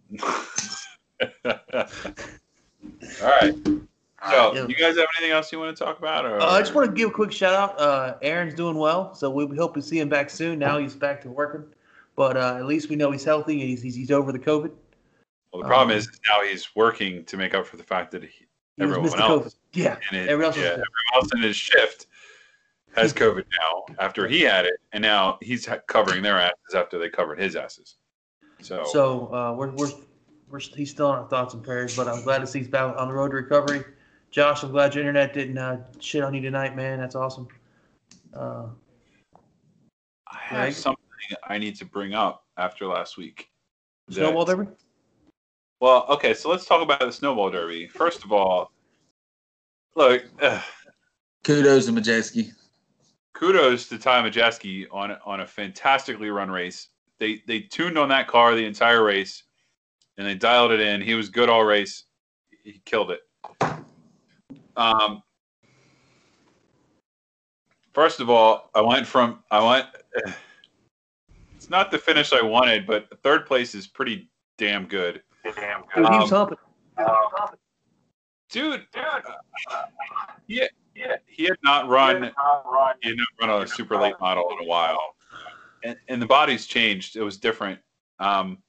All 3.22 3.28
right. 3.28 3.56
So, 4.30 4.54
Yeah. 4.56 4.68
you 4.68 4.76
guys 4.76 4.98
have 4.98 5.08
anything 5.18 5.32
else 5.32 5.52
you 5.52 5.60
want 5.60 5.76
to 5.76 5.84
talk 5.84 6.00
about? 6.00 6.26
Or 6.26 6.40
Uh, 6.40 6.48
I 6.48 6.60
just 6.60 6.74
want 6.74 6.90
to 6.90 6.96
give 6.96 7.10
a 7.10 7.14
quick 7.14 7.32
shout 7.32 7.54
out. 7.54 7.80
Uh, 7.80 8.18
Aaron's 8.22 8.56
doing 8.56 8.76
well, 8.76 9.14
so 9.14 9.30
we 9.30 9.56
hope 9.56 9.74
to 9.76 9.82
see 9.82 10.00
him 10.00 10.10
back 10.10 10.30
soon. 10.30 10.58
Now 10.58 10.78
he's 10.80 10.96
back 10.96 11.22
to 11.22 11.30
working, 11.30 11.66
but 12.16 12.36
uh, 12.36 12.56
at 12.58 12.66
least 12.66 12.90
we 12.90 12.96
know 12.96 13.12
he's 13.12 13.24
healthy 13.24 13.62
and 13.62 13.70
he's, 13.70 13.82
he's, 13.82 13.96
he's 13.96 14.12
over 14.12 14.32
the 14.32 14.40
COVID. 14.40 14.72
well, 15.52 15.62
the 15.62 15.68
problem 15.68 15.92
um, 15.92 15.98
is 15.98 16.10
now 16.28 16.42
he's 16.44 16.76
working 16.76 17.24
to 17.26 17.38
make 17.38 17.54
up 17.54 17.68
for 17.68 17.78
the 17.78 17.84
fact 17.84 18.12
that 18.12 18.24
he, 18.24 18.30
He 18.78 18.84
everyone 18.84 19.20
else. 19.20 19.56
Yeah, 19.74 19.98
it, 20.12 20.30
everyone 20.30 20.46
else. 20.46 20.58
yeah, 20.58 20.64
everyone 20.72 20.88
else 21.14 21.30
in 21.36 21.42
his 21.44 21.56
shift 21.56 22.08
has 22.96 23.14
COVID 23.22 23.44
now 23.62 23.86
after 24.00 24.28
he 24.28 24.42
had 24.42 24.66
it, 24.66 24.80
and 24.92 25.02
now 25.02 25.38
he's 25.42 25.70
covering 25.88 26.24
their 26.24 26.40
asses 26.40 26.74
after 26.74 26.98
they 26.98 27.10
covered 27.10 27.40
his 27.40 27.56
asses. 27.56 27.98
So, 28.62 28.84
So 28.86 29.34
uh, 29.34 29.54
we're, 29.54 29.70
we're 29.72 29.92
he's 30.76 30.92
still 30.92 31.12
in 31.14 31.20
our 31.20 31.28
thoughts 31.28 31.54
and 31.54 31.64
prayers, 31.64 31.96
but 31.96 32.08
I'm 32.08 32.24
glad 32.24 32.40
to 32.40 32.48
see 32.48 32.60
he's 32.60 32.68
back 32.68 32.96
on 32.98 33.08
the 33.08 33.14
road 33.14 33.30
to 33.30 33.36
recovery. 33.36 33.84
Josh, 34.32 34.64
I'm 34.64 34.72
glad 34.72 34.94
your 34.94 35.02
internet 35.02 35.34
didn't 35.34 35.58
uh, 35.58 35.78
shit 36.00 36.24
on 36.24 36.34
you 36.34 36.42
tonight, 36.42 36.76
man. 36.76 37.00
That's 37.00 37.16
awesome. 37.16 37.48
Uh, 38.34 38.68
I 40.28 40.38
have 40.38 40.60
Greg? 40.62 40.74
something 40.74 41.04
I 41.48 41.58
need 41.58 41.76
to 41.78 41.86
bring 41.86 42.14
up 42.14 42.44
after 42.58 42.86
last 42.88 43.18
week. 43.18 43.50
that- 44.08 44.16
snowball 44.16 44.46
derby. 44.46 44.68
Well, 45.82 46.06
okay, 46.10 46.34
so 46.34 46.50
let's 46.50 46.66
talk 46.66 46.82
about 46.82 47.00
the 47.02 47.12
snowball 47.12 47.50
derby. 47.52 47.88
First 47.88 48.24
of 48.24 48.32
all, 48.32 48.72
look, 49.96 50.24
uh, 50.42 50.62
Kudos 51.44 51.86
to 51.88 51.92
Majeski. 51.92 52.52
kudos 53.34 53.88
to 53.90 53.98
Ty 54.00 54.28
Majeski 54.28 54.86
on 54.92 55.16
on 55.26 55.42
a 55.42 55.46
fantastically 55.48 56.30
run 56.30 56.50
race. 56.50 56.90
They 57.20 57.44
they 57.46 57.60
tuned 57.60 57.98
on 57.98 58.10
that 58.10 58.28
car 58.28 58.56
the 58.56 58.66
entire 58.66 59.04
race, 59.04 59.44
and 60.18 60.26
they 60.28 60.36
dialed 60.36 60.72
it 60.72 60.80
in. 60.80 61.02
He 61.02 61.14
was 61.14 61.30
good 61.30 61.50
all 61.50 61.64
race. 61.64 62.06
He 62.64 62.82
killed 62.86 63.12
it. 63.12 63.22
Um, 64.78 65.22
first 67.94 68.20
of 68.20 68.30
all, 68.30 68.70
I 68.76 68.82
went 68.82 69.06
from 69.08 69.44
I 69.52 69.64
went. 69.66 69.88
It's 71.58 71.70
not 71.72 71.90
the 71.90 71.98
finish 71.98 72.32
I 72.32 72.44
wanted, 72.44 72.86
but 72.86 73.08
third 73.24 73.48
place 73.48 73.74
is 73.74 73.88
pretty 73.88 74.30
damn 74.60 74.86
good. 74.86 75.24
Damn 75.56 75.82
good. 75.96 76.04
Dude, 76.04 76.12
he 76.12 76.18
was 76.20 76.32
Um, 76.32 76.48
humping. 76.98 77.58
dude, 78.52 78.86
uh, 78.96 79.22
yeah, 80.46 80.68
yeah, 80.94 81.16
he 81.26 81.46
had 81.46 81.58
not 81.64 81.88
run, 81.90 82.32
he 83.02 83.10
had 83.10 83.18
not 83.18 83.50
run 83.50 83.64
a 83.64 83.68
super 83.68 83.98
late 83.98 84.14
model 84.20 84.48
in 84.52 84.64
a 84.64 84.70
while, 84.70 85.16
and 85.84 85.98
and 86.08 86.22
the 86.22 86.28
body's 86.28 86.68
changed. 86.68 87.16
It 87.16 87.24
was 87.24 87.38
different. 87.38 87.80
Um, 88.20 88.60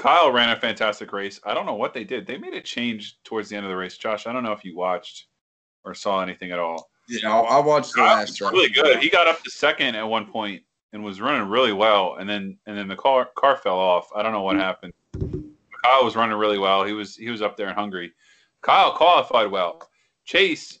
Kyle 0.00 0.32
ran 0.32 0.48
a 0.48 0.56
fantastic 0.56 1.12
race. 1.12 1.38
I 1.44 1.52
don't 1.52 1.66
know 1.66 1.74
what 1.74 1.92
they 1.92 2.04
did. 2.04 2.26
They 2.26 2.38
made 2.38 2.54
a 2.54 2.60
change 2.62 3.18
towards 3.22 3.50
the 3.50 3.56
end 3.56 3.66
of 3.66 3.70
the 3.70 3.76
race. 3.76 3.98
Josh, 3.98 4.26
I 4.26 4.32
don't 4.32 4.42
know 4.42 4.52
if 4.52 4.64
you 4.64 4.74
watched 4.74 5.26
or 5.84 5.92
saw 5.92 6.22
anything 6.22 6.52
at 6.52 6.58
all. 6.58 6.88
Yeah, 7.06 7.30
I, 7.38 7.60
watched 7.60 7.92
the 7.94 8.00
last. 8.00 8.40
was 8.40 8.50
really 8.50 8.70
good. 8.70 9.00
He 9.00 9.10
got 9.10 9.28
up 9.28 9.42
to 9.42 9.50
second 9.50 9.96
at 9.96 10.08
one 10.08 10.24
point 10.24 10.62
and 10.94 11.04
was 11.04 11.20
running 11.20 11.46
really 11.50 11.74
well, 11.74 12.16
and 12.18 12.26
then 12.26 12.56
and 12.66 12.78
then 12.78 12.88
the 12.88 12.96
car 12.96 13.28
car 13.36 13.58
fell 13.58 13.78
off. 13.78 14.08
I 14.16 14.22
don't 14.22 14.32
know 14.32 14.40
what 14.40 14.56
happened. 14.56 14.94
Kyle 15.84 16.02
was 16.02 16.16
running 16.16 16.38
really 16.38 16.58
well. 16.58 16.82
He 16.82 16.94
was 16.94 17.14
he 17.14 17.28
was 17.28 17.42
up 17.42 17.58
there 17.58 17.68
in 17.68 17.74
Hungary. 17.74 18.10
Kyle 18.62 18.94
qualified 18.94 19.50
well. 19.50 19.82
Chase 20.24 20.78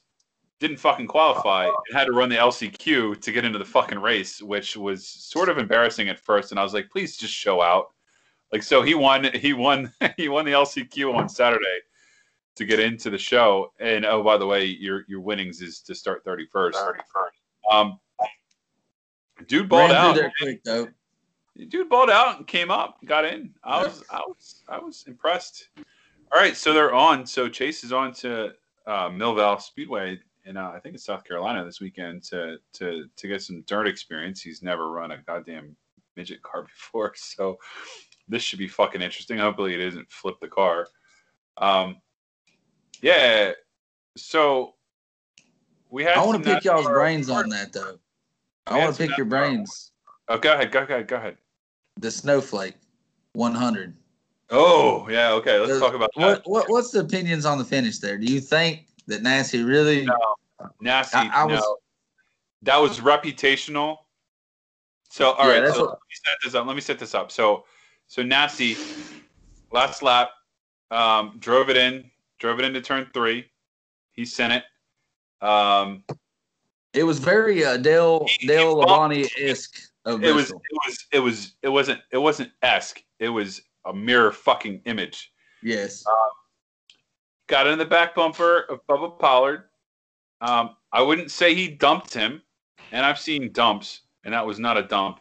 didn't 0.60 0.78
fucking 0.78 1.08
qualify 1.08 1.66
and 1.66 1.74
had 1.92 2.06
to 2.06 2.12
run 2.12 2.30
the 2.30 2.36
LCQ 2.36 3.20
to 3.20 3.32
get 3.32 3.44
into 3.44 3.58
the 3.58 3.64
fucking 3.66 3.98
race, 3.98 4.40
which 4.40 4.78
was 4.78 5.06
sort 5.06 5.50
of 5.50 5.58
embarrassing 5.58 6.08
at 6.08 6.18
first. 6.18 6.52
And 6.52 6.60
I 6.60 6.62
was 6.62 6.72
like, 6.72 6.88
please 6.90 7.18
just 7.18 7.34
show 7.34 7.60
out. 7.60 7.88
Like 8.52 8.62
so, 8.62 8.82
he 8.82 8.94
won. 8.94 9.24
He 9.34 9.52
won. 9.52 9.92
he 10.16 10.28
won 10.28 10.44
the 10.44 10.52
LCQ 10.52 11.14
on 11.14 11.28
Saturday 11.28 11.78
to 12.56 12.64
get 12.64 12.80
into 12.80 13.10
the 13.10 13.18
show. 13.18 13.72
And 13.78 14.04
oh, 14.04 14.22
by 14.22 14.36
the 14.36 14.46
way, 14.46 14.64
your 14.64 15.04
your 15.08 15.20
winnings 15.20 15.60
is 15.60 15.80
to 15.82 15.94
start 15.94 16.24
thirty 16.24 16.46
first. 16.46 16.78
Um, 17.70 17.98
dude 19.46 19.68
balled 19.68 19.92
out. 19.92 20.18
quick. 20.40 20.62
Dude 21.68 21.88
balled 21.88 22.10
out 22.10 22.38
and 22.38 22.46
came 22.46 22.70
up, 22.70 22.98
got 23.04 23.24
in. 23.24 23.52
I 23.62 23.82
was, 23.82 24.02
I 24.08 24.20
was, 24.26 24.62
I 24.68 24.78
was 24.78 25.04
impressed. 25.06 25.68
All 26.32 26.40
right, 26.40 26.56
so 26.56 26.72
they're 26.72 26.94
on. 26.94 27.26
So 27.26 27.48
Chase 27.48 27.84
is 27.84 27.92
on 27.92 28.14
to 28.14 28.52
uh, 28.86 29.08
Millbridge 29.10 29.60
Speedway 29.62 30.18
in 30.44 30.56
uh, 30.56 30.70
I 30.70 30.80
think 30.80 30.94
it's 30.94 31.04
South 31.04 31.24
Carolina 31.24 31.64
this 31.64 31.80
weekend 31.80 32.22
to 32.24 32.56
to 32.74 33.06
to 33.16 33.28
get 33.28 33.42
some 33.42 33.62
dirt 33.62 33.86
experience. 33.86 34.40
He's 34.40 34.62
never 34.62 34.90
run 34.90 35.10
a 35.12 35.18
goddamn 35.18 35.76
midget 36.16 36.42
car 36.42 36.62
before, 36.66 37.12
so 37.16 37.58
this 38.30 38.42
should 38.42 38.58
be 38.58 38.68
fucking 38.68 39.02
interesting. 39.02 39.38
Hopefully, 39.38 39.74
it 39.74 39.80
isn't 39.80 40.10
flip 40.10 40.36
the 40.40 40.48
car. 40.48 40.86
Um, 41.58 41.96
yeah. 43.02 43.52
So 44.16 44.74
we 45.90 46.04
had. 46.04 46.16
I 46.16 46.24
want 46.24 46.42
to 46.42 46.54
pick 46.54 46.64
y'all's 46.64 46.86
brains 46.86 47.28
on 47.28 47.48
that 47.50 47.72
though. 47.72 47.98
I 48.66 48.74
We 48.74 48.80
want 48.80 48.96
to 48.96 49.06
pick 49.06 49.16
your 49.16 49.26
brains. 49.26 49.92
Oh, 50.28 50.38
go 50.38 50.54
ahead. 50.54 50.70
Go 50.70 50.82
ahead. 50.82 51.08
Go 51.08 51.16
ahead. 51.16 51.36
The 51.98 52.10
Snowflake 52.10 52.76
100. 53.32 53.96
Oh, 54.50 55.08
yeah. 55.08 55.32
Okay. 55.32 55.58
Let's 55.58 55.80
talk 55.80 55.94
about 55.94 56.10
that. 56.16 56.22
What, 56.22 56.42
what 56.46 56.70
what's 56.70 56.90
the 56.92 57.00
opinions 57.00 57.44
on 57.44 57.58
the 57.58 57.64
finish 57.64 57.98
there? 57.98 58.16
Do 58.16 58.32
you 58.32 58.40
think 58.40 58.86
that 59.06 59.22
Nancy 59.22 59.62
really? 59.62 60.06
No. 60.06 60.14
Nasse. 60.80 61.14
I- 61.14 61.30
I 61.32 61.46
no. 61.46 61.54
was- 61.54 61.76
that 62.62 62.76
was 62.76 63.00
reputational. 63.00 63.98
So 65.08 65.32
all 65.32 65.48
Yeah, 65.52 65.60
right, 65.60 65.74
so 65.74 65.80
what- 65.80 65.90
let 65.90 65.98
me 65.98 66.16
set 66.24 66.34
this 66.44 66.54
up. 66.54 66.66
Let 66.66 66.76
me 66.76 66.80
set 66.82 66.98
this 66.98 67.14
up. 67.14 67.32
So 67.32 67.64
so 68.10 68.24
Nasse 68.24 68.76
last 69.70 70.02
lap 70.02 70.30
um, 70.90 71.36
drove 71.38 71.70
it 71.70 71.76
in, 71.76 72.10
drove 72.40 72.58
it 72.58 72.64
into 72.64 72.80
turn 72.80 73.08
three. 73.14 73.46
He 74.10 74.24
sent 74.24 74.52
it. 74.52 75.46
Um, 75.46 76.02
It 76.92 77.04
was 77.04 77.20
very 77.20 77.64
uh, 77.64 77.76
Dale 77.76 78.26
Dale 78.40 78.74
Labonte 78.74 79.28
esque 79.38 79.78
of 80.04 80.24
it 80.24 80.34
was 80.34 80.50
it 80.50 80.56
was 80.86 81.06
it 81.12 81.20
was 81.20 81.54
it 81.62 81.68
wasn't 81.68 82.00
it 82.10 82.18
wasn't 82.18 82.50
esque. 82.62 83.00
It 83.20 83.28
was 83.28 83.62
a 83.86 83.94
mirror 83.94 84.32
fucking 84.32 84.82
image. 84.86 85.32
Yes. 85.62 86.04
Got 87.46 87.68
in 87.68 87.78
the 87.78 87.84
back 87.84 88.16
bumper 88.16 88.62
of 88.62 88.84
Bubba 88.88 89.18
Pollard. 89.20 89.64
Um, 90.40 90.70
I 90.92 91.00
wouldn't 91.00 91.30
say 91.30 91.54
he 91.54 91.68
dumped 91.68 92.12
him, 92.12 92.42
and 92.90 93.06
I've 93.06 93.20
seen 93.20 93.52
dumps, 93.52 94.00
and 94.24 94.34
that 94.34 94.44
was 94.44 94.58
not 94.58 94.76
a 94.76 94.82
dump. 94.82 95.20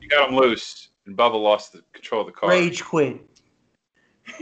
He 0.00 0.08
got 0.08 0.28
him 0.28 0.36
loose, 0.36 0.88
and 1.06 1.16
Bubba 1.16 1.40
lost 1.40 1.72
the 1.72 1.82
control 1.92 2.20
of 2.22 2.26
the 2.28 2.32
car. 2.32 2.50
Rage 2.50 2.82
quit. 2.84 3.20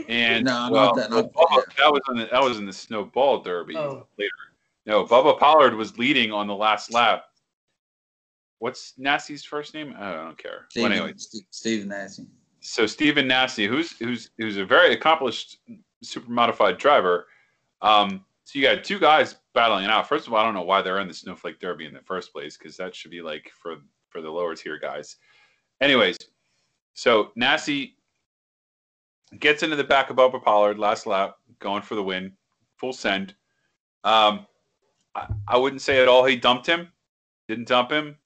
And 0.07 0.45
No, 0.45 0.69
not 0.69 0.95
that- 0.95 1.09
not 1.09 1.31
Bubba- 1.33 1.65
that. 1.65 1.75
that 1.77 1.91
was 1.91 2.01
in 2.09 2.17
the 2.17 2.25
that 2.31 2.43
was 2.43 2.59
in 2.59 2.65
the 2.65 2.73
snowball 2.73 3.39
derby 3.41 3.75
Oh. 3.75 4.07
later. 4.17 4.29
No, 4.85 5.05
Bubba 5.05 5.37
Pollard 5.39 5.75
was 5.75 5.97
leading 5.97 6.31
on 6.31 6.47
the 6.47 6.55
last 6.55 6.91
lap. 6.93 7.25
What's 8.59 8.93
Nasse's 8.97 9.43
first 9.43 9.73
name? 9.73 9.95
I 9.97 10.13
don't 10.13 10.37
care. 10.37 10.67
Steven, 10.69 10.91
Well, 10.91 10.99
anyway, 11.01 11.17
St- 11.17 11.43
Stephen 11.49 11.87
Nasse. 11.87 12.21
so 12.59 12.85
Stephen 12.85 13.27
Nasty, 13.27 13.65
who's 13.65 13.97
who's 13.97 14.29
who's 14.37 14.57
a 14.57 14.65
very 14.65 14.93
accomplished 14.93 15.57
super 16.03 16.29
modified 16.31 16.77
driver. 16.77 17.27
Um, 17.81 18.23
so 18.43 18.59
you 18.59 18.61
got 18.65 18.83
two 18.83 18.99
guys 18.99 19.35
battling 19.53 19.85
it 19.85 19.89
out. 19.89 20.07
First 20.07 20.27
of 20.27 20.33
all, 20.33 20.39
I 20.39 20.43
don't 20.43 20.53
know 20.53 20.61
why 20.61 20.81
they're 20.83 20.99
in 20.99 21.07
the 21.07 21.13
Snowflake 21.13 21.59
Derby 21.59 21.85
in 21.85 21.93
the 21.93 22.01
first 22.01 22.31
place 22.31 22.55
because 22.57 22.77
that 22.77 22.93
should 22.93 23.09
be 23.11 23.21
like 23.23 23.51
for 23.59 23.77
for 24.09 24.21
the 24.21 24.29
lower 24.29 24.55
tier 24.55 24.77
guys. 24.77 25.17
Anyways, 25.79 26.17
so 26.93 27.31
Nasse 27.35 27.89
gets 29.39 29.63
into 29.63 29.75
the 29.75 29.83
back 29.83 30.09
of 30.09 30.17
Bubba 30.17 30.41
Pollard 30.43 30.77
last 30.77 31.05
lap, 31.07 31.37
going 31.59 31.81
for 31.81 31.95
the 31.95 32.03
win, 32.03 32.33
full 32.77 32.93
send. 32.93 33.35
Um, 34.03 34.45
I, 35.15 35.27
I 35.47 35.57
wouldn't 35.57 35.81
say 35.81 36.01
at 36.01 36.07
all 36.07 36.25
he 36.25 36.35
dumped 36.35 36.67
him. 36.67 36.89
Didn't 37.47 37.67
dump 37.67 37.91
him. 37.91 38.17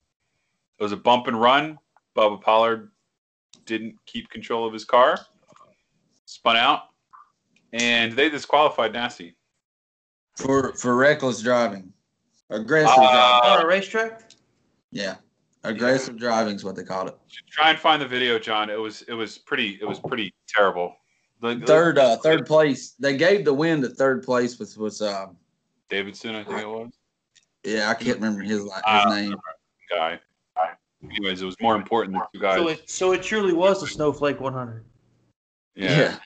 It 0.80 0.84
was 0.84 0.92
a 0.92 0.98
bump 0.98 1.28
and 1.28 1.40
run. 1.40 1.78
Bubba 2.16 2.42
Pollard 2.42 2.92
didn't 3.66 3.96
keep 4.06 4.30
control 4.30 4.66
of 4.68 4.74
his 4.74 4.86
car, 4.86 5.18
spun 6.26 6.56
out, 6.56 6.84
and 7.74 8.14
they 8.14 8.30
disqualified 8.30 8.94
Nasse. 8.94 9.34
For 10.38 10.74
for 10.74 10.96
reckless 10.96 11.42
driving. 11.42 11.92
Aggressive 12.50 12.94
Uh, 12.98 13.42
driving. 13.42 13.50
On 13.52 13.62
a 13.64 13.68
racetrack? 13.68 14.32
Yeah. 14.92 15.16
Aggressive 15.70 16.18
driving 16.18 16.56
is 16.56 16.64
what 16.64 16.76
they 16.76 16.84
called 16.84 17.10
it. 17.10 17.18
Try 17.52 17.72
and 17.72 17.80
find 17.80 18.02
the 18.02 18.08
video, 18.08 18.38
John. 18.40 18.70
It 18.70 18.80
was 18.80 19.02
it 19.04 19.14
was 19.14 19.38
pretty 19.38 19.78
it 19.82 19.86
was 19.88 20.00
pretty 20.00 20.34
terrible. 20.48 20.96
The, 21.42 21.56
the- 21.56 21.66
Third 21.66 21.98
uh 21.98 22.18
third 22.18 22.46
place. 22.46 22.92
They 23.00 23.18
gave 23.18 23.46
the 23.46 23.54
win 23.54 23.82
to 23.82 23.90
third 23.90 24.24
place 24.24 24.58
with 24.60 24.78
was 24.78 25.02
um 25.02 25.38
Davidson, 25.90 26.36
I 26.36 26.44
think 26.44 26.62
it 26.62 26.68
was 26.68 26.92
yeah, 27.64 27.90
I 27.90 27.96
can't 27.96 28.18
remember 28.18 28.42
his 28.44 28.62
his 28.62 28.72
Uh, 28.86 29.06
name. 29.16 29.36
guy. 29.92 30.20
Anyways, 31.04 31.42
it 31.42 31.46
was 31.46 31.56
more 31.62 31.76
important 31.76 32.16
than 32.16 32.24
two 32.34 32.40
guys. 32.40 32.58
So 32.58 32.68
it 32.70 32.90
so 32.90 33.12
it 33.12 33.22
truly 33.22 33.54
was 33.54 33.80
the 33.82 33.88
Snowflake 33.88 34.40
100. 34.40 34.84
yeah, 35.76 36.18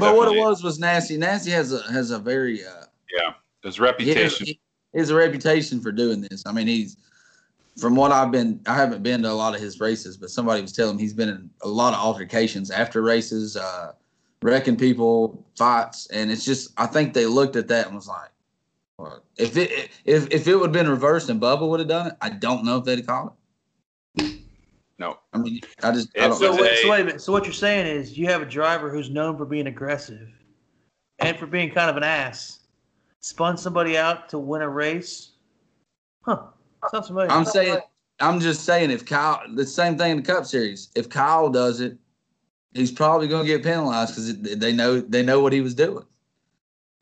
But 0.00 0.16
what 0.16 0.32
it 0.34 0.36
was 0.38 0.62
was 0.64 0.78
Nasse. 0.80 1.10
Nasse 1.12 1.46
has 1.46 1.72
a 1.72 1.82
has 1.92 2.10
a 2.10 2.18
very 2.18 2.64
uh 2.66 2.84
yeah 3.16 3.34
his 3.62 3.76
he 3.76 3.82
reputation. 3.82 4.46
he 4.46 4.58
has 4.98 5.10
a 5.10 5.14
reputation 5.14 5.80
for 5.80 5.92
doing 5.92 6.20
this. 6.22 6.42
I 6.46 6.52
mean, 6.52 6.66
he's 6.66 6.96
from 7.76 7.96
what 7.96 8.12
I've 8.12 8.30
been. 8.30 8.60
I 8.66 8.74
haven't 8.74 9.02
been 9.02 9.22
to 9.22 9.30
a 9.30 9.32
lot 9.32 9.54
of 9.54 9.60
his 9.60 9.80
races, 9.80 10.16
but 10.16 10.30
somebody 10.30 10.62
was 10.62 10.72
telling 10.72 10.96
me 10.96 11.02
he's 11.02 11.14
been 11.14 11.28
in 11.28 11.50
a 11.62 11.68
lot 11.68 11.92
of 11.92 12.00
altercations 12.00 12.70
after 12.70 13.02
races, 13.02 13.56
uh, 13.56 13.92
wrecking 14.42 14.76
people, 14.76 15.44
fights, 15.56 16.06
and 16.08 16.30
it's 16.30 16.44
just. 16.44 16.72
I 16.76 16.86
think 16.86 17.14
they 17.14 17.26
looked 17.26 17.56
at 17.56 17.68
that 17.68 17.86
and 17.86 17.94
was 17.94 18.08
like, 18.08 18.30
well, 18.98 19.22
if 19.36 19.56
it 19.56 19.90
if 20.04 20.30
if 20.30 20.46
it 20.46 20.54
would 20.54 20.66
have 20.66 20.72
been 20.72 20.88
reversed 20.88 21.28
and 21.28 21.40
Bubba 21.40 21.68
would 21.68 21.80
have 21.80 21.88
done 21.88 22.08
it, 22.08 22.14
I 22.20 22.30
don't 22.30 22.64
know 22.64 22.78
if 22.78 22.84
they'd 22.84 22.98
have 22.98 23.06
called 23.06 23.32
it. 23.32 23.34
No, 24.98 25.18
I 25.32 25.38
mean, 25.38 25.60
I 25.82 25.90
just 25.90 26.16
I 26.16 26.28
don't. 26.28 26.38
So, 26.38 26.54
know. 26.54 26.62
wait, 26.62 26.78
so 26.78 26.90
wait 26.90 27.00
a 27.00 27.04
minute. 27.04 27.20
So 27.20 27.32
what 27.32 27.44
you're 27.44 27.52
saying 27.52 27.86
is 27.86 28.16
you 28.16 28.26
have 28.26 28.42
a 28.42 28.46
driver 28.46 28.90
who's 28.90 29.10
known 29.10 29.36
for 29.36 29.44
being 29.44 29.66
aggressive 29.66 30.28
and 31.18 31.36
for 31.36 31.46
being 31.46 31.70
kind 31.70 31.90
of 31.90 31.96
an 31.96 32.04
ass, 32.04 32.60
spun 33.20 33.56
somebody 33.56 33.98
out 33.98 34.28
to 34.28 34.38
win 34.38 34.62
a 34.62 34.68
race. 34.68 35.32
Huh? 36.22 36.44
Sounds 36.90 37.08
familiar. 37.08 37.30
I'm 37.30 37.44
saying, 37.44 37.78
I'm 38.20 38.40
just 38.40 38.64
saying, 38.64 38.90
if 38.90 39.04
Kyle, 39.04 39.42
the 39.54 39.66
same 39.66 39.96
thing 39.98 40.12
in 40.12 40.16
the 40.18 40.22
Cup 40.22 40.44
Series. 40.46 40.90
If 40.94 41.08
Kyle 41.08 41.50
does 41.50 41.80
it, 41.80 41.96
he's 42.72 42.92
probably 42.92 43.28
going 43.28 43.46
to 43.46 43.52
get 43.52 43.62
penalized 43.62 44.14
because 44.14 44.58
they 44.58 44.72
know 44.72 45.00
they 45.00 45.22
know 45.22 45.40
what 45.40 45.52
he 45.52 45.60
was 45.60 45.74
doing. 45.74 46.04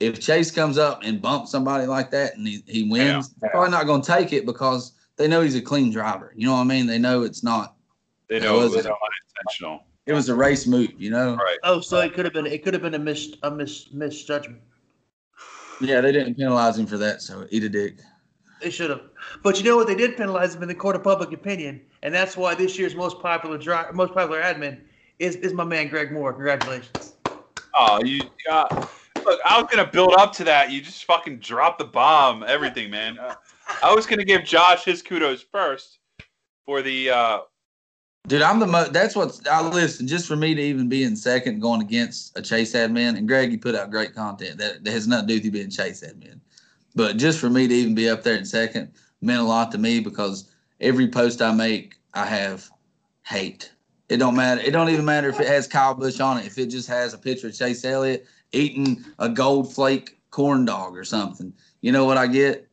If 0.00 0.20
Chase 0.20 0.50
comes 0.50 0.78
up 0.78 1.02
and 1.04 1.22
bumps 1.22 1.50
somebody 1.50 1.86
like 1.86 2.10
that 2.10 2.36
and 2.36 2.46
he, 2.46 2.64
he 2.66 2.90
wins, 2.90 3.30
they're 3.40 3.50
probably 3.50 3.70
not 3.70 3.86
going 3.86 4.02
to 4.02 4.12
take 4.12 4.32
it 4.32 4.46
because 4.46 4.92
they 5.16 5.28
know 5.28 5.42
he's 5.42 5.54
a 5.54 5.60
clean 5.62 5.92
driver. 5.92 6.32
You 6.36 6.46
know 6.46 6.54
what 6.54 6.60
I 6.60 6.64
mean? 6.64 6.86
They 6.86 6.98
know 6.98 7.22
it's 7.22 7.44
not. 7.44 7.76
they 8.28 8.40
That 8.40 8.46
know 8.46 8.60
it 8.60 8.64
was 8.64 8.76
was 8.76 8.86
it. 8.86 8.92
unintentional. 8.92 9.84
It 10.06 10.12
was 10.12 10.28
a 10.28 10.34
race 10.34 10.66
move. 10.66 10.90
You 10.98 11.10
know? 11.10 11.36
Right. 11.36 11.58
Oh, 11.62 11.80
so 11.80 12.00
it 12.00 12.14
could 12.14 12.24
have 12.24 12.34
been 12.34 12.46
it 12.46 12.64
could 12.64 12.74
have 12.74 12.82
been 12.82 12.94
a 12.94 12.98
mis 12.98 13.34
a 13.42 13.50
mis 13.50 13.92
misjudgment. 13.92 14.60
Yeah, 15.80 16.00
they 16.00 16.12
didn't 16.12 16.34
penalize 16.34 16.78
him 16.78 16.86
for 16.86 16.98
that. 16.98 17.22
So 17.22 17.46
eat 17.50 17.64
a 17.64 17.68
dick. 17.68 17.98
They 18.62 18.70
should 18.70 18.90
have. 18.90 19.02
But 19.42 19.58
you 19.58 19.64
know 19.64 19.76
what? 19.76 19.86
They 19.86 19.94
did 19.94 20.16
penalize 20.16 20.54
him 20.54 20.62
in 20.62 20.68
the 20.68 20.74
court 20.74 20.94
of 20.94 21.02
public 21.02 21.32
opinion, 21.32 21.80
and 22.02 22.14
that's 22.14 22.36
why 22.36 22.54
this 22.54 22.78
year's 22.78 22.94
most 22.94 23.20
popular 23.20 23.58
dri- 23.58 23.92
most 23.92 24.14
popular 24.14 24.40
admin 24.40 24.80
is 25.18 25.36
is 25.36 25.52
my 25.52 25.64
man 25.64 25.88
Greg 25.88 26.12
Moore. 26.12 26.32
Congratulations. 26.32 27.14
Oh, 27.74 28.02
you 28.04 28.20
uh, 28.50 28.86
look. 29.24 29.40
I 29.44 29.60
was 29.60 29.70
gonna 29.70 29.90
build 29.90 30.14
up 30.16 30.32
to 30.34 30.44
that. 30.44 30.70
You 30.70 30.80
just 30.80 31.04
fucking 31.04 31.38
dropped 31.38 31.78
the 31.80 31.86
bomb. 31.86 32.44
Everything, 32.44 32.90
man. 32.90 33.18
Uh, 33.18 33.34
I 33.82 33.94
was 33.94 34.06
gonna 34.06 34.24
give 34.24 34.44
Josh 34.44 34.84
his 34.84 35.02
kudos 35.02 35.42
first 35.42 35.98
for 36.64 36.82
the. 36.82 37.10
Uh, 37.10 37.38
Dude, 38.28 38.42
I'm 38.42 38.60
the 38.60 38.66
most. 38.68 38.92
That's 38.92 39.16
what's. 39.16 39.44
I 39.48 39.60
listen 39.60 40.06
just 40.06 40.28
for 40.28 40.36
me 40.36 40.54
to 40.54 40.62
even 40.62 40.88
be 40.88 41.02
in 41.02 41.16
second, 41.16 41.58
going 41.58 41.80
against 41.80 42.38
a 42.38 42.42
chase 42.42 42.74
admin. 42.74 43.18
And 43.18 43.26
Greg, 43.26 43.50
you 43.50 43.58
put 43.58 43.74
out 43.74 43.90
great 43.90 44.14
content. 44.14 44.58
That, 44.58 44.84
that 44.84 44.90
has 44.92 45.08
nothing 45.08 45.26
to 45.26 45.32
do 45.32 45.36
with 45.38 45.44
you 45.46 45.50
being 45.50 45.70
chase 45.70 46.04
admin, 46.06 46.38
but 46.94 47.16
just 47.16 47.38
for 47.38 47.50
me 47.50 47.66
to 47.68 47.74
even 47.74 47.94
be 47.94 48.08
up 48.08 48.22
there 48.22 48.36
in 48.36 48.44
second 48.44 48.92
meant 49.20 49.40
a 49.40 49.44
lot 49.44 49.70
to 49.72 49.78
me 49.78 50.00
because 50.00 50.50
every 50.80 51.08
post 51.08 51.40
I 51.42 51.52
make, 51.52 51.94
I 52.14 52.26
have 52.26 52.68
hate. 53.24 53.72
It 54.08 54.16
don't 54.18 54.36
matter. 54.36 54.60
It 54.60 54.72
don't 54.72 54.90
even 54.90 55.04
matter 55.04 55.28
if 55.28 55.40
it 55.40 55.46
has 55.46 55.66
Kyle 55.66 55.94
Busch 55.94 56.20
on 56.20 56.38
it. 56.38 56.46
If 56.46 56.58
it 56.58 56.66
just 56.66 56.88
has 56.88 57.14
a 57.14 57.18
picture 57.18 57.46
of 57.46 57.54
Chase 57.54 57.84
Elliott 57.84 58.26
eating 58.52 59.04
a 59.18 59.28
gold 59.28 59.72
flake 59.72 60.18
corn 60.30 60.64
dog 60.64 60.96
or 60.96 61.04
something, 61.04 61.52
you 61.80 61.92
know 61.92 62.04
what 62.04 62.18
I 62.18 62.26
get? 62.26 62.68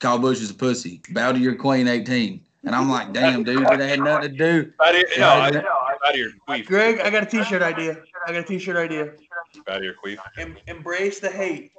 Kyle 0.00 0.18
Busch 0.18 0.40
is 0.40 0.50
a 0.50 0.54
pussy. 0.54 1.00
Bow 1.10 1.32
to 1.32 1.38
your 1.38 1.54
queen, 1.54 1.86
18. 1.88 2.40
And 2.64 2.74
I'm 2.74 2.90
like, 2.90 3.12
damn, 3.12 3.44
dude, 3.44 3.62
it 3.62 3.80
had 3.80 4.00
nothing 4.00 4.32
to 4.32 4.36
do. 4.36 4.72
out 4.84 4.94
of 4.94 5.00
your, 5.00 5.18
no, 5.18 5.28
I, 5.28 5.50
Yeah. 5.52 5.58
out 6.04 6.14
of 6.14 6.16
your 6.16 6.30
queef. 6.48 6.66
Greg, 6.66 6.98
I 7.00 7.10
got 7.10 7.22
a 7.22 7.26
T-shirt 7.26 7.62
idea. 7.62 7.98
I 8.26 8.32
got 8.32 8.40
a 8.40 8.44
T-shirt 8.44 8.76
idea. 8.76 9.12
Out 9.68 9.76
of 9.78 9.84
your 9.84 9.94
queef. 10.04 10.18
Em- 10.36 10.56
embrace 10.66 11.20
the 11.20 11.30
hate. 11.30 11.70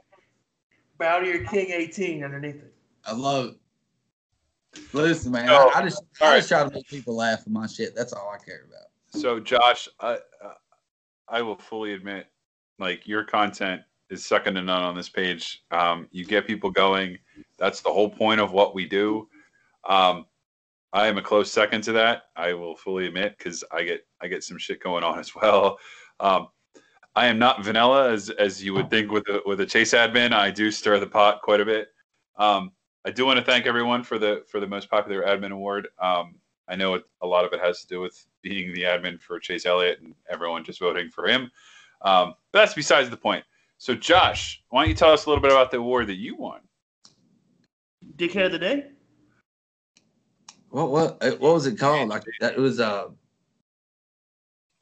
Bow 0.97 1.19
to 1.19 1.27
your 1.27 1.43
king 1.45 1.71
18 1.71 2.23
underneath 2.23 2.55
it. 2.55 2.73
I 3.05 3.13
love 3.13 3.49
it. 3.49 4.83
Listen, 4.93 5.31
man, 5.31 5.47
So, 5.47 5.69
I, 5.69 5.79
I 5.79 5.83
just 5.83 6.03
all 6.21 6.27
I 6.27 6.37
just 6.37 6.49
try 6.49 6.63
to 6.63 6.69
make 6.73 6.87
people 6.87 7.15
laugh 7.15 7.45
with 7.45 7.53
my 7.53 7.67
shit. 7.67 7.95
That's 7.95 8.13
all 8.13 8.33
I 8.33 8.43
care 8.43 8.65
about. 8.67 9.19
So, 9.19 9.39
Josh, 9.39 9.87
I, 9.99 10.13
uh, 10.43 10.53
I 11.27 11.41
will 11.41 11.57
fully 11.57 11.93
admit, 11.93 12.27
like 12.79 13.07
your 13.07 13.23
content 13.23 13.81
is 14.09 14.25
second 14.25 14.55
to 14.55 14.61
none 14.61 14.83
on 14.83 14.95
this 14.95 15.09
page. 15.09 15.63
Um, 15.71 16.07
you 16.11 16.25
get 16.25 16.47
people 16.47 16.69
going. 16.69 17.17
That's 17.57 17.81
the 17.81 17.89
whole 17.89 18.09
point 18.09 18.39
of 18.39 18.51
what 18.51 18.75
we 18.75 18.85
do. 18.85 19.27
Um, 19.87 20.25
I 20.93 21.07
am 21.07 21.17
a 21.17 21.21
close 21.21 21.51
second 21.51 21.81
to 21.83 21.91
that. 21.93 22.23
I 22.35 22.53
will 22.53 22.75
fully 22.75 23.07
admit 23.07 23.37
because 23.37 23.63
I 23.71 23.83
get 23.83 24.05
I 24.21 24.27
get 24.27 24.43
some 24.43 24.57
shit 24.57 24.81
going 24.81 25.03
on 25.03 25.19
as 25.19 25.35
well. 25.35 25.77
Um, 26.19 26.47
I 27.17 27.25
am 27.25 27.39
not 27.39 27.63
vanilla 27.63 28.11
as 28.11 28.29
as 28.29 28.63
you 28.63 28.75
would 28.75 28.91
think 28.91 29.09
with 29.09 29.27
a 29.27 29.41
with 29.43 29.59
a 29.59 29.65
chase 29.65 29.95
admin. 29.95 30.33
I 30.33 30.51
do 30.51 30.69
stir 30.69 30.99
the 30.99 31.07
pot 31.07 31.41
quite 31.41 31.59
a 31.59 31.65
bit. 31.65 31.87
Um, 32.37 32.71
I 33.05 33.09
do 33.09 33.25
want 33.25 33.39
to 33.39 33.43
thank 33.43 33.65
everyone 33.65 34.03
for 34.03 34.19
the 34.19 34.43
for 34.47 34.59
the 34.59 34.67
most 34.67 34.87
popular 34.87 35.23
admin 35.23 35.51
award. 35.51 35.87
Um, 35.99 36.35
I 36.67 36.75
know 36.75 36.93
it, 36.93 37.05
a 37.23 37.27
lot 37.27 37.43
of 37.43 37.53
it 37.53 37.59
has 37.59 37.81
to 37.81 37.87
do 37.87 37.99
with 38.01 38.23
being 38.43 38.71
the 38.71 38.83
admin 38.83 39.19
for 39.19 39.39
Chase 39.39 39.65
Elliott 39.65 39.99
and 39.99 40.13
everyone 40.29 40.63
just 40.63 40.79
voting 40.79 41.09
for 41.09 41.27
him. 41.27 41.49
Um, 42.03 42.35
but 42.51 42.59
that's 42.59 42.75
besides 42.75 43.09
the 43.09 43.17
point. 43.17 43.43
So, 43.79 43.95
Josh, 43.95 44.63
why 44.69 44.83
don't 44.83 44.89
you 44.89 44.95
tell 44.95 45.11
us 45.11 45.25
a 45.25 45.29
little 45.29 45.41
bit 45.41 45.51
about 45.51 45.71
the 45.71 45.77
award 45.77 46.05
that 46.07 46.17
you 46.17 46.35
won? 46.35 46.59
Dickhead 48.15 48.45
of 48.45 48.51
the 48.51 48.59
day? 48.59 48.85
What 50.69 50.91
what 50.91 51.17
uh, 51.23 51.31
what 51.37 51.55
was 51.55 51.65
it 51.65 51.79
called? 51.79 52.09
Like 52.09 52.25
that 52.41 52.53
it 52.53 52.59
was 52.59 52.79
uh 52.79 53.07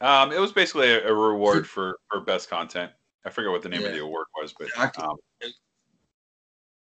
Um, 0.00 0.32
it 0.32 0.38
was 0.40 0.52
basically 0.52 0.90
a, 0.90 1.08
a 1.08 1.14
reward 1.14 1.66
for 1.66 1.98
for 2.10 2.20
best 2.20 2.50
content. 2.50 2.92
I 3.24 3.30
forget 3.30 3.50
what 3.50 3.62
the 3.62 3.68
name 3.68 3.84
of 3.84 3.92
the 3.92 4.02
award 4.02 4.26
was, 4.40 4.54
but 4.58 4.68
I 4.78 4.90
um, 5.02 5.16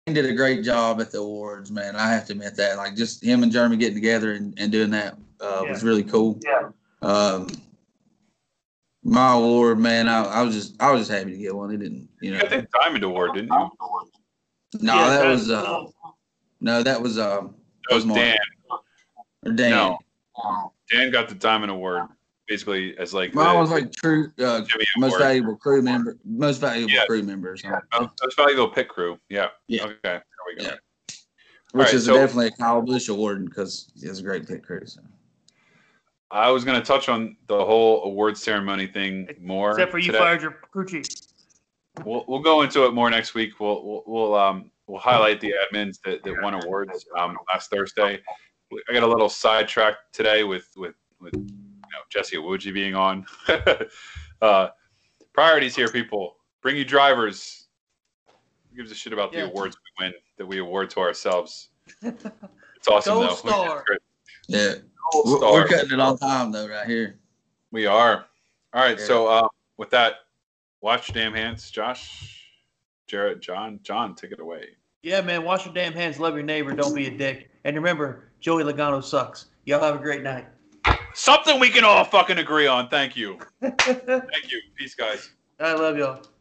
he 0.07 0.13
did 0.13 0.25
a 0.27 0.33
great 0.35 0.65
job 0.65 1.01
at 1.01 1.13
the 1.13 1.19
awards, 1.19 1.71
man. 1.71 1.95
I 1.95 2.11
have 2.11 2.27
to 2.27 2.33
admit 2.33 2.57
that. 2.57 2.77
Like 2.77 2.97
just 2.97 3.23
him 3.23 3.43
and 3.43 3.53
Jeremy 3.53 3.77
getting 3.77 3.95
together 3.95 4.33
and, 4.33 4.59
and 4.59 4.73
doing 4.73 4.91
that 4.91 5.17
uh, 5.41 5.65
was 5.69 5.85
really 5.85 6.03
cool. 6.03 6.41
Yeah. 6.45 6.71
Um, 7.03 7.47
my 9.05 9.33
award, 9.35 9.79
man, 9.79 10.09
I, 10.09 10.25
I 10.25 10.43
was 10.43 10.55
just 10.55 10.81
I 10.81 10.91
was 10.91 11.03
just 11.03 11.11
happy 11.11 11.33
to 11.33 11.39
get 11.39 11.55
one. 11.55 11.71
It 11.73 11.79
didn't, 11.79 12.09
you 12.21 12.31
know. 12.33 12.37
you 12.39 12.43
know. 12.43 12.49
got 12.49 12.51
the 12.51 12.69
Diamond 12.81 13.05
Award, 13.05 13.35
didn't 13.35 13.53
you? 13.53 13.71
No, 14.81 14.95
Yeah, 14.95 15.09
that 15.09 15.23
that- 15.23 15.29
was 15.29 15.51
uh, 15.51 15.85
no, 16.61 16.83
that 16.83 17.03
was 17.03 17.19
um, 17.19 17.55
That 17.89 17.97
was 17.97 18.07
Mark. 18.07 18.19
Dan. 18.19 19.57
Dan. 19.57 19.71
No. 19.71 19.99
Dan 20.91 21.11
got 21.11 21.29
the 21.29 21.35
Diamond 21.35 21.73
Award, 21.73 22.05
basically 22.49 22.97
as 22.99 23.15
like 23.15 23.35
Mine 23.35 23.55
the 23.55 23.61
was 23.61 23.71
like 23.71 23.93
true 23.93 24.33
uh, 24.39 24.63
most 24.97 25.19
valuable 25.19 25.57
crew 25.57 25.83
member, 25.83 26.17
most 26.25 26.61
valuable 26.61 26.93
Yeah. 26.93 27.07
crew 27.07 27.23
member, 27.23 27.53
or 27.53 27.57
something, 27.57 27.81
Most 27.93 28.13
most 28.23 28.37
valuable 28.37 28.69
pit 28.69 28.89
crew. 28.89 29.19
Yeah. 29.29 29.49
Yeah. 29.69 29.85
Okay. 29.85 29.99
There 30.03 30.23
we 30.49 30.57
go. 30.57 30.65
Yeah. 30.65 30.77
which 31.73 31.87
right, 31.87 31.95
is 31.95 32.07
so- 32.07 32.15
definitely 32.15 32.49
a 32.49 32.51
Kyle 32.53 32.83
Busch 32.83 33.09
award 33.09 33.47
because 33.47 33.91
he 33.99 34.07
has 34.07 34.19
a 34.21 34.23
great 34.23 34.47
pit 34.47 34.63
crew. 34.63 34.85
So. 34.85 35.01
I 36.31 36.51
was 36.51 36.65
going 36.65 36.81
to 36.81 36.87
touch 36.87 37.09
on 37.09 37.37
the 37.47 37.63
whole 37.63 38.05
award 38.05 38.39
ceremony 38.39 38.87
thing 38.87 39.29
more. 39.39 39.73
Except 39.73 39.91
for 39.91 39.99
you 39.99 40.07
today. 40.07 40.19
fired 40.19 40.43
your 40.43 40.53
crew 40.53 40.87
chief. 40.87 41.05
We'll, 42.07 42.25
we'll 42.27 42.41
go 42.41 42.63
into 42.63 42.87
it 42.87 42.95
more 42.95 43.11
next 43.11 43.35
week. 43.35 43.61
We'll 43.61 43.85
we'll, 43.85 44.03
we'll 44.07 44.35
um 44.35 44.71
we'll 44.87 44.99
highlight 45.01 45.41
the 45.43 45.53
admins 45.53 46.01
that, 46.05 46.25
that 46.25 46.43
won 46.43 46.55
awards 46.55 47.05
um 47.19 47.37
last 47.53 47.71
Thursday. 47.71 48.19
I 48.89 48.93
got 48.95 49.03
a 49.03 49.07
little 49.07 49.29
sidetracked 49.29 50.15
today 50.15 50.43
with 50.43 50.71
with 50.75 50.95
with 51.21 51.35
you 51.35 51.43
know 51.43 51.62
Jesse 52.13 52.37
Iwuji 52.37 52.75
being 52.75 52.95
on. 52.95 53.27
uh, 54.43 54.69
priorities 55.33 55.75
here, 55.75 55.89
people. 55.89 56.37
Bring 56.61 56.77
you 56.77 56.85
drivers. 56.85 57.67
Who 58.71 58.77
gives 58.77 58.93
a 58.93 58.95
shit 58.95 59.13
about 59.13 59.33
the 59.33 59.45
awards 59.47 59.77
we 59.77 60.05
win 60.05 60.15
that 60.37 60.47
we 60.47 60.59
award 60.59 60.91
to 60.91 61.01
ourselves? 61.01 61.71
It's 62.83 62.89
awesome 62.89 63.15
Gold 63.15 63.29
though. 63.29 63.35
star. 63.35 63.85
Yeah, 64.49 64.75
Gold 65.13 65.27
we're, 65.27 65.37
star. 65.37 65.53
we're 65.53 65.69
cutting 65.69 65.93
it 65.93 66.01
on 66.01 66.19
time 66.19 66.51
though, 66.51 66.69
right 66.69 66.85
here. 66.85 67.21
We 67.71 67.87
are. 67.87 68.25
All 68.75 68.83
right. 68.83 68.99
Yeah. 68.99 69.05
So 69.05 69.29
uh, 69.29 69.47
with 69.77 69.91
that, 69.91 70.15
watch 70.81 71.09
your 71.09 71.15
damn 71.23 71.33
hands, 71.33 71.71
Josh, 71.71 72.45
Jarrett, 73.07 73.41
John. 73.41 73.79
John, 73.85 74.17
take 74.17 74.33
it 74.33 74.41
away. 74.41 74.71
Yeah, 75.05 75.21
man. 75.21 75.45
Wash 75.45 75.65
your 75.65 75.73
damn 75.73 75.93
hands. 75.93 76.19
Love 76.19 76.35
your 76.35 76.43
neighbor. 76.43 76.75
Don't 76.75 76.93
be 76.93 77.07
a 77.07 77.17
dick. 77.17 77.51
And 77.63 77.77
remember, 77.77 78.33
Joey 78.41 78.65
Logano 78.65 79.03
sucks. 79.03 79.47
Y'all 79.65 79.79
have 79.79 79.95
a 79.95 80.03
great 80.03 80.25
night. 80.25 80.47
Something 81.15 81.61
we 81.61 81.71
can 81.71 81.85
all 81.85 82.05
fucking 82.05 82.39
agree 82.39 82.67
on. 82.67 82.89
Thank 82.89 83.17
you. 83.17 83.39
Thank 83.61 84.51
you. 84.51 84.61
Peace, 84.77 84.95
guys. 84.95 85.31
I 85.61 85.75
love 85.75 85.97
y'all. 85.97 86.32